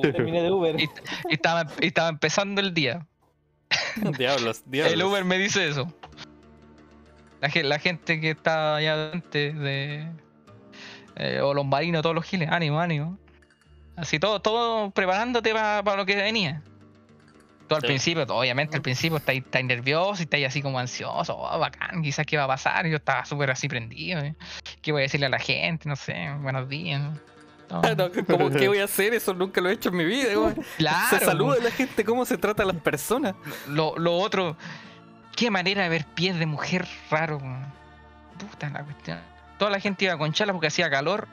Terminé 0.00 0.42
de 0.42 0.50
Uber. 0.52 0.80
Y, 0.80 0.84
y 1.28 1.34
estaba, 1.34 1.66
y 1.80 1.86
estaba 1.86 2.08
empezando 2.08 2.60
el 2.60 2.72
día. 2.74 3.06
diablos, 4.16 4.62
diablos. 4.66 4.92
El 4.94 5.02
Uber 5.02 5.24
me 5.24 5.38
dice 5.38 5.68
eso. 5.68 5.92
La, 7.40 7.48
ge- 7.50 7.62
la 7.64 7.78
gente 7.78 8.20
que 8.20 8.30
está 8.30 8.76
allá 8.76 9.12
antes 9.12 9.56
de. 9.58 10.06
eh, 11.16 11.40
o 11.40 11.54
los 11.54 11.66
marinos, 11.66 12.02
todos 12.02 12.14
los 12.14 12.24
giles, 12.24 12.48
ánimo, 12.50 12.80
ánimo. 12.80 13.18
Así 13.96 14.18
todo, 14.20 14.40
todo 14.40 14.90
preparándote 14.92 15.52
para 15.52 15.96
lo 15.96 16.06
que 16.06 16.14
venía. 16.16 16.62
Tú 17.68 17.74
al 17.74 17.80
Sí. 17.82 17.88
principio, 17.88 18.22
obviamente 18.28 18.76
al 18.76 18.82
principio 18.82 19.18
estáis, 19.18 19.44
estáis 19.44 19.66
nervioso 19.66 20.22
y 20.22 20.24
estáis 20.24 20.46
así 20.46 20.62
como 20.62 20.78
ansioso, 20.78 21.36
oh, 21.36 21.58
bacán, 21.58 22.02
quizás 22.02 22.24
qué 22.24 22.36
va 22.38 22.44
a 22.44 22.48
pasar. 22.48 22.86
Yo 22.86 22.96
estaba 22.96 23.24
súper 23.26 23.50
así 23.50 23.68
prendido. 23.68 24.20
eh. 24.20 24.34
¿Qué 24.80 24.90
voy 24.92 25.00
a 25.00 25.02
decirle 25.02 25.26
a 25.26 25.28
la 25.30 25.38
gente? 25.38 25.88
No 25.88 25.94
sé, 25.96 26.30
buenos 26.40 26.68
días. 26.68 27.00
No. 27.00 27.12
No, 27.70 27.82
¿cómo, 28.26 28.50
¿Qué 28.58 28.68
voy 28.68 28.78
a 28.78 28.84
hacer? 28.84 29.14
Eso 29.14 29.34
nunca 29.34 29.60
lo 29.60 29.68
he 29.68 29.72
hecho 29.72 29.90
en 29.90 29.96
mi 29.96 30.04
vida. 30.04 30.30
weón. 30.38 30.56
Claro, 30.78 31.18
Se 31.18 31.24
saluda 31.24 31.56
a 31.60 31.64
la 31.64 31.70
gente, 31.70 32.04
cómo 32.04 32.24
se 32.24 32.38
trata 32.38 32.62
a 32.62 32.66
las 32.66 32.76
personas. 32.76 33.34
Lo, 33.68 33.96
lo 33.98 34.16
otro, 34.16 34.56
qué 35.36 35.50
manera 35.50 35.82
de 35.82 35.88
ver 35.88 36.04
pies 36.14 36.38
de 36.38 36.46
mujer 36.46 36.86
raro. 37.10 37.40
Puta 38.38 38.70
la 38.70 38.84
cuestión. 38.84 39.18
Toda 39.58 39.70
la 39.70 39.80
gente 39.80 40.04
iba 40.04 40.16
con 40.16 40.32
chalas 40.32 40.54
porque 40.54 40.68
hacía 40.68 40.88
calor. 40.90 41.28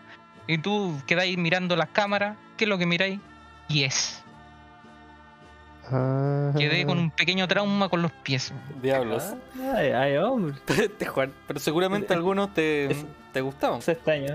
Y 0.47 0.57
tú 0.57 0.99
quedáis 1.07 1.37
mirando 1.37 1.75
las 1.75 1.89
cámaras. 1.89 2.37
¿Qué 2.57 2.65
es 2.65 2.69
lo 2.69 2.77
que 2.77 2.85
miráis? 2.85 3.19
Pies. 3.67 4.21
Ah. 5.91 6.51
Quedé 6.57 6.85
con 6.85 6.97
un 6.97 7.11
pequeño 7.11 7.47
trauma 7.47 7.89
con 7.89 8.01
los 8.01 8.11
pies. 8.11 8.51
Diablos. 8.81 9.33
Ay, 9.75 9.89
ay, 9.91 10.17
hombre. 10.17 10.55
Juan, 11.07 11.31
pero 11.47 11.59
seguramente 11.59 12.13
algunos 12.13 12.53
te, 12.53 12.95
te 13.31 13.41
gustaban. 13.41 13.79
Es 13.79 13.89
extraño. 13.89 14.33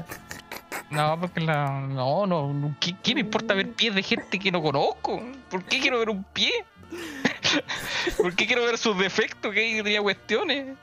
No, 0.91 1.19
porque 1.21 1.41
la. 1.41 1.81
No, 1.81 2.27
no. 2.27 2.75
¿Qué, 2.81 2.95
qué 3.03 3.15
me 3.15 3.21
importa 3.21 3.55
ver 3.55 3.71
pies 3.73 3.95
de 3.95 4.03
gente 4.03 4.39
que 4.39 4.51
no 4.51 4.61
conozco? 4.61 5.23
¿Por 5.49 5.62
qué 5.65 5.79
quiero 5.81 5.99
ver 6.01 6.11
un 6.11 6.25
pie? 6.25 6.53
¿Por 8.17 8.35
qué 8.35 8.47
quiero 8.47 8.65
ver 8.65 8.77
sus 8.79 8.99
defectos? 8.99 9.53
Que 9.55 9.81
tenía 9.83 10.03
cuestiones. 10.03 10.77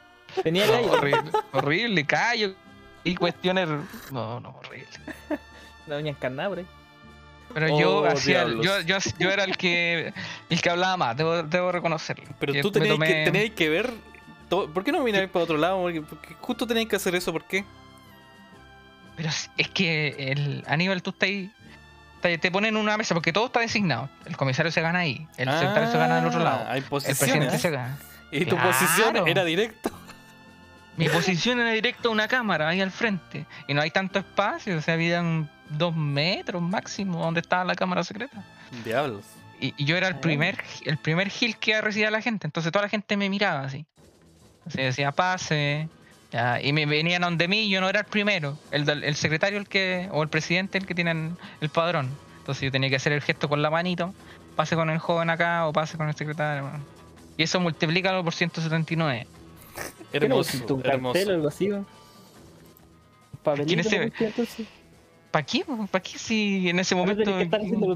Tenía 0.44 0.66
No, 0.68 0.74
callo. 0.74 0.92
horrible, 0.94 1.32
horrible, 1.52 2.06
callo. 2.06 2.54
Y 3.04 3.16
cuestiones. 3.16 3.68
No, 4.12 4.40
no, 4.40 4.50
horrible. 4.60 4.88
La 5.88 5.98
uña 5.98 6.12
encarnada 6.12 6.50
por 6.50 6.60
ahí. 6.60 6.66
Pero 7.54 7.80
yo 7.80 7.98
Oh, 8.00 8.06
hacía, 8.06 8.44
yo, 8.46 8.82
yo, 8.82 8.98
yo 9.20 9.30
era 9.32 9.46
el 9.46 9.56
que 9.58 10.14
el 10.50 10.62
que 10.62 10.70
hablaba 10.70 10.98
más, 10.98 11.16
debo, 11.16 11.44
debo 11.44 11.72
reconocerlo. 11.72 12.26
Pero 12.40 12.52
Que 12.54 12.62
tú 12.62 12.72
tenías, 12.72 12.98
que, 13.00 13.24
tenías 13.32 13.52
que 13.52 13.70
ver. 13.70 13.90
todo- 14.50 14.70
¿Por 14.70 14.84
qué 14.84 14.92
no 14.92 15.02
miráis 15.02 15.30
para 15.30 15.44
otro 15.44 15.58
lado? 15.58 15.82
Porque, 15.82 16.34
justo 16.42 16.68
tenías 16.68 16.88
que 16.88 16.98
hacer 16.98 17.16
eso. 17.16 17.32
¿Por 17.32 17.46
qué? 17.46 17.64
Pero 19.18 19.30
es 19.30 19.68
que 19.74 20.32
el 20.32 20.64
Aníbal, 20.68 21.02
tú 21.02 21.10
estás 21.10 21.28
ahí, 21.28 21.52
te, 22.22 22.52
ponen 22.52 22.76
en 22.76 22.82
una 22.82 22.96
mesa 22.98 23.14
porque 23.14 23.34
todo 23.34 23.48
está 23.48 23.60
designado. 23.60 24.10
El 24.26 24.38
comisario 24.38 24.72
se 24.72 24.80
gana 24.82 25.00
ahí, 25.00 25.28
el 25.38 25.50
secretario 25.52 25.92
se 25.92 25.98
gana 25.98 26.16
del 26.18 26.26
otro 26.28 26.40
Ah, 26.40 26.44
lado, 26.44 26.66
Hay 26.70 26.80
el 26.80 26.86
presidente 26.86 27.58
se 27.60 27.70
gana. 27.72 27.98
Y 28.32 28.46
tu 28.46 28.56
Claro. 28.56 28.72
posición 28.72 29.28
era 29.28 29.44
directo. 29.44 29.92
Mi 30.98 31.10
posición 31.10 31.60
era 31.60 31.72
directo 31.72 32.10
a 32.10 32.12
una 32.12 32.28
cámara 32.28 32.70
ahí 32.70 32.82
al 32.82 32.90
frente 32.92 33.46
y 33.68 33.74
no 33.74 33.82
hay 33.82 33.92
tanto 33.92 34.18
espacio, 34.20 34.78
o 34.78 34.82
sea, 34.82 34.96
habían 34.96 35.50
dos 35.70 35.96
metros 35.96 36.62
máximo 36.62 37.20
donde 37.22 37.40
estaba 37.42 37.64
la 37.66 37.76
cámara 37.76 38.04
secreta. 38.04 38.44
Diablos. 38.84 39.24
Y, 39.60 39.74
y 39.78 39.86
yo 39.86 39.96
era 39.98 40.08
el 40.08 40.16
Ah. 40.16 40.22
primer, 40.22 40.64
el 40.86 40.98
primer 40.98 41.30
gil 41.30 41.58
que 41.58 41.80
recibía 41.82 42.10
la 42.12 42.22
gente. 42.22 42.46
Entonces 42.48 42.72
toda 42.72 42.84
la 42.84 42.90
gente 42.90 43.16
me 43.18 43.30
miraba 43.30 43.62
así. 43.62 43.86
Así 44.68 44.82
decía, 44.82 45.12
pase. 45.12 45.88
Ya, 46.32 46.62
y 46.62 46.74
me 46.74 46.86
venían 46.86 47.24
a 47.24 47.28
donde 47.28 47.48
mí, 47.48 47.70
yo 47.70 47.82
no 47.82 47.90
era 47.90 48.02
el 48.02 48.06
primero. 48.06 48.58
El, 48.72 48.90
el 48.90 49.16
secretario 49.16 49.60
el 49.60 49.68
que, 49.68 50.10
o 50.12 50.24
el 50.24 50.30
presidente 50.30 50.78
el 50.78 50.86
que 50.86 50.96
tienen 50.96 51.38
el 51.62 51.70
padrón. 51.70 52.10
Entonces 52.40 52.64
yo 52.64 52.72
tenía 52.72 52.90
que 52.90 52.96
hacer 52.96 53.14
el 53.14 53.22
gesto 53.22 53.50
con 53.50 53.62
la 53.62 53.70
manito. 53.70 54.14
Pase 54.56 54.76
con 54.76 54.90
el 54.90 54.98
joven 54.98 55.30
acá 55.30 55.68
o 55.68 55.74
pase 55.74 55.98
con 55.98 56.08
el 56.08 56.16
secretario. 56.16 56.64
bueno. 56.64 56.80
Y 57.38 57.44
eso 57.44 57.60
multiplícalo 57.60 58.24
por 58.24 58.34
179. 58.34 59.28
¿Qué 60.12 60.20
no 60.20 60.26
Hermoso. 60.26 60.76
un 60.76 60.86
hermoso. 60.86 61.30
algo 61.30 61.48
así? 61.48 61.70
¿Quién 63.66 63.80
es 63.80 63.86
ese? 63.86 64.00
¿no? 64.00 64.04
Entonces, 64.20 64.68
¿Para 65.32 65.46
qué? 65.46 65.66
¿Para 65.92 66.02
qué 66.02 66.18
si 66.18 66.70
en 66.70 66.80
ese 66.80 66.96
momento... 66.96 67.32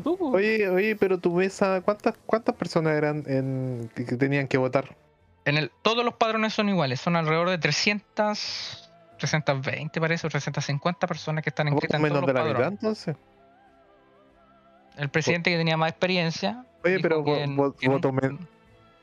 tú. 0.01 0.17
Oye, 0.35 0.69
oye, 0.69 0.95
pero 0.95 1.17
tu 1.17 1.33
mesa, 1.33 1.81
¿cuántas, 1.81 2.15
cuántas 2.25 2.55
personas 2.55 2.93
eran 2.95 3.23
en, 3.25 3.89
que 3.95 4.03
tenían 4.17 4.47
que 4.47 4.57
votar? 4.57 4.95
En 5.45 5.57
el, 5.57 5.71
todos 5.81 6.05
los 6.05 6.13
padrones 6.15 6.53
son 6.53 6.69
iguales, 6.69 6.99
son 7.01 7.15
alrededor 7.15 7.49
de 7.49 7.57
300, 7.57 8.91
320 9.17 9.99
parece, 9.99 10.27
o 10.27 10.29
350 10.29 11.07
personas 11.07 11.43
que 11.43 11.49
están 11.49 11.67
inscritas 11.67 11.99
en 11.99 12.07
todos 12.07 12.11
menos 12.13 12.21
los 12.21 12.27
de 12.27 12.33
la 12.33 12.43
mitad, 12.43 12.53
padrones. 12.55 12.79
entonces. 12.79 13.15
El 14.97 15.09
presidente 15.09 15.49
que 15.49 15.57
tenía 15.57 15.77
más 15.77 15.89
experiencia. 15.89 16.65
Oye, 16.83 16.97
dijo 16.97 17.01
pero 17.03 17.23
que- 17.23 17.45
vo- 17.47 17.55
vo- 17.55 17.75
que 17.75 17.87
no- 17.87 17.93
voto, 17.93 18.11
men- 18.11 18.47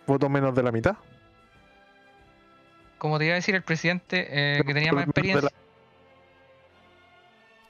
voto 0.06 0.28
menos 0.28 0.54
de 0.54 0.62
la 0.62 0.70
mitad. 0.70 0.96
Como 2.98 3.18
te 3.18 3.24
iba 3.26 3.32
a 3.34 3.36
decir, 3.36 3.54
el 3.54 3.62
presidente 3.62 4.26
eh, 4.30 4.62
que 4.64 4.74
tenía 4.74 4.92
más 4.92 5.06
Menos 5.06 5.14
de 5.14 5.32
la- 5.32 5.48
experiencia, 5.48 5.50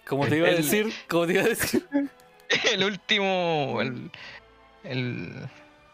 Como 0.07 0.27
te 0.27 0.36
iba 0.39 0.47
a 0.47 0.51
El- 0.51 0.57
decir, 0.59 0.93
como 1.09 1.27
te 1.27 1.32
iba 1.35 1.43
a 1.43 1.49
decir. 1.49 1.86
el 2.73 2.85
último, 2.85 3.78
el, 3.82 4.11
el- 4.85 5.49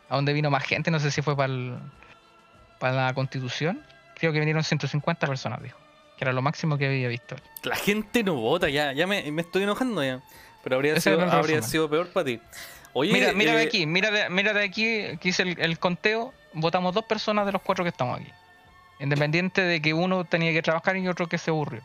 a 0.09 0.15
donde 0.17 0.33
vino 0.33 0.51
más 0.51 0.63
gente, 0.65 0.91
no 0.91 1.01
sé 1.01 1.11
si 1.11 1.21
fue 1.23 1.37
para 1.37 1.81
para 2.85 3.07
la 3.07 3.15
constitución, 3.15 3.83
creo 4.19 4.31
que 4.31 4.41
vinieron 4.41 4.63
150 4.63 5.27
personas, 5.27 5.63
dijo, 5.63 5.79
que 6.19 6.25
era 6.25 6.35
lo 6.35 6.43
máximo 6.43 6.77
que 6.77 6.85
había 6.87 7.09
visto. 7.09 7.35
La 7.63 7.77
gente 7.77 8.23
no 8.23 8.35
vota 8.35 8.69
ya. 8.69 8.93
Ya 8.93 9.07
me, 9.07 9.33
me 9.33 9.41
estoy 9.41 9.63
enojando 9.63 10.05
ya. 10.05 10.21
Pero 10.63 10.77
habría, 10.77 10.93
Ese 10.93 11.09
sido, 11.13 11.23
habría 11.23 11.41
resumen. 11.41 11.63
sido 11.63 11.89
peor 11.89 12.09
para 12.09 12.27
ti. 12.27 12.41
Oye, 12.93 13.11
mira, 13.15 13.33
mira 13.33 13.55
de 13.55 13.63
eh, 13.63 13.67
aquí, 13.67 13.87
mira 13.87 14.11
de, 14.11 14.29
mira 14.29 14.53
de 14.53 14.65
aquí, 14.65 15.17
que 15.19 15.29
hice 15.31 15.45
el, 15.45 15.59
el 15.59 15.79
conteo, 15.79 16.35
votamos 16.53 16.93
dos 16.95 17.07
personas 17.07 17.47
de 17.47 17.53
los 17.53 17.63
cuatro 17.63 17.85
que 17.85 17.89
estamos 17.89 18.21
aquí. 18.21 18.31
Independiente 19.01 19.63
de 19.63 19.81
que 19.81 19.95
uno 19.95 20.27
tenía 20.27 20.53
que 20.53 20.61
trabajar 20.61 20.95
y 20.99 21.09
otro 21.09 21.27
que 21.27 21.39
se 21.39 21.51
aburrió. 21.51 21.81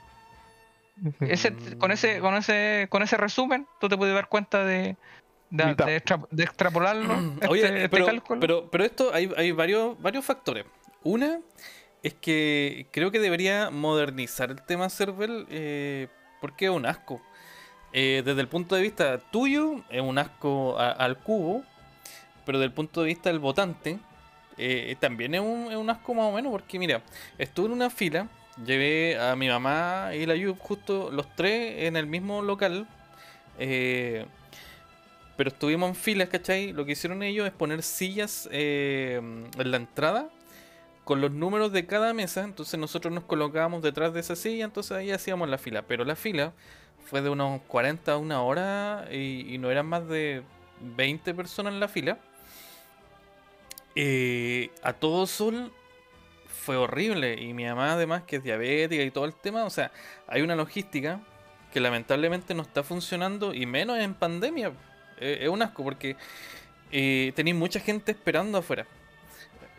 Ese, 1.21 1.53
con 1.77 1.91
ese, 1.93 2.19
con 2.19 2.35
ese, 2.35 2.87
con 2.89 3.03
ese 3.03 3.15
resumen, 3.15 3.65
tú 3.79 3.87
te 3.87 3.95
puedes 3.95 4.13
dar 4.13 4.27
cuenta 4.27 4.65
de, 4.65 4.97
de, 5.49 5.65
Mitad. 5.65 5.85
de 5.85 5.95
extra- 5.95 6.27
de 6.29 6.43
extrapolarlo. 6.43 7.13
este- 7.35 7.47
Oye, 7.47 7.65
este 7.67 7.89
pero, 7.89 8.05
cálculo. 8.05 8.39
pero, 8.41 8.69
pero 8.69 8.83
esto 8.83 9.11
hay, 9.13 9.31
hay 9.37 9.51
varios, 9.53 9.99
varios 10.01 10.25
factores. 10.25 10.65
Una 11.03 11.39
es 12.03 12.13
que 12.13 12.87
creo 12.91 13.11
que 13.11 13.19
debería 13.19 13.69
modernizar 13.69 14.51
el 14.51 14.61
tema 14.61 14.89
Cervel 14.89 15.45
eh, 15.49 16.07
porque 16.41 16.65
es 16.65 16.71
un 16.71 16.85
asco. 16.85 17.21
Eh, 17.93 18.21
desde 18.23 18.41
el 18.41 18.47
punto 18.47 18.75
de 18.75 18.81
vista 18.81 19.17
tuyo, 19.17 19.81
es 19.89 20.01
un 20.01 20.17
asco 20.17 20.77
al 20.77 21.17
cubo, 21.19 21.63
pero 22.45 22.59
desde 22.59 22.67
el 22.67 22.73
punto 22.73 23.01
de 23.01 23.07
vista 23.07 23.29
del 23.29 23.39
votante, 23.39 23.99
eh, 24.57 24.95
también 24.99 25.33
es 25.35 25.41
un, 25.41 25.71
es 25.71 25.77
un 25.77 25.89
asco 25.89 26.13
más 26.13 26.25
o 26.25 26.31
menos, 26.31 26.51
porque 26.51 26.77
mira, 26.77 27.01
estuve 27.37 27.67
en 27.67 27.73
una 27.73 27.89
fila, 27.89 28.27
llevé 28.65 29.17
a 29.19 29.35
mi 29.35 29.47
mamá 29.47 30.11
y 30.13 30.25
la 30.25 30.35
Yub 30.35 30.57
justo 30.59 31.09
los 31.11 31.33
tres 31.35 31.87
en 31.87 31.97
el 31.97 32.05
mismo 32.07 32.41
local. 32.41 32.87
pero 33.57 35.49
estuvimos 35.49 35.89
en 35.89 35.95
filas, 35.95 36.29
¿cachai? 36.29 36.73
Lo 36.73 36.85
que 36.85 36.91
hicieron 36.91 37.23
ellos 37.23 37.47
es 37.47 37.53
poner 37.53 37.81
sillas 37.81 38.47
en 38.51 39.49
la 39.57 39.77
entrada 39.77 40.29
con 41.09 41.21
los 41.21 41.31
números 41.31 41.71
de 41.71 41.87
cada 41.87 42.13
mesa. 42.13 42.43
Entonces 42.43 42.79
nosotros 42.79 43.11
nos 43.11 43.23
colocábamos 43.23 43.81
detrás 43.81 44.13
de 44.13 44.19
esa 44.19 44.35
silla, 44.35 44.63
entonces 44.63 44.91
ahí 44.91 45.09
hacíamos 45.09 45.49
la 45.49 45.57
fila. 45.57 45.81
Pero 45.87 46.05
la 46.05 46.15
fila 46.15 46.53
fue 47.03 47.23
de 47.23 47.29
unos 47.29 47.61
40 47.63 48.13
a 48.13 48.17
una 48.17 48.43
hora 48.43 49.07
y, 49.11 49.57
no 49.57 49.71
eran 49.71 49.87
más 49.87 50.07
de 50.07 50.43
20 50.81 51.33
personas 51.33 51.73
en 51.73 51.79
la 51.79 51.87
fila. 51.87 52.19
Eh, 53.95 54.69
a 54.83 54.93
todo 54.93 55.25
sol 55.25 55.73
fue 56.45 56.77
horrible. 56.77 57.41
Y 57.41 57.55
mi 57.55 57.65
mamá, 57.65 57.93
además, 57.93 58.21
que 58.27 58.35
es 58.35 58.43
diabética 58.43 59.01
y 59.01 59.09
todo 59.09 59.25
el 59.25 59.33
tema, 59.33 59.65
o 59.65 59.71
sea, 59.71 59.91
hay 60.27 60.43
una 60.43 60.55
logística 60.55 61.21
que 61.73 61.79
lamentablemente 61.79 62.53
no 62.53 62.61
está 62.61 62.83
funcionando 62.83 63.55
y 63.55 63.65
menos 63.65 63.97
en 63.97 64.13
pandemia. 64.13 64.73
Eh, 65.17 65.39
es 65.41 65.49
un 65.49 65.63
asco 65.63 65.83
porque 65.83 66.17
eh, 66.91 67.33
tenéis 67.35 67.55
mucha 67.55 67.79
gente 67.79 68.11
esperando 68.11 68.59
afuera. 68.59 68.85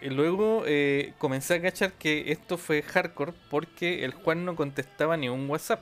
Luego 0.02 0.64
eh, 0.66 1.12
comencé 1.18 1.55
a 1.55 1.62
cachar 1.62 1.93
que 1.93 2.32
esto 2.32 2.56
fue 2.56 2.82
hardcore 2.82 3.32
porque 3.51 4.05
el 4.05 4.12
Juan 4.12 4.44
no 4.44 4.56
contestaba 4.56 5.16
ni 5.16 5.28
un 5.28 5.48
WhatsApp. 5.48 5.81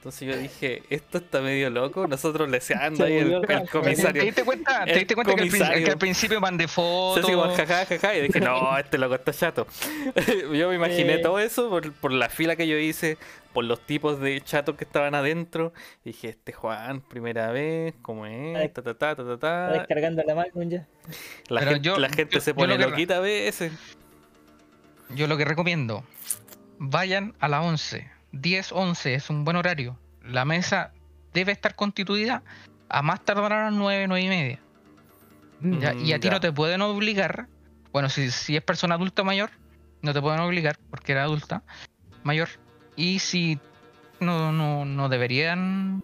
Entonces 0.00 0.26
yo 0.28 0.34
dije, 0.38 0.82
esto 0.88 1.18
está 1.18 1.42
medio 1.42 1.68
loco, 1.68 2.06
nosotros 2.06 2.48
le 2.50 2.56
decíamos 2.58 2.96
Se 2.96 3.04
ahí 3.04 3.16
el, 3.18 3.26
el 3.26 3.30
loco. 3.32 3.46
¿Te 3.48 3.66
comisario. 3.68 4.22
diste 4.22 4.44
cuenta, 4.44 4.84
te 4.86 4.94
diste 4.94 5.14
cuenta 5.14 5.34
que, 5.34 5.42
al 5.42 5.48
comisario. 5.50 5.84
que 5.84 5.90
al 5.90 5.98
principio 5.98 6.40
mandé 6.40 6.68
fotos? 6.68 7.22
así 7.24 7.34
como 7.34 7.54
jaja, 7.54 7.84
jaja, 7.84 8.14
y 8.16 8.22
dije, 8.22 8.40
no, 8.40 8.78
este 8.78 8.96
loco 8.96 9.14
está 9.16 9.30
chato. 9.34 9.66
yo 10.54 10.70
me 10.70 10.76
imaginé 10.76 11.16
Eh. 11.16 11.18
todo 11.18 11.38
eso 11.38 11.68
por, 11.68 11.92
por 11.92 12.12
la 12.12 12.30
fila 12.30 12.56
que 12.56 12.66
yo 12.66 12.78
hice, 12.78 13.18
por 13.52 13.64
los 13.64 13.78
tipos 13.84 14.18
de 14.20 14.40
chatos 14.40 14.74
que 14.76 14.84
estaban 14.84 15.14
adentro. 15.14 15.74
Y 16.02 16.12
dije, 16.12 16.30
este 16.30 16.52
Juan, 16.54 17.02
primera 17.02 17.52
vez, 17.52 17.92
¿cómo 18.00 18.24
es? 18.24 18.72
Ta, 18.72 18.80
ta, 18.82 18.94
ta, 18.94 19.14
ta, 19.16 19.24
ta, 19.24 19.32
Está 19.34 19.38
ta. 19.38 19.72
descargando 19.80 20.22
la 20.22 20.34
Magnum 20.34 20.70
ya. 20.70 20.86
La, 21.48 21.60
Pero 21.60 21.72
gente, 21.72 21.86
yo- 21.86 21.98
la 21.98 22.08
gente 22.08 22.36
yo- 22.36 22.40
se 22.40 22.52
yo 22.52 22.54
pone 22.54 22.78
lo 22.78 22.84
que- 22.86 22.90
loquita 22.92 23.18
a 23.18 23.20
veces. 23.20 23.70
Yo 25.10 25.26
lo 25.26 25.36
que 25.36 25.44
recomiendo, 25.44 26.04
vayan 26.78 27.34
a 27.38 27.48
las 27.48 27.62
11. 27.66 28.08
10, 28.32 28.72
11 28.72 29.14
es 29.14 29.30
un 29.30 29.44
buen 29.44 29.56
horario. 29.56 29.98
La 30.22 30.44
mesa 30.44 30.92
debe 31.32 31.52
estar 31.52 31.74
constituida 31.74 32.42
a 32.88 33.02
más 33.02 33.24
tardar 33.24 33.52
a 33.52 33.64
las 33.64 33.72
9, 33.72 34.06
9 34.08 34.22
y 34.24 34.28
media. 34.28 34.58
¿ya? 35.80 35.94
Y 35.94 36.12
a 36.12 36.18
ti 36.20 36.28
Mm, 36.28 36.30
ya. 36.30 36.30
no 36.30 36.40
te 36.40 36.52
pueden 36.52 36.82
obligar, 36.82 37.46
bueno, 37.92 38.08
si, 38.08 38.30
si 38.30 38.56
es 38.56 38.62
persona 38.62 38.94
adulta 38.94 39.22
mayor, 39.24 39.50
no 40.02 40.12
te 40.12 40.20
pueden 40.20 40.40
obligar 40.40 40.78
porque 40.90 41.12
era 41.12 41.24
adulta 41.24 41.62
mayor. 42.22 42.48
Y 42.96 43.18
si 43.18 43.58
no, 44.20 44.52
no, 44.52 44.84
no 44.84 45.08
deberían, 45.08 46.02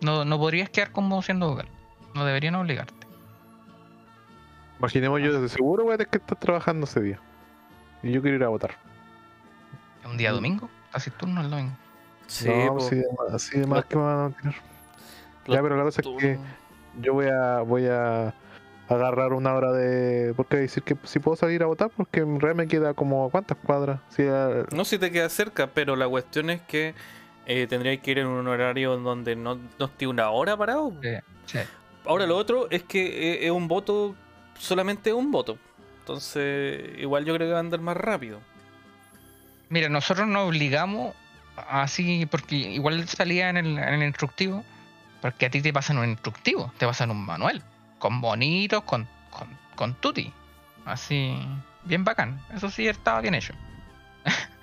no, 0.00 0.24
no 0.24 0.38
podrías 0.38 0.70
quedar 0.70 0.92
como 0.92 1.22
siendo 1.22 1.48
vocal. 1.48 1.68
No 2.14 2.24
deberían 2.24 2.54
obligarte. 2.54 2.94
Imaginemos 4.78 5.20
yo 5.20 5.40
de 5.40 5.48
seguro 5.48 5.88
a 5.90 5.96
tener 5.96 6.08
que 6.08 6.18
estar 6.18 6.38
trabajando 6.38 6.84
ese 6.84 7.00
día. 7.00 7.20
Y 8.02 8.12
yo 8.12 8.22
quiero 8.22 8.36
ir 8.36 8.44
a 8.44 8.48
votar. 8.48 8.76
¿Es 10.04 10.10
un 10.10 10.16
día 10.16 10.30
domingo? 10.32 10.70
Casi 10.92 11.10
turno 11.10 11.40
el 11.40 11.50
domingo. 11.50 11.72
Sí, 12.26 12.48
no, 12.48 12.74
po, 12.76 12.86
así 12.86 12.96
de, 12.96 13.06
más- 13.18 13.34
así 13.34 13.58
de 13.58 13.66
más 13.66 13.84
que 13.86 13.96
me 13.96 14.02
van 14.02 14.32
a 14.32 14.36
tirar. 14.36 14.54
Ya, 15.46 15.62
pero 15.62 15.76
la 15.76 15.82
cosa 15.84 16.02
es 16.02 16.06
que 16.18 16.38
yo 17.00 17.14
voy 17.14 17.26
a 17.26 17.60
voy 17.62 17.86
a 17.86 18.34
agarrar 18.88 19.32
una 19.32 19.54
hora 19.54 19.72
de. 19.72 20.34
Porque 20.36 20.56
decir 20.58 20.82
que 20.82 20.96
si 21.04 21.18
puedo 21.20 21.36
salir 21.36 21.62
a 21.62 21.66
votar, 21.66 21.90
porque 21.96 22.20
en 22.20 22.38
realidad 22.40 22.64
me 22.64 22.68
queda 22.68 22.94
como 22.94 23.30
cuántas 23.30 23.56
cuadras. 23.58 24.00
Si 24.10 24.22
a- 24.26 24.66
No 24.72 24.84
si 24.84 24.98
te 24.98 25.10
queda 25.10 25.28
cerca, 25.28 25.68
pero 25.68 25.96
la 25.96 26.06
cuestión 26.08 26.50
es 26.50 26.60
que 26.62 26.94
eh, 27.46 27.66
tendrías 27.66 27.98
que 28.00 28.10
ir 28.10 28.18
en 28.18 28.26
un 28.26 28.46
horario 28.46 28.94
en 28.94 29.04
donde 29.04 29.36
no, 29.36 29.58
no 29.78 29.86
esté 29.86 30.06
una 30.06 30.28
hora 30.30 30.56
parado. 30.56 30.92
Sí, 31.02 31.08
sí. 31.46 31.58
Ahora 32.04 32.26
lo 32.26 32.36
otro 32.36 32.68
es 32.70 32.82
que 32.82 33.34
eh, 33.34 33.46
es 33.46 33.50
un 33.50 33.68
voto, 33.68 34.14
solamente 34.58 35.12
un 35.14 35.30
voto. 35.30 35.56
Entonces, 36.00 36.98
igual 36.98 37.24
yo 37.24 37.34
creo 37.34 37.48
que 37.48 37.52
va 37.52 37.58
a 37.58 37.60
andar 37.60 37.80
más 37.80 37.96
rápido. 37.96 38.40
Mira, 39.70 39.88
nosotros 39.88 40.26
nos 40.26 40.48
obligamos 40.48 41.14
así, 41.56 42.26
porque 42.26 42.56
igual 42.56 43.06
salía 43.08 43.50
en 43.50 43.56
el, 43.56 43.78
en 43.78 43.94
el 43.94 44.02
instructivo, 44.04 44.64
porque 45.20 45.46
a 45.46 45.50
ti 45.50 45.60
te 45.60 45.72
pasan 45.72 45.98
un 45.98 46.08
instructivo, 46.08 46.72
te 46.78 46.86
pasan 46.86 47.10
un 47.10 47.24
manual, 47.24 47.62
con 47.98 48.20
bonitos, 48.20 48.82
con, 48.84 49.06
con, 49.30 49.48
con 49.74 49.94
tutti, 49.94 50.32
así, 50.86 51.36
bien 51.84 52.04
bacán. 52.04 52.40
Eso 52.54 52.70
sí 52.70 52.86
estaba 52.86 53.20
bien 53.20 53.34
hecho. 53.34 53.54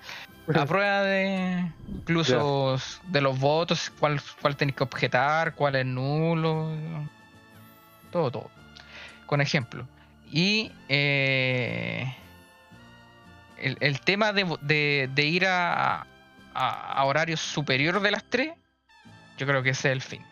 A 0.54 0.64
prueba 0.64 1.02
de 1.02 1.72
incluso 1.88 2.76
de 3.08 3.20
los 3.20 3.38
votos, 3.38 3.92
cuál, 3.98 4.20
cuál 4.40 4.56
tenéis 4.56 4.76
que 4.76 4.84
objetar, 4.84 5.54
cuál 5.56 5.74
es 5.74 5.84
nulo, 5.84 6.70
todo, 8.12 8.30
todo. 8.30 8.50
Con 9.26 9.40
ejemplo. 9.40 9.88
Y 10.30 10.70
eh, 10.88 12.14
el, 13.58 13.76
el 13.80 14.00
tema 14.00 14.32
de, 14.32 14.44
de- 14.62 15.08
de 15.14 15.24
ir 15.24 15.46
a, 15.46 16.06
a, 16.54 16.92
a 16.92 17.04
horarios 17.04 17.40
superior 17.40 18.00
de 18.00 18.10
las 18.10 18.24
3, 18.24 18.52
yo 19.38 19.46
creo 19.46 19.62
que 19.62 19.70
ese 19.70 19.88
es 19.88 19.92
el 19.92 20.02
fin. 20.02 20.22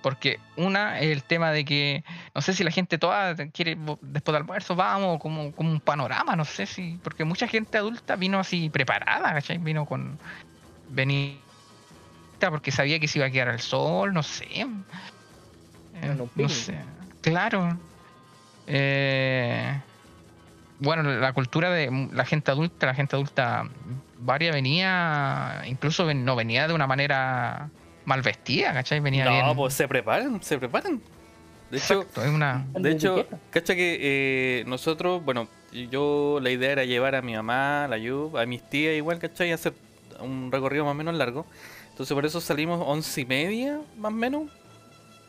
Porque 0.00 0.38
una 0.56 1.00
es 1.00 1.10
el 1.10 1.24
tema 1.24 1.50
de 1.50 1.64
que, 1.64 2.04
no 2.34 2.40
sé 2.40 2.54
si 2.54 2.62
la 2.62 2.70
gente 2.70 2.98
toda 2.98 3.34
quiere, 3.48 3.76
después 4.00 4.24
del 4.24 4.36
almuerzo, 4.36 4.76
vamos, 4.76 5.18
como, 5.18 5.52
como 5.52 5.70
un 5.70 5.80
panorama, 5.80 6.36
no 6.36 6.44
sé 6.44 6.66
si, 6.66 6.98
porque 7.02 7.24
mucha 7.24 7.48
gente 7.48 7.78
adulta 7.78 8.14
vino 8.14 8.38
así 8.38 8.70
preparada, 8.70 9.32
¿cachai? 9.32 9.58
Vino 9.58 9.84
con, 9.86 10.18
venía 10.88 11.34
porque 12.48 12.70
sabía 12.70 13.00
que 13.00 13.08
se 13.08 13.18
iba 13.18 13.26
a 13.26 13.30
quedar 13.30 13.48
al 13.48 13.60
sol, 13.60 14.14
no 14.14 14.22
sé. 14.22 14.46
Eh, 15.94 16.14
no 16.36 16.48
sé. 16.48 16.78
Claro. 17.20 17.76
Eh, 18.68 19.80
bueno, 20.80 21.02
la 21.02 21.32
cultura 21.32 21.70
de 21.70 22.08
la 22.12 22.24
gente 22.24 22.50
adulta, 22.50 22.86
la 22.86 22.94
gente 22.94 23.16
adulta 23.16 23.64
varia 24.20 24.52
venía, 24.52 25.62
incluso 25.66 26.06
ven- 26.06 26.24
no 26.24 26.36
venía 26.36 26.66
de 26.68 26.74
una 26.74 26.86
manera 26.86 27.68
mal 28.04 28.22
vestida, 28.22 28.72
¿cachai? 28.72 29.00
Venía 29.00 29.24
no, 29.24 29.30
bien. 29.30 29.56
pues 29.56 29.74
se 29.74 29.86
preparan, 29.88 30.42
se 30.42 30.58
preparan. 30.58 31.00
De 31.70 31.76
hecho, 31.78 32.00
Exacto, 32.02 32.22
es 32.24 32.30
una. 32.30 32.64
de 32.74 32.90
hecho, 32.92 33.18
etiqueta. 33.18 33.38
cacha 33.50 33.74
que 33.74 33.98
eh, 34.00 34.64
nosotros, 34.66 35.22
bueno, 35.24 35.48
yo 35.90 36.38
la 36.40 36.50
idea 36.50 36.72
era 36.72 36.84
llevar 36.84 37.14
a 37.14 37.20
mi 37.22 37.34
mamá, 37.34 37.84
a 37.84 37.88
la 37.88 37.98
Yub, 37.98 38.38
a 38.38 38.46
mis 38.46 38.62
tías 38.70 38.94
igual, 38.96 39.18
¿cachai? 39.18 39.50
Y 39.50 39.52
hacer 39.52 39.74
un 40.20 40.50
recorrido 40.50 40.84
más 40.84 40.92
o 40.92 40.94
menos 40.94 41.14
largo. 41.14 41.44
Entonces 41.90 42.14
por 42.14 42.24
eso 42.24 42.40
salimos 42.40 42.82
once 42.86 43.20
y 43.20 43.26
media, 43.26 43.80
más 43.98 44.12
o 44.12 44.14
menos, 44.16 44.44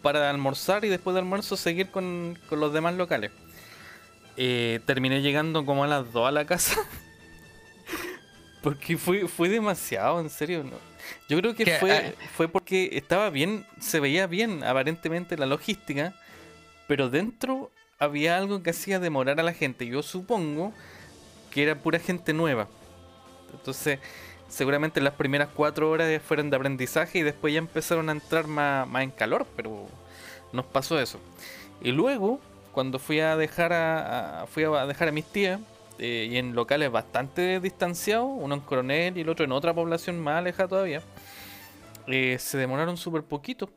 para 0.02 0.30
almorzar 0.30 0.86
y 0.86 0.90
después 0.90 1.14
de 1.14 1.20
almuerzo 1.20 1.58
seguir 1.58 1.90
con, 1.92 2.38
con 2.48 2.60
los 2.62 2.72
demás 2.72 2.94
locales. 2.96 3.32
Eh, 4.42 4.80
terminé 4.86 5.22
llegando 5.22 5.66
como 5.66 5.84
a 5.84 5.88
las 5.88 6.14
2 6.14 6.30
a 6.30 6.32
la 6.32 6.46
casa. 6.46 6.82
Porque 8.64 8.98
fue, 8.98 9.28
fue 9.28 9.50
demasiado, 9.50 10.22
en 10.22 10.30
serio. 10.30 10.64
¿no? 10.64 10.78
Yo 11.28 11.38
creo 11.40 11.54
que 11.54 11.66
Que, 11.66 11.74
fue, 11.74 11.98
eh, 11.98 12.16
fue 12.38 12.48
porque 12.48 12.90
estaba 12.94 13.30
bien, 13.32 13.66
se 13.82 14.00
veía 14.00 14.28
bien 14.28 14.64
aparentemente 14.64 15.38
la 15.38 15.46
logística, 15.46 16.16
pero 16.88 17.10
dentro 17.10 17.70
había 18.00 18.38
algo 18.38 18.64
que 18.64 18.70
hacía 18.70 19.02
demorar 19.02 19.42
a 19.42 19.44
la 19.44 19.52
gente. 19.52 19.86
Yo 19.88 20.04
supongo 20.04 20.72
que 21.52 21.64
era 21.64 21.76
pura 21.76 22.00
gente 22.00 22.32
nueva. 22.32 22.70
Entonces, 23.52 24.00
seguramente 24.48 25.02
las 25.02 25.16
primeras 25.16 25.50
cuatro 25.54 25.92
horas 25.92 26.22
fueron 26.22 26.50
de 26.50 26.56
aprendizaje 26.56 27.20
y 27.20 27.24
después 27.24 27.54
ya 27.54 27.60
empezaron 27.60 28.08
a 28.08 28.14
entrar 28.14 28.48
más, 28.48 28.88
más 28.88 29.04
en 29.04 29.12
calor, 29.12 29.46
pero 29.58 29.88
nos 30.54 30.66
pasó 30.66 30.98
eso. 30.98 31.20
Y 31.82 31.92
luego, 31.92 32.40
cuando 32.80 32.98
fui 32.98 33.20
a 33.20 33.36
dejar 33.36 33.74
a, 33.74 34.46
fui 34.48 34.64
a 34.64 34.86
dejar 34.86 35.10
a 35.10 35.12
mis 35.12 35.26
tías, 35.26 35.60
eh, 35.98 36.30
y 36.32 36.38
en 36.38 36.56
locales 36.56 36.90
bastante 36.90 37.60
distanciados, 37.60 38.30
uno 38.34 38.56
en 38.56 38.62
Coronel 38.62 39.18
y 39.18 39.20
el 39.20 39.28
otro 39.28 39.44
en 39.44 39.52
otra 39.52 39.74
población 39.74 40.18
más 40.18 40.38
alejada 40.38 40.70
todavía, 40.70 41.02
eh, 42.08 42.38
se 42.40 42.58
demoraron 42.58 42.96
súper 42.96 43.24
poquito. 43.24 43.70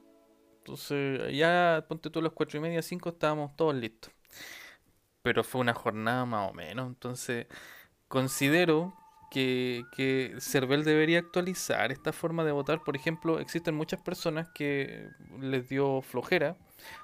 Entonces, 0.59 1.37
ya 1.37 1.85
ponte 1.89 2.11
tú 2.11 2.21
a 2.21 2.23
las 2.23 2.31
cuatro 2.33 2.59
y 2.59 2.63
media, 2.63 2.81
cinco, 2.81 3.09
estábamos 3.09 3.57
todos 3.57 3.75
listos. 3.75 4.13
Pero 5.23 5.43
fue 5.43 5.61
una 5.61 5.75
jornada 5.75 6.25
más 6.25 6.49
o 6.49 6.55
menos. 6.55 6.87
Entonces, 6.87 7.49
considero 8.07 8.95
que, 9.33 9.83
que 9.97 10.37
Cervel 10.39 10.85
debería 10.85 11.19
actualizar 11.19 11.91
esta 11.91 12.13
forma 12.13 12.45
de 12.45 12.53
votar. 12.53 12.85
Por 12.85 12.95
ejemplo, 12.95 13.41
existen 13.41 13.75
muchas 13.75 14.01
personas 14.01 14.47
que 14.55 15.09
les 15.41 15.69
dio 15.69 16.03
flojera 16.03 16.57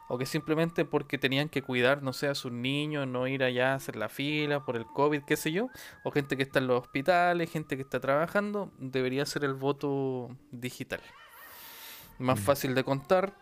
o 0.08 0.18
que 0.18 0.26
simplemente 0.26 0.84
porque 0.84 1.18
tenían 1.18 1.48
que 1.48 1.62
cuidar, 1.62 2.02
no 2.02 2.12
sé, 2.12 2.28
a 2.28 2.34
sus 2.34 2.52
niños, 2.52 3.06
no 3.06 3.26
ir 3.28 3.42
allá 3.44 3.72
a 3.72 3.76
hacer 3.76 3.96
la 3.96 4.08
fila 4.08 4.64
por 4.64 4.76
el 4.76 4.86
COVID, 4.86 5.22
qué 5.24 5.36
sé 5.36 5.52
yo, 5.52 5.70
o 6.04 6.10
gente 6.10 6.36
que 6.36 6.42
está 6.44 6.58
en 6.60 6.66
los 6.68 6.80
hospitales, 6.82 7.50
gente 7.50 7.76
que 7.76 7.82
está 7.82 8.00
trabajando, 8.00 8.72
debería 8.78 9.26
ser 9.26 9.44
el 9.44 9.54
voto 9.54 10.36
digital. 10.50 11.00
Más 12.18 12.38
Mm. 12.38 12.42
fácil 12.42 12.74
de 12.74 12.84
contar. 12.84 13.34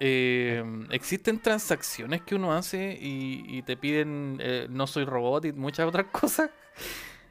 Eh, 0.00 0.64
existen 0.90 1.40
transacciones 1.42 2.22
que 2.22 2.34
uno 2.34 2.54
hace 2.54 2.96
y, 3.00 3.44
y 3.46 3.62
te 3.62 3.76
piden 3.76 4.38
eh, 4.40 4.66
no 4.70 4.86
soy 4.86 5.04
robot 5.04 5.44
y 5.46 5.52
muchas 5.52 5.86
otras 5.86 6.06
cosas. 6.12 6.50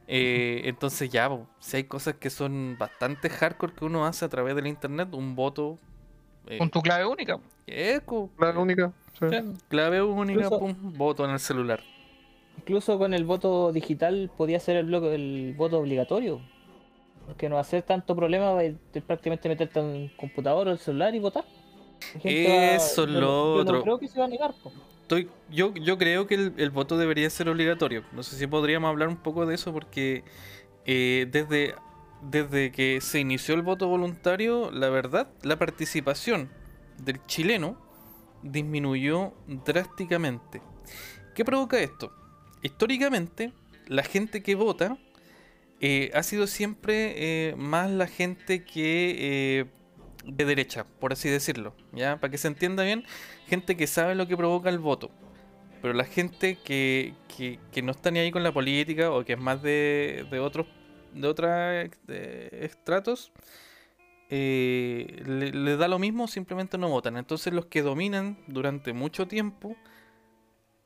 Eh, 0.08 0.62
entonces 0.66 1.10
ya, 1.10 1.30
si 1.60 1.78
hay 1.78 1.84
cosas 1.86 2.16
que 2.16 2.30
son 2.30 2.78
bastante 2.78 3.30
hardcore 3.30 3.74
que 3.74 3.86
uno 3.86 4.06
hace 4.06 4.26
a 4.26 4.30
través 4.30 4.56
del 4.56 4.68
internet, 4.68 5.10
un 5.14 5.36
voto... 5.36 5.80
eh, 6.48 6.58
Con 6.58 6.70
tu 6.70 6.82
clave 6.82 7.06
única. 7.06 7.40
eco, 7.68 8.30
La 8.40 8.52
única. 8.52 8.92
sí. 9.20 9.26
clave 9.68 10.02
única, 10.02 10.42
Incluso- 10.44 10.60
pum, 10.60 10.76
voto 10.98 11.26
en 11.26 11.32
el 11.32 11.40
celular. 11.40 11.82
Incluso 12.58 12.98
con 12.98 13.14
el 13.14 13.24
voto 13.24 13.72
digital 13.72 14.30
podía 14.36 14.60
ser 14.60 14.76
el, 14.78 14.86
bloque, 14.88 15.16
el 15.16 15.54
voto 15.58 15.80
obligatorio. 15.80 16.42
Que 17.38 17.48
no 17.48 17.56
va 17.56 17.62
a 17.62 17.64
ser 17.64 17.84
tanto 17.84 18.16
problema 18.16 18.60
ser 18.60 19.04
prácticamente 19.04 19.48
meterte 19.50 19.80
en 19.80 19.86
un 19.86 20.08
computador 20.18 20.68
o 20.68 20.72
el 20.72 20.80
celular 20.80 21.14
y 21.14 21.20
votar. 21.20 21.46
Eso 22.24 23.04
es 23.04 23.10
lo 23.10 23.20
yo 23.20 23.54
otro. 23.62 23.78
No 23.78 23.84
creo 23.84 24.00
que 24.00 24.08
se 24.08 24.20
va 24.20 24.26
a 24.26 24.28
negar. 24.30 24.54
po. 24.64 24.72
Estoy, 25.04 25.30
yo, 25.50 25.74
yo 25.76 25.98
creo 25.98 26.28
que 26.28 26.36
el, 26.36 26.54
el 26.58 26.70
voto 26.72 26.98
debería 26.98 27.30
ser 27.30 27.50
obligatorio. 27.50 28.04
No 28.14 28.24
sé 28.24 28.36
si 28.36 28.48
podríamos 28.48 28.90
hablar 28.90 29.08
un 29.10 29.18
poco 29.18 29.46
de 29.46 29.56
eso 29.56 29.72
porque 29.74 30.24
eh, 30.86 31.28
desde, 31.32 31.76
desde 32.22 32.72
que 32.72 33.02
se 33.02 33.20
inició 33.20 33.56
el 33.56 33.62
voto 33.62 33.88
voluntario, 33.88 34.72
la 34.72 34.90
verdad, 34.90 35.30
la 35.42 35.58
participación 35.58 36.50
del 36.98 37.26
chileno 37.26 37.78
disminuyó 38.44 39.34
drásticamente. 39.48 40.62
¿Qué 41.36 41.46
provoca 41.46 41.80
esto? 41.80 42.12
Históricamente, 42.62 43.54
la 43.88 44.04
gente 44.04 44.44
que 44.44 44.56
vota 44.56 44.98
eh, 45.82 46.12
ha 46.14 46.24
sido 46.24 46.48
siempre 46.48 47.14
eh, 47.50 47.56
más 47.56 47.90
la 47.90 48.08
gente 48.08 48.64
que 48.66 49.16
eh, 49.18 49.66
de 50.26 50.46
derecha, 50.46 50.86
por 51.00 51.14
así 51.14 51.30
decirlo, 51.30 51.74
¿ya? 51.94 52.20
Para 52.20 52.32
que 52.32 52.38
se 52.38 52.50
entienda 52.50 52.84
bien, 52.84 53.06
gente 53.48 53.78
que 53.78 53.88
sabe 53.88 54.16
lo 54.16 54.28
que 54.28 54.36
provoca 54.36 54.70
el 54.70 54.80
voto. 54.80 55.10
Pero 55.82 55.94
la 55.94 56.04
gente 56.04 56.58
que, 56.58 57.14
que, 57.34 57.60
que 57.72 57.82
no 57.82 57.92
está 57.92 58.12
ni 58.12 58.20
ahí 58.20 58.32
con 58.32 58.44
la 58.44 58.52
política 58.52 59.12
o 59.12 59.24
que 59.24 59.34
es 59.34 59.40
más 59.40 59.62
de, 59.62 60.28
de 60.30 60.40
otros 60.40 60.68
de 61.14 61.28
otros 61.28 61.52
estratos, 62.08 63.32
eh, 64.30 65.24
le, 65.26 65.52
le 65.52 65.78
da 65.78 65.88
lo 65.88 66.00
mismo, 66.00 66.28
simplemente 66.28 66.78
no 66.78 66.90
votan. 66.90 67.18
Entonces 67.18 67.54
los 67.54 67.66
que 67.66 67.82
dominan 67.82 68.38
durante 68.48 68.94
mucho 68.94 69.28
tiempo 69.28 69.76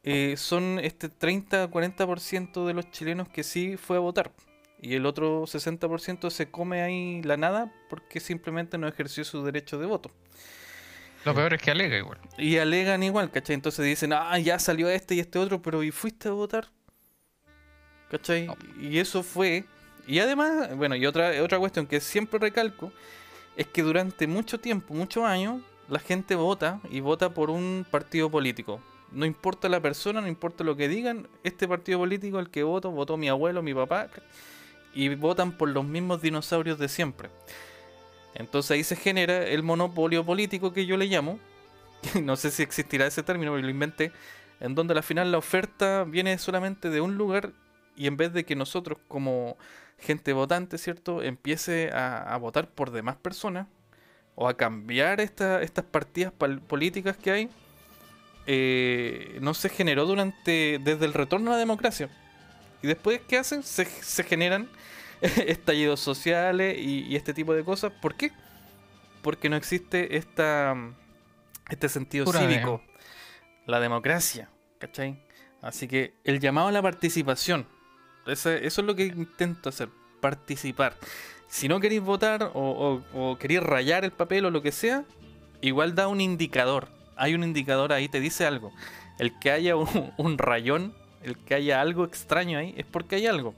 eh, 0.04 0.36
son 0.38 0.80
este 0.80 1.10
30-40% 1.10 2.66
de 2.66 2.74
los 2.74 2.92
chilenos 2.92 3.30
que 3.30 3.44
sí 3.44 3.78
fue 3.78 3.98
a 3.98 4.02
votar. 4.02 4.32
Y 4.82 4.96
el 4.96 5.06
otro 5.06 5.44
60% 5.44 6.30
se 6.30 6.52
come 6.52 6.82
ahí 6.82 7.22
la 7.24 7.38
nada 7.38 7.74
porque 7.90 8.20
simplemente 8.20 8.78
no 8.78 8.88
ejerció 8.88 9.24
su 9.24 9.44
derecho 9.44 9.78
de 9.78 9.86
voto. 9.86 10.12
Lo 11.24 11.34
peor 11.34 11.54
es 11.54 11.62
que 11.62 11.72
alega 11.72 11.98
igual. 11.98 12.20
Y 12.38 12.58
alegan 12.58 13.02
igual, 13.02 13.32
¿cachai? 13.32 13.54
Entonces 13.54 13.86
dicen, 13.86 14.12
ah, 14.12 14.38
ya 14.40 14.60
salió 14.60 14.90
este 14.90 15.16
y 15.16 15.22
este 15.22 15.40
otro, 15.40 15.62
pero 15.62 15.84
¿y 15.84 15.92
fuiste 15.92 16.28
a 16.28 16.34
votar? 16.34 16.68
¿Cachai? 18.12 18.48
No. 18.48 18.58
Y 18.82 19.00
eso 19.00 19.24
fue. 19.24 19.64
Y 20.08 20.20
además, 20.20 20.76
bueno, 20.76 20.96
y 20.96 21.06
otra, 21.06 21.42
otra 21.42 21.60
cuestión 21.60 21.88
que 21.88 22.00
siempre 22.00 22.40
recalco, 22.40 22.92
es 23.56 23.68
que 23.68 23.84
durante 23.84 24.28
mucho 24.28 24.60
tiempo, 24.60 24.94
muchos 24.94 25.24
años, 25.24 25.62
la 25.88 26.00
gente 26.00 26.36
vota 26.36 26.80
y 26.90 27.00
vota 27.00 27.34
por 27.34 27.50
un 27.50 27.86
partido 27.90 28.30
político. 28.30 28.82
No 29.12 29.26
importa 29.26 29.70
la 29.70 29.80
persona, 29.80 30.22
no 30.22 30.28
importa 30.28 30.64
lo 30.64 30.76
que 30.76 30.88
digan, 30.88 31.28
este 31.44 31.68
partido 31.68 32.00
político, 32.00 32.40
el 32.40 32.50
que 32.50 32.64
voto, 32.64 32.90
votó 32.92 33.16
mi 33.16 33.30
abuelo, 33.30 33.62
mi 33.62 33.74
papá, 33.74 34.10
y 34.94 35.14
votan 35.16 35.52
por 35.52 35.70
los 35.70 35.86
mismos 35.86 36.22
dinosaurios 36.22 36.80
de 36.80 36.90
siempre. 36.90 37.30
Entonces 38.34 38.72
ahí 38.72 38.84
se 38.84 38.96
genera 38.96 39.46
el 39.46 39.62
monopolio 39.62 40.26
político 40.26 40.74
que 40.74 40.86
yo 40.86 40.98
le 40.98 41.06
llamo, 41.06 41.40
no 42.22 42.36
sé 42.36 42.50
si 42.50 42.64
existirá 42.64 43.06
ese 43.06 43.24
término, 43.24 43.52
pero 43.52 43.64
lo 43.64 43.70
inventé, 43.70 44.12
en 44.60 44.74
donde 44.76 44.94
al 44.94 45.04
final 45.04 45.32
la 45.32 45.38
oferta 45.38 46.04
viene 46.06 46.38
solamente 46.38 46.90
de 46.90 47.02
un 47.02 47.16
lugar 47.16 47.52
y 47.96 48.08
en 48.08 48.18
vez 48.18 48.34
de 48.34 48.44
que 48.46 48.56
nosotros 48.56 48.98
como 49.08 49.58
gente 50.00 50.34
votante, 50.34 50.78
¿cierto?, 50.78 51.22
empiece 51.22 51.90
a, 51.94 52.34
a 52.34 52.38
votar 52.38 52.68
por 52.70 52.92
demás 52.92 53.16
personas 53.16 53.68
o 54.36 54.48
a 54.50 54.58
cambiar 54.58 55.22
esta- 55.22 55.62
estas 55.62 55.86
partidas 55.86 56.34
políticas 56.34 57.16
que 57.18 57.32
hay, 57.32 57.50
eh, 58.46 59.38
no 59.42 59.54
se 59.54 59.70
generó 59.70 60.06
durante 60.06 60.80
desde 60.84 61.06
el 61.06 61.14
retorno 61.14 61.52
a 61.52 61.54
la 61.54 61.60
democracia. 61.60 62.10
Y 62.82 62.88
después, 62.88 63.22
¿qué 63.28 63.38
hacen? 63.38 63.64
Se, 63.64 63.86
se 63.86 64.24
generan 64.24 64.68
estallidos 65.22 66.00
sociales 66.02 66.78
y, 66.78 67.04
y 67.04 67.16
este 67.16 67.34
tipo 67.34 67.54
de 67.54 67.64
cosas. 67.64 67.94
¿Por 68.02 68.16
qué? 68.16 68.32
Porque 69.22 69.48
no 69.50 69.56
existe 69.56 70.18
esta, 70.18 70.76
este 71.70 71.88
sentido 71.88 72.26
Pura 72.26 72.40
cívico, 72.42 72.82
la 73.66 73.80
democracia, 73.80 74.50
¿cachai? 74.80 75.24
Así 75.62 75.88
que 75.88 76.14
el 76.26 76.42
llamado 76.42 76.68
a 76.68 76.72
la 76.74 76.82
participación, 76.82 77.66
ese- 78.28 78.66
eso 78.66 78.82
es 78.82 78.88
lo 78.88 78.96
que 78.96 79.06
intento 79.06 79.70
hacer, 79.70 79.90
participar. 80.22 80.96
Si 81.48 81.68
no 81.68 81.80
queréis 81.80 82.02
votar 82.02 82.52
o, 82.54 83.02
queréis 83.40 83.62
rayar 83.62 84.04
el 84.06 84.12
papel 84.12 84.46
o 84.46 84.52
lo 84.52 84.62
que 84.62 84.72
sea, 84.72 85.04
igual 85.62 85.94
da 85.96 86.08
un 86.08 86.20
indicador. 86.22 86.88
Hay 87.16 87.36
un 87.36 87.44
indicador 87.44 87.94
ahí, 87.94 88.10
te 88.10 88.20
dice 88.20 88.46
algo. 88.46 88.72
El 89.20 89.38
que 89.40 89.52
haya 89.52 89.76
un, 89.76 90.12
un 90.18 90.38
rayón, 90.38 90.96
el 91.22 91.38
que 91.38 91.54
haya 91.54 91.80
algo 91.80 92.06
extraño 92.06 92.58
ahí, 92.58 92.74
es 92.78 92.86
porque 92.86 93.18
hay 93.18 93.28
algo. 93.28 93.54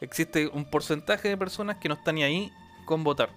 Existe 0.00 0.48
un 0.48 0.64
porcentaje 0.64 1.28
de 1.28 1.36
personas 1.36 1.78
que 1.78 1.88
no 1.88 1.94
están 1.94 2.14
ni 2.16 2.22
ahí 2.22 2.52
con 2.84 3.02
votar. 3.02 3.30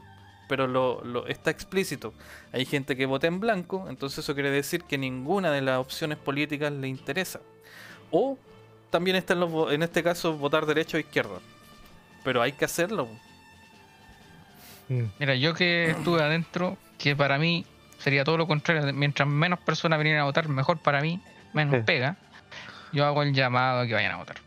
Pero 0.48 0.68
lo, 0.68 1.04
lo- 1.04 1.26
está 1.28 1.50
explícito. 1.52 2.14
Hay 2.54 2.66
gente 2.66 2.96
que 2.96 3.06
vota 3.06 3.28
en 3.28 3.40
blanco, 3.40 3.88
entonces 3.90 4.20
eso 4.20 4.34
quiere 4.34 4.52
decir 4.52 4.84
que 4.84 4.98
ninguna 4.98 5.52
de 5.52 5.62
las 5.62 5.80
opciones 5.80 6.18
políticas 6.18 6.72
le 6.72 6.88
interesa. 6.88 7.42
O 8.12 8.38
también 8.90 9.16
está 9.18 9.34
en, 9.34 9.40
los 9.42 9.52
vo- 9.52 9.72
en 9.72 9.84
este 9.84 10.04
caso 10.04 10.34
votar 10.38 10.66
derecha 10.66 10.98
o 10.98 11.00
izquierda. 11.00 11.40
Pero 12.24 12.42
hay 12.42 12.52
que 12.54 12.66
hacerlo. 12.66 13.08
Mm. 14.90 15.04
Mira, 15.20 15.36
yo 15.36 15.54
que 15.54 15.92
estuve 15.92 16.22
adentro, 16.22 16.78
que 16.98 17.16
para 17.16 17.38
mí 17.38 17.66
sería 18.00 18.24
todo 18.24 18.38
lo 18.38 18.48
contrario. 18.48 18.92
Mientras 18.94 19.28
menos 19.28 19.60
personas 19.60 20.00
vinieran 20.00 20.22
a 20.22 20.26
votar, 20.26 20.48
mejor 20.48 20.78
para 20.80 21.02
mí, 21.02 21.22
menos 21.54 21.76
Sí. 21.76 21.82
pega. 21.86 22.16
Yo 22.94 23.06
hago 23.06 23.22
el 23.24 23.34
llamado 23.34 23.82
a 23.82 23.88
que 23.88 23.94
vayan 23.94 24.14
a 24.14 24.18
votar. 24.18 24.38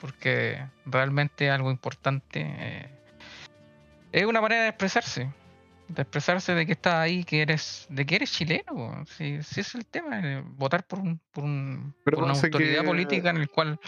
Porque 0.00 0.62
realmente 0.86 1.46
es 1.46 1.52
algo 1.52 1.70
importante. 1.70 2.46
eh, 2.46 2.88
es 4.12 4.24
una 4.26 4.40
manera 4.40 4.62
de 4.62 4.68
expresarse. 4.68 5.30
De 5.88 6.02
expresarse 6.02 6.54
de 6.54 6.66
que 6.66 6.72
estás 6.72 6.94
ahí, 6.94 7.24
que 7.24 7.40
eres, 7.42 7.86
de 7.88 8.04
que 8.04 8.16
eres 8.16 8.30
chileno. 8.32 9.04
Si, 9.06 9.42
si 9.42 9.60
es 9.60 9.74
el 9.74 9.86
tema, 9.86 10.20
eh, 10.22 10.42
votar 10.44 10.84
por, 10.86 10.98
un, 10.98 11.18
por, 11.32 11.44
un- 11.44 11.94
por 12.04 12.24
una 12.24 12.34
autoridad 12.34 12.80
que- 12.80 12.86
política 12.86 13.30
en 13.30 13.36
el 13.38 13.48
cual, 13.48 13.80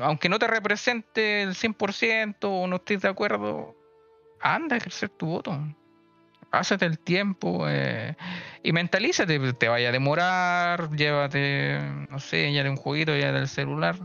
aunque 0.00 0.28
no 0.28 0.38
te 0.38 0.46
represente 0.46 1.42
el 1.42 1.54
100% 1.54 2.48
o 2.48 2.66
no 2.66 2.76
estés 2.76 3.02
de 3.02 3.08
acuerdo, 3.08 3.74
anda 4.40 4.76
a 4.76 4.78
ejercer 4.78 5.08
tu 5.10 5.26
voto. 5.26 5.58
Pásate 6.50 6.86
el 6.86 7.00
tiempo 7.00 7.66
eh, 7.68 8.14
y 8.62 8.72
mentalízate, 8.72 9.52
te 9.54 9.68
vaya 9.68 9.88
a 9.88 9.92
demorar, 9.92 10.90
llévate, 10.94 11.80
no 12.08 12.20
sé, 12.20 12.52
ya 12.52 12.62
de 12.62 12.70
un 12.70 12.76
jueguito, 12.76 13.16
ya 13.16 13.32
del 13.32 13.48
celular. 13.48 13.96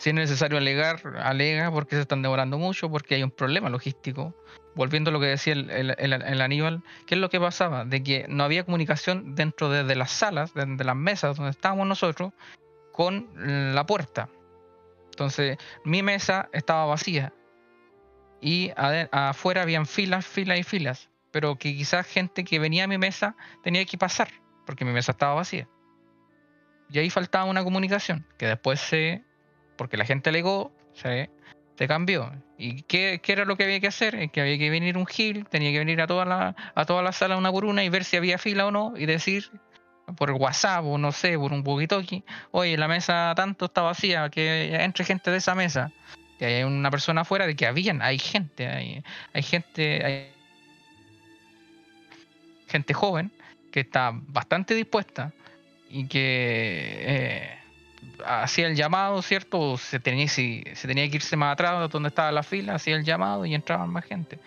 Si 0.00 0.08
es 0.08 0.14
necesario 0.14 0.56
alegar, 0.56 1.02
alega 1.18 1.70
porque 1.70 1.94
se 1.94 2.00
están 2.00 2.22
demorando 2.22 2.56
mucho, 2.56 2.90
porque 2.90 3.16
hay 3.16 3.22
un 3.22 3.30
problema 3.30 3.68
logístico. 3.68 4.34
Volviendo 4.74 5.10
a 5.10 5.12
lo 5.12 5.20
que 5.20 5.26
decía 5.26 5.52
el, 5.52 5.68
el- 5.70 5.94
el- 5.98 6.12
el 6.14 6.40
Aníbal, 6.40 6.82
¿qué 7.06 7.16
es 7.16 7.20
lo 7.20 7.28
que 7.28 7.38
pasaba? 7.38 7.84
De 7.84 8.02
que 8.02 8.24
no 8.26 8.42
había 8.44 8.64
comunicación 8.64 9.34
dentro 9.34 9.68
de, 9.68 9.94
las 9.94 10.10
salas, 10.10 10.54
de, 10.54 10.64
de 10.64 10.84
las 10.84 10.96
mesas 10.96 11.36
donde 11.36 11.50
estábamos 11.50 11.86
nosotros, 11.86 12.32
con 12.92 13.28
la 13.74 13.84
puerta. 13.84 14.30
Entonces, 15.10 15.58
mi 15.84 16.02
mesa 16.02 16.48
estaba 16.54 16.86
vacía 16.86 17.34
y 18.40 18.72
afuera 19.12 19.60
habían 19.60 19.84
filas, 19.84 20.26
filas 20.26 20.58
y 20.60 20.62
filas, 20.62 21.10
pero 21.30 21.56
que 21.56 21.74
quizás 21.76 22.06
gente 22.06 22.42
que 22.42 22.58
venía 22.58 22.84
a 22.84 22.86
mi 22.86 22.96
mesa 22.96 23.36
tenía 23.62 23.84
que 23.84 23.98
pasar, 23.98 24.30
porque 24.64 24.86
mi 24.86 24.92
mesa 24.92 25.12
estaba 25.12 25.34
vacía. 25.34 25.68
Y 26.88 27.00
ahí 27.00 27.10
faltaba 27.10 27.44
una 27.44 27.62
comunicación, 27.62 28.26
que 28.38 28.46
después 28.46 28.80
se, 28.80 29.24
porque 29.80 29.96
la 29.96 30.04
gente 30.04 30.28
alegó, 30.28 30.74
se, 30.92 31.30
se 31.78 31.88
cambió. 31.88 32.30
¿Y 32.58 32.82
qué, 32.82 33.18
qué 33.22 33.32
era 33.32 33.46
lo 33.46 33.56
que 33.56 33.64
había 33.64 33.80
que 33.80 33.86
hacer? 33.86 34.14
Es 34.14 34.30
que 34.30 34.42
había 34.42 34.58
que 34.58 34.68
venir 34.68 34.98
un 34.98 35.06
gil, 35.06 35.46
tenía 35.46 35.72
que 35.72 35.78
venir 35.78 36.02
a 36.02 36.06
toda 36.06 36.26
la, 36.26 36.54
a 36.74 36.84
toda 36.84 37.00
la 37.00 37.12
sala 37.12 37.38
una 37.38 37.50
por 37.50 37.64
una 37.64 37.82
y 37.82 37.88
ver 37.88 38.04
si 38.04 38.18
había 38.18 38.36
fila 38.36 38.66
o 38.66 38.70
no, 38.70 38.92
y 38.94 39.06
decir 39.06 39.50
por 40.18 40.32
WhatsApp 40.32 40.84
o 40.84 40.98
no 40.98 41.12
sé, 41.12 41.38
por 41.38 41.54
un 41.54 41.66
walkie 41.66 42.22
oye, 42.50 42.76
la 42.76 42.88
mesa 42.88 43.32
tanto 43.34 43.64
está 43.64 43.80
vacía, 43.80 44.28
que 44.28 44.74
entre 44.84 45.02
gente 45.02 45.30
de 45.30 45.38
esa 45.38 45.54
mesa 45.54 45.90
que 46.38 46.44
hay 46.44 46.62
una 46.62 46.90
persona 46.90 47.22
afuera 47.22 47.46
de 47.46 47.56
que 47.56 47.66
habían, 47.66 48.02
hay 48.02 48.18
gente, 48.18 48.66
hay, 48.66 49.02
hay 49.32 49.42
gente, 49.42 50.04
hay 50.04 50.32
gente 52.68 52.92
joven 52.92 53.32
que 53.72 53.80
está 53.80 54.10
bastante 54.12 54.74
dispuesta 54.74 55.32
y 55.88 56.06
que 56.06 56.98
eh, 57.00 57.59
hacía 58.24 58.66
el 58.66 58.76
llamado, 58.76 59.20
¿cierto? 59.22 59.76
Se 59.76 60.00
tenía, 60.00 60.28
se 60.28 60.62
tenía 60.82 61.08
que 61.08 61.16
irse 61.16 61.36
más 61.36 61.52
atrás 61.52 61.90
donde 61.90 62.08
estaba 62.08 62.32
la 62.32 62.42
fila, 62.42 62.74
hacía 62.74 62.96
el 62.96 63.04
llamado 63.04 63.46
y 63.46 63.54
entraban 63.54 63.90
más 63.90 64.04
gente. 64.04 64.38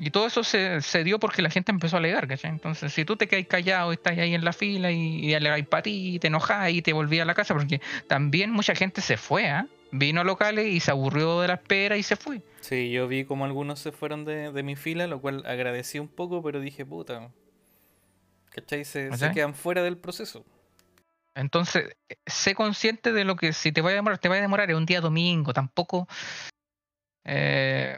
Y 0.00 0.10
todo 0.10 0.26
eso 0.28 0.44
se, 0.44 0.80
se 0.80 1.02
dio 1.02 1.18
porque 1.18 1.42
la 1.42 1.50
gente 1.50 1.72
empezó 1.72 1.96
a 1.96 1.98
alegar, 1.98 2.28
¿cachai? 2.28 2.50
Entonces, 2.50 2.92
si 2.92 3.04
tú 3.04 3.16
te 3.16 3.26
quedas 3.26 3.46
callado 3.46 3.90
y 3.90 3.94
estás 3.94 4.16
ahí 4.16 4.32
en 4.32 4.44
la 4.44 4.52
fila 4.52 4.92
y, 4.92 5.26
y 5.26 5.34
alegáis 5.34 5.66
para 5.66 5.82
ti, 5.82 6.14
y 6.14 6.18
te 6.20 6.28
enojás 6.28 6.70
y 6.70 6.82
te 6.82 6.92
volvías 6.92 7.22
a 7.22 7.26
la 7.26 7.34
casa, 7.34 7.52
porque 7.52 7.80
también 8.06 8.52
mucha 8.52 8.76
gente 8.76 9.00
se 9.00 9.16
fue, 9.16 9.48
¿ah? 9.48 9.66
Vino 9.90 10.20
a 10.20 10.24
locales 10.24 10.66
y 10.66 10.80
se 10.80 10.90
aburrió 10.92 11.40
de 11.40 11.48
la 11.48 11.54
espera 11.54 11.96
y 11.96 12.02
se 12.04 12.14
fue. 12.14 12.42
Sí, 12.60 12.90
yo 12.90 13.08
vi 13.08 13.24
como 13.24 13.44
algunos 13.44 13.80
se 13.80 13.90
fueron 13.90 14.24
de, 14.24 14.52
de 14.52 14.62
mi 14.62 14.76
fila, 14.76 15.06
lo 15.08 15.20
cual 15.20 15.44
agradecí 15.46 15.98
un 15.98 16.08
poco, 16.08 16.42
pero 16.42 16.60
dije, 16.60 16.86
puta. 16.86 17.30
¿Cachai? 18.50 18.84
Se, 18.84 19.04
se 19.04 19.10
¿Cachai? 19.10 19.32
quedan 19.32 19.54
fuera 19.54 19.82
del 19.82 19.96
proceso. 19.96 20.44
Entonces, 21.38 21.96
sé 22.26 22.54
consciente 22.54 23.12
de 23.12 23.24
lo 23.24 23.36
que 23.36 23.52
si 23.52 23.70
te 23.70 23.80
vaya 23.80 23.94
a 23.94 23.96
demorar, 24.02 24.18
te 24.18 24.28
va 24.28 24.34
a 24.34 24.40
demorar, 24.40 24.68
es 24.70 24.76
un 24.76 24.86
día 24.86 25.00
domingo, 25.00 25.52
tampoco. 25.52 26.08
eh, 27.24 27.96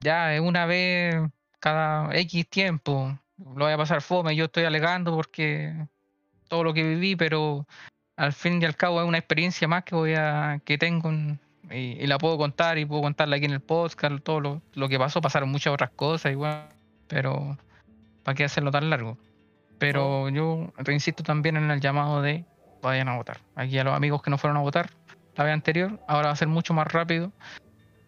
ya 0.00 0.34
es 0.34 0.40
una 0.40 0.64
vez 0.66 1.16
cada 1.60 2.14
X 2.16 2.48
tiempo. 2.48 3.18
Lo 3.36 3.64
voy 3.64 3.72
a 3.72 3.76
pasar 3.76 4.00
fome, 4.00 4.34
yo 4.34 4.46
estoy 4.46 4.64
alegando 4.64 5.14
porque 5.14 5.74
todo 6.48 6.64
lo 6.64 6.72
que 6.72 6.82
viví, 6.82 7.14
pero 7.14 7.66
al 8.16 8.32
fin 8.32 8.62
y 8.62 8.64
al 8.64 8.76
cabo 8.76 9.00
es 9.02 9.06
una 9.06 9.18
experiencia 9.18 9.68
más 9.68 9.84
que 9.84 9.94
voy 9.94 10.14
a, 10.14 10.60
que 10.64 10.78
tengo 10.78 11.10
en- 11.10 11.38
y, 11.70 12.02
y 12.02 12.06
la 12.06 12.16
puedo 12.18 12.38
contar 12.38 12.78
y 12.78 12.86
puedo 12.86 13.02
contarla 13.02 13.36
aquí 13.36 13.44
en 13.44 13.52
el 13.52 13.60
podcast, 13.60 14.22
todo 14.22 14.40
lo, 14.40 14.62
lo 14.72 14.88
que 14.88 14.98
pasó, 14.98 15.20
pasaron 15.20 15.50
muchas 15.50 15.74
otras 15.74 15.90
cosas 15.90 16.32
igual, 16.32 16.68
pero 17.06 17.58
¿para 18.22 18.34
qué 18.34 18.44
hacerlo 18.44 18.70
tan 18.70 18.88
largo? 18.88 19.18
Pero 19.78 20.28
yo 20.30 20.72
insisto 20.88 21.22
también 21.22 21.56
en 21.56 21.70
el 21.70 21.80
llamado 21.80 22.22
de 22.22 22.44
vayan 22.82 23.08
a 23.08 23.16
votar. 23.16 23.38
Aquí 23.54 23.78
a 23.78 23.84
los 23.84 23.94
amigos 23.94 24.22
que 24.22 24.30
no 24.30 24.38
fueron 24.38 24.56
a 24.56 24.60
votar 24.60 24.90
la 25.36 25.44
vez 25.44 25.52
anterior, 25.52 26.00
ahora 26.08 26.28
va 26.28 26.32
a 26.32 26.36
ser 26.36 26.48
mucho 26.48 26.74
más 26.74 26.88
rápido 26.88 27.32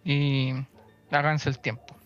y 0.04 0.52
háganse 1.10 1.48
el 1.48 1.58
tiempo. 1.58 1.96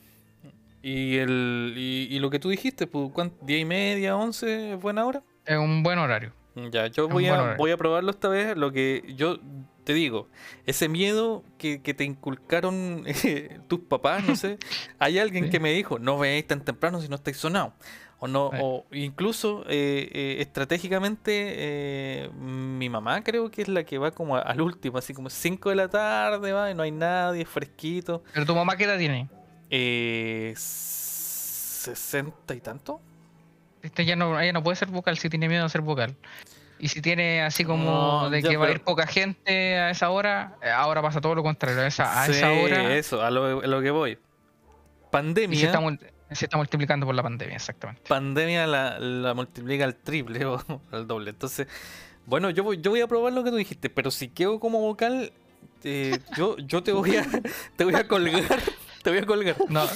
Y, 0.82 1.16
el, 1.16 1.72
y, 1.76 2.08
y 2.10 2.18
lo 2.18 2.28
que 2.28 2.38
tú 2.38 2.50
dijiste, 2.50 2.86
pues, 2.86 3.10
¿cuánto? 3.12 3.44
¿10 3.46 3.60
y 3.60 3.64
media, 3.64 4.16
11 4.16 4.74
es 4.74 4.80
buena 4.80 5.06
hora? 5.06 5.22
Es 5.46 5.56
un 5.56 5.82
buen 5.82 5.98
horario. 5.98 6.32
Ya, 6.70 6.86
yo 6.88 7.08
voy 7.08 7.26
a, 7.26 7.54
voy 7.56 7.70
a 7.70 7.76
probarlo 7.76 8.10
esta 8.10 8.28
vez. 8.28 8.56
Lo 8.56 8.70
que 8.70 9.02
yo 9.16 9.38
te 9.84 9.92
digo, 9.94 10.28
ese 10.66 10.88
miedo 10.88 11.42
que, 11.58 11.80
que 11.82 11.94
te 11.94 12.04
inculcaron 12.04 13.02
eh, 13.06 13.58
tus 13.68 13.80
papás, 13.80 14.24
no 14.24 14.36
sé. 14.36 14.58
Hay 14.98 15.18
alguien 15.18 15.44
Sí. 15.44 15.50
que 15.50 15.58
me 15.60 15.72
dijo, 15.72 15.98
no 15.98 16.18
veáis 16.18 16.46
tan 16.46 16.60
temprano 16.62 17.00
si 17.00 17.08
no 17.08 17.16
estáis 17.16 17.38
sonados. 17.38 17.72
O 18.20 18.28
no, 18.28 18.50
Sí. 18.52 18.58
o 18.62 18.86
incluso 18.92 19.64
eh, 19.68 20.08
eh, 20.12 20.36
estratégicamente, 20.40 21.32
eh, 21.56 22.30
mi 22.34 22.88
mamá 22.88 23.22
creo 23.22 23.50
que 23.50 23.62
es 23.62 23.68
la 23.68 23.84
que 23.84 23.98
va 23.98 24.12
como 24.12 24.36
al 24.36 24.60
último, 24.60 24.98
así 24.98 25.12
como 25.12 25.28
5 25.30 25.68
de 25.70 25.76
la 25.76 25.88
tarde, 25.88 26.52
va, 26.52 26.70
y 26.70 26.74
no 26.74 26.82
hay 26.82 26.90
nadie, 26.92 27.42
es 27.42 27.48
fresquito. 27.48 28.22
Pero 28.32 28.46
tu 28.46 28.54
mamá, 28.54 28.76
¿qué 28.76 28.84
edad 28.84 28.96
tiene? 28.98 29.28
Eh, 29.68 30.54
60 30.56 32.54
y 32.54 32.60
tanto. 32.60 33.00
Este 33.82 34.04
ya 34.04 34.16
no, 34.16 34.40
ella 34.40 34.52
no 34.52 34.62
puede 34.62 34.76
ser 34.76 34.88
vocal 34.88 35.18
si 35.18 35.28
tiene 35.28 35.48
miedo 35.48 35.64
a 35.64 35.68
ser 35.68 35.82
vocal. 35.82 36.16
Y 36.78 36.88
si 36.88 37.00
tiene 37.02 37.42
así 37.42 37.64
como 37.64 37.84
No, 38.22 38.30
de 38.30 38.42
que 38.42 38.56
va 38.56 38.66
a 38.66 38.70
ir 38.70 38.80
poca 38.82 39.06
gente 39.06 39.76
a 39.78 39.90
esa 39.90 40.10
hora, 40.10 40.56
ahora 40.76 41.02
pasa 41.02 41.20
todo 41.20 41.34
lo 41.34 41.42
contrario. 41.42 41.80
A 41.80 41.86
esa, 41.86 42.22
a 42.22 42.26
Sí, 42.26 42.32
esa 42.32 42.52
hora 42.52 42.94
eso, 42.96 43.22
a 43.22 43.30
lo, 43.30 43.60
a 43.60 43.66
lo 43.66 43.80
que 43.82 43.90
voy. 43.90 44.18
Pandemia. 45.10 45.58
Se 46.30 46.46
está 46.46 46.56
multiplicando 46.56 47.06
por 47.06 47.14
la 47.14 47.22
pandemia, 47.22 47.56
exactamente. 47.56 48.02
pandemia 48.08 48.66
la, 48.66 48.98
la 48.98 49.34
multiplica 49.34 49.84
al 49.84 49.94
triple 49.96 50.44
o 50.46 50.62
al 50.90 51.06
doble. 51.06 51.30
Entonces, 51.30 51.66
bueno, 52.26 52.50
yo 52.50 52.64
voy, 52.64 52.80
yo 52.80 52.90
voy 52.90 53.00
a 53.00 53.06
probar 53.06 53.32
lo 53.32 53.44
que 53.44 53.50
tú 53.50 53.56
dijiste, 53.56 53.90
pero 53.90 54.10
si 54.10 54.28
quedo 54.28 54.58
como 54.58 54.80
vocal, 54.80 55.32
eh, 55.84 56.18
yo, 56.36 56.56
yo 56.58 56.82
te 56.82 56.92
voy 56.92 57.16
a 57.16 57.26
te 57.76 57.84
voy 57.84 57.94
a 57.94 58.08
colgar. 58.08 58.44
Te 59.04 59.10
voy 59.10 59.18
a 59.18 59.26
colgar. 59.26 59.56
No, 59.68 59.86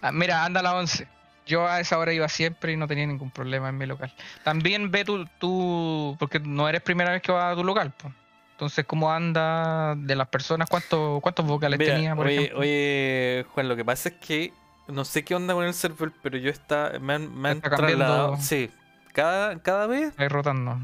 ah, 0.00 0.12
mira, 0.12 0.42
anda 0.42 0.60
a 0.60 0.62
las 0.62 0.72
11. 0.72 1.06
Yo 1.44 1.68
a 1.68 1.78
esa 1.78 1.98
hora 1.98 2.14
iba 2.14 2.26
siempre 2.26 2.72
y 2.72 2.76
no 2.78 2.88
tenía 2.88 3.06
ningún 3.06 3.30
problema 3.30 3.68
en 3.68 3.76
mi 3.76 3.84
local. 3.84 4.10
También 4.44 4.90
ve 4.90 5.04
tú, 5.04 5.26
tú 5.38 6.16
porque 6.18 6.40
no 6.40 6.66
eres 6.66 6.80
primera 6.80 7.10
vez 7.10 7.20
que 7.20 7.32
vas 7.32 7.52
a 7.52 7.54
tu 7.54 7.62
local. 7.62 7.92
po. 7.92 8.10
Entonces, 8.52 8.86
¿cómo 8.86 9.12
anda 9.12 9.94
de 9.94 10.16
las 10.16 10.28
personas? 10.28 10.70
¿Cuántos, 10.70 11.20
cuántos 11.20 11.44
vocales 11.44 11.78
Mira, 11.78 11.96
tenía, 11.96 12.16
por 12.16 12.28
oye, 12.28 12.36
ejemplo? 12.36 12.60
oye, 12.60 13.46
Juan, 13.52 13.68
lo 13.68 13.76
que 13.76 13.84
pasa 13.84 14.08
es 14.08 14.14
que 14.14 14.54
no 14.88 15.04
sé 15.04 15.24
qué 15.24 15.34
onda 15.34 15.54
con 15.54 15.64
el 15.64 15.74
server, 15.74 16.12
pero 16.22 16.38
yo 16.38 16.50
está, 16.50 16.98
me 17.00 17.14
han, 17.14 17.34
me 17.34 17.50
han 17.50 17.56
Está 17.58 17.76
trasladado. 17.76 18.36
Sí, 18.38 18.70
cada, 19.12 19.58
cada 19.60 19.86
vez 19.86 20.12
Ahí 20.16 20.28
rotando. 20.28 20.78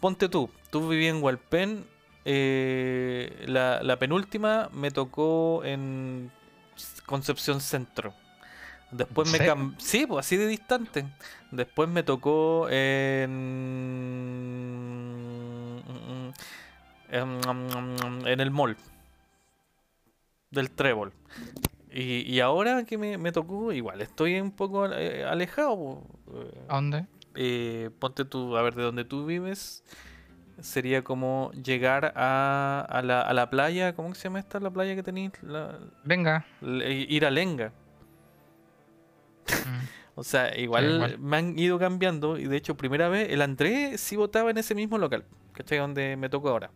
Ponte 0.00 0.28
tú, 0.28 0.50
tú 0.70 0.88
vivías 0.88 1.14
en 1.14 1.22
Hualpén, 1.22 1.86
eh, 2.24 3.44
la, 3.46 3.82
la 3.82 3.98
penúltima 3.98 4.68
me 4.72 4.90
tocó 4.90 5.62
en 5.64 6.30
Concepción 7.06 7.60
Centro. 7.60 8.14
Después 8.90 9.32
¿En 9.32 9.40
me 9.40 9.46
cambié, 9.46 9.76
sí, 9.80 10.06
pues 10.06 10.26
así 10.26 10.36
de 10.36 10.46
distante. 10.46 11.06
Después 11.50 11.88
me 11.88 12.02
tocó 12.02 12.68
en 12.70 13.30
en, 17.10 17.40
en 18.26 18.40
el 18.40 18.50
mall 18.50 18.76
del 20.50 20.70
Trébol. 20.70 21.12
Y, 21.92 22.20
y 22.32 22.40
ahora 22.40 22.84
que 22.84 22.96
me, 22.98 23.18
me 23.18 23.32
tocó, 23.32 23.72
igual 23.72 24.00
estoy 24.00 24.40
un 24.40 24.52
poco 24.52 24.86
eh, 24.92 25.24
alejado. 25.24 26.02
Eh, 26.32 26.64
¿A 26.68 26.76
dónde? 26.76 27.06
eh, 27.34 27.90
ponte 27.98 28.24
tú, 28.24 28.56
a 28.56 28.62
ver, 28.62 28.74
de 28.74 28.82
donde 28.82 29.04
tú 29.04 29.24
vives, 29.26 29.82
sería 30.60 31.02
como 31.02 31.50
llegar 31.52 32.12
a, 32.16 32.86
a, 32.88 33.02
la, 33.02 33.22
a 33.22 33.32
la 33.34 33.50
playa, 33.50 33.94
¿cómo 33.94 34.14
se 34.14 34.24
llama 34.24 34.38
esta? 34.40 34.60
La 34.60 34.70
playa 34.70 34.94
que 34.94 35.02
tenéis, 35.02 35.32
La- 35.42 35.78
Venga. 36.04 36.44
le- 36.60 36.92
ir 36.92 37.24
a 37.26 37.30
Lenga. 37.30 37.72
Mm. 39.48 39.86
O 40.16 40.24
sea, 40.24 40.54
igual, 40.58 40.96
igual. 40.96 41.18
me 41.18 41.36
han 41.38 41.58
ido 41.58 41.78
cambiando 41.78 42.36
y 42.36 42.44
de 42.44 42.56
hecho, 42.56 42.76
primera 42.76 43.08
vez, 43.08 43.30
el 43.30 43.40
Andrés 43.40 44.00
sí 44.02 44.16
votaba 44.16 44.50
en 44.50 44.58
ese 44.58 44.74
mismo 44.74 44.98
local, 44.98 45.24
¿cachai? 45.52 45.78
Donde 45.78 46.14
me 46.16 46.28
toco 46.28 46.50
ahora. 46.50 46.70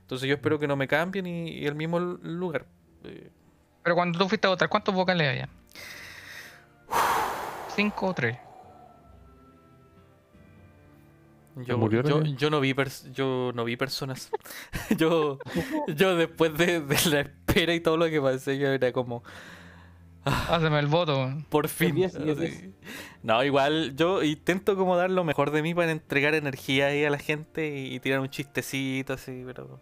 Entonces 0.00 0.26
yo 0.28 0.34
espero 0.34 0.58
que 0.58 0.66
no 0.66 0.74
me 0.74 0.88
cambien 0.88 1.26
y, 1.26 1.50
y 1.50 1.66
el 1.66 1.76
mismo 1.76 2.00
lu- 2.00 2.18
lugar. 2.22 2.66
Eh, 3.04 3.30
Pero 3.82 3.94
cuando 3.94 4.18
tú 4.18 4.28
fuiste 4.28 4.46
a 4.46 4.50
votar, 4.50 4.68
¿cuántos 4.68 4.94
vocales 4.94 5.28
había? 5.28 5.48
¿Cinco 7.74 8.06
o 8.08 8.14
tres? 8.14 8.36
Yo, 11.66 11.76
murió 11.76 12.02
yo, 12.02 12.22
yo 12.22 12.50
no 12.50 12.60
vi 12.60 12.72
pers- 12.72 13.10
yo 13.12 13.50
no 13.54 13.64
vi 13.64 13.76
personas. 13.76 14.30
yo, 14.96 15.38
yo 15.88 16.14
después 16.16 16.56
de, 16.56 16.80
de 16.80 17.10
la 17.10 17.20
espera 17.20 17.74
y 17.74 17.80
todo 17.80 17.96
lo 17.96 18.06
que 18.06 18.20
pasé, 18.20 18.58
yo 18.58 18.68
era 18.68 18.92
como, 18.92 19.24
Hazme 20.24 20.78
el 20.78 20.86
voto. 20.86 21.32
por 21.48 21.68
fin. 21.68 21.94
diez, 21.96 22.12
diez, 22.22 22.38
así. 22.38 22.74
No, 23.22 23.42
igual 23.42 23.96
yo 23.96 24.22
intento 24.22 24.76
como 24.76 24.96
dar 24.96 25.10
lo 25.10 25.24
mejor 25.24 25.50
de 25.50 25.62
mí 25.62 25.74
para 25.74 25.90
entregar 25.90 26.34
energía 26.34 26.86
ahí 26.88 27.04
a 27.04 27.10
la 27.10 27.18
gente 27.18 27.76
y, 27.76 27.94
y 27.94 28.00
tirar 28.00 28.20
un 28.20 28.28
chistecito 28.30 29.14
así, 29.14 29.42
pero 29.46 29.80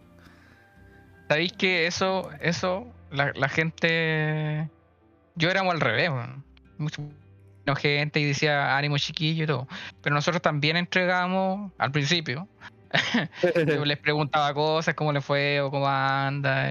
¿Sabéis 1.27 1.53
que 1.53 1.85
eso, 1.87 2.29
eso, 2.39 2.87
la, 3.11 3.31
la 3.33 3.49
gente. 3.49 4.69
Yo 5.35 5.49
éramos 5.49 5.73
al 5.73 5.81
revés, 5.81 6.09
weón. 6.09 6.43
Mucha 6.77 7.01
no, 7.67 7.75
gente 7.75 8.21
y 8.21 8.23
decía 8.23 8.77
ánimo 8.77 8.97
chiquillo 8.97 9.43
y 9.43 9.47
todo. 9.47 9.67
Pero 10.01 10.15
nosotros 10.15 10.41
también 10.41 10.77
entregamos 10.77 11.71
al 11.77 11.91
principio. 11.91 12.47
Yo 13.67 13.83
les 13.83 13.97
preguntaba 13.97 14.53
cosas, 14.53 14.95
cómo 14.95 15.11
le 15.11 15.19
fue 15.19 15.59
o 15.59 15.69
cómo 15.69 15.85
anda, 15.85 16.69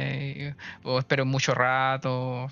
o 0.82 0.98
espero 0.98 1.26
mucho 1.26 1.54
rato. 1.54 2.48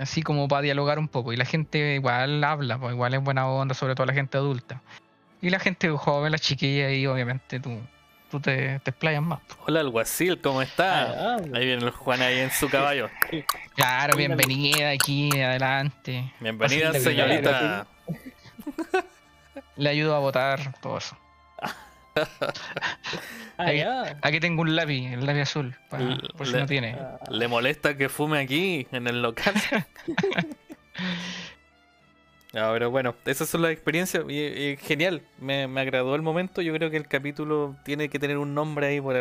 Así 0.00 0.22
como 0.22 0.46
para 0.46 0.62
dialogar 0.62 1.00
un 1.00 1.08
poco. 1.08 1.32
Y 1.32 1.36
la 1.36 1.44
gente 1.44 1.96
igual 1.96 2.44
habla, 2.44 2.78
pues 2.78 2.92
igual 2.92 3.14
es 3.14 3.22
buena 3.22 3.48
onda, 3.48 3.74
sobre 3.74 3.96
todo 3.96 4.06
la 4.06 4.14
gente 4.14 4.38
adulta. 4.38 4.80
Y 5.42 5.50
la 5.50 5.58
gente 5.58 5.90
joven, 5.90 6.30
las 6.30 6.40
chiquillas, 6.40 6.92
y 6.92 7.06
obviamente 7.08 7.58
tú, 7.58 7.80
tú 8.30 8.40
te, 8.40 8.78
te 8.80 8.90
explayas 8.90 9.22
más. 9.22 9.40
hola 9.66 9.80
alguacil, 9.80 10.40
¿cómo 10.40 10.62
está? 10.62 11.34
Ah, 11.34 11.36
Ahí 11.54 11.64
viene 11.66 11.84
el 11.84 11.90
Juan 11.90 12.22
ahí 12.22 12.38
en 12.40 12.50
su 12.50 12.68
caballo. 12.68 13.08
Claro, 13.76 14.16
bienvenida 14.16 14.88
aquí, 14.90 15.28
adelante. 15.38 16.32
Bienvenida 16.40 16.94
señorita. 16.94 17.86
Le 19.76 19.90
ayudo 19.90 20.14
a 20.16 20.18
votar, 20.18 20.72
todo 20.80 20.96
eso. 20.96 21.14
ah, 22.16 22.54
ahí- 23.58 23.78
ya. 23.80 24.16
Aquí 24.22 24.40
tengo 24.40 24.62
un 24.62 24.74
lápiz, 24.74 25.12
el 25.12 25.26
lápiz 25.26 25.42
azul, 25.42 25.76
por 25.90 26.46
si 26.46 26.52
le- 26.54 26.60
no 26.60 26.66
tiene. 26.66 26.96
Ah, 26.98 27.18
¿Le 27.28 27.48
molesta 27.48 27.98
que 27.98 28.08
fume 28.08 28.38
aquí 28.38 28.86
en 28.92 29.06
el 29.06 29.20
local? 29.20 29.52
No, 32.56 32.72
pero 32.72 32.90
bueno, 32.90 33.14
esas 33.26 33.50
son 33.50 33.60
las 33.60 33.70
experiencias. 33.72 34.24
Y, 34.30 34.40
y 34.40 34.76
genial, 34.78 35.20
me, 35.38 35.68
me 35.68 35.82
agradó 35.82 36.14
el 36.14 36.22
momento. 36.22 36.62
Yo 36.62 36.72
creo 36.72 36.90
que 36.90 36.96
el 36.96 37.06
capítulo 37.06 37.76
tiene 37.84 38.08
que 38.08 38.18
tener 38.18 38.38
un 38.38 38.54
nombre 38.54 38.86
ahí, 38.86 38.98
por, 38.98 39.14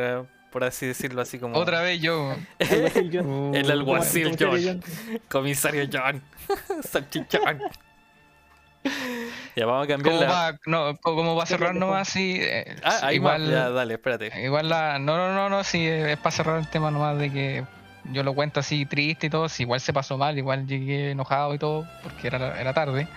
por 0.54 0.64
así 0.64 0.86
decirlo, 0.88 1.22
así 1.22 1.38
como 1.38 1.58
Otra 1.58 1.82
vez 1.82 2.00
yo. 2.00 2.34
el 2.60 3.70
alguacil 3.72 4.38
¿Cómo 4.38 4.54
John, 4.54 4.82
comisario 5.28 5.86
John, 5.92 6.22
salchichón. 6.82 7.60
ya 9.56 9.66
vamos 9.66 9.84
a 9.84 9.88
cambiar 9.90 10.16
¿Cómo 10.16 10.26
la. 10.26 10.32
va, 10.32 10.58
no, 10.66 10.96
¿Cómo 11.02 11.36
va 11.36 11.44
a 11.44 11.46
cerrar 11.48 11.76
nomás? 11.76 12.08
Sí, 12.08 12.38
eh, 12.40 12.74
Ah, 12.84 13.10
sí, 13.10 13.16
igual, 13.16 13.48
va. 13.48 13.52
Ya, 13.52 13.70
dale, 13.70 13.96
espérate. 13.96 14.32
igual 14.44 14.70
la. 14.70 14.98
No, 14.98 15.18
no, 15.18 15.34
no, 15.34 15.50
no, 15.50 15.64
sí, 15.66 15.86
es 15.86 16.18
para 16.20 16.32
cerrar 16.32 16.60
el 16.60 16.70
tema 16.70 16.90
nomás 16.90 17.18
de 17.18 17.32
que 17.34 17.66
yo 18.12 18.24
lo 18.24 18.34
cuento 18.34 18.60
así 18.60 18.86
triste 18.86 19.28
y 19.28 19.30
todo. 19.30 19.50
Si 19.50 19.64
igual 19.64 19.80
se 19.80 19.94
pasó 19.94 20.18
mal, 20.18 20.38
igual 20.38 20.68
llegué 20.68 21.12
enojado 21.12 21.54
y 21.54 21.60
todo, 21.60 21.88
porque 22.04 22.28
era, 22.28 22.60
era 22.60 22.74
tarde. 22.74 23.08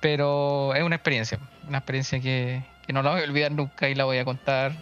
Pero 0.00 0.74
es 0.74 0.82
una 0.82 0.96
experiencia, 0.96 1.38
una 1.68 1.78
experiencia 1.78 2.20
que, 2.20 2.62
que 2.86 2.92
no 2.92 3.02
la 3.02 3.12
voy 3.12 3.20
a 3.20 3.24
olvidar 3.24 3.52
nunca 3.52 3.88
y 3.88 3.94
la 3.94 4.04
voy 4.04 4.18
a 4.18 4.24
contar. 4.24 4.72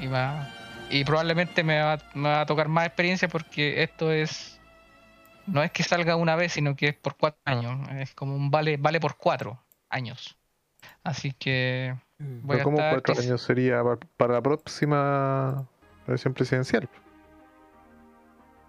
Y, 0.00 0.06
va, 0.06 0.48
y 0.90 1.04
probablemente 1.04 1.64
me 1.64 1.80
va, 1.80 1.98
me 2.14 2.28
va 2.28 2.40
a 2.42 2.46
tocar 2.46 2.68
más 2.68 2.86
experiencia 2.86 3.28
porque 3.28 3.82
esto 3.82 4.12
es. 4.12 4.60
No 5.46 5.62
es 5.62 5.72
que 5.72 5.82
salga 5.82 6.14
una 6.14 6.36
vez, 6.36 6.52
sino 6.52 6.76
que 6.76 6.88
es 6.88 6.94
por 6.94 7.16
cuatro 7.16 7.40
años. 7.44 7.88
Es 7.96 8.14
como 8.14 8.36
un 8.36 8.50
vale, 8.50 8.76
vale 8.76 9.00
por 9.00 9.16
cuatro 9.16 9.60
años. 9.90 10.36
Así 11.02 11.32
que 11.32 11.94
voy 12.18 12.60
a 12.60 12.62
como 12.62 12.78
estar. 12.78 12.92
cuatro 13.02 13.20
años 13.20 13.42
sería 13.42 13.82
pa- 13.82 13.98
para 14.16 14.34
la 14.34 14.40
próxima 14.42 15.66
elección 16.06 16.32
presidencial. 16.34 16.88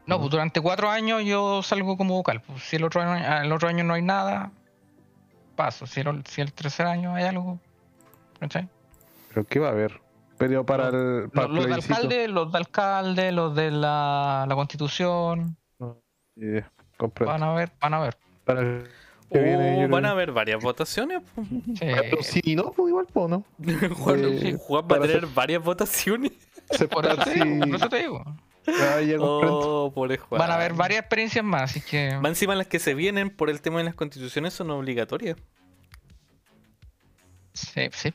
No, 0.05 0.19
pues 0.19 0.31
durante 0.31 0.59
cuatro 0.59 0.89
años 0.89 1.23
yo 1.23 1.63
salgo 1.63 1.97
como 1.97 2.15
vocal. 2.15 2.41
Pues, 2.41 2.63
si 2.63 2.75
el 2.75 2.83
otro 2.83 3.01
año, 3.01 3.41
el 3.43 3.51
otro 3.51 3.69
año 3.69 3.83
no 3.83 3.93
hay 3.93 4.01
nada, 4.01 4.51
paso. 5.55 5.85
Si 5.87 6.01
el, 6.01 6.25
si 6.25 6.41
el 6.41 6.51
tercer 6.53 6.85
año 6.85 7.15
hay 7.15 7.23
algo, 7.25 7.59
¿cachai? 8.39 8.67
Pero 9.29 9.45
¿qué 9.45 9.59
va 9.59 9.69
a 9.69 9.71
haber? 9.71 10.01
Pero 10.37 10.65
para 10.65 10.89
el, 10.89 11.29
para 11.29 11.47
Los, 11.47 11.65
el 11.65 11.71
los 11.71 11.87
de 11.87 11.93
alcalde, 11.93 12.27
los 12.27 12.51
de 12.51 12.57
alcalde, 12.57 13.31
los 13.31 13.55
de 13.55 13.71
la, 13.71 14.45
la 14.47 14.55
constitución, 14.55 15.55
comprendo. 16.97 17.31
van 17.31 17.43
a 17.43 17.53
ver, 17.53 17.71
van 17.79 17.93
a 17.93 17.99
ver. 17.99 18.17
Para 18.43 18.61
el 18.61 18.89
viene, 19.31 19.85
Oh, 19.85 19.89
van 19.89 20.05
a 20.05 20.11
haber 20.11 20.31
varias 20.31 20.61
votaciones. 20.61 21.21
Sí. 21.35 21.79
Pero 21.79 22.21
si 22.21 22.55
no, 22.55 22.71
pues 22.71 22.89
igual, 22.89 23.07
pues, 23.11 23.29
¿no? 23.29 23.43
Juan, 23.95 24.19
Eh, 24.23 24.57
Juan 24.59 24.83
va 24.83 24.85
a 24.85 24.87
para 24.87 25.07
tener 25.07 25.27
varias 25.27 25.63
votaciones. 25.63 26.31
Digo, 26.77 26.89
por 26.89 27.05
si, 27.25 27.39
eso 27.75 27.89
te 27.89 27.97
digo. 27.97 28.23
Oh, 29.19 29.91
pobre 29.93 30.17
Juan. 30.17 30.39
Van 30.39 30.51
a 30.51 30.55
haber 30.55 30.73
varias 30.73 31.01
experiencias 31.01 31.43
más, 31.43 31.63
así 31.63 31.81
que. 31.81 32.17
Más 32.21 32.29
encima 32.31 32.55
las 32.55 32.67
que 32.67 32.79
se 32.79 32.93
vienen 32.93 33.29
por 33.29 33.49
el 33.49 33.61
tema 33.61 33.79
de 33.79 33.83
las 33.85 33.95
constituciones 33.95 34.53
son 34.53 34.71
obligatorias. 34.71 35.37
Sí, 37.53 37.89
sí. 37.93 38.09
O 38.09 38.13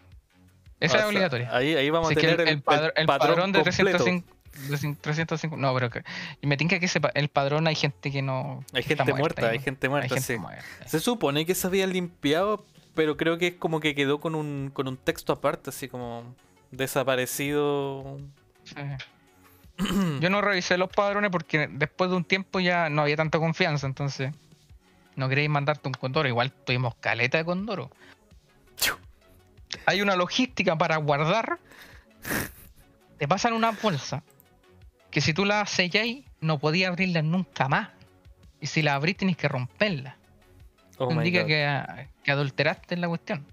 Esa 0.81 0.93
sea, 0.95 1.01
es 1.03 1.07
obligatoria. 1.09 1.55
Ahí, 1.55 1.75
ahí 1.75 1.91
vamos 1.91 2.11
Así 2.11 2.19
a 2.19 2.21
tener 2.21 2.41
el, 2.41 2.49
el, 2.49 2.55
el 2.55 2.65
padr- 2.65 2.93
el 2.97 3.07
patrón 3.07 3.35
padrón 3.37 3.53
de 3.53 3.63
completo. 3.63 4.05
305. 4.05 4.35
de 4.69 4.77
cin- 4.77 4.97
305 5.01 5.57
no, 5.57 5.75
pero 5.75 5.91
que, 5.91 6.03
y 6.41 6.47
me 6.47 6.57
tinca 6.57 6.79
que 6.81 6.89
el 7.15 7.29
padrón 7.29 7.67
hay 7.67 7.75
gente 7.75 8.11
que 8.11 8.23
no. 8.23 8.65
Hay 8.73 8.83
gente 8.83 9.13
muerta, 9.15 9.47
ahí, 9.47 9.59
hay 9.59 9.63
gente 9.63 9.89
muerta, 9.89 10.05
Hay 10.07 10.09
gente 10.21 10.35
sí. 10.35 10.39
muerta. 10.39 10.65
Se 10.87 10.99
supone 11.01 11.47
que 11.47 11.55
se 11.55 11.67
había 11.67 11.87
limpiado, 11.87 12.65
pero 12.95 13.17
creo 13.17 13.39
que 13.39 13.49
es 13.49 13.55
como 13.55 13.81
que 13.81 13.95
quedó 13.95 14.19
con 14.21 14.35
un, 14.35 14.71
con 14.73 14.89
un 14.89 14.97
texto 14.97 15.33
aparte, 15.33 15.71
así 15.71 15.89
como 15.89 16.25
desaparecido. 16.71 18.19
Sí. 18.65 18.75
Yo 20.21 20.31
no 20.31 20.41
revisé 20.41 20.77
los 20.77 20.91
padrones 20.91 21.31
porque 21.31 21.69
después 21.71 22.11
de 22.11 22.17
un 22.17 22.25
tiempo 22.25 22.61
ya 22.61 22.89
no 22.91 23.03
había 23.03 23.17
tanta 23.17 23.39
confianza, 23.39 23.87
entonces 23.87 24.33
no 25.17 25.29
queréis 25.29 25.49
mandarte 25.51 25.89
un 25.89 25.95
condoro. 25.95 26.29
Igual 26.29 26.53
tuvimos 26.53 26.95
caleta 26.97 27.39
de 27.39 27.45
condoro. 27.45 27.91
Hay 29.87 30.01
una 30.03 30.17
logística 30.17 30.77
para 30.77 30.97
guardar. 30.97 31.59
Te 33.19 33.27
pasan 33.29 33.53
una 33.53 33.71
bolsa 33.73 34.23
que 35.11 35.21
si 35.21 35.33
tú 35.35 35.45
la 35.45 35.65
selláis 35.67 36.25
no 36.41 36.59
podías 36.59 36.91
abrirla 36.91 37.23
nunca 37.23 37.69
más. 37.69 37.89
Y 38.61 38.67
si 38.67 38.83
la 38.83 38.95
abrís 38.95 39.17
tienes 39.17 39.37
que 39.37 39.49
romperla. 39.49 40.17
Oh 40.99 41.11
indica 41.13 41.47
que, 41.47 42.07
que 42.25 42.31
adulteraste 42.33 42.95
en 42.95 43.01
la 43.01 43.09
cuestión. 43.09 43.47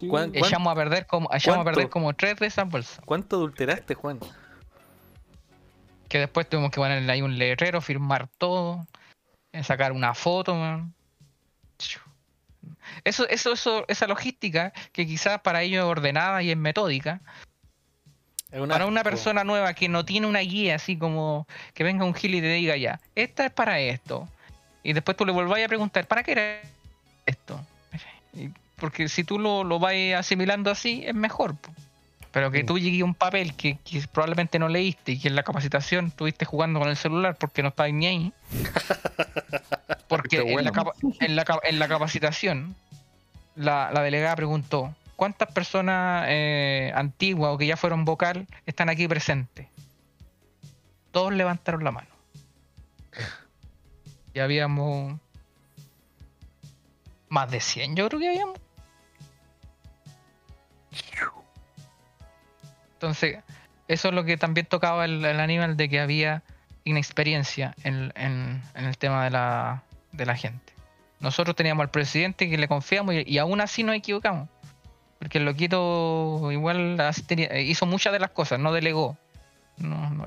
¿Cuán- 0.00 0.30
cuán- 0.32 0.34
Echamos 0.34 0.72
a 0.72 0.74
perder 0.74 1.06
como, 1.06 1.28
echamos 1.32 1.60
a 1.60 1.64
perder 1.64 1.88
como 1.90 2.12
tres 2.14 2.36
de 2.38 2.46
esas 2.46 2.68
bolsas. 2.68 3.00
¿Cuánto 3.04 3.36
adulteraste, 3.36 3.94
Juan? 3.94 4.18
Que 6.12 6.18
después 6.18 6.46
tuvimos 6.46 6.70
que 6.70 6.76
ponerle 6.76 7.10
ahí 7.10 7.22
un 7.22 7.38
letrero, 7.38 7.80
firmar 7.80 8.28
todo, 8.36 8.86
eh, 9.50 9.64
sacar 9.64 9.92
una 9.92 10.12
foto, 10.12 10.54
man. 10.54 10.92
Eso, 13.02 13.26
eso, 13.30 13.54
eso, 13.54 13.86
esa 13.88 14.06
logística 14.06 14.74
que 14.92 15.06
quizás 15.06 15.40
para 15.40 15.62
ellos 15.62 15.82
es 15.82 15.90
ordenada 15.90 16.42
y 16.42 16.50
es 16.50 16.56
metódica, 16.58 17.22
Es 18.50 18.60
para 18.68 18.84
una 18.84 19.02
persona 19.02 19.42
nueva 19.42 19.72
que 19.72 19.88
no 19.88 20.04
tiene 20.04 20.26
una 20.26 20.40
guía 20.40 20.74
así 20.74 20.98
como 20.98 21.46
que 21.72 21.82
venga 21.82 22.04
un 22.04 22.12
gil 22.12 22.34
y 22.34 22.42
te 22.42 22.52
diga 22.52 22.76
ya, 22.76 23.00
esta 23.14 23.46
es 23.46 23.50
para 23.50 23.80
esto, 23.80 24.28
y 24.82 24.92
después 24.92 25.16
tú 25.16 25.24
le 25.24 25.32
volváis 25.32 25.64
a 25.64 25.68
preguntar, 25.68 26.06
¿para 26.06 26.22
qué 26.22 26.32
era 26.32 26.60
esto? 27.24 27.58
Porque 28.76 29.08
si 29.08 29.24
tú 29.24 29.38
lo, 29.38 29.64
lo 29.64 29.78
vas 29.78 29.94
asimilando 30.18 30.70
así, 30.70 31.04
es 31.06 31.14
mejor. 31.14 31.56
po. 31.56 31.72
Pero 32.32 32.50
que 32.50 32.64
tú 32.64 32.78
llegues 32.78 33.02
a 33.02 33.04
un 33.04 33.14
papel 33.14 33.54
que, 33.54 33.76
que 33.84 34.02
probablemente 34.10 34.58
no 34.58 34.68
leíste 34.68 35.12
y 35.12 35.20
que 35.20 35.28
en 35.28 35.36
la 35.36 35.42
capacitación 35.42 36.06
estuviste 36.06 36.44
jugando 36.46 36.80
con 36.80 36.88
el 36.88 36.96
celular 36.96 37.36
porque 37.38 37.62
no 37.62 37.68
estabas 37.68 37.92
ni 37.92 38.06
ahí. 38.06 38.32
Porque 40.08 40.36
en, 40.38 40.46
la 40.46 40.52
bueno. 40.52 40.72
capa- 40.72 40.92
en, 41.20 41.36
la, 41.36 41.44
ca- 41.44 41.60
en 41.62 41.78
la 41.78 41.88
capacitación, 41.88 42.74
la, 43.54 43.90
la 43.92 44.02
delegada 44.02 44.36
preguntó: 44.36 44.94
¿Cuántas 45.16 45.50
personas 45.52 46.26
eh, 46.28 46.92
antiguas 46.94 47.52
o 47.54 47.58
que 47.58 47.66
ya 47.66 47.78
fueron 47.78 48.04
vocal 48.04 48.46
están 48.66 48.90
aquí 48.90 49.08
presentes? 49.08 49.68
Todos 51.12 51.32
levantaron 51.32 51.82
la 51.84 51.92
mano. 51.92 52.08
Y 54.34 54.40
habíamos 54.40 55.18
más 57.30 57.50
de 57.50 57.60
100, 57.60 57.96
yo 57.96 58.08
creo 58.08 58.20
que 58.20 58.28
habíamos. 58.28 58.58
Entonces, 63.02 63.38
eso 63.88 64.08
es 64.08 64.14
lo 64.14 64.24
que 64.24 64.36
también 64.36 64.64
tocaba 64.64 65.04
el, 65.06 65.24
animal 65.24 65.76
de 65.76 65.88
que 65.88 65.98
había 65.98 66.44
inexperiencia 66.84 67.74
en, 67.82 68.12
el 68.76 68.96
tema 68.96 69.24
de 69.24 69.30
la, 70.24 70.36
gente. 70.36 70.72
Nosotros 71.18 71.56
teníamos 71.56 71.82
al 71.82 71.90
presidente 71.90 72.48
que 72.48 72.56
le 72.56 72.68
confiamos 72.68 73.16
y, 73.26 73.38
aún 73.38 73.60
así 73.60 73.82
nos 73.82 73.96
equivocamos. 73.96 74.48
Porque 75.18 75.38
el 75.38 75.44
loquito 75.44 76.50
igual 76.52 76.96
tenía- 77.26 77.58
hizo 77.58 77.86
muchas 77.86 78.12
de 78.12 78.20
las 78.20 78.30
cosas, 78.30 78.60
no 78.60 78.72
delegó. 78.72 79.16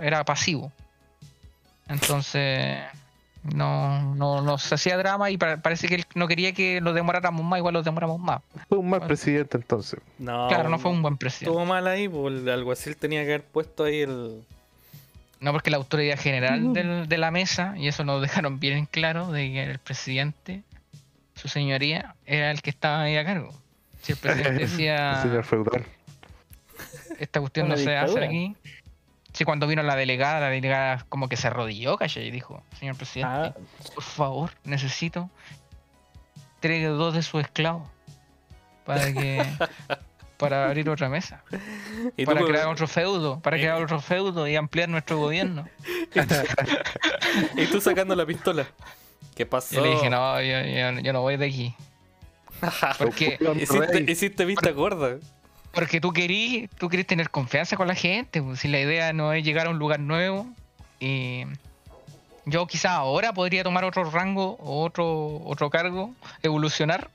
Era 0.02 0.26
pasivo. 0.26 0.73
Entonces, 1.88 2.80
no, 3.54 4.16
no, 4.16 4.42
no 4.42 4.58
se 4.58 4.76
hacía 4.76 4.98
drama 4.98 5.30
y 5.30 5.38
pa- 5.38 5.58
parece 5.58 5.88
que 5.88 5.96
él 5.96 6.06
no 6.16 6.28
quería 6.28 6.54
que 6.54 6.82
lo 6.82 6.94
demoráramos 6.94 7.44
más, 7.46 7.60
igual 7.60 7.74
lo 7.76 7.84
demoramos 7.84 8.20
más. 8.20 8.42
Fue 8.70 8.78
un 8.78 8.90
mal 8.90 9.00
Bueno. 9.00 9.08
presidente 9.08 9.58
entonces. 9.58 10.00
No, 10.18 10.48
claro, 10.48 10.70
no 10.70 10.80
fue 10.80 10.92
un 10.92 11.02
buen 11.02 11.18
presidente. 11.18 11.52
Estuvo 11.52 11.66
mal 11.66 11.88
ahí, 11.88 12.08
pues 12.10 12.34
el 12.42 12.50
alguacil 12.50 12.96
tenía 12.98 13.22
que 13.24 13.30
haber 13.30 13.44
puesto 13.44 13.84
ahí 13.84 14.02
el. 14.02 14.42
No, 15.42 15.52
porque 15.52 15.70
la 15.70 15.78
autoridad 15.78 16.18
general 16.18 16.74
del- 16.74 17.08
de 17.08 17.18
la 17.18 17.30
mesa, 17.30 17.76
y 17.78 17.88
eso 17.88 18.04
nos 18.04 18.22
dejaron 18.22 18.60
bien 18.60 18.78
en 18.78 18.86
claro, 18.86 19.32
de 19.32 19.52
que 19.52 19.64
el 19.64 19.80
presidente, 19.80 20.64
su 21.36 21.48
señoría, 21.48 22.16
era 22.26 22.52
el 22.52 22.62
que 22.62 22.70
estaba 22.72 23.02
ahí 23.02 23.18
a 23.18 23.26
cargo. 23.26 23.54
Si 24.02 24.14
el 24.14 24.18
presidente 24.18 24.50
El 24.64 24.70
decía, 24.70 25.22
señor 25.22 25.44
feudal. 25.44 25.86
esta 27.20 27.40
cuestión 27.40 27.68
no 27.70 27.76
se 27.78 27.96
hace 27.96 28.20
dictadura. 28.20 28.26
aquí. 28.26 28.56
Sí, 29.36 29.44
cuando 29.44 29.68
vino 29.68 29.84
la 29.84 29.95
delegada, 29.98 30.40
la 30.40 30.49
delegada 30.49 31.06
como 31.10 31.28
que 31.28 31.36
se 31.38 31.48
arrodilló, 31.48 31.98
calle, 31.98 32.24
y 32.24 32.32
dijo, 32.32 32.64
señor 32.80 32.95
presidente, 32.95 33.34
Ah, 33.36 33.53
por 33.94 34.03
favor, 34.03 34.52
necesito 34.64 35.30
entregue 36.56 36.88
dos 36.88 37.14
de 37.14 37.22
sus 37.22 37.41
esclavos 37.41 37.88
para 38.86 39.12
que 39.14 39.45
para 40.38 40.66
abrir 40.66 40.90
otra 40.90 41.10
mesa, 41.10 41.44
Y 42.18 42.26
para 42.26 42.41
crear 42.44 42.68
otro 42.68 42.88
feudo, 42.88 43.40
para 43.41 43.57
Eh. 43.57 43.62
crear 43.62 43.82
otro 43.84 43.99
feudo 44.02 44.48
y 44.48 44.56
ampliar 44.56 44.90
nuestro 44.90 45.18
gobierno. 45.18 45.68
y 47.57 47.66
tú 47.68 47.80
sacando 47.82 48.16
la 48.16 48.26
pistola. 48.26 48.66
¿Qué 49.36 49.45
pasó? 49.45 49.76
Yo 49.76 49.82
le 49.82 49.90
dije, 49.91 50.10
no, 50.10 50.41
yo, 50.41 50.62
yo- 50.62 50.99
yo 51.02 51.14
no 51.14 51.22
voy 51.22 51.36
de 51.38 51.45
aquí. 51.48 51.76
Porque, 52.98 53.38
hiciste, 53.60 54.06
hiciste 54.12 54.45
vista 54.45 54.72
gorda. 54.72 55.18
Porque 55.76 55.99
tú 56.02 56.14
querís, 56.14 56.69
tú 56.77 56.89
querís 56.89 57.06
tener 57.06 57.30
confianza 57.30 57.76
con 57.76 57.88
la 57.88 57.95
gente. 57.95 58.41
pues, 58.41 58.61
si 58.61 58.68
la 58.68 58.80
idea 58.80 59.14
no 59.14 59.34
es 59.34 59.43
llegar 59.43 59.68
a 59.68 59.69
un 59.69 59.77
lugar 59.77 59.99
nuevo. 59.99 60.47
Y 60.99 61.43
yo 62.45 62.65
quizás 62.65 62.91
ahora 62.93 63.34
podría 63.34 63.64
tomar 63.64 63.84
otro 63.84 64.10
rango 64.10 64.57
otro, 64.60 65.41
otro 65.45 65.69
cargo, 65.69 66.14
evolucionar. 66.41 67.11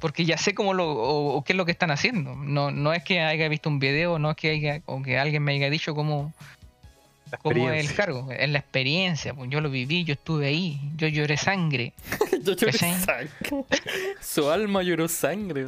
Porque 0.00 0.24
ya 0.24 0.38
sé 0.38 0.54
cómo 0.54 0.74
lo, 0.74 0.90
o, 0.90 1.34
o 1.34 1.44
qué 1.44 1.52
es 1.52 1.56
lo 1.56 1.64
que 1.64 1.72
están 1.72 1.90
haciendo. 1.90 2.34
No, 2.36 2.70
no 2.70 2.92
es 2.92 3.02
que 3.02 3.20
haya 3.20 3.48
visto 3.48 3.68
un 3.68 3.80
video, 3.80 4.18
no 4.18 4.30
es 4.30 4.36
que 4.36 4.50
haya, 4.50 4.80
o 4.86 5.02
que 5.02 5.18
alguien 5.18 5.42
me 5.42 5.54
haya 5.54 5.70
dicho 5.70 5.94
cómo, 5.94 6.32
cómo 7.42 7.70
es 7.70 7.90
el 7.90 7.94
cargo. 7.94 8.30
Es 8.30 8.48
la 8.48 8.60
experiencia. 8.60 9.34
Pues 9.34 9.50
yo 9.50 9.60
lo 9.60 9.70
viví, 9.70 10.04
yo 10.04 10.14
estuve 10.14 10.46
ahí, 10.46 10.80
yo 10.96 11.08
lloré 11.08 11.36
sangre. 11.36 11.92
Yo 12.44 12.54
lloré 12.54 12.72
sangre. 12.72 13.28
Su 14.20 14.48
alma 14.48 14.82
lloró 14.82 15.08
sangre. 15.08 15.66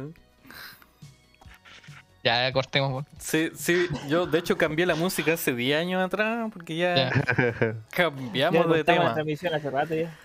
Ya 2.23 2.51
cortemos. 2.53 3.03
pues. 3.03 3.23
Sí, 3.23 3.49
sí, 3.55 3.87
yo 4.07 4.25
de 4.27 4.39
hecho 4.39 4.57
cambié 4.57 4.85
la 4.85 4.95
música 4.95 5.33
hace 5.33 5.53
10 5.55 5.79
años 5.79 6.03
atrás 6.03 6.49
porque 6.53 6.75
ya, 6.75 6.95
Ya. 6.95 7.11
cambiamos 7.89 8.33
ya 8.33 8.49
de 8.49 8.53
cortamos 8.53 8.77
la 8.77 8.83
tema. 8.83 9.13
transmisión 9.13 9.53
hace 9.55 9.69
rato 9.71 9.95
ya. 9.95 10.15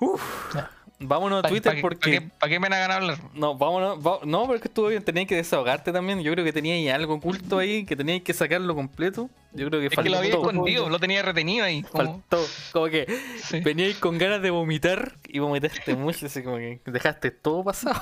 Uf, 0.00 0.54
Ya. 0.54 0.70
vámonos 1.00 1.38
a 1.38 1.42
¿Para 1.42 1.50
Twitter 1.50 1.78
porque... 1.80 2.20
pa' 2.38 2.48
qué 2.48 2.60
me 2.60 2.68
van 2.68 2.74
a 2.74 2.78
ganar 2.78 3.02
hablar? 3.02 3.18
No, 3.34 3.56
vámonos, 3.56 3.98
va- 4.06 4.20
no, 4.24 4.42
pero 4.42 4.56
es 4.56 4.60
que 4.62 4.68
estuvo 4.68 4.88
bien, 4.88 5.02
tenías 5.02 5.26
que 5.26 5.36
desahogarte 5.36 5.90
también. 5.90 6.20
Yo 6.22 6.30
creo 6.32 6.44
que 6.44 6.52
tenía 6.52 6.74
ahí 6.74 6.88
algo 6.90 7.14
oculto 7.14 7.58
ahí, 7.58 7.84
que 7.86 7.96
tenías 7.96 8.20
que 8.22 8.34
sacarlo 8.34 8.74
completo. 8.74 9.30
Yo 9.52 9.68
creo 9.70 9.80
que 9.80 9.86
Es 9.86 9.98
que 9.98 10.10
lo 10.10 10.18
había 10.18 10.32
faltó. 10.32 10.50
escondido, 10.50 10.88
lo 10.90 10.98
tenía 11.00 11.22
retenido 11.22 11.64
ahí. 11.64 11.82
Como, 11.82 12.04
Faltó. 12.28 12.44
Como 12.72 12.86
que 12.88 13.06
sí. 13.42 13.60
veníais 13.60 13.96
con 13.96 14.18
ganas 14.18 14.42
de 14.42 14.50
vomitar 14.50 15.14
y 15.26 15.38
vomitaste 15.38 15.94
mucho, 15.96 16.26
así 16.26 16.42
como 16.42 16.58
que 16.58 16.80
dejaste 16.84 17.30
todo 17.30 17.64
pasado. 17.64 17.98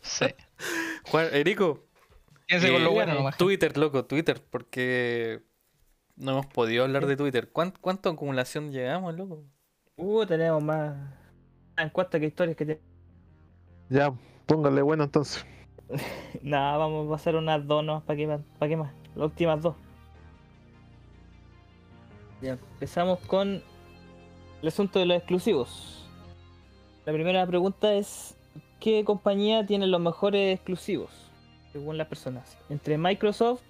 Sí. 0.00 0.26
Juan, 1.04 1.28
Erico, 1.32 1.84
Piense 2.46 2.70
con 2.70 2.82
lo 2.84 2.90
Eh, 2.90 2.94
bueno 2.94 3.14
nomás. 3.14 3.36
Twitter, 3.36 3.76
loco, 3.76 4.04
Twitter, 4.04 4.42
porque 4.50 5.42
no 6.16 6.32
hemos 6.32 6.46
podido 6.46 6.84
hablar 6.84 7.06
de 7.06 7.16
Twitter. 7.16 7.50
¿Cuán- 7.50 7.74
¿Cuánto 7.80 8.08
acumulación 8.10 8.70
llegamos, 8.72 9.14
loco? 9.16 9.44
Uh, 9.96 10.26
tenemos 10.26 10.62
más 10.62 10.94
más 11.76 11.86
encuestas 11.86 12.20
que 12.20 12.26
historias 12.26 12.56
que 12.56 12.66
te... 12.66 12.80
Ya, 13.88 14.12
póngale 14.46 14.80
bueno 14.82 15.04
entonces. 15.04 15.44
Nada, 16.42 16.76
vamos 16.76 17.10
a 17.10 17.14
hacer 17.16 17.34
unas 17.36 17.66
dos 17.66 17.84
no, 17.84 18.04
¿para 18.04 18.16
qué, 18.16 18.26
más? 18.26 18.40
¿para 18.58 18.68
qué 18.68 18.76
más? 18.76 18.92
Las 19.14 19.26
últimas 19.26 19.60
dos. 19.62 19.74
Ya, 22.40 22.52
empezamos 22.52 23.18
con 23.20 23.62
el 24.62 24.68
asunto 24.68 24.98
de 24.98 25.06
los 25.06 25.16
exclusivos. 25.16 26.06
La 27.06 27.12
primera 27.12 27.46
pregunta 27.46 27.94
es, 27.94 28.36
¿qué 28.80 29.04
compañía 29.04 29.64
tiene 29.66 29.86
los 29.86 30.00
mejores 30.00 30.54
exclusivos? 30.56 31.10
Según 31.74 31.98
las 31.98 32.06
personas. 32.06 32.56
Entre 32.70 32.96
Microsoft, 32.96 33.60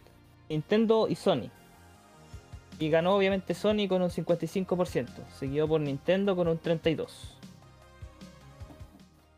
Nintendo 0.50 1.08
y 1.08 1.14
Sony. 1.14 1.48
Y 2.78 2.90
ganó 2.90 3.16
obviamente 3.16 3.54
Sony 3.54 3.88
con 3.88 4.02
un 4.02 4.10
55%, 4.10 5.08
seguido 5.38 5.66
por 5.66 5.80
Nintendo 5.80 6.36
con 6.36 6.48
un 6.48 6.60
32%. 6.60 7.08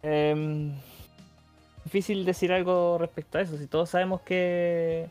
Em, 0.02 0.72
difícil 1.84 2.24
decir 2.24 2.52
algo 2.52 2.98
respecto 2.98 3.38
a 3.38 3.42
eso, 3.42 3.56
si 3.56 3.68
todos 3.68 3.90
sabemos 3.90 4.20
que 4.22 5.06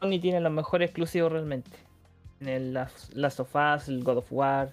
Sony 0.00 0.20
tiene 0.20 0.40
los 0.40 0.52
mejores 0.52 0.90
exclusivos 0.90 1.32
realmente. 1.32 1.70
Tiene 2.38 2.56
el 2.56 2.72
Last 2.72 3.40
of 3.40 3.52
Us, 3.52 3.88
el 3.88 4.04
God 4.04 4.18
of 4.18 4.26
War. 4.30 4.72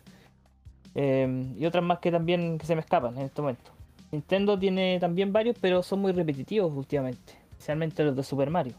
eh, 0.94 1.52
y 1.58 1.66
otras 1.66 1.84
más 1.84 1.98
que 1.98 2.12
también 2.12 2.60
que 2.60 2.68
se 2.68 2.76
me 2.76 2.82
escapan 2.82 3.18
en 3.18 3.24
este 3.24 3.42
momento. 3.42 3.72
Nintendo 4.12 4.60
tiene 4.60 5.00
también 5.00 5.34
varios, 5.34 5.58
pero 5.60 5.82
son 5.82 6.02
muy 6.02 6.12
repetitivos 6.12 6.72
últimamente. 6.72 7.43
Especialmente 7.64 8.04
los 8.04 8.14
de 8.18 8.24
Super 8.24 8.50
Mario. 8.50 8.74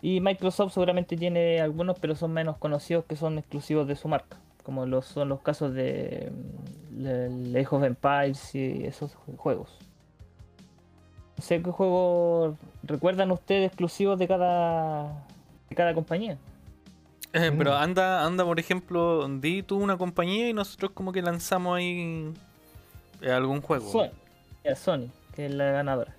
Y 0.00 0.18
Microsoft 0.22 0.72
seguramente 0.72 1.14
tiene 1.14 1.60
algunos, 1.60 1.98
pero 1.98 2.16
son 2.16 2.32
menos 2.32 2.56
conocidos 2.56 3.04
que 3.04 3.16
son 3.16 3.36
exclusivos 3.36 3.86
de 3.86 3.96
su 3.96 4.08
marca. 4.08 4.38
Como 4.62 4.86
los, 4.86 5.04
son 5.04 5.28
los 5.28 5.42
casos 5.42 5.74
de 5.74 6.32
mm, 6.90 7.02
de 7.02 7.60
Age 7.60 7.76
of 7.76 7.84
Empires 7.84 8.54
y 8.54 8.86
esos 8.86 9.14
juegos. 9.36 9.76
No 11.36 11.42
sé 11.42 11.60
qué 11.62 11.70
juego 11.70 12.56
recuerdan 12.82 13.30
ustedes 13.30 13.66
exclusivos 13.66 14.18
de 14.18 14.26
cada, 14.26 15.26
de 15.68 15.76
cada 15.76 15.92
compañía. 15.92 16.38
Eh, 17.34 17.52
Pero 17.58 17.72
Mm. 17.72 17.82
anda, 17.82 18.24
anda, 18.24 18.42
por 18.46 18.58
ejemplo, 18.58 19.28
di 19.28 19.62
tú 19.62 19.76
una 19.76 19.98
compañía 19.98 20.48
y 20.48 20.54
nosotros 20.54 20.92
como 20.94 21.12
que 21.12 21.20
lanzamos 21.20 21.76
ahí 21.76 22.32
eh, 23.20 23.30
algún 23.30 23.60
juego. 23.60 23.86
Sony, 23.92 24.08
ya, 24.64 24.74
Sony, 24.74 25.10
que 25.34 25.44
es 25.44 25.52
la 25.54 25.72
ganadora. 25.72 26.15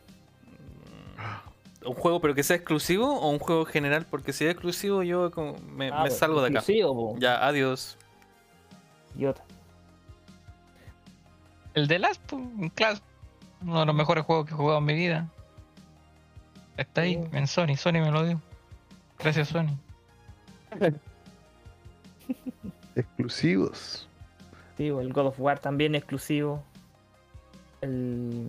Un 1.88 1.94
juego 1.96 2.20
pero 2.20 2.36
que 2.36 2.44
sea 2.44 2.56
exclusivo 2.58 3.18
o 3.20 3.30
un 3.30 3.40
juego 3.40 3.64
general, 3.66 4.06
porque 4.10 4.34
si 4.34 4.46
es 4.46 4.52
exclusivo 4.52 5.04
yo 5.04 5.32
como 5.32 5.56
me, 5.60 5.88
Ah, 5.90 5.96
me 6.04 6.10
pues, 6.10 6.18
salgo 6.18 6.42
de 6.42 6.50
acá. 6.50 6.62
po, 6.84 7.16
Ya, 7.20 7.46
adiós. 7.46 7.98
idiota. 9.16 9.44
El 11.74 11.88
de 11.88 12.00
Last, 12.00 12.22
pues, 12.28 12.42
un 12.42 12.70
clásico. 12.70 13.06
Uno 13.62 13.80
de 13.80 13.86
los 13.88 13.96
mejores 13.96 14.24
juegos 14.26 14.46
que 14.46 14.54
he 14.54 14.58
jugado 14.58 14.80
en 14.80 14.86
mi 14.86 14.94
vida. 14.96 15.28
Está 16.76 17.02
ahí, 17.02 17.14
Sí. 17.16 17.38
en 17.38 17.48
Sony. 17.48 17.76
Sony 17.78 17.94
me 17.94 18.12
lo 18.12 18.24
dio. 18.26 18.42
Gracias, 19.20 19.48
Sony. 19.48 19.78
Exclusivos. 22.96 24.08
Sí, 24.78 24.88
el 24.88 25.14
God 25.14 25.28
of 25.28 25.40
War 25.40 25.60
también 25.60 25.96
es 25.96 26.00
exclusivo. 26.02 26.64
El. 27.82 28.46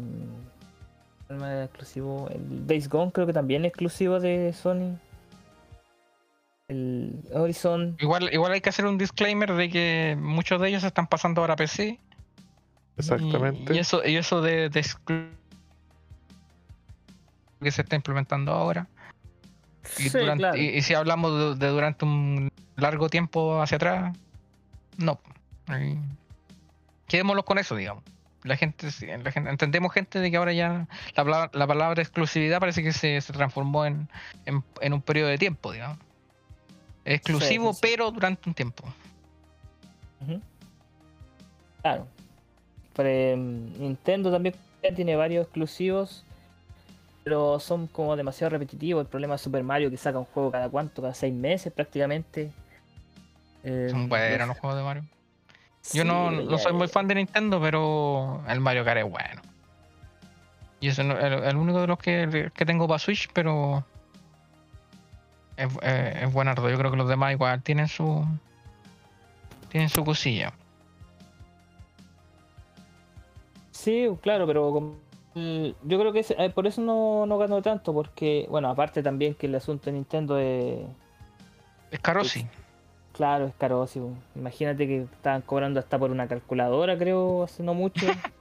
¿Cuál 1.29 1.39
más 1.39 1.51
es 1.53 1.65
exclusivo? 1.67 2.29
El 2.31 2.67
Days 2.67 2.89
Gone 2.89 3.13
creo 3.13 3.27
que 3.27 3.33
también 3.33 3.65
es 3.65 3.69
exclusivo 3.69 4.19
de 4.19 4.53
Sony. 4.53 4.99
El 6.69 7.23
Horizon. 7.33 7.97
Igual, 8.01 8.29
igual 8.33 8.53
hay 8.53 8.61
que 8.61 8.69
hacer 8.69 8.85
un 8.85 8.99
disclaimer 8.99 9.55
de 9.55 9.71
que 9.71 10.17
muchos 10.21 10.61
de 10.61 10.69
ellos 10.69 10.85
están 10.85 11.07
pasando 11.07 11.41
ahora 11.41 11.55
a 11.55 11.57
PC. 11.57 11.99
Exactamente. 12.99 13.75
Y, 13.75 13.79
eso, 13.79 14.05
y 14.05 14.17
eso 14.17 14.43
de, 14.43 14.69
de 14.69 14.85
que 17.63 17.71
se 17.71 17.83
está 17.83 17.97
implementando 17.97 18.53
ahora. 18.53 18.87
Y, 19.99 20.09
Sí, 20.11 20.19
durante- 20.19 20.43
claro. 20.43 20.57
y- 20.59 20.69
y 20.77 20.83
si 20.83 20.95
hablamos 20.95 21.59
de, 21.59 21.67
de 21.67 21.73
durante 21.73 22.05
un 22.05 22.51
largo 22.77 23.09
tiempo 23.09 23.63
hacia 23.63 23.77
atrás, 23.77 24.17
no. 24.99 25.19
Quedémoslo 27.07 27.45
con 27.45 27.59
eso, 27.59 27.75
digamos. 27.77 28.05
La 28.45 28.57
gente, 28.57 28.87
la 29.23 29.33
gente- 29.33 29.51
entendemos 29.51 29.93
gente 29.93 30.21
de 30.21 30.31
que 30.31 30.37
ahora 30.37 30.53
ya 30.53 30.87
la 31.17 31.25
palabra, 31.25 31.51
la 31.53 31.67
palabra 31.67 32.03
exclusividad 32.03 32.61
parece 32.61 32.83
que 32.83 32.93
se, 32.93 33.21
se 33.21 33.33
transformó 33.33 33.85
en, 33.85 34.09
en, 34.47 34.63
en 34.81 34.93
un 34.93 35.03
periodo 35.03 35.29
de 35.29 35.39
tiempo, 35.39 35.73
digamos. 35.73 35.99
Exclusivo, 37.05 37.73
sí, 37.73 37.81
sí. 37.81 37.81
pero 37.83 38.11
durante 38.11 38.49
un 38.49 38.55
tiempo. 38.55 38.85
Claro. 41.83 42.07
Pero, 42.95 43.09
em, 43.09 43.73
Nintendo 43.79 44.31
también 44.31 44.55
tiene 44.95 45.17
varios 45.17 45.45
exclusivos, 45.45 46.25
pero 47.25 47.59
son 47.61 47.87
como 47.87 48.17
demasiado 48.17 48.51
repetitivos. 48.51 49.03
El 49.03 49.09
problema 49.09 49.35
de 49.35 49.39
Super 49.39 49.63
Mario 49.63 49.91
que 49.91 49.97
saca 49.97 50.19
un 50.19 50.25
juego 50.27 50.51
cada 50.51 50.69
cuánto, 50.69 51.03
cada 51.03 51.15
seis 51.15 51.33
meses 51.35 51.73
prácticamente. 51.73 52.51
Em, 53.63 53.91
Son 53.91 54.09
buenos 54.09 54.49
los 54.49 54.59
juegos 54.59 54.79
de 54.79 54.85
Mario. 54.85 55.05
Sí, 55.91 55.99
Yo 55.99 56.05
no, 56.05 56.31
no 56.31 56.59
soy 56.59 56.73
muy 56.73 56.89
fan 56.89 57.09
de 57.09 57.15
Nintendo, 57.17 57.61
pero 57.61 58.43
el 58.49 58.61
Mario 58.61 58.85
Kart 58.85 58.99
es 58.99 59.11
bueno. 59.11 59.43
Y 60.81 60.89
es 60.89 60.99
el, 60.99 61.11
el- 61.11 61.57
único 61.57 61.81
de 61.81 61.87
los 61.89 61.99
que, 61.99 62.51
que 62.55 62.65
tengo 62.67 62.87
para 62.87 62.99
Switch, 62.99 63.29
pero 63.33 63.85
es, 65.57 65.69
eh, 65.83 66.21
es 66.23 66.33
buenardo. 66.33 66.71
Yo 66.71 66.79
creo 66.79 66.91
que 66.91 66.97
los 66.97 67.09
demás 67.09 67.33
igual 67.33 67.63
tienen 67.63 67.89
su 67.89 68.25
tienen 69.71 69.89
su 69.89 70.05
cosilla. 70.05 70.53
Sí, 73.71 74.09
claro, 74.23 74.47
pero 74.47 74.97
yo 75.35 75.99
creo 75.99 76.13
que 76.13 76.21
ese- 76.21 76.35
eh, 76.39 76.51
por 76.51 76.67
eso 76.67 76.81
no, 76.81 77.27
no 77.27 77.39
ganó 77.39 77.63
tanto, 77.63 77.93
porque, 77.93 78.47
bueno, 78.51 78.69
aparte 78.69 79.03
también 79.03 79.35
que 79.35 79.47
el 79.47 79.55
asunto 79.55 79.87
de 79.87 79.93
Nintendo 79.93 80.39
es, 80.39 80.81
Es 81.91 82.01
caro, 82.01 82.25
sí. 82.25 82.47
Claro, 83.19 83.47
es 83.47 83.55
carísimo. 83.57 84.17
Imagínate 84.37 84.87
que 84.87 85.03
estaban 85.03 85.43
cobrando 85.43 85.81
hasta 85.81 85.99
por 85.99 86.11
una 86.11 86.29
calculadora, 86.29 86.97
creo, 86.97 87.43
hace 87.43 87.63
no 87.63 87.75
mucho. 87.75 88.07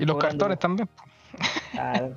Y 0.00 0.06
los 0.06 0.16
cartones 0.16 0.58
también. 0.58 0.88
Claro. 1.70 2.14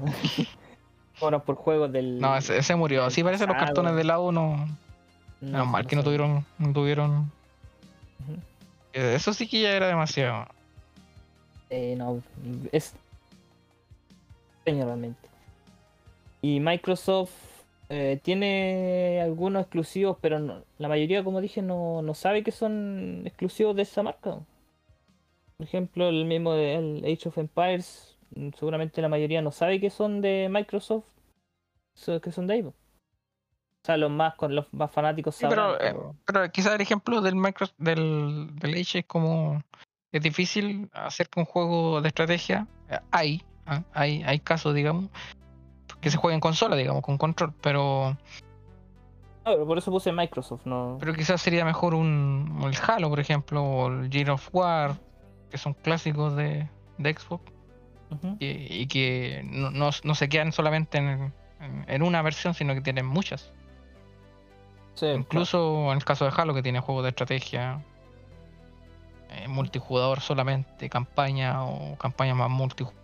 Cobran 1.20 1.42
por 1.42 1.56
juegos 1.58 1.92
del. 1.92 2.20
No, 2.20 2.36
ese, 2.36 2.58
ese 2.58 2.76
murió. 2.76 3.06
Así 3.06 3.24
parece 3.24 3.46
los 3.46 3.56
cartones 3.56 3.96
de 3.96 4.04
lado 4.04 4.32
no. 4.32 4.68
Menos 5.42 5.68
mal 5.68 5.86
que 5.86 5.96
no 5.96 6.04
tuvieron. 6.04 6.44
No 6.58 6.74
tuvieron. 6.74 7.32
Eh, 8.94 9.14
Eso 9.16 9.32
sí 9.32 9.48
que 9.48 9.62
ya 9.62 9.74
era 9.74 9.86
demasiado. 9.86 10.48
Eh, 11.70 11.94
no, 11.96 12.20
es 12.72 12.96
realmente. 14.66 15.30
Y 16.42 16.60
Microsoft 16.60 17.30
eh, 17.90 18.20
tiene 18.22 19.22
algunos 19.22 19.62
exclusivos, 19.64 20.18
pero 20.22 20.40
no- 20.40 20.64
la 20.78 20.88
mayoría, 20.90 21.24
como 21.24 21.42
dije, 21.42 21.62
no, 21.62 22.02
no 22.02 22.14
sabe 22.14 22.44
que 22.44 22.52
son 22.52 23.24
exclusivos 23.26 23.76
de 23.76 23.84
esa 23.84 24.04
marca. 24.04 24.40
Por 25.58 25.66
ejemplo, 25.66 26.10
el 26.10 26.26
mismo 26.26 26.54
de 26.54 26.76
el 26.76 27.04
Age 27.06 27.30
of 27.30 27.38
Empires, 27.38 28.18
mm, 28.36 28.50
seguramente 28.58 29.02
la 29.02 29.10
mayoría 29.10 29.42
no 29.42 29.52
sabe 29.52 29.80
que 29.80 29.90
son 29.90 30.22
de 30.22 30.48
Microsoft, 30.52 31.06
so- 31.96 32.22
que 32.22 32.32
son 32.32 32.46
de 32.48 32.62
Xbox. 32.62 32.76
O 32.76 33.86
sea, 33.88 33.98
los 33.98 34.12
más 34.12 34.36
con 34.36 34.54
los 34.54 34.72
más 34.74 34.92
fanáticos 34.92 35.36
Sí, 35.36 35.46
pero, 35.50 35.76
eh, 35.76 35.78
pero- 35.80 36.16
pero 36.26 36.52
quizás 36.52 36.76
el 36.76 36.82
ejemplo 36.82 37.22
del 37.22 37.36
micro, 37.36 37.68
del, 37.78 38.50
del 38.56 38.74
Age 38.74 39.00
es 39.00 39.06
como 39.06 39.64
es 40.12 40.22
difícil 40.22 40.90
hacer 40.94 41.30
que 41.30 41.40
un 41.40 41.46
juego 41.46 42.02
de 42.02 42.10
estrategia 42.10 42.68
eh, 42.90 43.00
hay, 43.12 43.42
ah, 43.66 43.84
hay, 43.94 44.24
hay 44.24 44.40
casos, 44.40 44.74
digamos, 44.76 45.10
que 46.08 46.12
se 46.12 46.18
jueguen 46.18 46.36
en 46.38 46.42
consola, 46.42 46.76
digamos, 46.76 47.02
con 47.04 47.18
control, 47.18 47.54
pero, 47.62 48.18
No, 49.46 49.52
pero 49.54 49.66
por 49.68 49.78
eso 49.78 49.92
puse 49.92 50.12
Microsoft, 50.12 50.66
no. 50.66 50.98
pero 51.00 51.14
quizás 51.14 51.42
sería 51.42 51.64
mejor 51.66 51.94
un 51.94 52.60
el 52.64 52.78
Halo, 52.88 53.10
por 53.10 53.20
ejemplo, 53.20 53.64
o 53.64 53.88
el 53.88 54.10
Gear 54.10 54.32
of 54.32 54.50
War, 54.54 54.96
que 55.52 55.58
son 55.58 55.74
clásicos 55.74 56.36
de, 56.36 56.68
de 56.98 57.14
Xbox, 57.14 57.44
y, 58.40 58.46
y 58.82 58.88
que 58.88 59.42
no, 59.46 59.70
no, 59.72 59.90
no 60.04 60.16
se 60.16 60.30
quedan 60.30 60.52
solamente 60.54 60.98
en, 60.98 61.34
en- 61.60 61.86
en 61.88 62.02
una 62.04 62.22
versión, 62.22 62.54
sino 62.54 62.74
que 62.74 62.82
tienen 62.82 63.06
muchas. 63.06 63.52
Sí, 64.94 65.06
Incluso 65.08 65.92
en 65.92 65.98
el 65.98 66.06
caso 66.06 66.26
de 66.26 66.32
Halo, 66.36 66.54
que 66.54 66.64
tiene 66.64 66.80
juegos 66.80 67.04
de 67.04 67.10
estrategia 67.10 67.84
eh, 69.30 69.48
multijugador 69.48 70.22
solamente, 70.22 70.90
campaña 70.90 71.64
o 71.64 71.96
campaña 71.98 72.34
más 72.34 72.50
multijugador. 72.50 72.98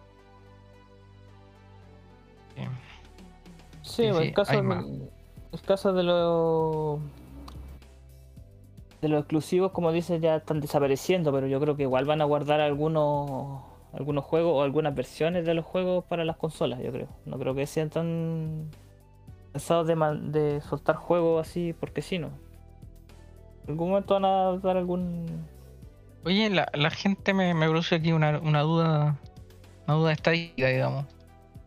Sí, 3.83 4.03
Sí, 4.03 4.13
sí, 4.13 4.17
el 4.19 4.33
caso, 4.33 4.61
de, 4.61 5.09
el 5.51 5.61
caso 5.61 5.93
de 5.93 6.03
los 6.03 6.99
de 9.01 9.09
los 9.09 9.19
exclusivos, 9.19 9.71
como 9.71 9.91
dices, 9.91 10.21
ya 10.21 10.37
están 10.37 10.61
desapareciendo, 10.61 11.31
pero 11.33 11.45
yo 11.47 11.59
creo 11.59 11.75
que 11.75 11.83
igual 11.83 12.05
van 12.05 12.21
a 12.21 12.25
guardar 12.25 12.61
algunos 12.61 13.61
algunos 13.93 14.23
juegos 14.25 14.53
o 14.55 14.63
algunas 14.63 14.95
versiones 14.95 15.45
de 15.45 15.53
los 15.53 15.65
juegos 15.65 16.05
para 16.05 16.25
las 16.25 16.37
consolas, 16.37 16.79
yo 16.81 16.91
creo. 16.91 17.07
No 17.25 17.37
creo 17.37 17.53
que 17.53 17.67
sean 17.67 17.89
tan 17.89 18.71
pensados 19.51 19.85
de, 19.85 19.95
de 20.31 20.61
soltar 20.61 20.95
juegos 20.95 21.47
así 21.47 21.73
porque 21.73 22.01
sí, 22.01 22.17
¿no? 22.17 22.29
En 23.65 23.71
algún 23.71 23.89
momento 23.89 24.15
van 24.15 24.25
a 24.25 24.57
dar 24.57 24.77
algún... 24.77 25.45
Oye, 26.25 26.49
la, 26.49 26.69
la 26.73 26.89
gente 26.89 27.33
me, 27.33 27.53
me 27.53 27.67
produce 27.67 27.95
aquí 27.95 28.13
una, 28.13 28.39
una 28.39 28.61
duda, 28.61 29.19
una 29.85 29.97
duda 29.97 30.11
estadística, 30.13 30.67
digamos. 30.67 31.05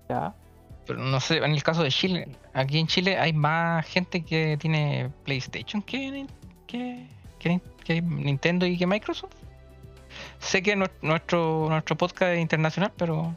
Ya. 0.08 0.34
Pero 0.86 0.98
no 1.00 1.20
sé, 1.20 1.38
en 1.38 1.50
el 1.52 1.62
caso 1.62 1.82
de 1.82 1.90
Chile, 1.90 2.28
aquí 2.54 2.78
en 2.78 2.86
Chile 2.86 3.18
hay 3.18 3.32
más 3.32 3.84
gente 3.86 4.22
que 4.24 4.56
tiene 4.56 5.10
PlayStation 5.24 5.82
que, 5.82 6.26
que, 6.66 7.06
que 7.38 7.50
nin- 7.50 7.62
que 7.84 8.00
Nintendo 8.02 8.66
y 8.66 8.78
que 8.78 8.86
Microsoft. 8.86 9.32
Sé 10.38 10.62
que 10.62 10.76
nues- 10.76 10.90
nuestro, 11.02 11.66
nuestro 11.68 11.96
podcast 11.96 12.32
es 12.34 12.40
internacional, 12.40 12.92
pero, 12.96 13.34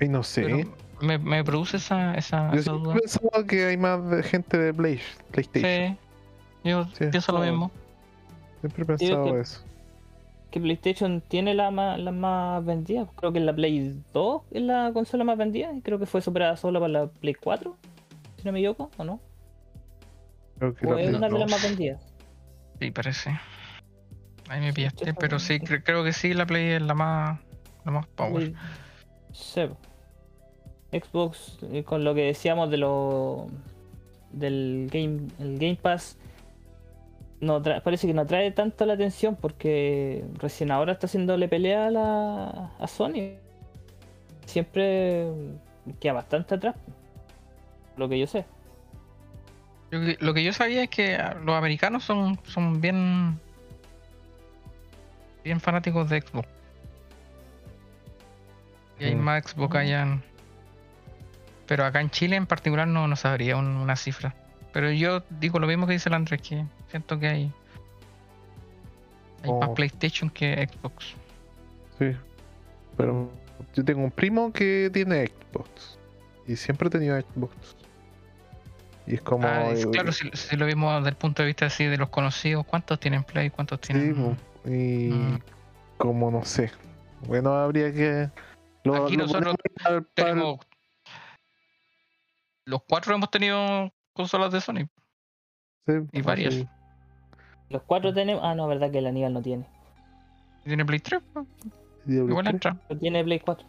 Y 0.00 0.08
no 0.08 0.22
sé. 0.22 0.42
pero 0.44 0.76
me, 1.00 1.18
me 1.18 1.42
produce 1.44 1.76
esa, 1.78 2.14
esa, 2.14 2.52
Yo 2.52 2.60
esa 2.60 2.72
duda. 2.72 2.94
he 2.96 3.00
pensado 3.00 3.46
que 3.46 3.66
hay 3.66 3.76
más 3.76 4.00
gente 4.26 4.56
de 4.58 4.72
Play, 4.72 5.00
PlayStation. 5.32 5.98
Sí, 6.62 6.68
yo 6.70 6.84
Sí. 6.96 7.06
pienso 7.10 7.32
lo 7.32 7.40
mismo. 7.40 7.70
Siempre 8.60 8.82
he 8.84 8.86
pensado 8.86 9.24
que- 9.34 9.40
eso. 9.40 9.64
Que 10.52 10.60
PlayStation 10.60 11.20
tiene 11.22 11.54
la 11.54 11.70
más, 11.72 11.98
la 11.98 12.12
más 12.12 12.64
vendida. 12.64 13.06
Creo 13.16 13.32
que 13.32 13.40
la 13.40 13.52
Play 13.54 14.00
2 14.12 14.42
es 14.52 14.62
la 14.62 14.90
consola 14.92 15.24
más 15.24 15.36
vendida 15.38 15.72
y 15.72 15.80
creo 15.80 15.98
que 15.98 16.06
fue 16.06 16.20
superada 16.22 16.56
solo 16.56 16.78
por 16.78 16.90
la 16.90 17.06
Play 17.08 17.34
4, 17.34 17.74
si 18.36 18.44
no 18.44 18.52
me 18.52 18.58
equivoco, 18.60 18.90
¿o 18.98 19.04
no? 19.04 19.18
Creo 20.58 20.74
que 20.74 20.86
la 20.86 20.92
Pues 20.92 21.00
es 21.04 21.06
Play 21.08 21.16
una 21.18 21.26
de 21.28 21.38
las 21.38 21.40
2. 21.40 21.50
más 21.50 21.62
vendidas. 21.62 22.14
Sí, 22.80 22.90
parece. 22.90 23.30
Ahí 24.48 24.60
me 24.60 24.72
pillaste, 24.72 25.14
pero 25.14 25.38
sí, 25.38 25.54
cre- 25.58 25.82
creo 25.82 26.04
que 26.04 26.12
sí, 26.12 26.34
la 26.34 26.44
Play 26.46 26.72
es 26.72 26.82
la 26.82 26.94
más, 26.94 27.40
la 27.86 27.92
más 27.92 28.06
power. 28.08 28.52
Sí. 29.32 29.62
Xbox, 30.92 31.58
eh, 31.72 31.84
con 31.84 32.04
lo 32.04 32.14
que 32.14 32.24
decíamos 32.26 32.70
de 32.70 32.76
lo 32.76 33.46
del 34.32 34.88
Game, 34.92 35.28
el 35.38 35.54
Game 35.58 35.76
Pass, 35.80 36.18
no 37.42 37.60
parece 37.82 38.06
que 38.06 38.14
no 38.14 38.22
atrae 38.22 38.52
tanto 38.52 38.86
la 38.86 38.94
atención 38.94 39.36
porque 39.36 40.24
recién 40.38 40.70
ahora 40.70 40.92
está 40.92 41.06
haciéndole 41.06 41.48
pelea 41.48 41.88
a, 41.88 41.90
la, 41.90 42.70
a 42.78 42.86
Sony. 42.86 43.34
Siempre 44.46 45.26
queda 46.00 46.14
bastante 46.14 46.54
atrás, 46.54 46.76
lo 47.96 48.08
que 48.08 48.18
yo 48.18 48.26
sé. 48.26 48.44
Lo 49.90 50.00
que, 50.00 50.16
lo 50.20 50.32
que 50.34 50.44
yo 50.44 50.52
sabía 50.52 50.84
es 50.84 50.88
que 50.90 51.16
ah, 51.16 51.36
los 51.44 51.54
americanos 51.54 52.04
son, 52.04 52.38
son 52.44 52.80
bien 52.80 53.38
bien 55.44 55.60
fanáticos 55.60 56.08
de 56.08 56.20
Xbox. 56.22 56.48
Y 59.00 59.04
hay 59.04 59.14
Mm. 59.16 59.20
más 59.20 59.44
Xbox 59.44 59.76
allá 59.76 60.02
en- 60.02 60.22
Pero 61.66 61.84
acá 61.84 62.00
en 62.00 62.10
Chile 62.10 62.36
en 62.36 62.46
particular 62.46 62.86
no, 62.86 63.08
no 63.08 63.16
sabría 63.16 63.56
un- 63.56 63.76
una 63.76 63.96
cifra. 63.96 64.34
Pero 64.72 64.90
yo 64.90 65.22
digo 65.40 65.58
lo 65.58 65.66
mismo 65.66 65.86
que 65.86 65.92
dice 65.94 66.08
el 66.08 66.14
Andrés, 66.14 66.40
que 66.42 66.64
siento 66.88 67.18
que 67.18 67.26
hay, 67.28 67.52
hay 69.42 69.50
más 69.52 69.68
Oh. 69.70 69.74
PlayStation 69.74 70.30
que 70.30 70.66
Xbox. 70.72 71.14
Sí. 71.98 72.16
Pero 72.96 73.30
yo 73.74 73.84
tengo 73.84 74.02
un 74.04 74.10
primo 74.10 74.52
que 74.52 74.90
tiene 74.92 75.26
Xbox. 75.26 75.98
Y 76.46 76.56
siempre 76.56 76.88
ha 76.88 76.90
tenido 76.90 77.20
Xbox. 77.20 77.54
Y 79.06 79.14
es 79.14 79.20
como. 79.22 79.46
Ah, 79.46 79.70
es- 79.70 79.84
eh, 79.84 79.90
claro, 79.90 80.12
si, 80.12 80.30
si 80.32 80.56
lo 80.56 80.64
vimos 80.66 80.94
desde 80.96 81.10
el 81.10 81.16
punto 81.16 81.42
de 81.42 81.46
vista 81.48 81.66
así 81.66 81.84
de 81.84 81.96
los 81.98 82.08
conocidos, 82.08 82.64
¿cuántos 82.66 82.98
tienen 83.00 83.24
Play? 83.24 83.50
¿Cuántos 83.50 83.78
sí, 83.82 83.92
tienen? 83.92 84.14
po, 84.14 84.36
y 84.68 85.08
Mm. 85.10 85.38
como 85.98 86.30
no 86.30 86.44
sé. 86.44 86.70
Bueno, 87.26 87.52
habría 87.54 87.92
que. 87.92 88.30
Lo, 88.84 89.04
Aquí 89.04 89.16
lo 89.16 89.26
nosotros 89.26 89.54
tenemos. 90.14 90.58
Los 92.64 92.82
cuatro 92.88 93.14
hemos 93.14 93.30
tenido 93.30 93.92
consolas 94.12 94.52
de 94.52 94.60
Sony. 94.60 94.86
sí, 95.86 95.92
y 96.12 96.22
varias. 96.22 96.54
sí. 96.54 96.68
Los 97.70 97.82
cuatro 97.82 98.12
tenemos. 98.12 98.42
Ah, 98.44 98.54
no, 98.54 98.66
verdad 98.68 98.90
que 98.90 98.98
el 98.98 99.06
Aníbal 99.06 99.32
no 99.32 99.42
tiene. 99.42 99.64
Tiene 100.64 100.84
Play 100.84 101.00
3, 101.00 101.20
Diablo 102.04 102.30
igual 102.30 102.44
3. 102.44 102.54
entra. 102.54 102.76
No 102.88 102.98
tiene 102.98 103.24
Play 103.24 103.40
4. 103.40 103.66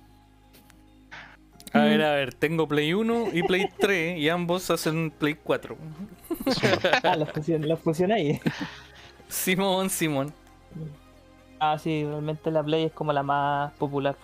A 1.74 1.80
ver, 1.80 2.04
a 2.04 2.12
ver, 2.12 2.34
tengo 2.36 2.68
Play 2.68 2.94
1 2.94 3.30
y 3.34 3.42
Play 3.44 3.68
3 3.80 4.20
y 4.20 4.30
ambos 4.30 4.70
hacen 4.70 5.10
Play 5.12 5.36
4. 5.36 5.76
Ah, 7.04 7.16
los 7.16 7.30
fusioné, 7.32 7.66
los 7.68 7.80
fusioné 7.80 8.14
ahí. 8.14 8.42
Simón, 9.28 9.90
Simón. 9.90 10.34
Ah, 11.60 11.78
sí, 11.80 12.04
realmente 12.04 12.52
la 12.52 12.62
Play 12.64 12.84
es 12.86 12.92
como 12.92 13.14
la 13.14 13.24
más 13.24 13.72
popular. 13.74 14.16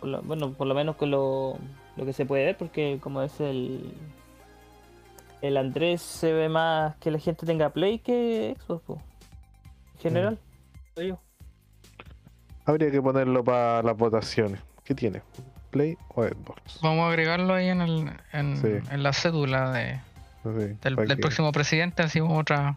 Por 0.00 0.08
lo- 0.08 0.22
bueno, 0.22 0.52
por 0.52 0.66
lo 0.66 0.74
menos 0.74 0.96
con 0.96 1.10
lo, 1.10 1.56
lo 1.96 2.04
que 2.04 2.12
se 2.12 2.26
puede 2.26 2.44
ver, 2.44 2.56
porque 2.56 2.98
como 3.00 3.22
es 3.22 3.40
el. 3.40 3.92
El 5.40 5.56
Andrés 5.56 6.02
se 6.02 6.32
ve 6.32 6.48
más 6.48 6.96
que 6.96 7.10
la 7.10 7.18
gente 7.18 7.46
tenga 7.46 7.70
Play 7.70 8.00
que 8.00 8.56
Xbox, 8.60 8.82
po. 8.84 9.02
En 9.94 10.00
general. 10.00 10.38
soy 10.94 11.08
yo. 11.08 11.18
Habría 12.64 12.90
que 12.90 13.00
ponerlo 13.00 13.42
para 13.44 13.82
las 13.82 13.96
votaciones. 13.96 14.60
¿Qué 14.84 14.94
tiene? 14.94 15.22
¿Play 15.70 15.96
o 16.14 16.24
Xbox? 16.24 16.80
Vamos 16.82 17.04
a 17.04 17.08
agregarlo 17.08 17.54
ahí 17.54 17.68
en, 17.68 17.80
el, 17.80 18.10
en, 18.32 18.56
Sí. 18.56 18.68
en 18.92 19.02
la 19.02 19.12
cédula 19.12 19.70
de, 19.72 20.00
del, 20.44 20.76
para, 20.96 21.06
del 21.06 21.16
que- 21.16 21.22
próximo 21.22 21.52
presidente. 21.52 22.02
Así 22.02 22.20
como 22.20 22.36
otra. 22.38 22.76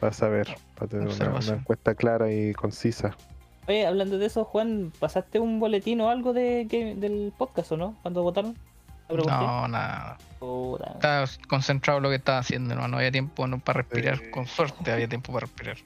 para 0.00 0.12
saber, 0.12 0.56
para 0.74 0.88
tener 0.88 1.08
una, 1.08 1.30
una 1.38 1.54
encuesta 1.54 1.94
clara 1.94 2.32
y 2.32 2.52
concisa. 2.54 3.16
Oye, 3.68 3.86
hablando 3.86 4.18
de 4.18 4.26
eso, 4.26 4.44
Juan, 4.44 4.92
¿pasaste 5.00 5.38
un 5.40 5.58
boletín 5.60 6.00
o 6.02 6.10
algo 6.10 6.32
de, 6.32 6.66
del 6.98 7.32
podcast 7.36 7.72
o 7.72 7.76
no? 7.76 7.96
Cuando 8.02 8.22
votaron? 8.22 8.56
No, 9.08 9.68
nada. 9.68 10.18
Puta. 10.38 10.92
Estaba 10.94 11.26
concentrado 11.48 11.98
en 11.98 12.02
lo 12.04 12.08
que 12.10 12.16
estaba 12.16 12.38
haciendo. 12.38 12.74
No, 12.74 12.88
no 12.88 12.96
había 12.96 13.10
tiempo 13.12 13.46
no, 13.46 13.58
para 13.58 13.82
respirar. 13.82 14.18
Sí. 14.18 14.30
Con 14.30 14.46
suerte 14.46 14.90
había 14.92 15.08
tiempo 15.08 15.32
para 15.32 15.46
respirar. 15.46 15.76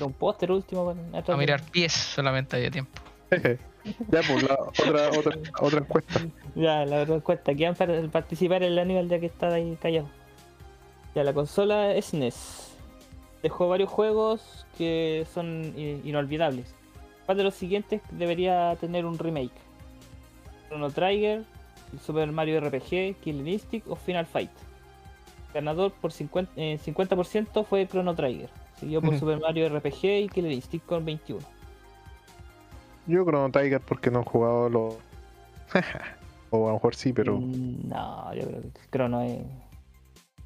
Un 0.00 0.12
póster 0.12 0.50
último. 0.50 0.94
Para 1.12 1.22
de- 1.22 1.36
mirar 1.36 1.62
pies 1.62 1.92
solamente 1.92 2.56
había 2.56 2.70
tiempo. 2.70 3.00
ya, 3.30 4.20
pues 4.26 4.42
la 4.42 4.54
otra, 4.54 5.08
otra, 5.18 5.36
otra 5.60 5.78
encuesta. 5.80 6.20
Ya, 6.54 6.84
la 6.84 7.02
otra 7.02 7.14
encuesta. 7.16 7.54
¿Quieren 7.54 7.74
par- 7.76 8.08
participar 8.10 8.62
en 8.62 8.72
el 8.72 8.78
Aníbal 8.78 9.08
ya 9.08 9.20
que 9.20 9.26
está 9.26 9.48
ahí 9.48 9.76
callado? 9.80 10.08
Ya, 11.14 11.22
la 11.24 11.32
consola 11.32 11.94
SNES 12.00 12.72
dejó 13.42 13.68
varios 13.68 13.88
juegos 13.90 14.66
que 14.76 15.26
son 15.32 15.72
inolvidables. 16.04 16.74
¿Cuál 17.26 17.38
de 17.38 17.44
los 17.44 17.54
siguientes 17.54 18.00
debería 18.10 18.74
tener 18.80 19.04
un 19.06 19.18
remake? 19.18 19.52
Chrono 20.68 20.90
Trigger, 20.90 21.44
Super 22.04 22.30
Mario 22.32 22.60
RPG, 22.60 23.16
Killer 23.20 23.48
Instinct 23.48 23.86
o 23.88 23.96
Final 23.96 24.26
Fight. 24.26 24.50
Ganador 25.54 25.92
por 25.92 26.12
50%, 26.12 26.48
eh, 26.56 26.78
50% 26.84 27.64
fue 27.64 27.86
Chrono 27.88 28.14
Trigger, 28.14 28.50
seguido 28.78 29.00
por. 29.00 29.18
Super 29.18 29.40
Mario 29.40 29.68
RPG 29.68 30.04
y 30.24 30.28
Killer 30.28 30.52
Instinct 30.52 30.86
con 30.86 31.04
21. 31.04 31.40
Yo 33.06 33.24
Chrono 33.24 33.50
Tiger 33.50 33.80
porque 33.80 34.10
no 34.10 34.20
he 34.20 34.24
jugado 34.24 34.68
los. 34.68 34.94
o 36.50 36.64
a 36.66 36.68
lo 36.68 36.74
mejor 36.74 36.94
sí, 36.94 37.12
pero. 37.12 37.38
Mm, 37.38 37.88
No, 37.88 38.34
yo 38.34 38.42
creo 38.46 38.60
que 38.62 38.68
Chrono 38.90 39.22
es, 39.22 39.40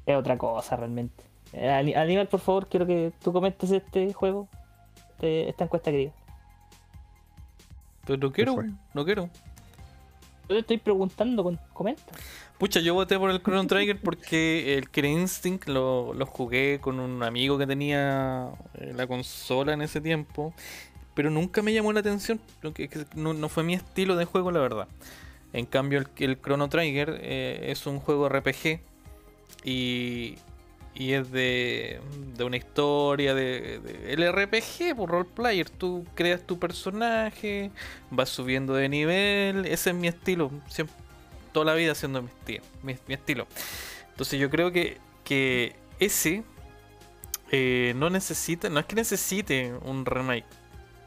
es 0.05 0.15
otra 0.15 0.37
cosa 0.37 0.77
realmente. 0.77 1.23
Eh, 1.51 1.69
Aníbal, 1.69 2.27
por 2.29 2.39
favor, 2.39 2.67
quiero 2.67 2.87
que 2.87 3.11
tú 3.21 3.31
comentes 3.33 3.69
este 3.71 4.11
juego, 4.13 4.47
este- 5.11 5.49
esta 5.49 5.65
encuesta 5.65 5.91
que 5.91 5.97
diga. 5.97 6.11
Pero 8.05 8.17
no 8.19 8.31
quiero, 8.31 8.55
no 8.93 9.05
quiero. 9.05 9.29
Yo 10.49 10.55
te 10.55 10.59
estoy 10.59 10.77
preguntando, 10.77 11.43
con- 11.43 11.59
comenta. 11.73 12.03
Pucha, 12.57 12.79
yo 12.79 12.93
voté 12.93 13.17
por 13.17 13.29
el 13.31 13.41
Chrono 13.41 13.65
Trigger 13.67 13.99
porque 13.99 14.77
el 14.77 14.89
Killer 14.89 15.11
Instinct 15.11 15.67
lo, 15.67 16.13
lo 16.13 16.25
jugué 16.25 16.79
con 16.81 16.99
un 16.99 17.23
amigo 17.23 17.57
que 17.57 17.65
tenía 17.67 18.49
eh, 18.75 18.93
la 18.95 19.07
consola 19.07 19.73
en 19.73 19.81
ese 19.81 20.01
tiempo, 20.01 20.53
pero 21.13 21.29
nunca 21.29 21.61
me 21.61 21.73
llamó 21.73 21.91
la 21.93 22.01
atención, 22.01 22.39
que- 22.73 22.87
que 22.89 23.05
no, 23.15 23.33
no 23.33 23.49
fue 23.49 23.63
mi 23.63 23.73
estilo 23.73 24.15
de 24.15 24.25
juego, 24.25 24.51
la 24.51 24.59
verdad. 24.59 24.87
En 25.53 25.65
cambio, 25.65 25.99
el, 25.99 26.07
el 26.17 26.39
Chrono 26.41 26.67
Trigger 26.69 27.19
eh, 27.21 27.65
es 27.69 27.85
un 27.85 27.99
juego 27.99 28.27
RPG 28.29 28.79
y, 29.63 30.35
y 30.95 31.13
es 31.13 31.31
de, 31.31 31.99
de 32.35 32.43
una 32.43 32.57
historia 32.57 33.33
de, 33.33 33.79
de- 33.79 34.13
el 34.13 34.23
RPG, 34.31 34.95
por 34.95 35.09
roleplayer. 35.09 35.69
Tú 35.69 36.05
creas 36.15 36.41
tu 36.45 36.59
personaje, 36.59 37.71
vas 38.11 38.29
subiendo 38.29 38.73
de 38.75 38.89
nivel, 38.89 39.65
ese 39.65 39.89
es 39.91 39.95
mi 39.95 40.07
estilo. 40.07 40.51
Toda 41.51 41.65
la 41.67 41.73
vida 41.75 41.91
haciendo 41.93 42.21
mi, 42.21 42.29
esti- 42.29 42.61
mi, 42.83 42.95
mi 43.07 43.13
estilo. 43.15 43.47
Entonces 44.11 44.39
yo 44.39 44.49
creo 44.49 44.71
que, 44.71 44.97
que 45.23 45.75
ese 45.99 46.43
eh, 47.51 47.93
no 47.95 48.09
necesita, 48.09 48.69
no 48.69 48.79
es 48.79 48.85
que 48.85 48.95
necesite 48.95 49.73
un 49.83 50.05
remake. 50.05 50.45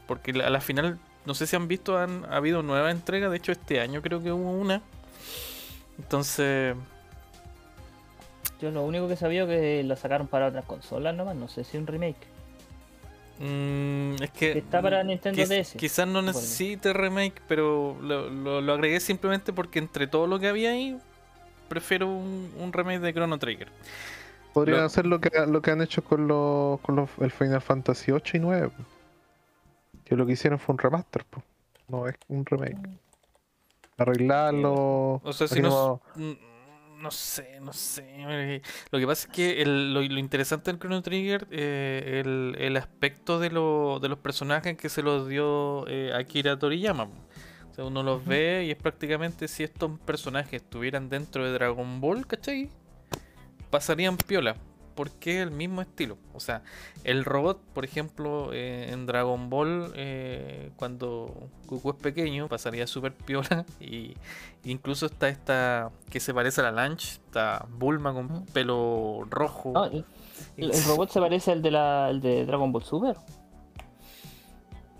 Porque 0.07 0.31
a 0.31 0.49
la 0.49 0.61
final, 0.61 0.99
no 1.25 1.33
sé 1.33 1.47
si 1.47 1.55
han 1.55 1.67
visto, 1.67 1.97
han 1.97 2.25
ha 2.25 2.37
habido 2.37 2.63
nuevas 2.63 2.93
entregas. 2.93 3.29
De 3.31 3.37
hecho, 3.37 3.51
este 3.51 3.79
año 3.81 4.01
creo 4.01 4.21
que 4.23 4.31
hubo 4.31 4.51
una. 4.51 4.81
Entonces, 5.97 6.75
Yo 8.61 8.71
lo 8.71 8.83
único 8.83 9.07
que 9.07 9.15
sabía 9.15 9.43
es 9.43 9.47
que 9.49 9.83
lo 9.83 9.95
sacaron 9.95 10.27
para 10.27 10.47
otras 10.47 10.65
consolas 10.65 11.15
nomás, 11.15 11.35
no 11.35 11.47
sé 11.47 11.63
si 11.63 11.77
un 11.77 11.85
remake. 11.87 12.17
mm, 13.39 14.23
es 14.23 14.31
que... 14.31 14.53
Que 14.53 14.59
está 14.59 14.81
para 14.81 15.03
Nintendo 15.03 15.39
Quiz- 15.41 15.47
DS. 15.49 15.77
Quizás 15.77 16.07
no 16.07 16.21
necesite 16.21 16.91
remake, 16.93 17.41
pero 17.47 17.95
lo, 18.01 18.29
lo- 18.29 18.61
lo 18.61 18.73
agregué 18.73 18.99
simplemente 18.99 19.53
porque 19.53 19.77
entre 19.79 20.07
todo 20.07 20.25
lo 20.25 20.39
que 20.39 20.47
había 20.47 20.71
ahí, 20.71 20.97
prefiero 21.69 22.07
un, 22.07 22.51
un 22.59 22.73
remake 22.73 22.99
de 22.99 23.13
Chrono 23.13 23.37
Trigger. 23.37 23.67
Podrían 24.53 24.79
Lo- 24.79 24.85
hacer 24.85 25.05
lo 25.05 25.19
que, 25.21 25.29
lo 25.47 25.61
que 25.61 25.69
han 25.69 25.81
hecho 25.81 26.03
con, 26.03 26.27
los, 26.27 26.79
con 26.81 26.95
los, 26.95 27.09
el 27.19 27.29
Final 27.29 27.61
Fantasy 27.61 28.11
8 28.11 28.37
y 28.37 28.39
9. 28.39 28.69
po. 28.69 28.83
Que 30.03 30.15
lo 30.15 30.25
que 30.25 30.31
hicieron 30.33 30.57
fue 30.57 30.73
un 30.73 30.79
remaster, 30.79 31.23
po. 31.25 31.43
no 31.89 32.07
es 32.07 32.15
un 32.29 32.43
remake. 32.43 32.77
Arreglarlo. 33.99 35.21
O 35.23 35.33
sea, 35.33 35.47
si 35.47 35.61
no, 35.61 36.01
como- 36.13 36.27
mm, 36.27 36.33
no 36.97 37.11
sé, 37.11 37.59
no 37.61 37.73
sé. 37.73 38.61
Lo 38.91 38.99
que 38.99 39.05
pasa 39.07 39.27
es 39.27 39.33
que 39.33 39.61
el- 39.61 39.93
lo, 39.93 40.01
lo 40.01 40.19
interesante 40.19 40.71
del 40.71 40.79
Chrono 40.79 41.01
Trigger, 41.01 41.47
eh, 41.51 42.21
el, 42.25 42.55
el 42.59 42.77
aspecto 42.77 43.39
de, 43.39 43.49
lo- 43.51 43.99
de 44.01 44.09
los 44.09 44.19
personajes 44.19 44.75
que 44.77 44.89
se 44.89 45.01
los 45.03 45.27
dio 45.27 45.87
eh, 45.87 46.11
Akira 46.13 46.57
Toriyama. 46.57 47.03
O 47.71 47.73
sea, 47.73 47.85
uno 47.85 48.01
los 48.03 48.25
ve 48.25 48.65
y 48.67 48.71
es 48.71 48.77
prácticamente 48.77 49.47
si 49.47 49.63
estos 49.63 49.99
personajes 49.99 50.61
estuvieran 50.63 51.09
dentro 51.09 51.45
de 51.45 51.51
Dragon 51.51 52.01
Ball, 52.01 52.25
¿cachai? 52.25 52.69
Pasarían 53.69 54.17
piola. 54.17 54.55
Porque 54.97 55.37
es 55.37 55.43
el 55.43 55.51
mismo 55.51 55.81
estilo. 55.81 56.17
O 56.33 56.39
sea, 56.39 56.63
el 57.03 57.23
robot, 57.23 57.61
por 57.73 57.85
ejemplo, 57.85 58.49
eh, 58.51 58.89
en 58.91 59.05
Dragon 59.05 59.49
Ball, 59.49 59.93
eh, 59.95 60.71
cuando 60.75 61.49
Goku 61.67 61.91
es 61.91 61.95
pequeño, 61.97 62.49
pasaría 62.49 62.87
súper 62.87 63.13
piola. 63.13 63.63
Y 63.79 64.15
incluso 64.65 65.05
está 65.05 65.29
esta 65.29 65.91
que 66.09 66.19
se 66.19 66.33
parece 66.33 66.61
a 66.61 66.71
la 66.71 66.87
Lunch, 66.87 67.19
está 67.27 67.65
Bulma 67.69 68.11
con 68.11 68.45
pelo 68.47 69.25
rojo. 69.29 69.85
El, 69.85 70.03
el 70.57 70.83
robot 70.85 71.09
se 71.11 71.19
parece 71.21 71.51
al 71.51 71.61
de 71.61 71.71
la 71.71 72.09
el 72.09 72.19
de 72.19 72.45
Dragon 72.45 72.71
Ball 72.71 72.83
Super. 72.83 73.15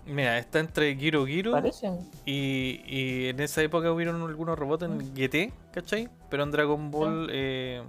Mira, 0.06 0.38
está 0.38 0.60
entre 0.60 0.96
Giro 0.96 1.26
Giro 1.26 1.52
Parecen. 1.52 1.98
y, 2.24 2.80
y 2.86 3.26
en 3.28 3.40
esa 3.40 3.62
época 3.62 3.92
hubieron 3.92 4.22
algunos 4.22 4.58
robots 4.58 4.84
en 4.84 5.14
GT, 5.14 5.52
¿cachai? 5.70 6.08
Pero 6.30 6.44
en 6.44 6.50
Dragon 6.50 6.90
Ball, 6.90 7.28
eh, 7.30 7.82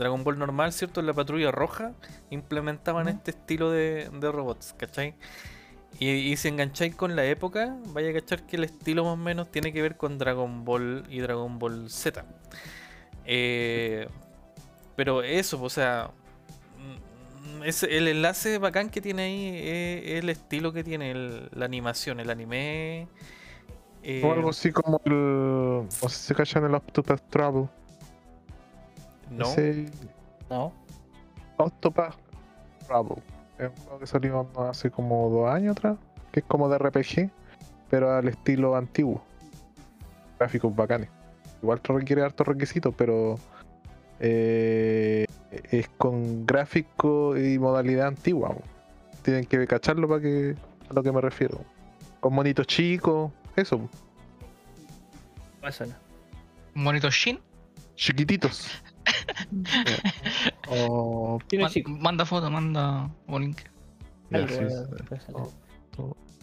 Dragon 0.00 0.24
Ball 0.24 0.36
normal, 0.38 0.72
¿cierto? 0.72 0.98
En 0.98 1.06
la 1.06 1.12
patrulla 1.14 1.52
roja 1.52 1.92
implementaban 2.30 3.06
este 3.06 3.30
estilo 3.30 3.70
de, 3.70 4.10
de 4.12 4.32
robots, 4.32 4.74
¿cachai? 4.76 5.14
Y, 5.98 6.08
y 6.08 6.36
si 6.36 6.48
engancháis 6.48 6.94
con 6.96 7.14
la 7.14 7.24
época, 7.26 7.76
vaya 7.88 8.10
a 8.10 8.12
cachar 8.14 8.44
que 8.46 8.56
el 8.56 8.64
estilo 8.64 9.04
más 9.04 9.12
o 9.14 9.16
menos 9.16 9.50
tiene 9.52 9.72
que 9.72 9.82
ver 9.82 9.96
con 9.96 10.18
Dragon 10.18 10.64
Ball 10.64 11.04
y 11.10 11.20
Dragon 11.20 11.58
Ball 11.58 11.90
Z. 11.90 12.24
Eh, 13.26 14.08
pero 14.96 15.22
eso, 15.22 15.62
o 15.62 15.68
sea, 15.70 16.10
mm, 17.58 17.62
es 17.64 17.82
el 17.82 18.08
enlace 18.08 18.58
bacán 18.58 18.88
que 18.90 19.00
tiene 19.00 19.22
ahí 19.22 19.48
es 20.08 20.22
el 20.22 20.30
estilo 20.30 20.72
que 20.72 20.82
tiene 20.84 21.10
el- 21.10 21.48
la 21.52 21.64
animación, 21.66 22.20
el 22.20 22.30
anime. 22.30 23.08
eh, 24.02 24.22
O 24.24 24.32
algo 24.32 24.48
así 24.50 24.72
como 24.72 25.00
el. 25.04 25.84
Sé 25.90 26.08
si 26.08 26.14
se 26.28 26.34
cachan 26.34 26.64
el 26.64 26.74
Octopath 26.74 27.20
Travel. 27.28 27.68
No, 29.30 29.44
Ese 29.46 29.86
No. 30.48 30.72
Octopath 31.56 32.16
Travel. 32.86 33.18
Es 33.58 33.68
un 33.68 33.76
juego 33.84 33.98
que 34.00 34.06
salió 34.06 34.48
hace 34.68 34.90
como 34.90 35.28
dos 35.30 35.48
años 35.50 35.76
atrás. 35.76 35.96
Que 36.32 36.40
es 36.40 36.46
como 36.46 36.68
de 36.68 36.78
RPG, 36.78 37.30
pero 37.90 38.12
al 38.14 38.28
estilo 38.28 38.76
antiguo. 38.76 39.22
Gráficos 40.38 40.74
bacanes. 40.74 41.08
Igual 41.62 41.80
te 41.80 41.92
requiere 41.92 42.22
hartos 42.22 42.46
requisitos, 42.46 42.94
pero. 42.96 43.38
eh, 44.20 45.26
es 45.70 45.88
con 45.98 46.46
gráfico 46.46 47.36
y 47.36 47.58
modalidad 47.58 48.06
antigua. 48.06 48.54
Tienen 49.22 49.44
que 49.44 49.66
cacharlo 49.66 50.08
para 50.08 50.20
que. 50.22 50.56
a 50.88 50.94
lo 50.94 51.02
que 51.02 51.12
me 51.12 51.20
refiero. 51.20 51.60
Con 52.20 52.34
monitos 52.34 52.66
chicos, 52.66 53.30
eso. 53.56 53.88
Un 56.74 56.84
bonito 56.84 57.10
Shin. 57.10 57.38
Chiquititos. 57.96 58.82
O 60.68 61.38
Man- 61.58 62.00
manda 62.00 62.24
foto, 62.24 62.50
manda 62.50 63.10
un 63.26 63.42
link. 63.42 63.58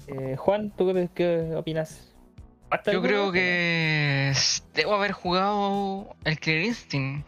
Eh, 0.08 0.36
Juan, 0.38 0.72
¿tú 0.78 0.94
qué, 0.94 1.10
qué 1.14 1.54
opinas? 1.56 2.14
¿Basta 2.70 2.92
Yo 2.92 3.02
creo 3.02 3.32
que 3.32 4.34
debo 4.74 4.94
haber 4.96 5.12
jugado 5.14 6.16
el 6.26 6.40
Killer 6.40 6.66
Instinct. 6.66 7.26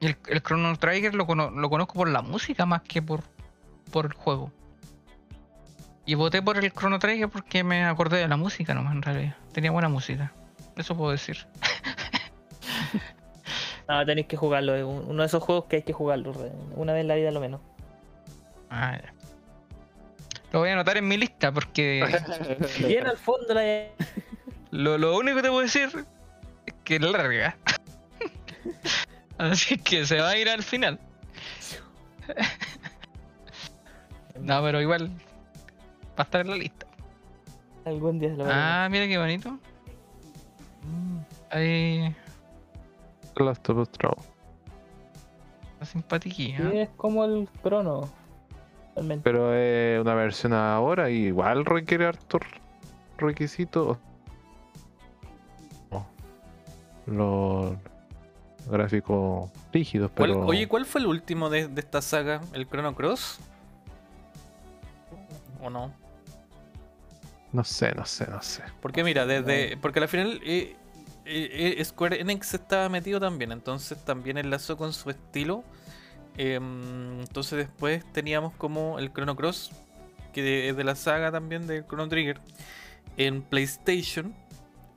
Y 0.00 0.06
el, 0.06 0.16
el 0.28 0.42
Chrono 0.42 0.74
Trigger 0.76 1.14
lo, 1.14 1.26
cono- 1.26 1.50
lo 1.50 1.68
conozco 1.70 1.94
por 1.94 2.08
la 2.08 2.22
música 2.22 2.64
más 2.66 2.82
que 2.82 3.02
por, 3.02 3.22
por 3.90 4.06
el 4.06 4.12
juego. 4.14 4.50
Y 6.06 6.14
voté 6.14 6.42
por 6.42 6.56
el 6.58 6.72
Chrono 6.72 6.98
Trigger 6.98 7.28
porque 7.28 7.62
me 7.62 7.84
acordé 7.84 8.18
de 8.18 8.28
la 8.28 8.36
música 8.36 8.74
nomás 8.74 8.94
en 8.94 9.02
realidad. 9.02 9.36
Tenía 9.52 9.70
buena 9.70 9.88
música. 9.88 10.32
Eso 10.76 10.96
puedo 10.96 11.12
decir. 11.12 11.36
No, 13.88 14.06
tenéis 14.06 14.28
que 14.28 14.36
jugarlo. 14.36 14.74
Es 14.76 14.84
un- 14.84 15.04
uno 15.08 15.22
de 15.22 15.26
esos 15.26 15.42
juegos 15.42 15.64
que 15.64 15.76
hay 15.76 15.82
que 15.82 15.92
jugarlo. 15.92 16.32
Una 16.76 16.92
vez 16.92 17.00
en 17.02 17.08
la 17.08 17.16
vida, 17.16 17.30
lo 17.32 17.40
menos. 17.40 17.60
Ah, 18.70 18.96
ya. 19.02 19.12
Lo 20.52 20.60
voy 20.60 20.68
a 20.70 20.74
anotar 20.74 20.96
en 20.96 21.08
mi 21.08 21.16
lista 21.16 21.50
porque 21.52 22.04
Bien 22.86 23.06
al 23.06 23.16
fondo 23.18 23.52
la. 23.54 23.86
lo, 24.70 24.98
lo 24.98 25.16
único 25.18 25.36
que 25.36 25.42
te 25.42 25.48
puedo 25.48 25.62
decir 25.62 25.90
es 26.66 26.74
que 26.84 26.96
es 26.96 27.00
larga. 27.02 27.56
Así 29.38 29.76
que 29.78 30.06
se 30.06 30.20
va 30.20 30.28
a 30.30 30.36
ir 30.38 30.48
al 30.48 30.62
final. 30.62 30.98
No, 34.40 34.62
pero 34.62 34.80
igual 34.80 35.08
va 35.08 36.18
a 36.18 36.22
estar 36.22 36.40
en 36.42 36.50
la 36.50 36.56
lista. 36.56 36.86
Algún 37.84 38.18
día 38.18 38.28
lo 38.30 38.44
veremos. 38.44 38.54
Ah, 38.56 38.88
mira 38.90 39.06
qué 39.08 39.18
bonito. 39.18 39.58
Ahí 41.50 42.14
The 43.36 43.44
Last 43.44 43.68
of 43.70 43.78
Us 43.78 43.90
Travel. 43.90 44.18
está 45.74 45.86
simpatiquilla. 45.86 46.70
Sí, 46.70 46.78
es 46.78 46.88
como 46.96 47.24
el 47.24 47.48
crono. 47.62 48.08
Realmente. 48.94 49.22
Pero 49.24 49.54
es 49.54 50.00
una 50.00 50.14
versión 50.14 50.52
ahora 50.52 51.08
y 51.10 51.26
igual 51.26 51.64
requiere 51.64 52.06
hartos 52.06 52.42
requisitos. 53.18 53.96
No. 55.90 56.06
Los 57.06 57.74
gráficos 58.70 59.50
rígidos, 59.72 60.10
¿Cuál- 60.14 60.32
pero 60.32 60.46
Oye, 60.46 60.68
¿cuál 60.68 60.84
fue 60.84 61.00
el 61.00 61.06
último 61.06 61.48
de, 61.50 61.68
de 61.68 61.80
esta 61.80 62.00
saga? 62.02 62.40
¿El 62.52 62.68
Chrono 62.68 62.94
Cross? 62.94 63.40
¿O 65.62 65.70
no? 65.70 65.92
no 67.52 67.64
sé, 67.64 67.92
no 67.94 68.04
sé, 68.06 68.26
no 68.28 68.40
sé. 68.42 68.62
Porque 68.80 69.04
mira, 69.04 69.26
desde. 69.26 69.76
Porque 69.76 70.00
al 70.00 70.08
final 70.08 70.40
eh, 70.44 70.74
eh, 71.34 71.74
eh, 71.78 71.84
Square 71.84 72.20
Enix 72.20 72.54
estaba 72.54 72.88
metido 72.88 73.18
también, 73.20 73.52
entonces 73.52 73.98
también 74.04 74.38
enlazó 74.38 74.76
con 74.76 74.92
su 74.92 75.10
estilo. 75.10 75.64
Em, 76.36 77.20
entonces 77.20 77.58
después 77.58 78.04
teníamos 78.12 78.54
como 78.54 78.98
el 78.98 79.12
Chrono 79.12 79.36
Cross, 79.36 79.70
que 80.32 80.42
de- 80.42 80.68
es 80.70 80.76
de 80.76 80.84
la 80.84 80.94
saga 80.94 81.30
también 81.30 81.66
del 81.66 81.84
Chrono 81.86 82.08
Trigger. 82.08 82.40
En 83.16 83.42
PlayStation 83.42 84.34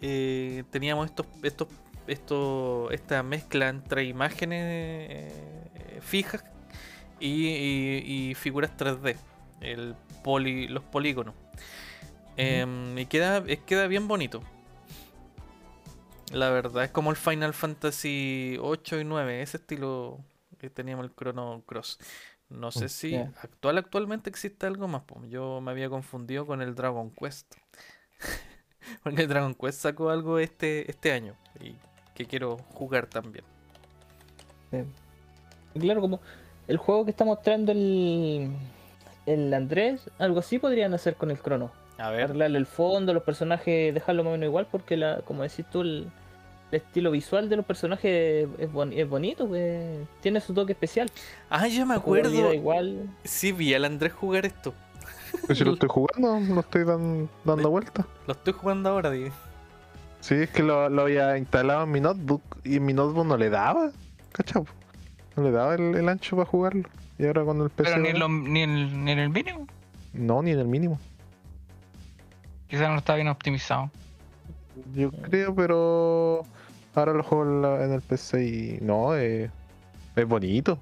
eh, 0.01 0.63
teníamos 0.71 1.07
estos, 1.07 1.25
estos, 1.43 1.67
estos, 2.07 2.91
esta 2.93 3.21
mezcla 3.23 3.67
entre 3.69 4.03
imágenes 4.05 5.33
fijas 6.01 6.43
y, 7.19 7.47
y- 7.47 8.29
y 8.29 8.35
figuras 8.35 8.71
3D, 8.77 9.15
el 9.61 9.95
poli, 10.23 10.67
los 10.67 10.83
polígonos. 10.83 11.33
Em, 12.37 12.97
y 12.97 13.05
queda, 13.05 13.43
queda 13.65 13.87
bien 13.87 14.07
bonito. 14.07 14.41
La 16.31 16.49
verdad, 16.49 16.83
es 16.83 16.91
como 16.91 17.11
el 17.11 17.17
Final 17.17 17.53
Fantasy 17.53 18.57
8 18.61 18.99
y 18.99 19.03
9, 19.03 19.41
ese 19.41 19.57
estilo 19.57 20.19
que 20.57 20.69
teníamos 20.69 21.05
el 21.05 21.15
Chrono 21.15 21.63
Cross. 21.65 21.99
No 22.49 22.71
sé 22.71 22.89
Mm, 22.89 22.89
si 22.89 23.31
actual 23.41 23.77
actualmente 23.77 24.29
existe 24.29 24.65
algo 24.67 24.87
más. 24.87 25.03
po. 25.03 25.23
Yo 25.25 25.61
me 25.61 25.71
había 25.71 25.89
confundido 25.89 26.45
con 26.45 26.61
el 26.61 26.75
Dragon 26.75 27.11
Quest. 27.11 27.55
Porque 29.03 29.23
el 29.23 29.29
Dragon 29.29 29.55
Quest 29.55 29.81
sacó 29.81 30.09
algo 30.09 30.39
este, 30.39 30.89
este 30.89 31.11
año 31.11 31.37
y 31.59 31.81
que 32.13 32.27
quiero 32.27 32.57
jugar 32.69 33.07
también. 33.07 33.45
Claro, 35.73 36.01
como 36.01 36.21
el 36.67 36.77
juego 36.77 37.05
que 37.05 37.11
está 37.11 37.25
mostrando 37.25 37.71
el, 37.71 38.51
el 39.25 39.53
Andrés, 39.53 40.09
algo 40.17 40.39
así 40.39 40.59
podrían 40.59 40.93
hacer 40.93 41.17
con 41.17 41.31
el 41.31 41.41
crono. 41.41 41.71
A 41.97 42.09
ver, 42.09 42.23
Arreglarle 42.25 42.57
el 42.57 42.65
fondo, 42.65 43.13
los 43.13 43.23
personajes, 43.23 43.93
dejarlo 43.93 44.23
más 44.23 44.31
o 44.31 44.33
menos 44.33 44.47
igual, 44.47 44.67
porque 44.69 44.97
la, 44.97 45.21
como 45.21 45.43
decís 45.43 45.65
tú, 45.71 45.81
el, 45.81 46.07
el 46.71 46.77
estilo 46.77 47.11
visual 47.11 47.47
de 47.47 47.55
los 47.55 47.65
personajes 47.65 48.47
es, 48.57 48.71
bon- 48.71 48.91
es 48.91 49.07
bonito, 49.07 49.47
pues, 49.47 49.97
tiene 50.21 50.41
su 50.41 50.53
toque 50.53 50.73
especial. 50.73 51.09
ah, 51.49 51.67
ya 51.67 51.85
me 51.85 51.95
acuerdo. 51.95 52.53
igual. 52.53 53.09
Sí, 53.23 53.51
vi 53.53 53.73
al 53.73 53.85
Andrés 53.85 54.11
jugar 54.13 54.45
esto. 54.45 54.73
Pero 55.41 55.55
si 55.55 55.63
lo 55.63 55.73
estoy 55.73 55.89
jugando, 55.89 56.39
lo 56.53 56.59
estoy 56.61 56.83
dan- 56.83 57.29
dando 57.43 57.69
vuelta. 57.69 58.05
Lo 58.27 58.33
estoy 58.33 58.53
jugando 58.53 58.89
ahora, 58.89 59.09
di. 59.11 59.27
Sí, 60.19 60.35
es 60.35 60.49
que 60.49 60.63
lo, 60.63 60.89
lo 60.89 61.03
había 61.03 61.37
instalado 61.37 61.83
en 61.83 61.91
mi 61.91 62.01
notebook 62.01 62.41
y 62.63 62.77
en 62.77 62.85
mi 62.85 62.93
notebook 62.93 63.25
no 63.25 63.37
le 63.37 63.49
daba, 63.49 63.91
¿cachai? 64.31 64.63
No 65.35 65.43
le 65.43 65.51
daba 65.51 65.75
el, 65.75 65.95
el 65.95 66.09
ancho 66.09 66.35
para 66.35 66.49
jugarlo. 66.49 66.89
Y 67.19 67.25
ahora 67.25 67.43
con 67.45 67.61
el 67.61 67.69
PC. 67.69 67.91
Pero 67.91 68.01
ni, 68.01 68.13
lo- 68.17 68.27
ni, 68.29 68.61
en, 68.63 69.05
ni 69.05 69.11
en 69.11 69.19
el 69.19 69.29
mínimo. 69.29 69.67
No, 70.13 70.41
ni 70.41 70.51
en 70.51 70.59
el 70.59 70.67
mínimo. 70.67 70.99
Quizás 72.67 72.89
no 72.89 72.97
está 72.97 73.15
bien 73.15 73.27
optimizado. 73.27 73.91
Yo 74.93 75.11
creo, 75.11 75.53
pero 75.55 76.41
ahora 76.95 77.13
lo 77.13 77.23
juego 77.23 77.43
en, 77.45 77.61
la- 77.61 77.83
en 77.85 77.93
el 77.93 78.01
PC 78.01 78.43
y 78.45 78.77
no, 78.81 79.15
eh, 79.15 79.49
es 80.15 80.27
bonito. 80.27 80.77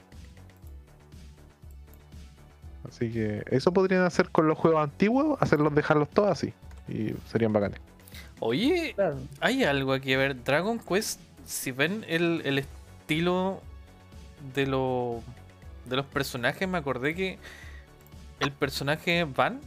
Así 2.88 3.12
que 3.12 3.44
eso 3.50 3.72
podrían 3.74 4.04
hacer 4.04 4.30
con 4.30 4.48
los 4.48 4.58
juegos 4.58 4.84
antiguos, 4.84 5.38
hacerlos 5.42 5.74
dejarlos 5.74 6.10
todos 6.10 6.30
así. 6.30 6.54
Y 6.88 7.14
serían 7.32 7.54
bacanes. 7.54 7.80
Oye, 8.40 8.94
Claro. 8.96 9.18
hay 9.40 9.64
algo 9.64 9.94
aquí. 9.94 10.14
A 10.14 10.18
ver, 10.18 10.44
Dragon 10.44 10.80
Quest, 10.80 11.20
si 11.46 11.72
ven 11.72 12.06
el, 12.08 12.42
el 12.46 12.60
estilo 12.60 13.62
de, 14.54 14.68
lo, 14.68 15.22
de 15.86 15.96
los 15.96 16.06
personajes, 16.06 16.68
me 16.68 16.78
acordé 16.78 17.16
que 17.16 17.40
el 18.40 18.52
personaje 18.52 19.24
Van, 19.24 19.62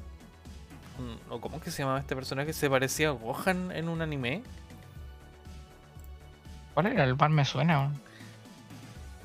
o 1.30 1.40
cómo 1.40 1.56
es 1.58 1.62
que 1.62 1.70
se 1.70 1.82
llamaba 1.82 1.98
este 2.00 2.14
personaje, 2.14 2.52
se 2.52 2.68
parecía 2.70 3.08
a 3.08 3.12
Gohan 3.12 3.70
en 3.72 3.88
un 3.88 4.02
anime. 4.02 4.42
¿Cuál 6.74 6.86
era? 6.86 7.04
El 7.04 7.14
Van 7.14 7.32
me 7.32 7.44
suena. 7.44 7.90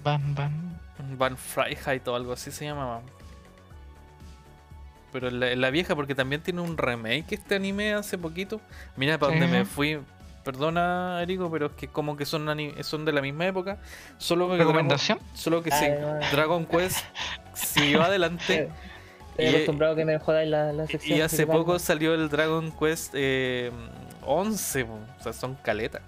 Van, 0.03 0.35
Van. 0.35 0.80
Van 1.18 1.38
Freiheit 1.38 2.07
o 2.07 2.15
algo 2.15 2.34
así 2.34 2.52
se 2.52 2.65
llamaba. 2.65 3.02
Pero 5.11 5.30
la, 5.30 5.53
la 5.56 5.69
vieja, 5.69 5.95
porque 5.95 6.15
también 6.15 6.41
tiene 6.41 6.61
un 6.61 6.77
remake 6.77 7.26
este 7.34 7.56
anime 7.56 7.93
hace 7.93 8.18
poquito. 8.18 8.61
Mira 8.95 9.18
para 9.18 9.34
Sí. 9.34 9.39
donde 9.39 9.57
me 9.60 9.65
fui. 9.65 9.99
perdona, 10.45 11.19
Erico, 11.22 11.52
pero 11.52 11.68
es 11.68 11.72
que 11.73 11.88
como 11.88 12.18
que 12.18 12.26
son, 12.26 12.48
son 12.81 13.06
de 13.06 13.11
la 13.11 13.22
misma 13.22 13.45
época. 13.45 13.77
Solo 14.18 14.48
que 14.48 14.56
Dragon, 14.56 14.73
¿Recomendación? 14.73 15.19
solo 15.35 15.61
que 15.61 15.69
Ah, 15.72 15.77
sí, 15.77 15.85
no. 15.99 16.19
Dragon 16.31 16.65
Quest 16.65 17.06
siguió 17.53 18.02
adelante. 18.03 18.69
Estoy 19.32 19.45
Y- 19.45 19.49
acostumbrado 19.56 19.94
a 19.94 19.95
que 19.95 20.06
me 20.06 20.20
jodáis 20.20 20.49
la, 20.49 20.72
la 20.74 20.88
sección. 20.88 21.18
Y 21.18 21.22
hace 21.22 21.48
poco 21.48 21.80
salió 21.80 22.14
el 22.14 22.30
Dragon 22.30 22.72
Quest 22.72 23.14
eh, 23.16 23.72
11, 24.26 24.86
po. 24.86 24.99
o 25.20 25.24
sea, 25.24 25.34
son 25.34 25.56
caletas. 25.56 26.02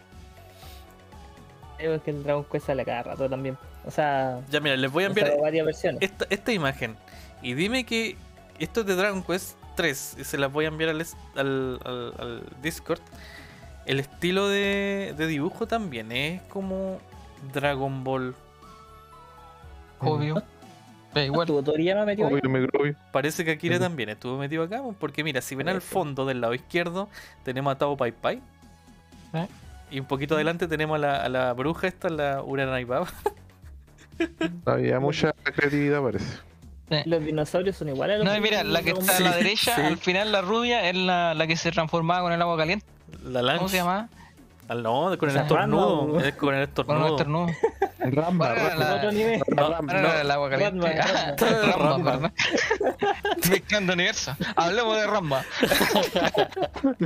Creo 1.77 2.01
que 2.01 2.11
el 2.11 2.23
Dragon 2.23 2.45
Quest 2.45 2.67
sale 2.67 2.85
cada 2.85 3.03
rato 3.03 3.29
también. 3.29 3.57
O 3.85 3.91
sea, 3.91 4.41
Ya, 4.49 4.59
mira, 4.59 4.75
les 4.77 4.91
voy 4.91 5.03
a 5.03 5.07
enviar 5.07 5.33
varias 5.41 5.65
versiones. 5.65 6.01
esta, 6.01 6.25
esta 6.29 6.51
imagen. 6.53 6.95
Y 7.41 7.53
dime 7.55 7.85
que 7.85 8.15
esto 8.59 8.81
es 8.81 8.85
de 8.87 8.95
Dragon 8.95 9.23
Quest 9.23 9.57
3. 9.75 10.17
Y 10.19 10.23
se 10.23 10.37
las 10.37 10.51
voy 10.51 10.65
a 10.65 10.67
enviar 10.69 10.91
al, 10.91 11.01
es- 11.01 11.17
al, 11.35 11.79
al- 11.83 12.13
al 12.19 12.43
Discord. 12.61 13.01
El 13.85 13.99
estilo 13.99 14.47
de, 14.47 15.13
de 15.17 15.27
dibujo 15.27 15.67
también 15.67 16.11
es 16.13 16.41
como 16.43 16.99
Dragon 17.53 18.03
Ball. 18.05 18.33
Obvio. 19.99 20.41
Da 21.13 21.23
igual. 21.23 21.45
¿Tu 21.47 21.61
Toriyama 21.63 22.05
metió 22.05 22.27
ahí? 22.27 22.33
Obvio. 22.43 22.95
Parece 23.11 23.45
que 23.45 23.51
Akira 23.51 23.79
también 23.79 24.09
estuvo 24.09 24.37
metido 24.37 24.63
acá. 24.63 24.81
po, 24.81 24.93
Porque 24.99 25.23
mira, 25.23 25.41
si 25.41 25.55
ven 25.55 25.69
al 25.69 25.81
fondo 25.81 26.25
del 26.25 26.41
lado 26.41 26.53
izquierdo, 26.53 27.09
tenemos 27.43 27.71
a 27.73 27.77
Tao 27.77 27.95
Pai 27.97 28.11
Pai. 28.11 28.41
¿Eh? 29.33 29.47
Y 29.91 29.99
un 29.99 30.05
poquito 30.05 30.35
adelante 30.35 30.67
tenemos 30.67 30.95
a 30.95 30.99
la, 30.99 31.15
a 31.23 31.29
la 31.29 31.53
bruja 31.53 31.87
esta, 31.87 32.09
la 32.09 32.41
Uranai 32.41 32.83
Baba. 32.85 33.07
Había 34.65 34.99
mucha 34.99 35.33
creatividad, 35.43 36.01
parece. 36.01 36.37
Los 37.05 37.23
dinosaurios 37.23 37.75
son 37.75 37.89
iguales 37.89 38.15
a 38.15 38.23
los 38.23 38.33
No, 38.33 38.41
mira, 38.41 38.63
la 38.63 38.81
que 38.83 38.91
está 38.91 39.17
a 39.17 39.19
la 39.19 39.31
derecha, 39.37 39.75
sí. 39.75 39.81
al 39.81 39.97
final 39.97 40.31
la 40.31 40.41
rubia, 40.41 40.89
es 40.89 40.95
la, 40.95 41.33
la 41.33 41.47
que 41.47 41.55
se 41.57 41.71
transformaba 41.71 42.21
con 42.21 42.33
el 42.33 42.41
agua 42.41 42.57
caliente. 42.57 42.85
La 43.23 43.41
Lance. 43.41 43.57
¿Cómo 43.59 43.69
se 43.69 43.77
llama? 43.77 44.09
Ah, 44.67 44.75
no, 44.75 45.17
con 45.17 45.29
el 45.29 45.35
estornudo. 45.37 46.07
rama, 46.07 46.27
Es 46.27 46.35
con 46.35 46.55
el 46.55 46.69
Con 46.69 46.97
un 46.97 47.05
estornudo. 47.05 47.47
Ramba, 48.11 48.47
¿Cuál 48.53 48.57
era 48.59 48.69
Ramba. 48.69 48.85
la- 48.89 48.95
Otro 48.95 49.11
nivel. 49.11 49.39
No, 49.47 49.67
¿cuál 49.67 49.85
no, 49.85 49.93
era 49.93 50.21
el 50.21 50.31
agua 50.31 50.49
caliente? 50.49 50.79
¿verdad? 50.87 52.31
Mezclando 53.49 53.93
universo. 53.93 54.35
Hablemos 54.55 54.95
de 54.97 55.07
Ramba. 55.07 55.43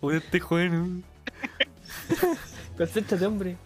Uy, 0.00 0.16
este 0.16 0.40
joven. 0.40 1.04
Concéntrate, 2.76 3.26
hombre. 3.26 3.56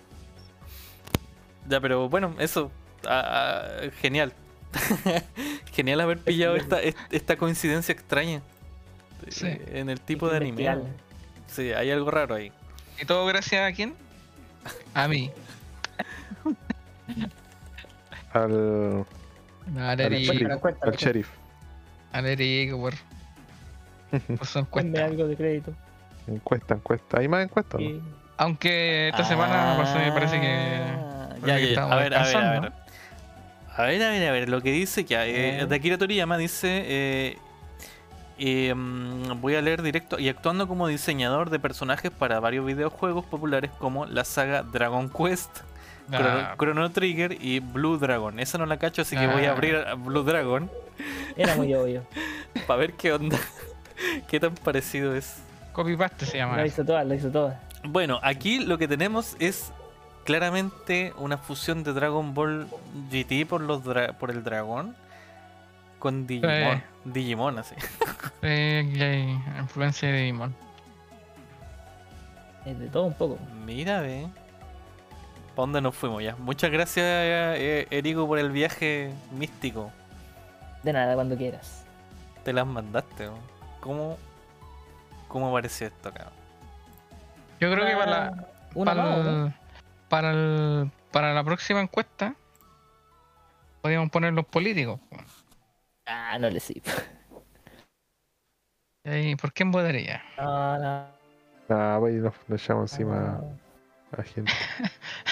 Ya, 1.69 1.81
pero 1.81 2.09
bueno, 2.09 2.35
eso. 2.39 2.71
ah, 3.07 3.65
ah, 3.83 3.91
genial. 4.01 4.33
genial 5.73 6.01
haber 6.01 6.19
pillado 6.19 6.57
esta, 6.57 6.81
est- 6.81 6.97
esta 7.11 7.37
coincidencia 7.37 7.93
extraña. 7.93 8.41
Sí. 9.29 9.47
En 9.69 9.91
el 9.91 10.01
tipo 10.01 10.29
de 10.29 10.39
anime. 10.39 10.67
Sí, 11.47 11.73
hay 11.73 11.91
algo 11.91 12.11
raro 12.11 12.35
ahí. 12.35 12.51
¿Y 13.01 13.05
todo 13.05 13.27
gracias 13.27 13.71
a 13.71 13.75
quién? 13.75 13.95
A 14.95 15.07
mí. 15.09 15.31
Al, 18.33 19.05
Al 19.77 19.79
al 19.79 20.01
Erico. 20.01 20.33
sheriff. 20.33 20.61
cuenta, 20.61 20.87
Al 20.87 20.93
sheriff. 20.97 21.29
Al 22.13 22.27
Erico, 22.27 22.79
por, 22.81 22.95
por 24.39 24.47
su 24.47 24.65
Ponme 24.65 24.89
encuesta. 24.89 25.05
algo 25.05 25.27
de 25.29 25.37
crédito. 25.37 25.73
Encuesta, 26.27 26.75
encuesta. 26.75 27.21
¿Hay 27.21 27.29
más 27.29 27.45
encuestas? 27.45 27.81
no? 27.81 28.01
Aunque 28.39 29.09
esta 29.09 29.25
semana 29.25 29.75
parece, 29.77 30.13
parece 30.13 30.41
que. 30.41 30.81
Ah, 30.83 31.29
parece 31.41 31.47
Ya, 31.47 31.57
que 31.59 31.75
ya, 31.75 31.85
A 31.85 31.97
ver, 31.97 32.15
a 32.15 32.23
ver, 32.25 32.37
a 32.37 32.61
ver. 32.61 32.73
A 33.75 33.83
ver, 33.85 34.03
a 34.03 34.09
ver, 34.11 34.29
a 34.29 34.33
ver. 34.33 34.49
Lo 34.49 34.61
que 34.63 34.73
dice 34.73 35.05
que 35.07 35.15
eh, 35.15 35.61
Eh. 35.63 35.67
de 35.67 35.75
Akira 35.77 35.99
Toriyama 35.99 36.37
dice. 36.39 36.83
eh, 36.87 37.39
eh, 38.39 38.75
mm, 38.75 39.41
voy 39.41 39.55
a 39.55 39.63
leer 39.63 39.83
directo. 39.83 40.19
Y 40.19 40.29
actuando 40.29 40.67
como 40.67 40.89
diseñador 40.89 41.51
de 41.51 41.59
personajes 41.61 42.11
para 42.11 42.41
varios 42.41 42.67
videojuegos 42.67 43.25
populares 43.27 43.71
como 43.79 44.07
la 44.07 44.25
saga 44.25 44.63
Dragon 44.63 45.09
Quest, 45.11 45.61
Chrono, 46.11 46.29
Ah, 46.29 46.55
Chrono 46.59 46.91
Trigger 46.91 47.37
y 47.41 47.61
Blue 47.61 47.97
Dragon. 47.99 48.39
Esa 48.41 48.59
no 48.59 48.67
la 48.67 48.77
cacho, 48.79 49.03
así 49.03 49.17
que 49.17 49.27
voy 49.27 49.45
a 49.45 49.51
Ah. 49.51 49.53
abrir 49.53 49.77
a 49.77 49.95
Blue 49.95 50.23
Dragon 50.25 50.71
Era 51.37 51.55
muy 51.57 51.73
obvio. 51.75 52.05
para 52.67 52.79
ver 52.81 52.95
qué 52.95 53.13
onda. 53.13 53.39
qué 54.29 54.41
tan 54.41 54.55
parecido 54.55 55.15
es. 55.15 55.43
copy 55.73 55.97
paste 55.97 56.27
se 56.27 56.37
llama. 56.39 56.57
Lo 56.59 56.67
hizo 56.67 56.85
todas, 56.85 57.07
lo 57.07 57.15
hizo 57.15 57.31
todas. 57.31 57.57
Bueno, 57.85 58.21
aquí 58.23 58.59
lo 58.61 58.77
que 58.79 58.87
tenemos 58.89 59.37
es 59.39 59.73
claramente 60.25 61.13
una 61.19 61.39
fusión 61.39 61.83
de 61.83 61.93
Dragon 61.93 62.35
Ball 62.35 62.67
GT 63.11 63.47
por 63.47 63.61
los 63.61 63.83
dra- 63.85 64.15
por 64.17 64.31
el 64.31 64.45
dragón 64.45 64.95
con 65.99 66.27
Digimon. 66.27 66.83
Digimon 67.05 67.59
así. 67.59 67.75
Eh, 68.43 69.37
influencia 69.61 70.09
de 70.11 70.19
Digimon. 70.19 70.55
Es 72.65 72.79
de 72.79 72.87
todo 72.89 73.05
un 73.05 73.15
poco. 73.15 73.39
Mira, 73.67 74.01
ve. 74.01 74.27
¿Para 75.55 75.63
dónde 75.67 75.81
nos 75.83 75.95
fuimos 75.95 76.23
ya? 76.23 76.35
Muchas 76.37 76.71
gracias, 76.71 77.05
eh, 77.07 77.87
Erico, 77.91 78.27
por 78.27 78.39
el 78.39 78.51
viaje 78.51 79.13
místico. 79.33 79.91
De 80.83 80.93
nada, 80.93 81.15
cuando 81.15 81.37
quieras. 81.37 81.85
Te 82.45 82.53
las 82.53 82.67
mandaste, 82.67 83.27
¿no? 83.27 83.39
¿Cómo, 83.81 84.19
cómo 85.29 85.51
apareció 85.51 85.87
esto 85.89 86.09
acá? 86.09 86.27
Yo 87.61 87.71
creo 87.71 87.87
que 87.87 87.95
para 87.97 88.11
la, 88.11 88.47
Una 88.75 88.91
para, 88.91 89.03
más, 89.05 89.17
¿o 89.17 89.21
el- 89.21 89.43
¿no? 89.45 89.55
para, 90.09 90.31
el- 90.31 90.91
para 91.13 91.35
la 91.35 91.45
próxima 91.45 91.81
encuesta 91.81 92.35
podríamos 93.83 94.11
poner 94.11 94.33
los 94.33 94.47
políticos. 94.47 94.99
po. 95.11 95.17
Ah, 96.07 96.39
no 96.41 96.49
le 96.51 96.59
sirve. 96.61 96.91
Y 99.05 99.37
¿Por 99.37 99.53
quién 99.53 99.71
votaría? 99.71 100.23
No, 100.39 100.79
no. 100.79 101.07
Ah, 101.69 101.97
pues, 102.01 102.15
nos, 102.15 102.35
nos 102.49 102.63
echamos 102.63 102.93
encima 102.93 103.17
no. 103.41 103.59
a 104.19 104.23
gente. 104.23 104.53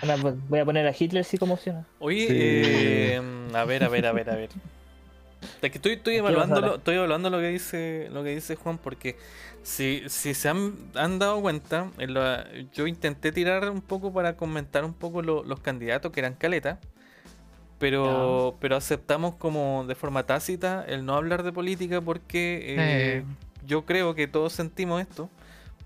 Pues, 0.00 0.34
Voy 0.48 0.58
a 0.60 0.64
poner 0.64 0.86
a 0.86 0.94
Hitler 0.96 1.24
si 1.24 1.38
conmociona. 1.38 1.84
Oye, 1.98 2.26
Sí. 2.26 2.34
eh, 2.36 3.20
a 3.54 3.64
ver, 3.64 3.84
a 3.84 3.88
ver, 3.88 4.06
a 4.06 4.12
ver, 4.12 4.30
a 4.30 4.36
ver. 4.36 4.50
Es 5.62 5.70
que 5.70 5.78
estoy, 5.78 5.92
estoy 5.92 6.14
¿Qué 6.14 6.20
vas 6.20 6.30
a 6.30 6.34
evaluando 6.34 6.60
lo, 6.60 6.76
estoy 6.76 6.96
evaluando 6.96 7.30
lo 7.30 7.38
que 7.38 7.48
dice 7.48 8.08
lo 8.12 8.24
que 8.24 8.30
dice 8.34 8.56
Juan 8.56 8.76
porque 8.76 9.16
si, 9.62 10.02
si 10.08 10.34
se 10.34 10.48
han, 10.48 10.74
han 10.94 11.18
dado 11.20 11.40
cuenta, 11.40 11.90
en 11.98 12.14
la- 12.14 12.44
yo 12.74 12.86
intenté 12.88 13.30
tirar 13.30 13.70
un 13.70 13.80
poco 13.80 14.12
para 14.12 14.36
comentar 14.36 14.84
un 14.84 14.94
poco 14.94 15.22
lo- 15.22 15.44
los 15.44 15.60
candidatos 15.60 16.10
que 16.10 16.18
eran 16.20 16.34
caleta, 16.34 16.80
pero 17.78 18.56
pero 18.60 18.74
aceptamos 18.76 19.34
como 19.36 19.84
de 19.86 19.94
forma 19.94 20.24
tácita 20.26 20.84
el 20.88 21.04
no 21.06 21.14
hablar 21.14 21.44
de 21.44 21.52
política 21.52 22.00
porque 22.00 22.74
eh, 22.74 22.76
Eh. 23.18 23.24
yo 23.66 23.84
creo 23.84 24.14
que 24.16 24.26
todos 24.26 24.52
sentimos 24.52 25.00
esto 25.00 25.30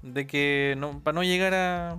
de 0.03 0.27
que 0.27 0.75
no 0.79 0.99
para 1.01 1.15
no 1.15 1.23
llegar 1.25 1.53
a, 1.55 1.99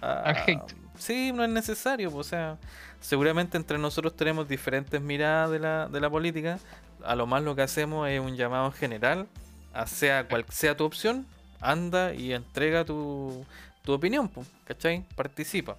a- 0.00 0.20
Al 0.22 0.36
hate. 0.46 0.74
Sí 0.98 1.32
no 1.32 1.44
es 1.44 1.50
necesario 1.50 2.10
pues, 2.10 2.26
o 2.26 2.30
sea 2.30 2.58
seguramente 3.00 3.56
entre 3.56 3.78
nosotros 3.78 4.16
tenemos 4.16 4.48
diferentes 4.48 5.00
miradas 5.00 5.50
de 5.50 5.58
la, 5.58 5.88
de 5.88 6.00
la 6.00 6.10
política 6.10 6.58
a 7.04 7.14
lo 7.14 7.26
más 7.26 7.42
lo 7.42 7.54
que 7.54 7.62
hacemos 7.62 8.08
es 8.08 8.20
un 8.20 8.36
llamado 8.36 8.70
general 8.72 9.26
a 9.72 9.86
sea 9.86 10.26
cual 10.28 10.44
sea 10.50 10.76
tu 10.76 10.84
opción 10.84 11.26
anda 11.60 12.14
y 12.14 12.32
entrega 12.32 12.84
tu, 12.84 13.44
tu 13.82 13.92
opinión 13.92 14.28
pues, 14.28 14.46
¿cachai? 14.64 15.04
participa 15.14 15.76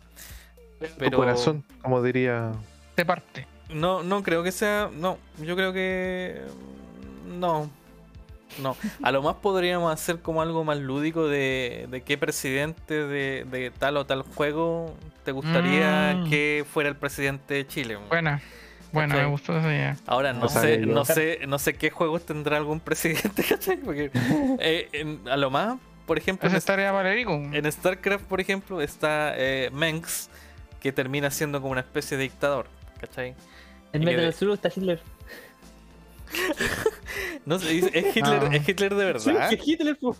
Tu 0.79 0.87
pero 0.97 1.17
corazón, 1.17 1.63
como 1.81 2.01
diría. 2.01 2.51
De 2.95 3.05
parte. 3.05 3.47
no, 3.73 4.03
no 4.03 4.23
creo 4.23 4.43
que 4.43 4.51
sea. 4.51 4.89
No, 4.93 5.17
yo 5.41 5.55
creo 5.55 5.73
que. 5.73 6.41
No. 7.27 7.69
No. 8.61 8.77
A 9.03 9.11
lo 9.11 9.21
más 9.21 9.35
podríamos 9.35 9.91
hacer 9.91 10.19
como 10.21 10.41
algo 10.41 10.63
más 10.63 10.77
lúdico 10.77 11.27
de, 11.27 11.87
de 11.89 12.01
qué 12.01 12.17
presidente 12.17 12.93
de, 12.93 13.45
de 13.49 13.71
tal 13.71 13.97
o 13.97 14.05
tal 14.05 14.21
juego 14.21 14.95
te 15.23 15.31
gustaría 15.31 16.13
Mm. 16.15 16.29
que 16.29 16.65
fuera 16.71 16.89
el 16.89 16.95
presidente 16.95 17.53
de 17.55 17.67
Chile. 17.67 17.97
Buena. 18.09 18.41
Buena, 18.93 19.09
¿Cachai? 19.15 19.25
me 19.25 19.31
gustó 19.31 19.57
esa 19.57 19.67
idea. 19.67 19.97
Ahora 20.07 20.31
no 20.31 20.47
sé, 20.47 20.79
yo- 20.79 20.85
no 20.85 21.03
sé, 21.03 21.39
no 21.47 21.59
sé 21.59 21.73
qué 21.73 21.89
juegos 21.89 22.25
tendrá 22.25 22.55
algún 22.57 22.79
presidente, 22.79 23.43
¿cachai? 23.49 23.77
Porque 23.77 24.09
eh, 24.59 24.87
en- 24.93 25.21
a 25.27 25.35
lo 25.35 25.49
más, 25.49 25.77
por 26.05 26.17
ejemplo, 26.17 26.47
Esa 26.47 26.57
en, 26.57 26.63
tarea 26.63 26.91
StarCraft, 27.69 28.23
por 28.25 28.39
ejemplo, 28.39 28.79
está 28.81 29.33
eh, 29.35 29.69
Mengs, 29.73 30.29
que 30.79 30.91
termina 30.93 31.29
siendo 31.31 31.59
como 31.59 31.71
una 31.73 31.81
especie 31.81 32.15
de 32.15 32.23
dictador, 32.23 32.67
¿cachai? 33.01 33.33
En 33.91 34.01
del 34.21 34.33
sur 34.33 34.51
está 34.53 34.69
Hitler. 34.69 35.01
No 37.45 37.59
sé, 37.59 37.77
es 37.77 37.85
es 37.93 38.15
Hitler, 38.17 38.41
Ah. 38.43 38.55
es 38.55 38.67
Hitler 38.67 38.95
de 38.95 39.05
verdad. 39.05 39.19
sí, 39.49 39.55
es 39.55 39.67
Hitler, 39.67 39.97
po. 39.97 40.15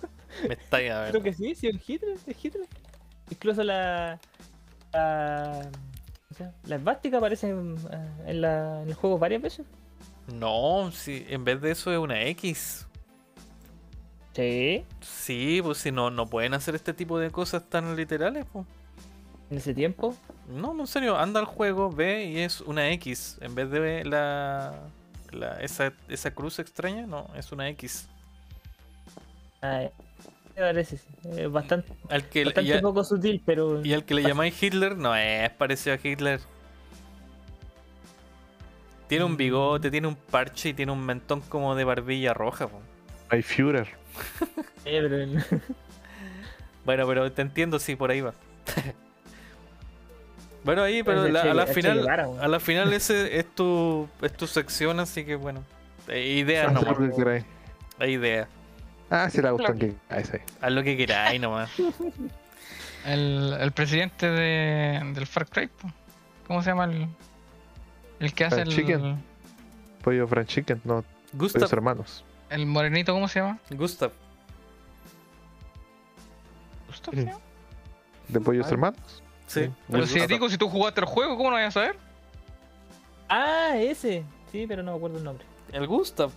Me 0.48 0.54
está 0.54 0.78
a 0.78 1.02
ver. 1.02 1.12
Creo 1.12 1.24
que 1.24 1.34
sí, 1.34 1.56
sí, 1.56 1.68
es 1.68 1.90
Hitler, 1.90 2.18
es 2.28 2.46
Hitler. 2.46 2.68
Incluso 3.32 3.64
la. 3.64 4.20
La, 4.94 5.70
o 6.32 6.34
sea, 6.36 6.54
la 6.66 6.76
esvástica 6.76 7.18
aparece 7.18 7.50
en, 7.50 7.76
eh, 7.92 8.10
en, 8.28 8.42
la, 8.42 8.82
en 8.84 8.90
el 8.90 8.94
juego 8.94 9.18
varias 9.18 9.42
veces. 9.42 9.66
No, 10.34 10.92
si 10.92 11.26
en 11.30 11.44
vez 11.44 11.60
de 11.62 11.72
eso 11.72 11.92
es 11.92 11.98
una 11.98 12.22
X. 12.24 12.88
Sí, 14.34 14.86
Sí, 15.02 15.62
pues 15.64 15.78
si 15.80 15.92
no, 15.92 16.10
no 16.12 16.28
pueden 16.28 16.54
hacer 16.54 16.76
este 16.76 16.94
tipo 16.94 17.18
de 17.20 17.32
cosas 17.32 17.64
tan 17.70 17.96
literales, 17.96 18.46
pues. 18.52 18.66
en 19.50 19.58
ese 19.58 19.74
tiempo. 19.74 20.16
No, 20.50 20.74
no, 20.74 20.84
en 20.84 20.88
serio, 20.88 21.18
anda 21.18 21.40
al 21.40 21.46
juego, 21.46 21.90
ve 21.90 22.26
y 22.26 22.40
es 22.40 22.62
una 22.62 22.90
X. 22.92 23.38
En 23.42 23.56
vez 23.56 23.70
de 23.72 24.04
la, 24.06 24.74
la 25.36 25.60
esa, 25.62 25.94
esa 26.10 26.32
cruz 26.32 26.60
extraña, 26.60 27.06
no, 27.06 27.28
es 27.36 27.52
una 27.52 27.68
X. 27.70 28.08
Ay, 29.62 29.90
Me 30.56 30.62
parece, 30.62 30.98
sí. 30.98 31.08
Eh, 31.36 31.48
bastante, 31.48 31.92
Al 32.10 32.24
que, 32.30 32.46
bastante 32.46 32.70
y, 32.70 32.74
a- 32.74 32.82
poco 32.82 33.04
sutil, 33.04 33.42
pero. 33.46 33.84
y 33.86 33.94
al 33.94 34.06
que 34.06 34.14
le 34.14 34.24
llamáis 34.24 34.62
Hitler, 34.62 34.96
no 34.98 35.16
es 35.16 35.50
parecido 35.52 35.96
a 35.96 36.00
Hitler. 36.02 36.40
Tiene 39.08 39.24
un 39.26 39.38
bigote, 39.38 39.92
tiene 39.92 40.08
un 40.08 40.16
parche 40.16 40.70
y 40.70 40.74
tiene 40.74 40.92
un 40.92 41.06
mentón 41.06 41.42
como 41.42 41.76
de 41.76 41.84
barbilla 41.84 42.34
roja. 42.34 42.68
po. 42.68 42.80
My 43.32 43.42
Führer. 43.42 43.88
Eh, 44.86 45.38
Bueno, 46.86 47.08
pero 47.08 47.32
te 47.32 47.42
entiendo 47.42 47.80
si 47.80 47.96
por 47.96 48.12
ahí 48.12 48.22
va. 48.22 48.34
bueno, 50.66 50.82
ahí, 50.84 51.02
pero 51.04 51.28
la- 51.30 51.42
Che- 51.44 51.50
a 51.50 51.54
la 51.54 51.68
final, 51.68 52.00
Guevara, 52.00 52.28
a 52.42 52.48
la 52.50 52.60
final 52.60 52.92
ese 52.92 53.38
es 53.40 53.46
tu, 53.56 54.10
es 54.22 54.34
tu 54.34 54.48
sección, 54.48 55.00
así 55.00 55.24
que 55.24 55.36
bueno. 55.36 55.64
Eh, 56.10 56.34
ideas 56.40 56.68
Haz 56.68 56.74
nomás, 56.74 57.00
lo 57.00 57.10
que 57.10 57.16
queráis. 57.16 57.46
hay 58.00 58.12
ideas. 58.14 58.48
Ah, 59.10 59.30
si 59.30 59.42
le 59.42 59.52
gustan 59.52 59.78
que 59.80 59.94
ese. 60.10 60.42
Haz 60.62 60.72
lo 60.72 60.84
que 60.84 60.98
queráis 60.98 61.40
nomás. 61.40 61.70
El, 63.06 63.56
el 63.60 63.72
presidente 63.72 64.26
de, 64.32 65.00
del 65.14 65.28
Far 65.28 65.46
Cry. 65.48 65.70
¿cómo 66.48 66.64
se 66.64 66.72
llama 66.72 66.86
el, 66.86 67.08
el 68.20 68.34
que 68.34 68.46
hace 68.46 68.62
el, 68.62 68.70
chicken. 68.70 69.24
Pollo 70.04 70.28
Fried 70.28 70.46
Chicken, 70.48 70.82
no, 70.84 71.04
pollos 71.04 71.54
Gustav, 71.54 71.70
hermanos. 71.72 72.24
el 72.50 72.66
morenito, 72.66 73.14
¿cómo 73.14 73.28
se 73.28 73.40
llama? 73.42 73.60
Gustav. 73.70 74.12
Gustav. 76.88 77.14
¿se 77.14 77.26
llama? 77.26 77.40
¿De 78.28 78.40
pollos 78.40 78.72
hermanos? 78.72 79.22
Sí. 79.48 79.70
Pero 79.90 80.04
el 80.04 80.10
si 80.10 80.26
digo, 80.28 80.50
si 80.50 80.58
tú 80.58 80.70
jugaste 80.70 81.02
el 81.02 81.06
juego, 81.08 81.38
¿cómo 81.38 81.50
no 81.52 81.56
vas 81.56 81.68
a 81.68 81.72
saber? 81.72 81.98
Ah, 83.30 83.74
ese. 83.78 84.24
Sí, 84.52 84.66
pero 84.68 84.84
no 84.84 84.92
me 84.92 84.98
acuerdo 84.98 85.18
el 85.18 85.24
nombre. 85.24 85.46
El 85.72 85.88
Gustav. 85.88 86.32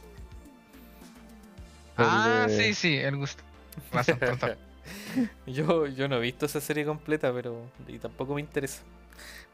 El 1.96 2.04
Ah, 2.06 2.46
de- 2.48 2.56
sí, 2.56 2.74
sí, 2.74 2.96
el 2.96 3.16
Gustav. 3.16 3.44
Razón. 3.92 4.18
Yo, 5.46 5.86
yo 5.86 6.08
no 6.08 6.16
he 6.16 6.20
visto 6.20 6.46
esa 6.46 6.60
serie 6.62 6.84
completa, 6.86 7.30
pero. 7.32 7.60
Y 7.86 7.98
tampoco 7.98 8.34
me 8.34 8.40
interesa. 8.40 8.82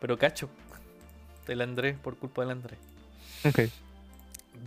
Pero 0.01 0.17
cacho. 0.19 0.49
Del 1.47 1.61
Andrés, 1.61 1.97
por 2.01 2.17
culpa 2.17 2.43
del 2.43 2.53
Andrés. 2.53 2.79
Ok. 3.45 3.61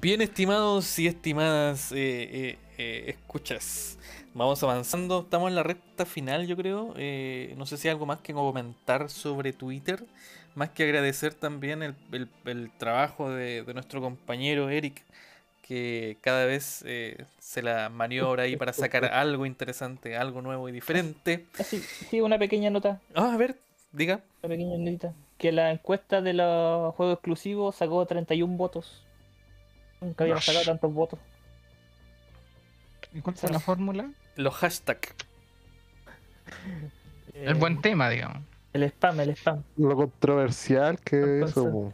Bien, 0.01 0.21
estimados 0.21 0.99
y 0.99 1.07
estimadas 1.07 1.91
eh, 1.93 1.95
eh, 1.97 2.57
eh, 2.77 3.03
escuchas. 3.07 3.97
Vamos 4.37 4.61
avanzando. 4.61 5.21
Estamos 5.21 5.49
en 5.49 5.55
la 5.55 5.63
recta 5.63 6.05
final, 6.05 6.45
yo 6.45 6.55
creo. 6.55 6.93
Eh, 6.95 7.55
no 7.57 7.65
sé 7.65 7.75
si 7.77 7.87
hay 7.87 7.93
algo 7.93 8.05
más 8.05 8.19
que 8.19 8.33
comentar 8.33 9.09
sobre 9.09 9.51
Twitter. 9.51 10.05
Más 10.53 10.69
que 10.69 10.83
agradecer 10.83 11.33
también 11.33 11.81
el, 11.83 11.95
el- 12.11 12.29
el 12.45 12.71
trabajo 12.77 13.29
de, 13.31 13.63
de 13.63 13.73
nuestro 13.73 13.99
compañero 14.01 14.69
Eric, 14.69 15.03
que 15.61 16.17
cada 16.21 16.45
vez 16.45 16.83
eh, 16.85 17.25
se 17.39 17.61
la 17.63 17.89
maniobra 17.89 18.43
ahí 18.43 18.55
para 18.57 18.73
sacar 18.73 19.05
algo 19.13 19.45
interesante, 19.45 20.15
algo 20.15 20.41
nuevo 20.43 20.69
y 20.69 20.71
diferente. 20.71 21.45
Ah, 21.59 21.63
sí, 21.63 21.79
sí, 21.79 22.21
una 22.21 22.37
pequeña 22.37 22.69
nota. 22.69 23.01
Ah, 23.15 23.33
a 23.33 23.37
ver, 23.37 23.57
diga. 23.91 24.21
Una 24.43 24.49
pequeña 24.49 24.77
notita. 24.77 25.13
Que 25.39 25.51
la 25.51 25.71
encuesta 25.71 26.21
de 26.21 26.33
los 26.33 26.93
juegos 26.95 27.15
exclusivos 27.15 27.75
sacó 27.75 28.05
31 28.05 28.55
votos. 28.57 29.03
Nunca 30.01 30.23
habíamos 30.23 30.45
sacado 30.45 30.65
tantos 30.65 30.93
votos. 30.93 31.19
¿Y 33.13 33.21
cuál 33.21 33.35
fue 33.35 33.49
la 33.51 33.59
fórmula? 33.59 34.11
Los 34.37 34.53
hashtags. 34.55 35.13
El 37.33 37.55
buen 37.55 37.81
tema, 37.81 38.09
digamos. 38.09 38.43
El 38.73 38.83
spam, 38.83 39.19
el 39.19 39.29
spam. 39.35 39.63
Lo 39.77 39.95
controversial 39.95 40.99
que 40.99 41.41
es 41.41 41.49
eso. 41.51 41.93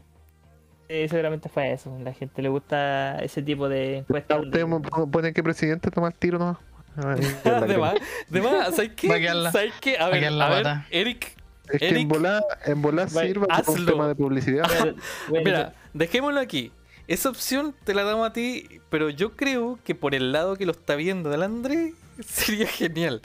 Sí, 0.90 1.08
seguramente 1.08 1.50
fue 1.50 1.72
eso. 1.74 1.98
La 2.04 2.14
gente 2.14 2.42
le 2.42 2.50
gusta 2.50 3.18
ese 3.20 3.42
tipo 3.42 3.68
de 3.70 3.98
encuestas. 4.00 4.44
Usted 4.44 4.62
donde- 4.66 4.90
mo- 4.92 5.10
pone 5.10 5.34
que 5.34 5.42
presidente 5.42 5.90
toma 5.92 6.08
el 6.10 6.14
tiro 6.14 6.38
nomás. 6.38 6.58
De 7.68 7.78
más, 7.78 7.96
de 8.30 8.42
más, 8.42 8.76
¿sabes 8.76 8.92
qué? 8.96 9.08
¿Sabes 9.52 9.74
qué? 9.82 9.98
A 9.98 10.10
ver, 10.10 10.26
a 10.26 10.50
ver. 10.50 10.68
Eric, 10.92 11.36
Es 11.70 11.80
que 11.80 11.88
Eric, 11.88 12.02
en 12.04 12.08
volar, 12.10 12.44
en 12.66 12.82
volar 12.82 13.10
sirva 13.10 13.48
como 13.66 13.78
un 13.78 13.86
tema 13.86 14.08
de 14.08 14.16
publicidad. 14.16 14.66
Bueno, 14.68 14.98
bueno, 15.30 15.46
Mira, 15.46 15.74
dejémoslo 15.94 16.40
aquí. 16.40 16.72
Esa 17.08 17.30
opción 17.30 17.74
te 17.84 17.94
la 17.96 18.04
damos 18.04 18.28
a 18.30 18.34
ti, 18.34 18.80
pero 18.90 19.10
yo 19.10 19.32
creo 19.36 19.80
que 19.84 19.96
por 19.96 20.14
el 20.16 20.32
lado 20.32 20.56
que 20.56 20.66
lo 20.66 20.72
está 20.72 20.96
viendo 20.96 21.30
del 21.30 21.44
André 21.44 21.94
sería 22.26 22.68
genial. 22.68 23.22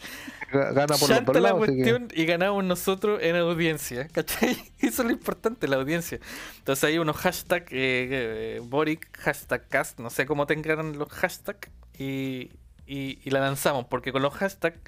Ga- 0.52 0.72
Gana 0.72 0.86
por 0.96 1.00
los 1.00 1.08
Chanta 1.08 1.32
dos 1.32 1.42
la 1.42 1.48
lados. 1.50 1.62
así 1.64 1.76
que- 1.76 1.82
cuestión 1.82 2.08
y 2.14 2.24
ganamos 2.26 2.64
nosotros 2.64 3.20
en 3.22 3.36
audiencia, 3.36 4.08
¿cachai? 4.08 4.50
Eso 4.78 5.02
es 5.02 5.06
lo 5.06 5.10
importante, 5.10 5.68
la 5.68 5.76
audiencia. 5.76 6.20
Entonces 6.58 6.84
hay 6.84 6.98
unos 6.98 7.16
hashtags, 7.16 7.70
eh, 7.72 8.08
eh, 8.56 8.60
Boric, 8.62 9.08
hashtag 9.18 9.68
cast, 9.68 9.98
no 10.00 10.10
sé 10.10 10.26
cómo 10.26 10.46
tengan 10.46 10.98
los 10.98 11.08
hashtags, 11.10 11.68
y, 11.98 12.50
y, 12.86 13.18
y 13.24 13.30
la 13.30 13.40
lanzamos, 13.40 13.86
porque 13.86 14.12
con 14.12 14.22
los 14.22 14.32
hashtags 14.34 14.78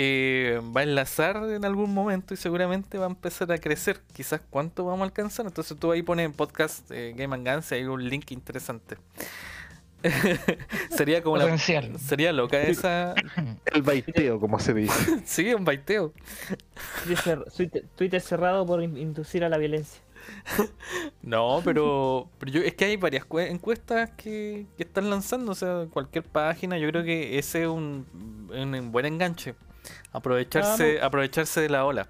eh, 0.00 0.60
va 0.76 0.82
a 0.82 0.84
enlazar 0.84 1.36
en 1.50 1.64
algún 1.64 1.92
momento 1.92 2.32
y 2.32 2.36
seguramente 2.36 2.98
va 2.98 3.06
a 3.06 3.08
empezar 3.08 3.50
a 3.50 3.58
crecer. 3.58 4.00
Quizás 4.12 4.40
cuánto 4.48 4.84
vamos 4.84 5.00
a 5.00 5.04
alcanzar. 5.06 5.44
Entonces 5.46 5.76
tú 5.76 5.90
ahí 5.90 6.02
pones 6.02 6.26
en 6.26 6.32
podcast 6.34 6.88
eh, 6.92 7.14
Game 7.16 7.34
and 7.34 7.48
Guns 7.48 7.72
y 7.72 7.76
hay 7.76 7.84
un 7.84 8.08
link 8.08 8.30
interesante. 8.30 8.96
sería 10.90 11.22
como 11.22 11.36
la, 11.36 11.58
sería 11.98 12.32
loca 12.32 12.60
esa. 12.62 13.14
El 13.72 13.82
baiteo, 13.82 14.38
como 14.40 14.58
se 14.58 14.74
dice. 14.74 15.20
Sí, 15.24 15.52
un 15.54 15.64
baiteo. 15.64 16.12
Twitter, 17.96 18.20
cerrado 18.20 18.64
por 18.66 18.82
in- 18.82 18.96
inducir 18.96 19.44
a 19.44 19.48
la 19.48 19.58
violencia. 19.58 20.00
No, 21.22 21.60
pero, 21.64 22.28
pero 22.38 22.52
yo, 22.52 22.60
es 22.62 22.74
que 22.74 22.86
hay 22.86 22.96
varias 22.96 23.26
cue- 23.26 23.50
encuestas 23.50 24.10
que, 24.10 24.66
que 24.76 24.82
están 24.84 25.10
lanzando, 25.10 25.52
o 25.52 25.54
sea, 25.54 25.86
cualquier 25.90 26.24
página, 26.24 26.78
yo 26.78 26.88
creo 26.88 27.04
que 27.04 27.38
ese 27.38 27.62
es 27.62 27.68
un, 27.68 28.06
un 28.50 28.92
buen 28.92 29.04
enganche. 29.06 29.54
Aprovecharse, 30.12 31.00
aprovecharse 31.00 31.60
de 31.60 31.68
la 31.68 31.84
ola. 31.84 32.08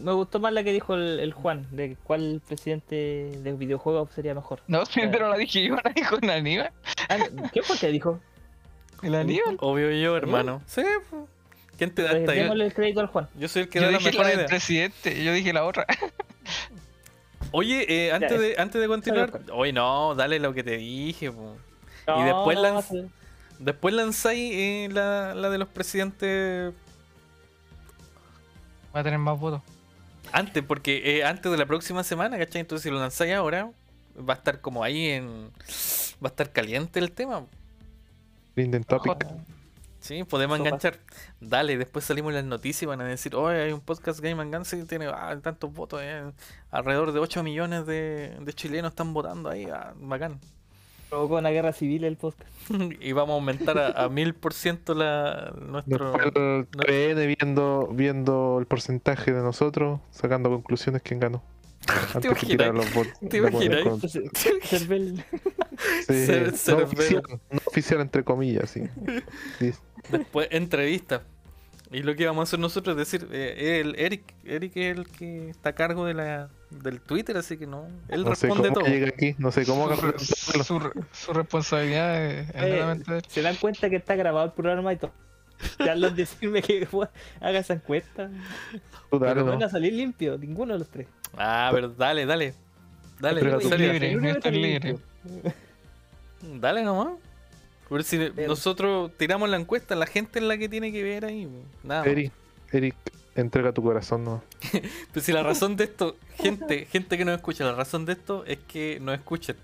Me 0.00 0.12
gustó 0.12 0.38
más 0.38 0.52
la 0.52 0.62
que 0.62 0.72
dijo 0.72 0.94
el, 0.94 1.18
el 1.18 1.32
Juan, 1.32 1.66
de 1.70 1.96
cuál 2.04 2.42
presidente 2.46 2.94
de 3.42 3.52
videojuegos 3.54 4.10
sería 4.14 4.34
mejor. 4.34 4.60
No, 4.66 4.82
pero 4.94 5.28
lo 5.30 5.38
dije 5.38 5.64
yo, 5.66 5.76
la 5.76 5.90
dijo 5.94 6.16
el 6.20 6.28
Aníbal. 6.30 6.70
Ah, 7.08 7.16
¿Qué 7.52 7.62
fue 7.62 7.78
que 7.78 7.88
dijo? 7.88 8.20
El 9.02 9.14
Aníbal. 9.14 9.56
Obvio 9.60 9.90
yo, 9.92 10.16
hermano. 10.16 10.60
Sí, 10.66 10.82
pues. 11.10 11.22
¿Quién 11.78 11.94
te 11.94 12.02
da 12.02 12.10
Pues 12.10 12.20
esta? 12.22 12.32
Démosle 12.32 12.64
el 12.66 12.74
crédito 12.74 13.00
al 13.00 13.06
Juan. 13.06 13.28
yo 13.36 13.48
soy 13.48 13.62
el 13.62 13.68
que 13.68 13.78
Yo 13.78 13.86
da 13.86 13.92
la 13.92 13.98
dije 13.98 14.10
mejor 14.10 14.24
la 14.24 14.28
del 14.30 14.38
idea. 14.40 14.46
presidente, 14.48 15.24
yo 15.24 15.32
dije 15.32 15.52
la 15.52 15.64
otra. 15.64 15.86
Oye, 17.52 17.86
eh, 17.88 18.12
antes, 18.12 18.30
Ya, 18.32 18.38
de, 18.38 18.54
antes 18.58 18.80
de 18.80 18.88
continuar, 18.88 19.40
oye, 19.52 19.72
no, 19.72 20.14
dale 20.14 20.38
lo 20.38 20.52
que 20.52 20.62
te 20.64 20.76
dije. 20.76 21.30
po. 21.32 21.56
No, 22.06 22.24
después 22.24 22.56
no, 22.58 22.62
lanz- 22.64 22.88
sí. 22.88 23.06
Después 23.58 23.94
lanzáis 23.94 24.52
eh, 24.54 24.88
la, 24.92 25.34
la 25.34 25.48
de 25.50 25.58
los 25.58 25.68
presidentes 25.68 26.74
Va 28.94 29.00
a 29.00 29.02
tener 29.04 29.18
más 29.18 29.38
votos. 29.38 29.62
Antes, 30.32 30.62
porque 30.64 31.18
eh, 31.18 31.24
antes 31.24 31.50
de 31.50 31.58
la 31.58 31.66
próxima 31.66 32.04
semana, 32.04 32.38
¿cachai? 32.38 32.60
Entonces 32.60 32.82
si 32.84 32.90
lo 32.90 32.98
lanzáis 32.98 33.34
ahora, 33.34 33.70
va 34.18 34.34
a 34.34 34.36
estar 34.36 34.60
como 34.60 34.84
ahí 34.84 35.08
en... 35.10 35.50
Va 36.22 36.26
a 36.26 36.28
estar 36.28 36.50
caliente 36.52 36.98
el 36.98 37.12
tema. 37.12 37.46
Linden 38.56 38.84
Topic. 38.84 39.14
Sí, 40.00 40.24
podemos 40.24 40.58
Sopa. 40.58 40.68
enganchar. 40.68 40.98
Dale, 41.40 41.76
después 41.76 42.04
salimos 42.04 42.30
en 42.30 42.36
las 42.36 42.44
noticias 42.44 42.82
y 42.82 42.86
van 42.86 43.00
a 43.00 43.04
decir, 43.04 43.34
oye, 43.34 43.62
hay 43.64 43.72
un 43.72 43.80
podcast 43.80 44.20
Game 44.20 44.40
and 44.42 44.54
Guns 44.54 44.72
y 44.72 44.84
tiene 44.84 45.06
ah, 45.08 45.36
tantos 45.42 45.72
votos. 45.72 46.00
eh, 46.02 46.32
Alrededor 46.70 47.12
de 47.12 47.18
8 47.20 47.42
millones 47.42 47.86
de, 47.86 48.36
de 48.40 48.52
chilenos 48.52 48.90
están 48.92 49.12
votando 49.12 49.48
ahí. 49.50 49.66
ah, 49.66 49.92
bacán. 49.96 50.40
Provocó 51.08 51.36
una 51.36 51.50
guerra 51.50 51.72
civil 51.72 52.04
el 52.04 52.16
podcast. 52.16 52.50
y 53.00 53.12
vamos 53.12 53.30
a 53.32 53.34
aumentar 53.36 53.78
a, 53.78 53.88
a 54.04 54.08
1000% 54.08 54.94
la, 54.94 55.52
nuestro... 55.58 56.12
Después 56.12 56.26
el 56.36 56.68
3N 56.70 57.36
viendo, 57.38 57.88
viendo 57.92 58.58
el 58.58 58.66
porcentaje 58.66 59.32
de 59.32 59.42
nosotros, 59.42 60.00
sacando 60.10 60.50
conclusiones 60.50 61.02
quién 61.02 61.20
ganó. 61.20 61.42
Antes 62.14 62.32
que 62.38 62.52
imaginas? 62.52 62.74
los. 62.94 63.30
¿Te 63.30 63.36
imaginas? 63.38 63.82
con- 63.82 64.00
Sí, 66.08 66.26
Ser- 66.26 66.52
no, 66.76 66.82
oficial, 66.84 67.22
no 67.50 67.60
oficial 67.64 68.00
entre 68.00 68.24
comillas, 68.24 68.68
sí. 68.68 68.82
Sí. 69.60 69.72
Después, 70.10 70.48
entrevista. 70.50 71.22
Y 71.92 72.02
lo 72.02 72.16
que 72.16 72.26
vamos 72.26 72.40
a 72.40 72.44
hacer 72.44 72.58
nosotros 72.58 72.96
es 72.98 73.10
decir, 73.10 73.28
eh, 73.32 73.80
el 73.80 73.94
Eric, 73.98 74.34
Eric 74.44 74.72
es 74.76 74.98
el 74.98 75.06
que 75.08 75.50
está 75.50 75.70
a 75.70 75.74
cargo 75.74 76.04
de 76.04 76.14
la, 76.14 76.50
del 76.70 77.00
Twitter, 77.00 77.36
así 77.36 77.56
que 77.56 77.66
no, 77.66 77.86
él 78.08 78.24
No 78.24 78.34
sé 78.34 78.46
responde 78.46 78.68
cómo 78.68 78.80
todo. 78.80 78.92
llega 78.92 79.08
aquí, 79.08 79.34
no 79.38 79.50
sé 79.52 79.64
cómo 79.64 79.88
Su, 80.18 80.64
su- 80.64 80.92
su 81.12 81.32
responsabilidad 81.32 82.22
es 82.24 82.50
Eh, 82.54 83.22
se 83.28 83.42
dan 83.42 83.56
cuenta 83.56 83.88
que 83.88 83.96
está 83.96 84.14
grabado 84.16 84.46
el 84.46 84.52
programa 84.52 84.92
y 84.92 84.96
todo. 84.96 85.12
Ya 85.84 85.94
los 85.94 86.14
decirme 86.14 86.62
que 86.62 86.86
haga 87.40 87.58
esa 87.58 87.74
encuesta. 87.74 88.30
Pero 89.10 89.34
¿no? 89.36 89.46
van 89.46 89.62
a 89.62 89.68
salir 89.68 89.92
limpio, 89.94 90.36
ninguno 90.38 90.74
de 90.74 90.78
los 90.80 90.88
tres. 90.88 91.06
Ah, 91.36 91.70
pero 91.72 91.88
dale, 91.88 92.26
dale. 92.26 92.54
Dale, 93.20 93.40
tu 93.58 93.68
serio. 93.68 93.92
libre. 93.92 94.50
Libre. 94.52 94.96
Dale 96.42 96.82
nomás. 96.84 97.14
Pero 97.88 98.02
si 98.02 98.18
Pero- 98.18 98.48
nosotros 98.48 99.10
tiramos 99.16 99.48
la 99.48 99.56
encuesta, 99.56 99.94
la 99.96 100.06
gente 100.06 100.38
es 100.38 100.44
la 100.44 100.56
que 100.58 100.68
tiene 100.68 100.92
que 100.92 101.02
ver 101.02 101.24
ahí. 101.24 101.48
Nada. 101.82 102.04
Eric, 102.04 102.32
Eric, 102.70 102.94
entrega 103.40 103.72
tu 103.72 103.82
corazón, 103.82 104.24
¿no? 104.24 104.42
Pero 105.12 105.24
si 105.24 105.32
la 105.32 105.42
razón 105.42 105.76
de 105.76 105.84
esto, 105.84 106.16
gente, 106.36 106.86
gente 106.86 107.16
que 107.16 107.24
nos 107.24 107.36
escucha, 107.36 107.64
la 107.64 107.74
razón 107.74 108.04
de 108.04 108.12
esto 108.14 108.44
es 108.46 108.58
que 108.68 108.98
nos 109.00 109.14
escuchen. 109.14 109.56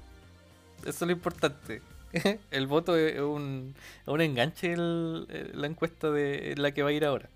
Eso 0.83 0.91
es 0.91 1.01
lo 1.03 1.13
importante. 1.13 1.83
el 2.51 2.67
voto 2.67 2.97
es 2.97 3.19
un, 3.21 3.75
un 4.07 4.21
enganche 4.21 4.73
el- 4.73 5.27
la 5.55 5.67
encuesta 5.67 6.11
de 6.11 6.55
la 6.57 6.73
que 6.73 6.83
va 6.83 6.91
a 6.91 6.93
ir 6.93 7.05
ahora. 7.05 7.29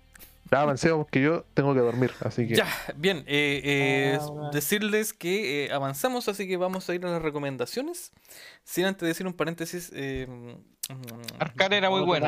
Ya 0.51 0.61
avancemos 0.61 1.05
porque 1.05 1.21
yo 1.21 1.43
tengo 1.53 1.73
que 1.73 1.79
dormir, 1.79 2.11
así 2.21 2.47
que 2.47 2.55
Ya, 2.55 2.67
bien, 2.95 3.19
eh, 3.27 3.61
eh, 3.63 4.19
Ah, 4.19 4.49
decirles 4.51 5.13
que 5.13 5.65
eh, 5.65 5.71
avanzamos, 5.71 6.27
así 6.27 6.47
que 6.47 6.57
vamos 6.57 6.89
a 6.89 6.95
ir 6.95 7.05
a 7.05 7.09
las 7.11 7.21
recomendaciones. 7.21 8.11
Sin 8.63 8.85
antes 8.85 9.07
decir 9.07 9.27
un 9.27 9.33
paréntesis. 9.33 9.91
Eh, 9.93 10.25
mm, 10.29 10.89
Arcane 11.39 11.77
era 11.77 11.89
muy 11.91 12.01
bueno. 12.01 12.27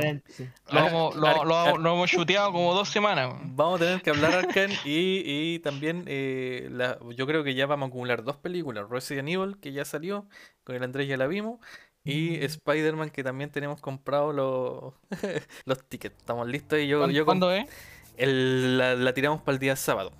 Lo, 0.71 0.87
hemos- 0.87 1.15
lo- 1.15 1.27
ar- 1.27 1.45
lo- 1.47 1.55
ar- 1.57 1.79
lo 1.79 1.93
hemos 1.93 2.11
chuteado 2.11 2.51
como 2.51 2.73
dos 2.75 2.89
semanas. 2.89 3.33
Vamos 3.43 3.81
a 3.81 3.85
tener 3.85 4.01
que 4.03 4.11
hablar 4.11 4.33
Arcane 4.67 4.75
y, 4.85 5.23
y 5.25 5.59
también 5.59 6.03
eh, 6.05 6.67
la- 6.71 6.99
yo 7.15 7.25
creo 7.25 7.43
que 7.43 7.55
ya 7.55 7.65
vamos 7.65 7.87
a 7.87 7.89
acumular 7.89 8.23
dos 8.23 8.37
películas. 8.37 8.87
Resident 8.89 9.29
Evil, 9.29 9.57
que 9.59 9.71
ya 9.73 9.83
salió, 9.83 10.27
con 10.63 10.75
el 10.75 10.83
Andrés 10.83 11.07
ya 11.07 11.17
la 11.17 11.25
vimos. 11.27 11.59
Y 12.03 12.37
Mm. 12.39 12.43
Spider-Man, 12.43 13.09
que 13.11 13.23
también 13.23 13.51
tenemos 13.51 13.79
comprado 13.81 14.31
los, 14.33 14.93
los 15.65 15.83
tickets. 15.87 16.17
Estamos 16.17 16.47
listos 16.47 16.79
y 16.79 16.87
yo, 16.87 16.99
¿Cuándo, 16.99 17.13
yo 17.15 17.25
con- 17.25 17.39
cuándo 17.39 17.51
es? 17.51 17.67
El- 18.17 18.77
la, 18.77 18.95
la 18.95 19.13
tiramos 19.13 19.41
para 19.41 19.53
el 19.53 19.59
día 19.59 19.75
sábado. 19.75 20.11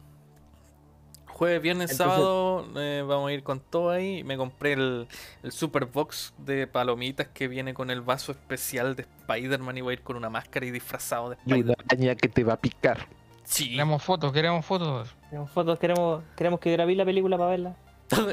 Jueves, 1.27 1.61
viernes, 1.61 1.91
Entonces- 1.91 2.15
sábado, 2.15 2.67
eh, 2.77 3.03
vamos 3.07 3.29
a 3.29 3.33
ir 3.33 3.41
con 3.41 3.59
todo 3.59 3.89
ahí. 3.89 4.23
Me 4.23 4.37
compré 4.37 4.73
el, 4.73 5.07
el 5.41 5.51
Super 5.51 5.85
Box 5.85 6.33
de 6.37 6.67
palomitas 6.67 7.27
que 7.29 7.47
viene 7.47 7.73
con 7.73 7.89
el 7.89 8.01
vaso 8.01 8.31
especial 8.31 8.95
de 8.95 9.03
Spider-Man 9.21 9.77
y 9.77 9.81
voy 9.81 9.91
a 9.91 9.93
ir 9.93 10.01
con 10.03 10.15
una 10.17 10.29
máscara 10.29 10.65
y 10.67 10.71
disfrazado 10.71 11.31
de 11.31 11.37
Spider-Man. 11.45 12.15
que 12.17 12.29
te 12.29 12.43
va 12.43 12.53
a 12.53 12.57
picar. 12.57 13.07
Sí, 13.43 13.71
Queremos 13.71 14.03
fotos, 14.03 14.31
queremos 14.31 14.63
fotos. 14.65 15.09
Queremos 15.29 15.49
fotos, 15.49 15.79
queremos, 15.79 16.23
queremos 16.37 16.59
que 16.59 16.71
grabéis 16.73 16.97
la 16.99 17.05
película 17.05 17.37
para 17.37 17.49
verla. 17.49 17.75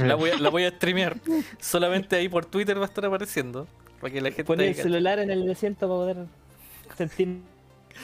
la, 0.07 0.15
voy 0.15 0.31
a, 0.31 0.39
la 0.39 0.51
voy 0.51 0.65
a 0.65 0.71
streamear. 0.77 1.17
Solamente 1.61 2.15
ahí 2.17 2.29
por 2.29 2.45
Twitter 2.45 2.77
va 2.79 2.83
a 2.83 2.89
estar 2.89 3.05
apareciendo. 3.07 3.67
Para 4.03 4.13
que 4.13 4.21
la 4.21 4.29
gente 4.29 4.45
Poner 4.45 4.65
ahí 4.67 4.75
el 4.75 4.77
celular 4.83 5.19
en 5.19 5.31
el 5.31 5.51
asiento 5.51 5.89
para 5.89 5.99
poder 5.99 6.27
sentir. 6.97 7.41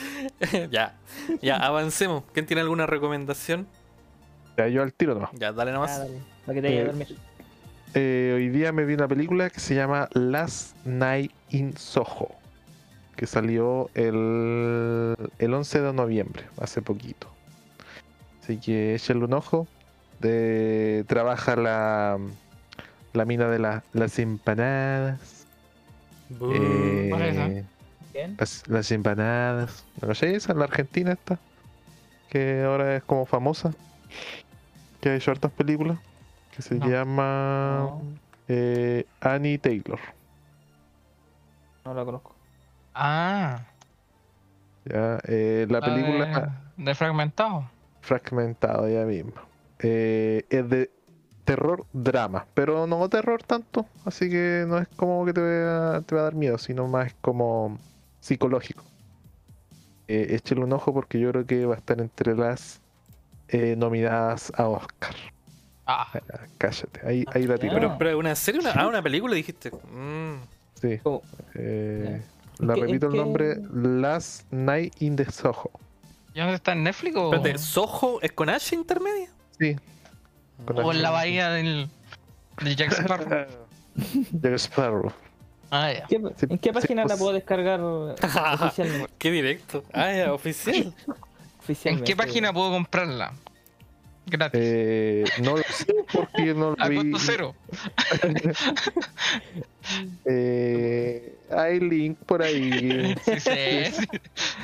ya, 0.70 0.94
ya, 1.42 1.56
avancemos. 1.56 2.24
¿Quién 2.32 2.46
tiene 2.46 2.62
alguna 2.62 2.86
recomendación? 2.86 3.66
Ya 4.56 4.68
yo 4.68 4.82
al 4.82 4.92
tiro 4.92 5.14
nomás. 5.14 5.30
Ya, 5.34 5.52
dale 5.52 5.72
nomás. 5.72 5.90
Ah, 5.92 5.98
dale, 6.00 6.18
para 6.46 6.54
que 6.54 6.62
te 6.62 6.68
vayas 6.68 6.80
Eh, 6.80 6.82
a 6.82 6.86
dormir. 6.92 7.18
Eh, 7.94 8.32
hoy 8.36 8.48
día 8.48 8.72
me 8.72 8.84
vi 8.84 8.94
una 8.94 9.06
película 9.08 9.50
que 9.50 9.60
se 9.60 9.74
llama 9.74 10.08
Last 10.14 10.76
Night 10.84 11.32
in 11.50 11.76
Soho, 11.76 12.28
que 13.16 13.26
salió 13.26 13.88
el, 13.94 15.14
el 15.38 15.54
11 15.54 15.80
de 15.80 15.92
noviembre, 15.92 16.44
hace 16.60 16.82
poquito. 16.82 17.28
Así 18.42 18.58
que 18.58 18.94
échenle 18.96 19.24
un 19.24 19.32
ojo. 19.34 19.66
De, 20.20 21.04
trabaja 21.06 21.54
la, 21.56 22.18
la 23.12 23.24
mina 23.24 23.48
de 23.48 23.58
la- 23.58 23.82
las 23.92 24.18
empanadas. 24.18 25.46
eh, 26.52 27.64
las, 28.38 28.66
las 28.68 28.90
empanadas. 28.92 29.84
¿No 30.00 30.14
sé 30.14 30.34
esa? 30.34 30.54
La 30.54 30.64
argentina 30.64 31.12
esta. 31.12 31.38
Que 32.30 32.62
ahora 32.64 32.96
es 32.96 33.02
como 33.04 33.26
famosa. 33.26 33.72
Que 35.00 35.10
ha 35.10 35.14
hecho 35.16 35.30
hartas 35.30 35.52
películas. 35.52 35.98
Que 36.54 36.62
se 36.62 36.74
No. 36.76 36.88
llama 36.88 37.78
No. 37.80 38.02
eh, 38.48 39.04
Annie 39.20 39.58
Taylor. 39.58 39.98
No 41.84 41.94
la 41.94 42.04
conozco. 42.04 42.34
Ah, 42.94 43.60
Ya, 44.84 45.18
eh, 45.24 45.66
la 45.68 45.80
la 45.80 45.86
película 45.86 46.60
de, 46.76 46.84
de 46.84 46.94
fragmentado. 46.94 47.64
fragmentada 48.02 48.88
ya 48.88 49.04
mismo. 49.04 49.32
Eh, 49.80 50.44
es 50.50 50.68
de 50.68 50.90
terror 51.44 51.84
drama, 51.92 52.46
pero 52.54 52.86
no 52.86 53.08
terror 53.08 53.42
tanto, 53.42 53.86
así 54.06 54.30
que 54.30 54.64
no 54.66 54.78
es 54.78 54.88
como 54.96 55.24
que 55.26 55.32
te 55.34 55.40
va, 55.40 56.00
te 56.02 56.14
va 56.14 56.20
a 56.22 56.24
dar 56.24 56.34
miedo, 56.34 56.56
sino 56.58 56.86
más 56.86 57.14
como 57.20 57.78
psicológico. 58.24 58.82
Eh, 60.08 60.28
échale 60.30 60.62
un 60.62 60.72
ojo 60.72 60.92
porque 60.94 61.18
yo 61.20 61.30
creo 61.30 61.46
que 61.46 61.66
va 61.66 61.74
a 61.74 61.78
estar 61.78 62.00
entre 62.00 62.34
las 62.34 62.80
eh, 63.48 63.74
nominadas 63.76 64.50
a 64.56 64.66
Oscar. 64.68 65.14
Ah, 65.86 66.06
Ah, 66.14 66.20
Cállate, 66.56 67.06
ahí, 67.06 67.24
ahí 67.34 67.46
la 67.46 67.58
tiro. 67.58 67.74
ya. 67.74 67.78
Pero, 67.80 67.98
pero 67.98 68.18
¿una 68.18 68.34
serie? 68.34 68.60
Una, 68.60 68.70
ah, 68.72 68.86
una 68.86 69.02
película 69.02 69.34
dijiste. 69.34 69.70
Mm. 69.70 70.36
Sí, 70.80 70.98
¿Cómo? 71.02 71.22
eh, 71.54 72.22
¿En 72.60 72.66
la 72.66 72.74
repito 72.74 73.06
el 73.06 73.12
qué- 73.12 73.18
nombre, 73.18 73.56
Last 73.72 74.50
Night 74.50 74.94
in 75.02 75.16
the 75.16 75.30
Soho. 75.30 75.70
¿y 76.32 76.40
dónde 76.40 76.54
está 76.56 76.72
en 76.72 76.82
Netflix 76.84 77.16
o, 77.16 77.32
Espérate, 77.34 77.58
¿Soho 77.58 78.20
es 78.22 78.32
con 78.32 78.48
H 78.48 78.74
intermedia? 78.74 79.28
Sí, 79.58 79.76
con 80.64 80.78
o 80.78 80.90
en 80.92 81.02
la 81.02 81.10
bahía 81.10 81.50
del, 81.50 81.88
del 82.62 82.76
Jack 82.76 82.92
Sparrow? 82.92 83.46
Jack 84.32 84.54
Sparrow. 84.54 85.12
Ah, 85.76 85.92
ya. 85.92 86.06
¿Qué- 86.06 86.20
Sí, 86.36 86.46
¿En 86.50 86.58
qué 86.58 86.68
sí, 86.68 86.72
página 86.72 87.04
la 87.04 87.16
puedo 87.16 87.32
descargar 87.32 87.80
oficialmente? 87.80 89.12
Qué 89.18 89.30
directo. 89.32 89.82
Ah, 89.92 90.12
ya, 90.12 90.32
oficial. 90.32 90.94
¿En 91.86 92.04
qué 92.04 92.14
página 92.14 92.52
puedo 92.52 92.70
comprarla? 92.70 93.32
Gratis. 94.26 94.60
Eh, 94.62 95.24
no 95.42 95.56
lo 95.56 95.62
sé 95.64 95.92
porque 96.12 96.54
no 96.54 96.70
lo 96.70 96.76
a 96.78 96.88
vi. 96.88 97.10
costo 97.10 97.18
cero. 97.26 97.54
Eh, 100.24 101.36
hay 101.50 101.80
link 101.80 102.18
por 102.24 102.42
ahí. 102.42 103.14
Sí, 103.24 103.40
sí, 103.40 103.50
sí. 103.90 104.06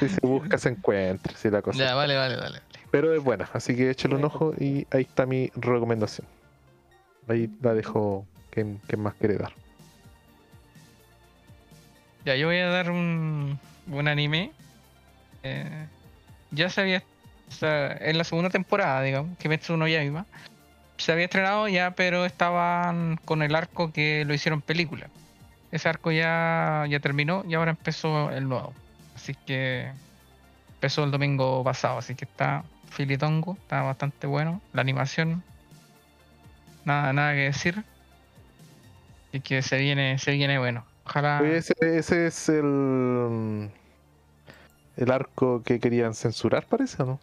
Si 0.00 0.08
se 0.08 0.20
busca, 0.26 0.56
se 0.58 0.70
encuentra. 0.70 1.36
Si 1.36 1.50
la 1.50 1.60
cosa. 1.62 1.78
Ya, 1.78 1.94
vale, 1.94 2.16
vale, 2.16 2.36
vale. 2.36 2.60
Pero 2.90 3.14
es 3.14 3.22
buena, 3.22 3.48
así 3.52 3.76
que 3.76 3.90
échale 3.90 4.14
un 4.16 4.24
ojo 4.24 4.54
y 4.58 4.86
ahí 4.90 5.02
está 5.02 5.26
mi 5.26 5.50
recomendación. 5.54 6.26
Ahí 7.28 7.50
la 7.60 7.74
dejo. 7.74 8.26
¿Quién, 8.50 8.80
quién 8.86 9.00
más 9.02 9.14
quiere 9.14 9.36
dar? 9.36 9.52
Ya, 12.24 12.36
yo 12.36 12.46
voy 12.48 12.58
a 12.58 12.68
dar 12.68 12.90
un, 12.90 13.58
un 13.88 14.08
anime. 14.08 14.52
Eh, 15.42 15.86
ya 16.50 16.68
se 16.68 16.80
había. 16.80 17.02
en 17.62 18.18
la 18.18 18.24
segunda 18.24 18.50
temporada, 18.50 19.02
digamos, 19.02 19.36
que 19.38 19.48
Metsu 19.48 19.76
no 19.76 19.88
Yaiba. 19.88 20.26
Se 20.98 21.12
había 21.12 21.24
estrenado 21.24 21.66
ya, 21.68 21.92
pero 21.92 22.26
estaban 22.26 23.18
con 23.24 23.42
el 23.42 23.54
arco 23.54 23.92
que 23.92 24.24
lo 24.26 24.34
hicieron 24.34 24.60
película. 24.60 25.08
Ese 25.72 25.88
arco 25.88 26.10
ya, 26.10 26.84
ya 26.88 27.00
terminó 27.00 27.44
y 27.48 27.54
ahora 27.54 27.70
empezó 27.70 28.30
el 28.30 28.48
nuevo. 28.48 28.74
Así 29.14 29.34
que 29.34 29.90
empezó 30.74 31.04
el 31.04 31.10
domingo 31.10 31.62
pasado, 31.64 31.98
así 31.98 32.14
que 32.14 32.24
está 32.24 32.64
filitongo, 32.90 33.56
está 33.62 33.82
bastante 33.82 34.26
bueno. 34.26 34.60
La 34.72 34.82
animación, 34.82 35.42
nada, 36.84 37.12
nada 37.12 37.32
que 37.32 37.40
decir. 37.40 37.84
Y 39.32 39.40
que 39.40 39.62
se 39.62 39.78
viene, 39.78 40.18
se 40.18 40.32
viene 40.32 40.58
bueno. 40.58 40.84
Ojalá. 41.10 41.40
Ese, 41.44 41.74
ese 41.80 42.26
es 42.28 42.48
el. 42.48 43.70
El 44.96 45.10
arco 45.10 45.62
que 45.62 45.80
querían 45.80 46.14
censurar, 46.14 46.66
parece, 46.66 47.02
¿o 47.02 47.06
no? 47.06 47.20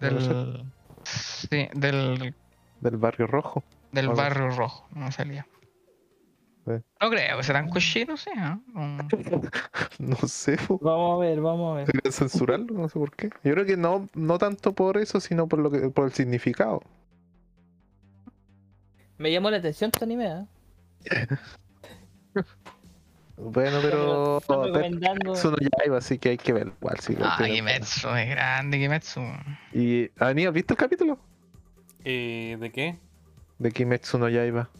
Del, 0.00 0.64
sí, 1.04 1.68
del, 1.74 2.34
Del 2.80 2.96
barrio 2.98 3.26
rojo. 3.26 3.64
del 3.90 4.08
barrio 4.10 4.50
rojo, 4.50 4.86
no 4.94 5.10
salía. 5.10 5.46
Sí. 6.66 6.72
No 7.00 7.10
creo 7.10 7.36
que 7.38 7.42
serán 7.42 7.68
cochinos, 7.70 8.20
sí. 8.20 8.30
No. 8.74 8.98
No 9.98 10.16
sé, 10.28 10.56
po. 10.58 10.78
Vamos 10.78 11.16
a 11.16 11.20
ver, 11.26 11.40
vamos 11.40 11.72
a 11.72 11.76
ver. 11.78 11.86
querían 11.86 12.12
censurarlo, 12.12 12.74
no 12.74 12.88
sé 12.88 12.98
por 12.98 13.14
qué. 13.16 13.30
Yo 13.42 13.52
creo 13.54 13.64
que 13.64 13.76
no, 13.76 14.08
no 14.14 14.38
tanto 14.38 14.74
por 14.74 14.98
eso, 14.98 15.20
sino 15.20 15.48
por 15.48 15.60
lo 15.60 15.70
que, 15.70 15.88
por 15.90 16.06
el 16.06 16.12
significado. 16.12 16.82
Me 19.18 19.32
llamó 19.32 19.50
la 19.50 19.56
atención 19.56 19.90
tu 19.90 20.04
anime, 20.04 20.26
¿eh? 20.26 20.46
Bueno, 23.38 23.78
pero 23.82 24.38
Están 24.38 24.62
recomendando. 24.64 25.34
no 25.34 25.96
así 25.96 26.18
que 26.18 26.30
hay 26.30 26.38
que 26.38 26.52
verlo. 26.54 26.72
Igual, 26.80 27.00
sí, 27.00 27.16
Ah, 27.20 27.34
tiene- 27.38 27.54
Kimetsu, 27.56 28.08
es 28.08 28.28
grande 28.30 28.78
Kimetsu. 28.78 29.20
Y 29.74 30.10
Aníbal, 30.18 30.54
¿viste 30.54 30.72
el 30.72 30.78
capítulo? 30.78 31.18
Eh, 32.04 32.56
¿De 32.58 32.70
qué? 32.70 32.96
De 33.58 33.72
Kimetsu 33.72 34.18
no 34.18 34.28
Yaiba. 34.28 34.70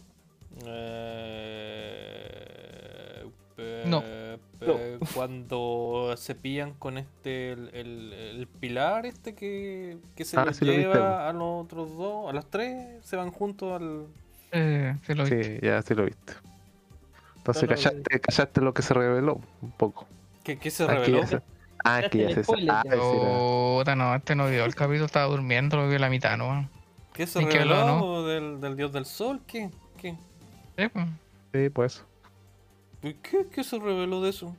Eh, 3.59 3.83
No. 3.87 4.01
eh, 4.05 4.37
eh, 4.61 4.99
Cuando 5.13 6.15
se 6.17 6.33
pillan 6.35 6.73
con 6.73 6.97
este, 6.97 7.51
el, 7.51 7.69
el- 7.73 8.13
el 8.13 8.47
pilar 8.47 9.05
este 9.05 9.35
que, 9.35 9.97
que 10.15 10.25
se 10.25 10.37
Ah, 10.39 10.45
los 10.45 10.57
sí 10.57 10.65
lo 10.65 10.71
viste, 10.71 10.87
lleva 10.87 11.29
a 11.29 11.33
los 11.33 11.63
otros 11.65 11.95
dos, 11.95 12.29
a 12.29 12.33
los 12.33 12.49
tres, 12.49 13.03
se 13.05 13.15
van 13.15 13.29
juntos 13.31 13.79
al... 13.79 14.07
Eh, 14.51 14.95
sí 15.05 15.13
lo. 15.13 15.25
Sí, 15.27 15.59
ya 15.61 15.81
sí 15.81 15.93
lo 15.93 16.05
viste. 16.05 16.33
Entonces 17.47 17.69
No, 17.69 17.75
no, 17.75 17.81
callaste, 17.81 18.19
callaste 18.19 18.61
lo 18.61 18.73
que 18.73 18.81
se 18.81 18.93
reveló 18.93 19.39
un 19.61 19.71
poco. 19.71 20.07
¿Qué, 20.43 20.57
qué 20.57 20.69
se 20.69 20.85
que 20.85 20.93
reveló? 20.93 21.21
ya 21.21 21.27
se- 21.27 21.41
Ah, 21.83 22.01
que 22.11 22.17
ya 22.19 22.29
se 22.33 22.43
Spoiler, 22.43 22.71
ah, 22.71 22.83
ya. 23.85 23.95
no, 23.95 24.15
este 24.15 24.35
no 24.35 24.49
vio 24.49 24.65
el 24.65 24.75
capítulo, 24.75 25.05
estaba 25.05 25.27
durmiendo, 25.27 25.77
lo 25.77 25.87
vio 25.87 25.99
la 25.99 26.09
mitad, 26.09 26.37
¿no? 26.37 26.69
¿Qué 27.13 27.25
se 27.27 27.39
que 27.39 27.45
reveló 27.45 27.85
¿no? 27.85 28.23
del, 28.23 28.59
del 28.59 28.75
dios 28.75 28.91
del 28.91 29.05
sol? 29.05 29.41
¿Qué? 29.47 29.69
¿Qué? 29.97 30.17
Sí, 30.77 30.87
pues. 30.89 31.07
Sí, 31.53 31.69
pues. 31.69 32.03
¿Y 33.03 33.13
¿Qué, 33.13 33.47
qué 33.51 33.63
se 33.63 33.79
reveló 33.79 34.21
de 34.21 34.31
eso? 34.31 34.55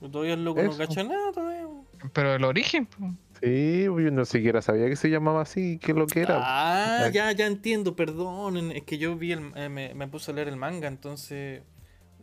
Todavía 0.00 0.34
el 0.34 0.44
loco 0.44 0.62
no 0.62 0.68
Eso. 0.70 0.78
cacha 0.78 1.04
nada 1.04 1.32
todavía. 1.32 1.66
Pero 2.12 2.34
el 2.34 2.44
origen, 2.44 2.86
pues. 2.86 3.12
Sí, 3.40 3.84
yo 3.84 4.10
no 4.10 4.24
siquiera 4.24 4.62
sabía 4.62 4.88
que 4.88 4.96
se 4.96 5.08
llamaba 5.10 5.42
así, 5.42 5.78
que 5.78 5.94
lo 5.94 6.06
que 6.06 6.20
era. 6.22 6.38
Ah, 6.42 7.08
ya, 7.12 7.32
ya 7.32 7.46
entiendo, 7.46 7.96
perdón. 7.96 8.72
Es 8.72 8.82
que 8.82 8.98
yo 8.98 9.16
vi 9.16 9.32
el, 9.32 9.52
eh, 9.56 9.68
me, 9.68 9.94
me 9.94 10.06
puse 10.06 10.30
a 10.30 10.34
leer 10.34 10.48
el 10.48 10.56
manga, 10.56 10.86
entonces 10.88 11.62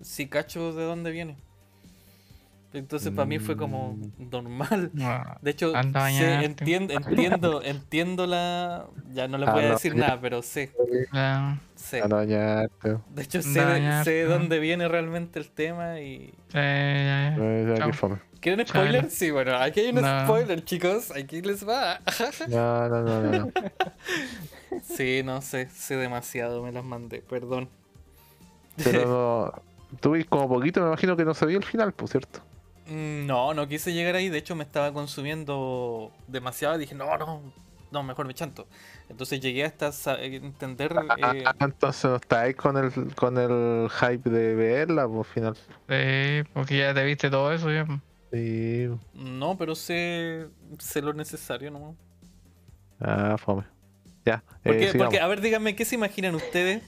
sí 0.02 0.28
cacho 0.28 0.74
de 0.74 0.84
dónde 0.84 1.12
viene. 1.12 1.36
Entonces 2.72 3.12
para 3.12 3.26
mí 3.26 3.40
fue 3.40 3.58
como 3.58 3.98
normal. 4.20 4.92
No, 4.94 5.24
De 5.42 5.50
hecho, 5.52 5.72
sé- 5.72 6.44
entiendo, 6.46 6.94
entiendo, 6.94 7.62
entiendo 7.64 8.28
la. 8.28 8.86
Ya 9.12 9.28
no 9.28 9.40
les 9.40 9.50
Ah, 9.50 9.54
voy 9.54 9.64
a 9.64 9.70
decir 9.72 9.96
nada, 9.96 10.20
pero 10.22 10.44
sé, 10.44 10.72
ya, 11.12 11.58
sé. 11.76 12.02
A 12.04 12.08
bañarte. 12.08 12.98
De 13.10 13.24
hecho, 13.24 13.42
sé, 13.42 13.48
de- 13.50 13.54
sé 13.56 13.64
bañarte. 13.66 14.12
de 14.12 14.24
dónde 14.26 14.60
viene 14.60 14.88
realmente 14.88 15.40
el 15.40 15.50
tema 15.50 16.00
y. 16.00 16.32
eh. 16.54 17.74
¿Quieren 18.40 18.66
spoiler? 18.68 19.10
Sí, 19.10 19.32
bueno, 19.32 19.56
aquí 19.58 19.80
hay 19.80 19.90
un 19.90 19.96
No. 20.02 20.24
spoiler, 20.26 20.64
chicos. 20.64 21.12
Aquí 21.12 21.42
les 21.42 21.68
va. 21.68 22.00
No, 22.48 22.88
no, 22.88 23.02
no, 23.02 23.22
no. 23.24 23.32
no. 23.32 23.52
Sí, 24.84 25.22
no 25.26 25.42
sé, 25.42 25.68
sé 25.70 25.96
demasiado, 25.98 26.62
me 26.64 26.72
las 26.72 26.84
mandé, 26.84 27.22
perdón. 27.22 27.68
Pero 28.84 29.62
viste 29.92 30.30
como 30.30 30.48
poquito, 30.50 30.82
me 30.82 30.88
imagino 30.88 31.16
que 31.18 31.26
no 31.26 31.34
se 31.34 31.46
vio 31.46 31.58
el 31.58 31.64
final, 31.64 31.94
por 31.94 32.10
cierto. 32.10 32.40
Mm, 32.88 33.26
No, 33.28 33.54
no 33.54 33.68
quise 33.68 33.94
llegar 33.94 34.16
ahí, 34.16 34.30
de 34.30 34.38
hecho 34.38 34.56
me 34.56 34.64
estaba 34.64 34.92
consumiendo 34.94 36.12
demasiado 36.28 36.76
y 36.76 36.80
dije, 36.80 36.96
no, 36.96 37.18
no, 37.18 37.42
no, 37.92 38.04
mejor 38.04 38.26
me 38.28 38.34
chanto. 38.34 38.68
Entonces 39.10 39.40
llegué 39.42 39.64
hasta 39.66 39.92
sa- 39.92 40.22
entender... 40.22 40.94
eh, 41.18 41.44
Ah, 41.46 41.54
entonces 41.60 42.06
no 42.06 42.16
estáis 42.16 42.56
con 42.56 42.78
el, 42.78 43.16
con 43.16 43.38
el 43.38 43.90
hype 43.90 44.30
de 44.30 44.56
verla, 44.56 45.08
por 45.08 45.26
final. 45.26 45.56
Sí, 45.56 46.50
porque 46.54 46.78
ya 46.80 46.94
te 46.94 47.04
viste 47.04 47.30
todo 47.30 47.52
eso 47.52 47.72
ya. 47.72 47.86
Sí. 48.32 48.88
no, 49.16 49.58
pero 49.58 49.74
sé, 49.74 50.48
sé 50.78 51.02
lo 51.02 51.14
necesario, 51.14 51.72
¿no? 51.72 51.96
Ah, 53.00 53.36
fome. 53.40 53.64
Ya. 54.26 54.44
Porque, 54.64 54.84
eh, 54.84 54.92
sigamos. 54.92 55.06
porque, 55.06 55.20
a 55.20 55.28
ver, 55.28 55.42
díganme, 55.42 55.76
¿qué 55.76 55.86
se 55.86 55.96
imaginan 55.96 56.36
ustedes? 56.36 56.84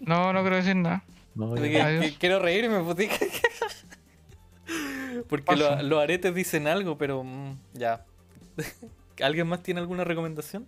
No, 0.00 0.32
no 0.32 0.40
quiero 0.40 0.56
decir 0.56 0.74
nada. 0.74 1.04
No, 1.34 1.54
De 1.54 1.70
ya. 1.70 1.78
que- 1.78 1.82
Adiós. 1.82 2.04
que 2.06 2.14
quiero 2.18 2.38
reírme, 2.38 2.80
putica. 2.82 3.14
Porque 5.28 5.56
lo- 5.56 5.82
los 5.82 6.02
aretes 6.02 6.34
dicen 6.34 6.66
algo, 6.66 6.98
pero 6.98 7.22
mm, 7.24 7.56
ya. 7.74 8.04
¿Alguien 9.22 9.46
más 9.46 9.62
tiene 9.62 9.80
alguna 9.80 10.04
recomendación? 10.04 10.66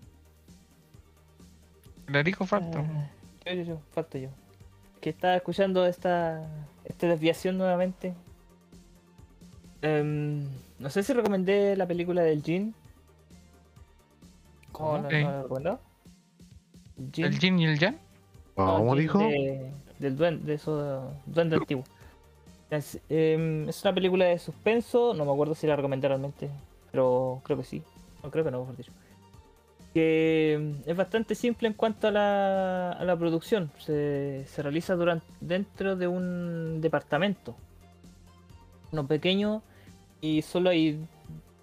El 2.09 2.16
Erico 2.16 2.47
falta. 2.47 2.80
Ah, 2.80 3.10
yo, 3.47 3.52
yo, 3.55 3.62
yo, 3.62 3.80
falta 3.93 4.18
yo. 4.18 4.28
Que 5.01 5.10
estaba 5.10 5.36
escuchando 5.36 5.86
esta, 5.86 6.47
esta 6.84 7.09
desviación 7.09 7.59
nuevamente. 7.59 8.14
Em, 9.82 10.44
no 10.78 10.90
sé 10.90 11.02
si 11.02 11.12
recomendé 11.12 11.76
la 11.76 11.86
película 11.86 12.22
del 12.22 12.43
Jin. 12.43 12.74
¿Cómo 14.72 14.98
no, 14.98 15.06
Ok. 15.09 15.12
no 15.14 15.43
recomendó? 15.43 15.80
Jin. 17.12 17.24
¿El 17.24 17.38
Jin 17.38 17.59
y 17.59 17.66
el 17.66 17.78
Jan? 17.78 17.98
No, 18.56 18.76
¿Cómo 18.78 18.97
dijo? 18.97 19.18
de- 19.18 19.70
del 19.98 20.16
duende, 20.16 20.44
de 20.47 20.55
eso, 20.55 21.12
duende 21.27 21.56
antiguo. 21.56 21.85
Es, 22.70 23.01
em, 23.09 23.68
es 23.68 23.82
una 23.82 23.94
película 23.94 24.24
de 24.27 24.39
suspenso, 24.39 25.14
no 25.14 25.24
me 25.24 25.32
acuerdo 25.32 25.55
si 25.55 25.66
la 25.66 25.77
recomendé 25.77 26.09
realmente, 26.09 26.51
pero 26.90 27.40
creo 27.44 27.59
que 27.59 27.64
sí. 27.64 27.82
No 28.23 28.31
creo 28.31 28.44
que 28.44 28.51
no, 28.51 28.66
dicho. 28.77 28.93
Que 29.94 30.55
em, 30.55 30.74
es 30.85 30.97
bastante 30.97 31.35
simple 31.35 31.68
en 31.68 31.74
cuanto 31.74 32.09
a 32.09 32.10
la, 32.10 32.93
a 32.93 33.05
la 33.05 33.16
producción. 33.16 33.70
Se, 33.78 34.44
se 34.47 34.62
realiza 34.62 34.94
durante, 34.94 35.27
dentro 35.40 35.97
de 35.97 36.09
un 36.09 36.81
departamento. 36.81 37.55
Uno 38.93 39.06
pequeño 39.06 39.62
y 40.20 40.43
solo 40.43 40.70
hay 40.70 40.98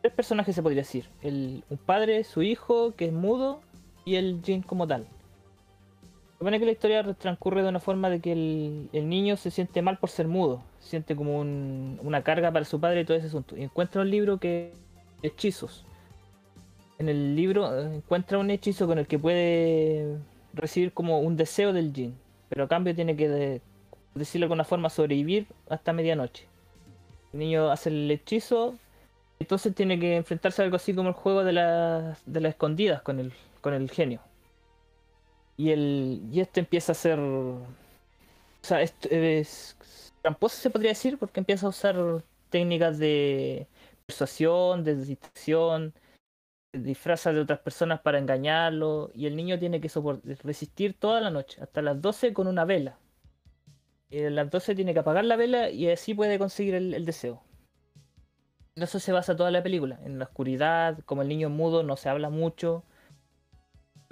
tres 0.03 0.13
personajes 0.13 0.53
se 0.53 0.61
podría 0.61 0.81
decir. 0.81 1.07
El, 1.21 1.63
un 1.69 1.77
padre, 1.77 2.23
su 2.25 2.41
hijo, 2.41 2.93
que 2.95 3.05
es 3.05 3.13
mudo, 3.13 3.61
y 4.05 4.15
el 4.15 4.41
Jin 4.43 4.61
como 4.61 4.85
tal. 4.85 5.07
Supone 6.43 6.59
que 6.59 6.65
la 6.65 6.73
historia 6.73 7.03
transcurre 7.13 7.63
de 7.63 7.69
una 7.69 7.79
forma 7.79 8.09
de 8.09 8.19
que 8.19 8.33
el, 8.33 9.07
niño 9.07 9.37
se 9.37 9.49
siente 9.49 9.81
mal 9.81 9.97
por 9.97 10.09
ser 10.09 10.27
mudo, 10.27 10.61
siente 10.81 11.15
como 11.15 11.39
un- 11.39 11.97
una 12.03 12.21
carga 12.21 12.51
para 12.51 12.65
su 12.65 12.81
padre 12.81 12.99
y 12.99 13.05
todo 13.05 13.15
ese 13.15 13.27
asunto. 13.27 13.55
Y 13.55 13.63
encuentra 13.63 14.01
un 14.01 14.09
libro 14.09 14.39
que 14.39 14.73
hechizos. 15.21 15.85
En 16.99 17.07
el 17.07 17.37
libro 17.37 17.79
eh, 17.79 17.95
encuentra 17.95 18.39
un 18.39 18.49
hechizo 18.49 18.87
con 18.87 18.99
el 18.99 19.07
que 19.07 19.17
puede 19.17 20.17
recibir 20.53 20.91
como 20.91 21.21
un 21.21 21.37
deseo 21.37 21.71
del 21.71 21.93
Jin, 21.93 22.13
pero 22.49 22.65
a 22.65 22.67
cambio 22.67 22.93
tiene 22.93 23.15
que, 23.15 23.29
de- 23.29 23.61
decirlo 24.13 24.43
de 24.43 24.47
alguna 24.47 24.65
forma, 24.65 24.89
sobrevivir 24.89 25.47
hasta 25.69 25.93
medianoche. 25.93 26.45
El 27.31 27.39
niño 27.39 27.71
hace 27.71 27.87
el 27.87 28.11
hechizo, 28.11 28.75
entonces 29.39 29.73
tiene 29.73 29.97
que 29.97 30.17
enfrentarse 30.17 30.61
a 30.61 30.65
algo 30.65 30.75
así 30.75 30.93
como 30.93 31.07
el 31.07 31.15
juego 31.15 31.45
de 31.45 31.53
las, 31.53 32.21
de 32.25 32.41
las 32.41 32.49
escondidas 32.49 33.01
con 33.01 33.21
el, 33.21 33.31
con 33.61 33.73
el 33.73 33.89
genio. 33.89 34.19
Y 35.57 35.71
el 35.71 36.21
y 36.31 36.39
este 36.39 36.61
empieza 36.61 36.93
a 36.93 36.95
ser 36.95 37.19
o 37.19 37.65
sea, 38.61 38.81
esto 38.81 39.09
es 39.11 39.75
tramposo 40.21 40.55
se 40.55 40.69
podría 40.69 40.91
decir 40.91 41.17
porque 41.17 41.41
empieza 41.41 41.65
a 41.65 41.69
usar 41.69 42.23
técnicas 42.49 42.97
de 42.97 43.67
persuasión, 44.05 44.83
de 44.83 44.95
distracción, 44.95 45.93
disfraza 46.71 47.33
de 47.33 47.41
otras 47.41 47.59
personas 47.59 47.99
para 48.01 48.19
engañarlo 48.19 49.11
y 49.13 49.27
el 49.27 49.35
niño 49.35 49.59
tiene 49.59 49.81
que 49.81 49.89
resistir 50.43 50.97
toda 50.97 51.21
la 51.21 51.29
noche 51.29 51.61
hasta 51.61 51.81
las 51.81 52.01
12 52.01 52.33
con 52.33 52.47
una 52.47 52.65
vela. 52.65 52.97
Y 54.09 54.23
a 54.23 54.29
las 54.29 54.49
12 54.49 54.75
tiene 54.75 54.93
que 54.93 54.99
apagar 54.99 55.25
la 55.25 55.35
vela 55.35 55.69
y 55.69 55.89
así 55.89 56.13
puede 56.13 56.39
conseguir 56.39 56.75
el, 56.75 56.93
el 56.93 57.05
deseo. 57.05 57.43
En 58.75 58.83
eso 58.83 58.99
se 58.99 59.11
basa 59.11 59.35
toda 59.35 59.51
la 59.51 59.61
película, 59.61 59.99
en 60.03 60.19
la 60.19 60.25
oscuridad, 60.25 60.99
como 61.05 61.21
el 61.21 61.27
niño 61.27 61.49
es 61.49 61.53
mudo 61.53 61.83
no 61.83 61.97
se 61.97 62.09
habla 62.09 62.29
mucho. 62.29 62.83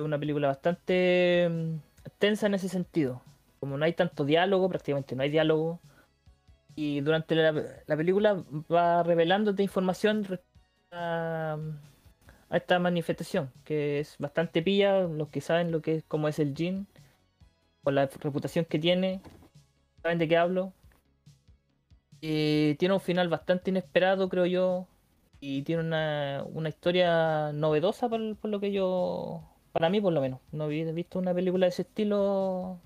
Es 0.01 0.05
una 0.05 0.19
película 0.19 0.47
bastante 0.47 1.47
mm, 1.49 1.75
tensa 2.17 2.47
en 2.47 2.55
ese 2.55 2.69
sentido. 2.69 3.21
Como 3.59 3.77
no 3.77 3.85
hay 3.85 3.93
tanto 3.93 4.25
diálogo, 4.25 4.69
prácticamente 4.69 5.15
no 5.15 5.23
hay 5.23 5.29
diálogo. 5.29 5.79
Y 6.75 7.01
durante 7.01 7.35
la, 7.35 7.51
la 7.85 7.97
película 7.97 8.43
va 8.71 9.03
revelándote 9.03 9.63
información 9.63 10.39
a, 10.91 11.57
a 12.49 12.57
esta 12.57 12.79
manifestación, 12.79 13.51
que 13.63 13.99
es 13.99 14.17
bastante 14.19 14.61
pilla, 14.63 15.01
los 15.01 15.29
que 15.29 15.41
saben 15.41 15.71
lo 15.71 15.81
que 15.81 15.97
es, 15.97 16.03
cómo 16.07 16.27
es 16.27 16.39
el 16.39 16.55
Jin, 16.55 16.87
con 17.83 17.95
la 17.95 18.07
reputación 18.07 18.65
que 18.65 18.79
tiene, 18.79 19.21
saben 20.03 20.19
de 20.19 20.27
qué 20.27 20.37
hablo. 20.37 20.73
Y 22.21 22.75
tiene 22.75 22.93
un 22.93 23.01
final 23.01 23.29
bastante 23.29 23.71
inesperado, 23.71 24.29
creo 24.29 24.45
yo, 24.45 24.87
y 25.39 25.63
tiene 25.63 25.83
una, 25.83 26.43
una 26.47 26.69
historia 26.69 27.51
novedosa 27.53 28.09
por 28.09 28.21
lo 28.49 28.59
que 28.59 28.71
yo, 28.71 29.50
para 29.71 29.89
mí 29.89 30.01
por 30.01 30.13
lo 30.13 30.21
menos. 30.21 30.39
No 30.51 30.65
había 30.65 30.91
visto 30.91 31.19
una 31.19 31.33
película 31.33 31.65
de 31.65 31.69
ese 31.69 31.83
estilo, 31.83 32.79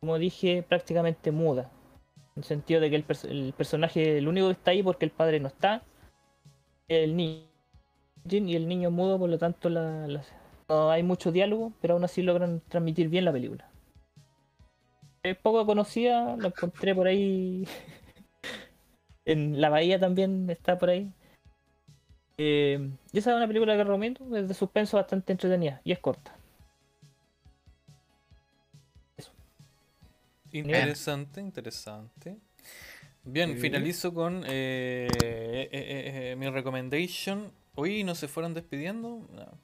como 0.00 0.18
dije, 0.18 0.62
prácticamente 0.62 1.32
muda. 1.32 1.70
En 2.36 2.42
el 2.42 2.44
sentido 2.44 2.80
de 2.80 2.90
que 2.90 2.96
el, 2.96 3.06
pers- 3.06 3.28
el 3.30 3.54
personaje, 3.56 4.18
el 4.18 4.28
único 4.28 4.48
que 4.48 4.52
está 4.54 4.72
ahí 4.72 4.82
porque 4.82 5.06
el 5.06 5.12
padre 5.12 5.40
no 5.40 5.48
está, 5.48 5.82
es 6.88 7.04
el 7.04 7.14
niño. 7.16 7.42
Y 8.28 8.56
el 8.56 8.68
niño 8.68 8.88
es 8.90 8.94
mudo, 8.94 9.18
por 9.18 9.30
lo 9.30 9.38
tanto 9.38 9.70
no 9.70 10.90
hay 10.90 11.02
mucho 11.02 11.32
diálogo, 11.32 11.72
pero 11.80 11.94
aún 11.94 12.04
así 12.04 12.22
logran 12.22 12.60
transmitir 12.68 13.08
bien 13.08 13.24
la 13.26 13.32
película. 13.32 13.68
Es 15.24 15.36
poco 15.38 15.66
conocida, 15.66 16.36
la 16.36 16.48
encontré 16.48 16.94
por 16.94 17.08
ahí. 17.08 17.66
en 19.24 19.60
la 19.60 19.70
bahía 19.70 19.98
también 19.98 20.48
está 20.50 20.78
por 20.78 20.90
ahí. 20.90 21.12
Eh, 22.36 22.90
y 23.12 23.18
esa 23.18 23.30
es 23.30 23.36
una 23.36 23.46
película 23.46 23.76
que 23.76 23.84
recomiendo, 23.84 24.36
es 24.36 24.48
de 24.48 24.54
suspenso 24.54 24.96
bastante 24.96 25.32
entretenida 25.32 25.80
y 25.84 25.92
es 25.92 25.98
corta. 26.00 26.34
Interesante, 30.52 31.40
interesante. 31.40 32.36
Bien, 33.24 33.54
Sí. 33.54 33.60
finalizo 33.60 34.12
con 34.14 34.44
eh, 34.46 35.08
eh, 35.22 35.68
eh, 35.72 36.30
eh, 36.32 36.36
mi 36.36 36.48
recommendation. 36.48 37.50
Hoy 37.74 38.04
no 38.04 38.14
se 38.14 38.28
fueron 38.28 38.54
despidiendo. 38.54 39.26
No. 39.34 39.58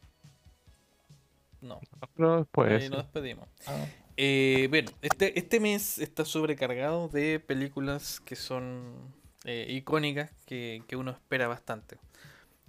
No, 1.60 1.80
Pero 2.16 2.38
después. 2.38 2.90
nos 2.90 3.02
despedimos. 3.02 3.46
Eh, 4.16 4.68
bien, 4.72 4.86
este, 5.02 5.38
este 5.38 5.60
mes 5.60 5.98
está 5.98 6.24
sobrecargado 6.24 7.08
de 7.08 7.38
películas 7.38 8.18
que 8.20 8.34
son 8.34 9.14
eh, 9.44 9.66
icónicas 9.68 10.32
que, 10.46 10.82
que 10.88 10.96
uno 10.96 11.10
espera 11.12 11.46
bastante. 11.48 11.98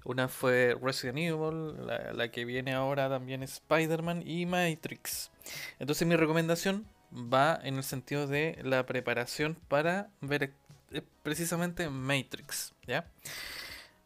Una 0.04 0.28
fue 0.28 0.76
Resident 0.82 1.20
Evil, 1.20 1.76
la, 1.86 2.32
que 2.32 2.46
viene 2.46 2.74
ahora 2.74 3.08
también 3.08 3.44
Spider-Man 3.44 4.24
y 4.26 4.46
Matrix. 4.46 5.30
Entonces 5.80 6.08
mi 6.08 6.16
recomendación 6.16 6.86
va 7.14 7.60
en 7.64 7.76
el 7.76 7.84
sentido 7.84 8.28
de 8.28 8.58
la 8.64 8.86
preparación 8.86 9.58
para 9.68 10.10
ver 10.22 10.54
eh, 10.92 11.02
precisamente 11.24 11.90
Matrix, 11.90 12.74
¿ya? 12.88 13.06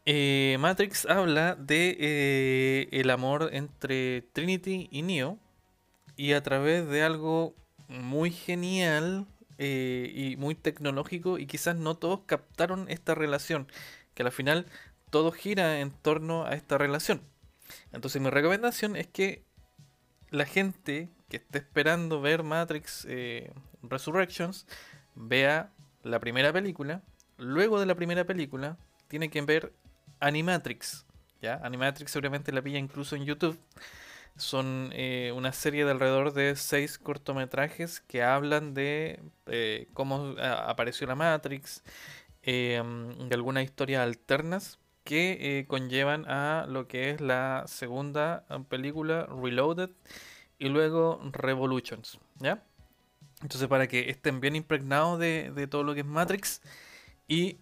Eh, 0.04 0.56
Matrix 0.60 1.06
habla 1.06 1.56
de 1.56 1.96
eh, 1.98 2.88
el 2.92 3.10
amor 3.10 3.50
entre 3.52 4.22
Trinity 4.32 4.88
y 4.90 5.02
Neo 5.02 5.38
y 6.16 6.32
a 6.32 6.42
través 6.42 6.86
de 6.88 7.02
algo 7.02 7.54
muy 7.88 8.30
genial 8.30 9.26
y 9.58 10.34
muy 10.36 10.54
tecnológico 10.54 11.38
y 11.38 11.46
quizás 11.46 11.76
no 11.76 11.94
todos 11.94 12.20
captaron 12.26 12.90
esta 12.90 13.14
relación, 13.14 13.66
que 14.12 14.22
al 14.22 14.30
final 14.30 14.66
todo 15.10 15.32
gira 15.32 15.80
en 15.80 15.90
torno 15.90 16.44
a 16.46 16.54
esta 16.54 16.78
relación. 16.78 17.22
Entonces 17.92 18.20
mi 18.20 18.30
recomendación 18.30 18.96
es 18.96 19.06
que 19.06 19.44
la 20.30 20.46
gente 20.46 21.10
que 21.28 21.38
esté 21.38 21.58
esperando 21.58 22.20
ver 22.20 22.42
Matrix 22.42 23.06
eh, 23.08 23.52
Resurrections 23.82 24.66
vea 25.14 25.72
la 26.02 26.20
primera 26.20 26.52
película. 26.52 27.02
Luego 27.38 27.80
de 27.80 27.86
la 27.86 27.94
primera 27.94 28.24
película, 28.24 28.76
tiene 29.08 29.30
que 29.30 29.42
ver 29.42 29.72
Animatrix. 30.20 31.06
¿ya? 31.40 31.60
Animatrix 31.62 32.10
seguramente 32.10 32.52
la 32.52 32.62
pilla 32.62 32.78
incluso 32.78 33.16
en 33.16 33.24
YouTube. 33.24 33.58
Son 34.36 34.90
eh, 34.92 35.32
una 35.34 35.52
serie 35.52 35.84
de 35.84 35.92
alrededor 35.92 36.34
de 36.34 36.56
seis 36.56 36.98
cortometrajes 36.98 38.00
que 38.00 38.22
hablan 38.22 38.74
de 38.74 39.20
eh, 39.46 39.88
cómo 39.94 40.34
apareció 40.38 41.06
la 41.06 41.14
Matrix, 41.14 41.82
de 42.42 43.28
algunas 43.32 43.64
historias 43.64 44.02
alternas 44.02 44.78
que 45.06 45.38
eh, 45.40 45.66
conllevan 45.66 46.28
a 46.28 46.66
lo 46.68 46.86
que 46.86 47.08
es 47.10 47.22
la 47.22 47.64
segunda 47.66 48.44
eh, 48.50 48.58
película 48.68 49.26
Reloaded 49.26 49.88
y 50.58 50.68
luego 50.68 51.18
Revolutions, 51.32 52.18
¿ya? 52.40 52.62
Entonces 53.40 53.68
para 53.68 53.86
que 53.86 54.10
estén 54.10 54.40
bien 54.40 54.56
impregnados 54.56 55.18
de, 55.18 55.50
de 55.54 55.66
todo 55.66 55.82
lo 55.82 55.94
que 55.94 56.00
es 56.00 56.06
Matrix 56.06 56.60
y 57.26 57.56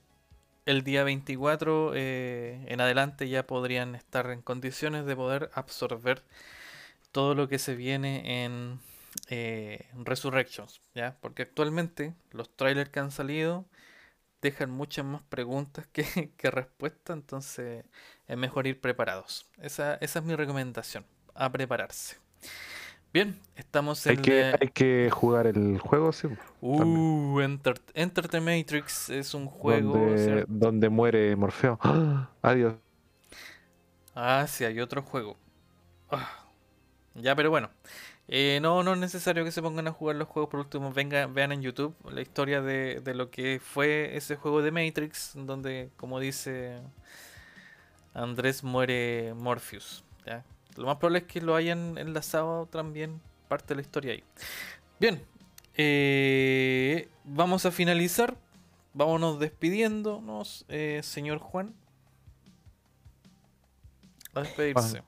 el 0.66 0.82
día 0.82 1.04
24 1.04 1.92
eh, 1.94 2.64
en 2.66 2.80
adelante 2.80 3.28
ya 3.28 3.46
podrían 3.46 3.94
estar 3.94 4.30
en 4.30 4.40
condiciones 4.40 5.04
de 5.06 5.14
poder 5.14 5.50
absorber 5.54 6.22
todo 7.12 7.34
lo 7.34 7.48
que 7.48 7.58
se 7.58 7.74
viene 7.74 8.44
en 8.44 8.80
eh, 9.28 9.86
Resurrections, 10.02 10.80
¿ya? 10.94 11.16
Porque 11.20 11.42
actualmente 11.42 12.14
los 12.32 12.50
trailers 12.56 12.90
que 12.90 13.00
han 13.00 13.10
salido 13.10 13.64
dejan 14.44 14.70
muchas 14.70 15.04
más 15.06 15.22
preguntas 15.24 15.86
que, 15.88 16.04
que 16.38 16.50
respuestas, 16.52 17.16
entonces 17.16 17.84
es 18.28 18.36
mejor 18.38 18.66
ir 18.68 18.80
preparados. 18.80 19.48
Esa, 19.60 19.96
esa 19.96 20.20
es 20.20 20.24
mi 20.24 20.36
recomendación, 20.36 21.06
a 21.34 21.50
prepararse. 21.52 22.18
Bien, 23.12 23.40
estamos 23.56 24.06
Hay 24.06 24.16
en 24.16 24.22
que, 24.22 24.46
la- 24.50 24.58
hay 24.60 24.68
que 24.68 25.10
jugar 25.10 25.46
el 25.46 25.78
juego, 25.78 26.12
sí. 26.12 26.28
Uh, 26.60 27.40
Enter, 27.40 27.74
Enter 27.94 28.28
the 28.28 28.40
Matrix 28.40 29.08
es 29.10 29.34
un 29.34 29.46
juego. 29.46 29.92
donde, 29.92 30.44
donde 30.48 30.88
muere 30.88 31.34
Morfeo. 31.36 31.78
¡Ah! 31.80 32.30
Adiós. 32.42 32.74
Ah, 34.14 34.46
sí, 34.48 34.64
hay 34.64 34.80
otro 34.80 35.02
juego. 35.02 35.36
Ah, 36.10 36.30
Ya, 37.14 37.36
pero 37.36 37.50
bueno. 37.50 37.70
Eh, 38.26 38.58
no, 38.62 38.82
no 38.82 38.94
es 38.94 38.98
necesario 38.98 39.44
que 39.44 39.52
se 39.52 39.60
pongan 39.60 39.86
a 39.88 39.92
jugar 39.92 40.16
los 40.16 40.28
juegos. 40.28 40.50
Por 40.50 40.60
último, 40.60 40.92
venga, 40.92 41.26
vean 41.26 41.52
en 41.52 41.62
YouTube 41.62 41.94
la 42.10 42.22
historia 42.22 42.62
de, 42.62 43.02
lo 43.14 43.30
que 43.30 43.60
fue 43.62 44.16
ese 44.16 44.36
juego 44.36 44.62
de 44.62 44.70
Matrix, 44.70 45.32
donde, 45.34 45.90
como 45.96 46.20
dice 46.20 46.80
Andrés, 48.14 48.64
muere 48.64 49.34
Morpheus. 49.34 50.04
¿ya? 50.26 50.44
Lo 50.76 50.86
más 50.86 50.96
probable 50.96 51.20
es 51.20 51.24
que 51.24 51.40
lo 51.40 51.54
hayan 51.54 51.98
enlazado 51.98 52.66
también 52.66 53.20
parte 53.48 53.68
de 53.68 53.74
la 53.76 53.82
historia 53.82 54.12
ahí. 54.12 54.24
Bien, 54.98 55.22
eh, 55.74 57.08
vamos 57.24 57.66
a 57.66 57.70
finalizar. 57.70 58.36
Vámonos 58.94 59.40
despidiéndonos, 59.40 60.64
eh, 60.68 61.00
señor 61.02 61.38
Juan. 61.38 61.74
A 64.34 64.40
despedirse. 64.40 65.02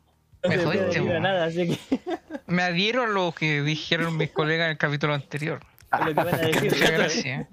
Me 0.49 0.59
jodiste, 0.59 1.01
weón. 1.01 1.23
nada, 1.23 1.47
así 1.47 1.69
que 1.89 2.01
Me 2.47 2.63
adhiero 2.63 3.05
a 3.05 3.07
lo 3.07 3.33
que 3.33 3.63
dijeron 3.63 4.17
mis 4.17 4.31
colegas 4.31 4.67
en 4.67 4.71
el 4.73 4.79
capítulo 4.79 5.15
anterior. 5.15 5.61
a 5.91 6.01
lo 6.01 6.07
que 6.07 6.15
van 6.15 6.35
a 6.35 6.39
decir. 6.39 6.71
Muchas 6.73 6.91
gracias. 6.93 7.47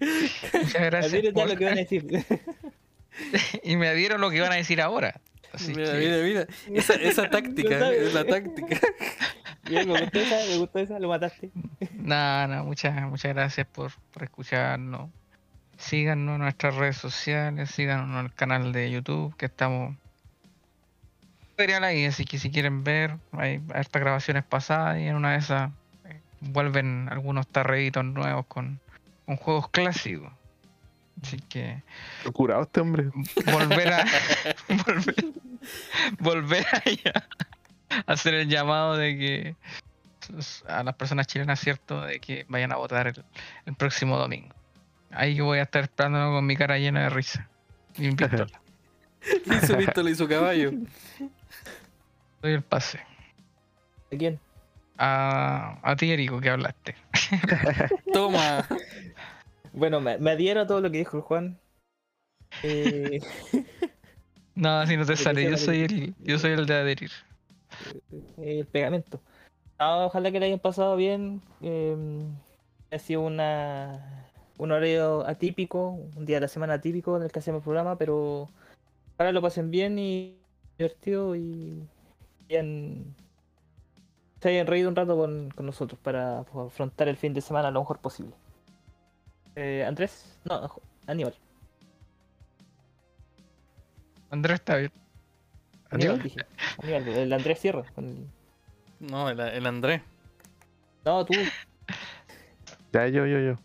Muchas 0.53 0.73
gracias. 0.81 1.13
Adhiérete 1.13 1.41
a 1.41 1.45
lo 1.45 1.55
que 1.55 1.65
van 1.65 1.73
a 1.73 1.77
decir. 1.77 2.25
Y 3.63 3.75
me 3.77 3.87
adhiero 3.89 4.15
a 4.15 4.17
lo 4.17 4.29
que 4.29 4.41
van 4.41 4.51
a 4.51 4.55
decir 4.55 4.81
ahora. 4.81 5.19
Así 5.51 5.73
Mira, 5.73 5.91
que- 5.93 5.97
mira, 5.99 6.17
mira. 6.17 6.47
Esa, 6.79 6.93
esa 6.95 7.29
táctica, 7.29 7.77
sabes. 7.79 8.01
esa 8.09 8.25
táctica. 8.25 8.79
Bien, 9.69 9.87
me 9.87 9.99
gustó 10.01 10.19
esa, 10.19 10.35
me 10.49 10.57
gustó 10.57 10.79
esa, 10.79 10.99
lo 10.99 11.07
mataste. 11.09 11.51
Nada, 11.93 12.47
nada, 12.47 12.63
muchas, 12.63 12.99
muchas 13.03 13.33
gracias 13.33 13.67
por, 13.67 13.91
por 14.11 14.23
escucharnos. 14.23 15.09
Síganos 15.77 16.35
en 16.35 16.41
nuestras 16.41 16.75
redes 16.75 16.97
sociales, 16.97 17.69
síganos 17.69 18.09
en 18.19 18.25
el 18.25 18.33
canal 18.33 18.71
de 18.73 18.89
YouTube, 18.91 19.35
que 19.37 19.45
estamos 19.45 19.95
material 21.53 21.83
ahí, 21.83 22.05
así 22.05 22.25
que 22.25 22.39
si 22.39 22.49
quieren 22.49 22.83
ver, 22.83 23.17
hay 23.31 23.61
hartas 23.73 24.01
grabaciones 24.01 24.43
pasadas 24.43 24.99
y 24.99 25.03
en 25.07 25.15
una 25.15 25.33
de 25.33 25.37
esas 25.37 25.71
eh, 26.05 26.19
vuelven 26.41 27.07
algunos 27.11 27.47
tarreitos 27.47 28.03
nuevos 28.03 28.45
con, 28.47 28.79
con 29.25 29.37
juegos 29.37 29.69
clásicos. 29.69 30.31
Así 31.21 31.37
que 31.37 31.83
curado 32.33 32.63
este 32.63 32.81
hombre. 32.81 33.11
volver 33.51 33.93
a 33.93 34.03
volver, 34.87 35.15
volver 36.19 36.65
a, 36.71 38.03
a 38.07 38.13
hacer 38.13 38.33
el 38.33 38.49
llamado 38.49 38.97
de 38.97 39.17
que 39.17 39.55
a 40.67 40.83
las 40.83 40.95
personas 40.95 41.27
chilenas 41.27 41.59
cierto 41.59 42.01
de 42.01 42.19
que 42.19 42.45
vayan 42.49 42.71
a 42.71 42.77
votar 42.77 43.07
el, 43.07 43.23
el 43.65 43.75
próximo 43.75 44.17
domingo 44.17 44.55
ahí 45.11 45.35
yo 45.35 45.45
voy 45.45 45.59
a 45.59 45.63
estar 45.63 45.83
esperando 45.83 46.31
con 46.31 46.45
mi 46.45 46.55
cara 46.55 46.77
llena 46.77 47.03
de 47.03 47.09
risa 47.09 47.47
y 47.97 48.07
un 48.07 48.15
pistola 48.15 48.47
hizo 49.63 49.77
pistola 49.77 50.09
y 50.09 50.15
su 50.15 50.27
caballo. 50.27 50.71
doy 52.41 52.53
el 52.53 52.61
pase 52.61 52.99
¿De 54.11 54.17
quién? 54.17 54.39
a, 54.97 55.79
a 55.81 55.95
ti 55.95 56.11
Erico 56.11 56.39
que 56.39 56.49
hablaste 56.49 56.95
Toma. 58.13 58.67
Bueno, 59.71 59.99
me, 60.01 60.17
me 60.19 60.31
adhiero 60.31 60.61
a 60.61 60.67
todo 60.67 60.81
lo 60.81 60.91
que 60.91 60.99
dijo 60.99 61.17
el 61.17 61.23
Juan. 61.23 61.57
Eh, 62.61 63.19
no 64.55 64.85
si 64.85 64.97
no 64.97 65.05
te 65.05 65.15
sale 65.15 65.49
yo 65.49 65.57
soy 65.57 65.81
el 65.81 66.15
yo 66.19 66.37
soy 66.37 66.51
el 66.51 66.65
de 66.65 66.75
adherir 66.75 67.11
el 68.37 68.65
pegamento. 68.67 69.19
No, 69.79 70.05
ojalá 70.05 70.31
que 70.31 70.39
le 70.39 70.45
hayan 70.47 70.59
pasado 70.59 70.95
bien. 70.95 71.41
eh, 71.61 71.95
ha 72.91 72.99
sido 72.99 73.21
una 73.21 74.29
un 74.57 74.71
horario 74.71 75.25
atípico, 75.27 75.89
un 76.15 76.25
día 76.25 76.37
de 76.37 76.41
la 76.41 76.47
semana 76.47 76.75
atípico 76.75 77.17
en 77.17 77.23
el 77.23 77.31
que 77.31 77.39
hacemos 77.39 77.59
el 77.61 77.63
programa, 77.63 77.97
pero 77.97 78.49
ojalá 79.15 79.31
lo 79.31 79.41
pasen 79.41 79.71
bien 79.71 79.97
y 79.97 80.37
divertido 80.77 81.35
y 81.35 81.87
hayan- 82.49 83.15
se 84.41 84.49
hayan 84.49 84.67
reído 84.67 84.89
un 84.89 84.95
rato 84.95 85.15
con, 85.17 85.49
con 85.51 85.65
nosotros 85.65 85.99
para 86.01 86.39
afrontar 86.39 87.07
el 87.07 87.15
fin 87.17 87.33
de 87.33 87.41
semana 87.41 87.71
lo 87.71 87.79
mejor 87.79 87.99
posible. 87.99 88.33
Eh, 89.55 89.85
Andrés, 89.87 90.37
no, 90.45 90.69
Aníbal. 91.07 91.35
Andrés 94.31 94.55
está 94.55 94.77
bien 94.77 94.91
Aníbal, 95.91 96.21
dije. 96.23 96.39
Aníbal, 96.81 97.07
el 97.07 97.33
Andrés 97.33 97.59
Sierra. 97.59 97.83
con 97.93 98.05
el- 98.05 98.27
No, 98.99 99.29
el, 99.29 99.39
el 99.39 99.65
Andrés. 99.67 100.01
No, 101.05 101.23
tú. 101.23 101.33
Ya, 102.91 103.07
yo, 103.07 103.25
yo, 103.27 103.39
yo. 103.39 103.55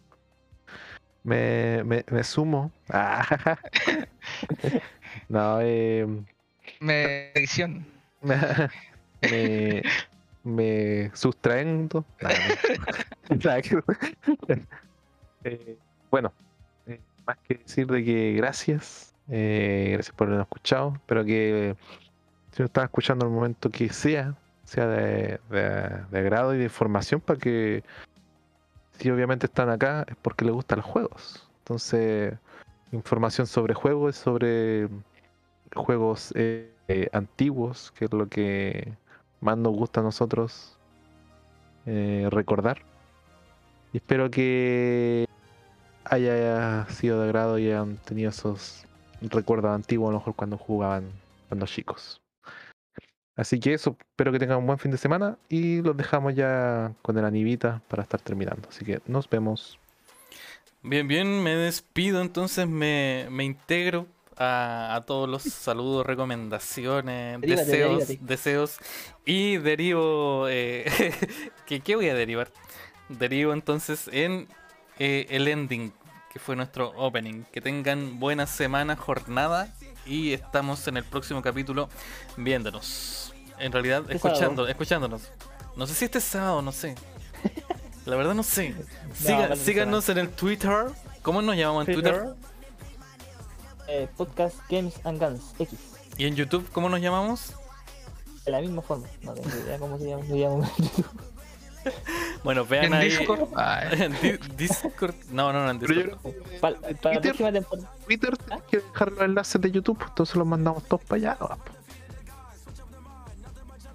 Me, 1.25 1.83
me, 1.85 2.05
me 2.11 2.23
sumo. 2.25 2.71
Ah. 2.91 3.57
No, 5.29 5.59
eh, 5.61 6.07
me 6.81 7.31
edición 7.35 7.87
me, 8.23 9.83
me, 10.45 11.11
sustraendo. 11.15 12.05
Nada 12.21 13.61
Eh, 15.45 15.77
bueno, 16.11 16.33
eh, 16.87 17.01
más 17.27 17.37
que 17.47 17.55
decir 17.55 17.87
de 17.87 18.05
que 18.05 18.33
gracias. 18.35 19.15
eh, 19.29 19.91
gracias 19.93 20.15
por 20.17 20.27
habernos 20.27 20.47
escuchado. 20.47 20.95
Espero 20.97 21.25
que 21.25 21.77
si 22.53 22.63
nos 22.63 22.69
están 22.71 22.85
escuchando 22.85 23.25
en 23.27 23.33
el 23.33 23.37
momento 23.37 23.71
que 23.71 23.89
sea, 23.91 24.35
sea 24.65 24.87
de, 24.89 25.41
de- 25.51 26.05
de 26.11 26.19
agrado 26.19 26.55
y 26.55 26.59
de 26.59 26.65
información 26.65 27.21
para 27.21 27.39
que 27.39 27.85
si 28.99 29.11
obviamente 29.11 29.47
están 29.47 29.71
acá 29.71 30.05
es 30.09 30.17
porque 30.21 30.45
les 30.45 30.53
gustan 30.55 30.79
los 30.81 30.87
juegos. 30.87 31.49
Entonces, 31.61 32.35
información 32.91 33.47
sobre 33.47 33.75
juegos, 33.75 34.17
sobre 34.17 34.89
juegos 35.75 36.33
eh, 36.37 36.71
antiguos, 37.13 37.93
que 37.93 38.07
es 38.07 38.13
lo 38.13 38.29
que 38.29 38.93
más 39.41 39.57
nos 39.57 39.75
gusta 39.75 40.01
a 40.01 40.03
nosotros 40.03 40.79
eh, 41.87 42.29
recordar. 42.31 42.83
Y 43.93 43.99
espero 43.99 44.31
que 44.31 45.27
haya 46.05 46.87
sido 46.89 47.21
de 47.21 47.27
agrado 47.27 47.59
y 47.59 47.67
hayan 47.67 47.97
tenido 47.99 48.31
esos 48.31 48.87
recuerdos 49.21 49.71
antiguos, 49.71 50.11
a 50.11 50.13
lo 50.13 50.19
mejor 50.19 50.35
cuando 50.35 50.59
jugaban 50.59 51.11
cuando 51.49 51.67
chicos. 51.67 52.21
Así 53.37 53.61
que 53.61 53.73
eso, 53.73 53.97
espero 54.01 54.33
que 54.33 54.39
tengan 54.39 54.59
un 54.59 54.67
buen 54.67 54.79
fin 54.79 54.91
de 54.91 54.99
semana 54.99 55.39
y 55.49 55.81
los 55.81 55.97
dejamos 55.97 56.35
ya 56.35 56.93
con 57.03 57.17
el 57.17 57.25
anivita 57.25 57.81
para 57.89 58.03
estar 58.03 58.21
terminando. 58.21 58.69
Así 58.69 58.85
que 58.85 59.01
nos 59.07 59.31
vemos. 59.31 59.79
Bien, 60.83 61.07
bien, 61.07 61.43
me 61.43 61.55
despido, 61.55 62.21
entonces 62.21 62.67
me, 62.67 63.27
me 63.31 63.45
integro 63.45 64.07
a, 64.39 64.95
a 64.95 65.05
todos 65.05 65.29
los 65.29 65.43
saludos, 65.43 66.07
recomendaciones, 66.07 67.41
Derívate, 67.41 67.65
deseos, 67.67 67.99
derívate. 68.09 68.19
deseos 68.35 68.77
y 69.25 69.57
derivo. 69.59 70.47
Eh, 70.49 70.87
¿qué, 71.67 71.81
qué 71.81 71.97
voy 71.97 72.09
a 72.09 72.15
derivar? 72.15 72.51
Derivo 73.09 73.53
entonces 73.53 74.09
en 74.13 74.49
eh, 74.99 75.27
el 75.31 75.49
ending, 75.49 75.93
que 76.33 76.39
fue 76.39 76.57
nuestro 76.57 76.93
opening. 76.97 77.45
Que 77.53 77.61
tengan 77.61 78.19
buena 78.21 78.47
semana, 78.47 78.97
jornada 78.97 79.75
y 80.07 80.33
estamos 80.33 80.87
en 80.89 80.97
el 80.99 81.05
próximo 81.05 81.43
capítulo 81.43 81.89
viéndonos. 82.37 83.35
En 83.59 83.73
realidad, 83.73 84.03
Este 84.03 84.15
escuchando, 84.17 84.41
sábado. 84.63 84.69
escuchándonos. 84.69 85.31
No 85.77 85.87
sé 85.87 85.95
si 85.95 86.05
este 86.05 86.21
sábado, 86.21 86.63
no 86.63 86.71
sé. 86.73 86.95
La 88.07 88.17
verdad 88.17 88.35
no 88.35 88.43
sé. 88.43 88.75
No, 89.09 89.15
Siga- 89.15 89.49
vale, 89.49 89.57
síganos 89.57 90.09
en 90.11 90.19
el 90.19 90.29
Twitter 90.29 90.87
¿Cómo 91.23 91.43
nos 91.43 91.57
llamamos 91.57 91.89
en 91.89 91.95
Twitter? 91.95 92.25
Eh, 93.89 94.07
podcast 94.17 94.57
Games 94.69 95.01
and 95.05 95.19
Guns 95.19 95.55
X. 95.59 95.79
¿Y 96.19 96.27
en 96.27 96.35
YouTube 96.37 96.69
cómo 96.73 96.89
nos 96.89 97.01
llamamos? 97.01 97.55
De 98.45 98.53
la 98.53 98.61
misma 98.61 98.83
forma. 98.83 99.07
No 99.23 99.33
tengo 99.35 99.49
idea 99.49 99.79
cómo 99.79 99.99
se 99.99 100.09
llama. 100.09 100.25
se 100.27 100.39
llama 100.39 100.55
en 100.57 100.85
YouTube. 100.85 101.07
Bueno, 102.45 102.67
vean 102.67 102.87
En 102.87 102.95
ahí. 102.95 103.09
Discord. 103.09 103.49
En. 103.93 104.13
No, 105.35 105.53
no, 105.53 105.65
no, 105.65 105.71
en 105.71 105.79
Discord. 105.79 106.19
Para, 106.61 106.77
la 106.81 106.89
Twitter. 106.89 107.21
próxima 107.23 107.53
temporada. 107.53 107.91
Twitter 108.05 108.37
que 108.71 108.77
dejar 108.79 109.13
los 109.13 109.21
enlaces 109.23 109.61
de 109.61 109.71
YouTube, 109.71 109.99
entonces 110.07 110.37
los 110.37 110.47
mandamos 110.47 110.85
todos 110.85 111.03
para 111.05 111.17
allá. 111.17 111.39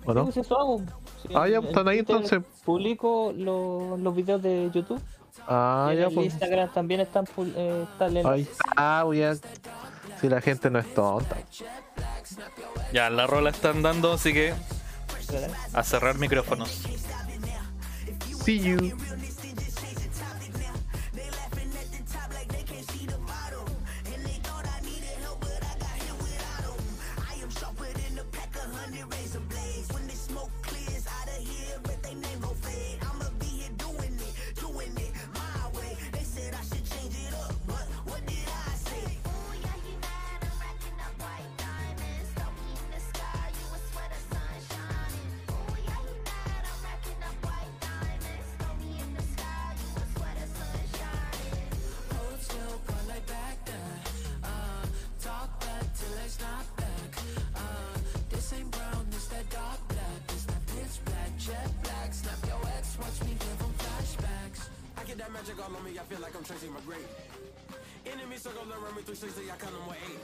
¿O 0.05 0.13
no? 0.13 0.25
Sí, 0.25 0.31
pues 0.33 0.37
eso 0.45 0.59
hago. 0.59 0.81
Sí, 1.21 1.29
Ah, 1.35 1.47
ya, 1.47 1.59
están 1.59 1.87
ahí 1.87 1.97
Twitter 2.03 2.15
entonces. 2.15 2.41
Publico 2.65 3.31
los, 3.35 3.99
los 3.99 4.15
videos 4.15 4.41
de 4.41 4.71
YouTube. 4.73 5.01
Ah, 5.47 5.87
y 5.89 5.93
en 5.93 5.99
ya, 5.99 6.07
el 6.07 6.13
pues. 6.13 6.25
Instagram 6.27 6.73
también 6.73 7.01
están, 7.01 7.25
eh. 7.55 7.85
Ahí 8.25 8.41
está, 8.41 9.03
voy 9.03 9.23
a... 9.23 9.35
Si 10.21 10.29
la 10.29 10.41
gente 10.41 10.69
no 10.69 10.79
es 10.79 10.93
tonta. 10.93 11.35
Ya, 12.93 13.09
la 13.09 13.27
rola 13.27 13.49
están 13.49 13.81
dando, 13.81 14.13
así 14.13 14.31
que 14.31 14.53
a 15.73 15.83
cerrar 15.83 16.17
micrófonos. 16.17 16.83
See 18.43 18.59
you. 18.59 18.95
all 65.63 65.75
on 65.75 65.83
me, 65.83 65.95
I 65.95 66.03
feel 66.11 66.19
like 66.19 66.35
I'm 66.35 66.43
chasing 66.43 66.73
my 66.75 66.83
grave. 66.83 67.07
Enemy 68.03 68.35
circle 68.35 68.67
around 68.67 68.95
me 68.99 69.03
360, 69.07 69.47
I 69.47 69.55
count 69.55 69.71
them 69.71 69.87
with 69.87 70.03
eight. 70.11 70.19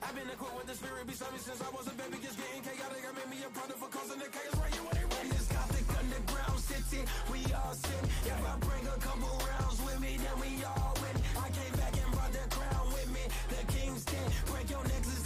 I've 0.00 0.16
been 0.16 0.30
equipped 0.30 0.56
with 0.56 0.68
the 0.72 0.76
spirit 0.78 1.04
beside 1.04 1.32
me 1.36 1.40
since 1.42 1.60
I 1.60 1.68
was 1.68 1.84
a 1.84 1.94
baby, 2.00 2.16
just 2.24 2.40
getting 2.40 2.64
chaotic. 2.64 3.04
I 3.04 3.12
made 3.12 3.28
me 3.28 3.44
a 3.44 3.50
product 3.52 3.76
for 3.76 3.90
causing 3.92 4.16
the 4.16 4.30
chaos 4.32 4.56
right 4.56 4.72
here 4.72 4.84
when 4.88 4.94
they 4.96 5.04
ready. 5.04 5.28
This 5.36 5.48
gothic 5.52 5.84
underground 6.00 6.58
city, 6.64 7.02
we 7.28 7.40
all 7.52 7.74
sin. 7.76 8.02
If 8.24 8.40
I 8.40 8.54
bring 8.64 8.84
a 8.88 8.96
couple 9.04 9.36
rounds 9.36 9.78
with 9.84 10.00
me, 10.00 10.16
then 10.16 10.36
we 10.40 10.50
all 10.64 10.96
win. 10.96 11.16
I 11.44 11.48
came 11.52 11.74
back 11.76 11.92
and 11.98 12.10
brought 12.16 12.32
the 12.32 12.44
crown 12.48 12.86
with 12.94 13.10
me, 13.12 13.24
the 13.52 13.62
king's 13.68 14.04
dead. 14.08 14.28
Break 14.48 14.70
your 14.70 14.84
necklace. 14.86 15.17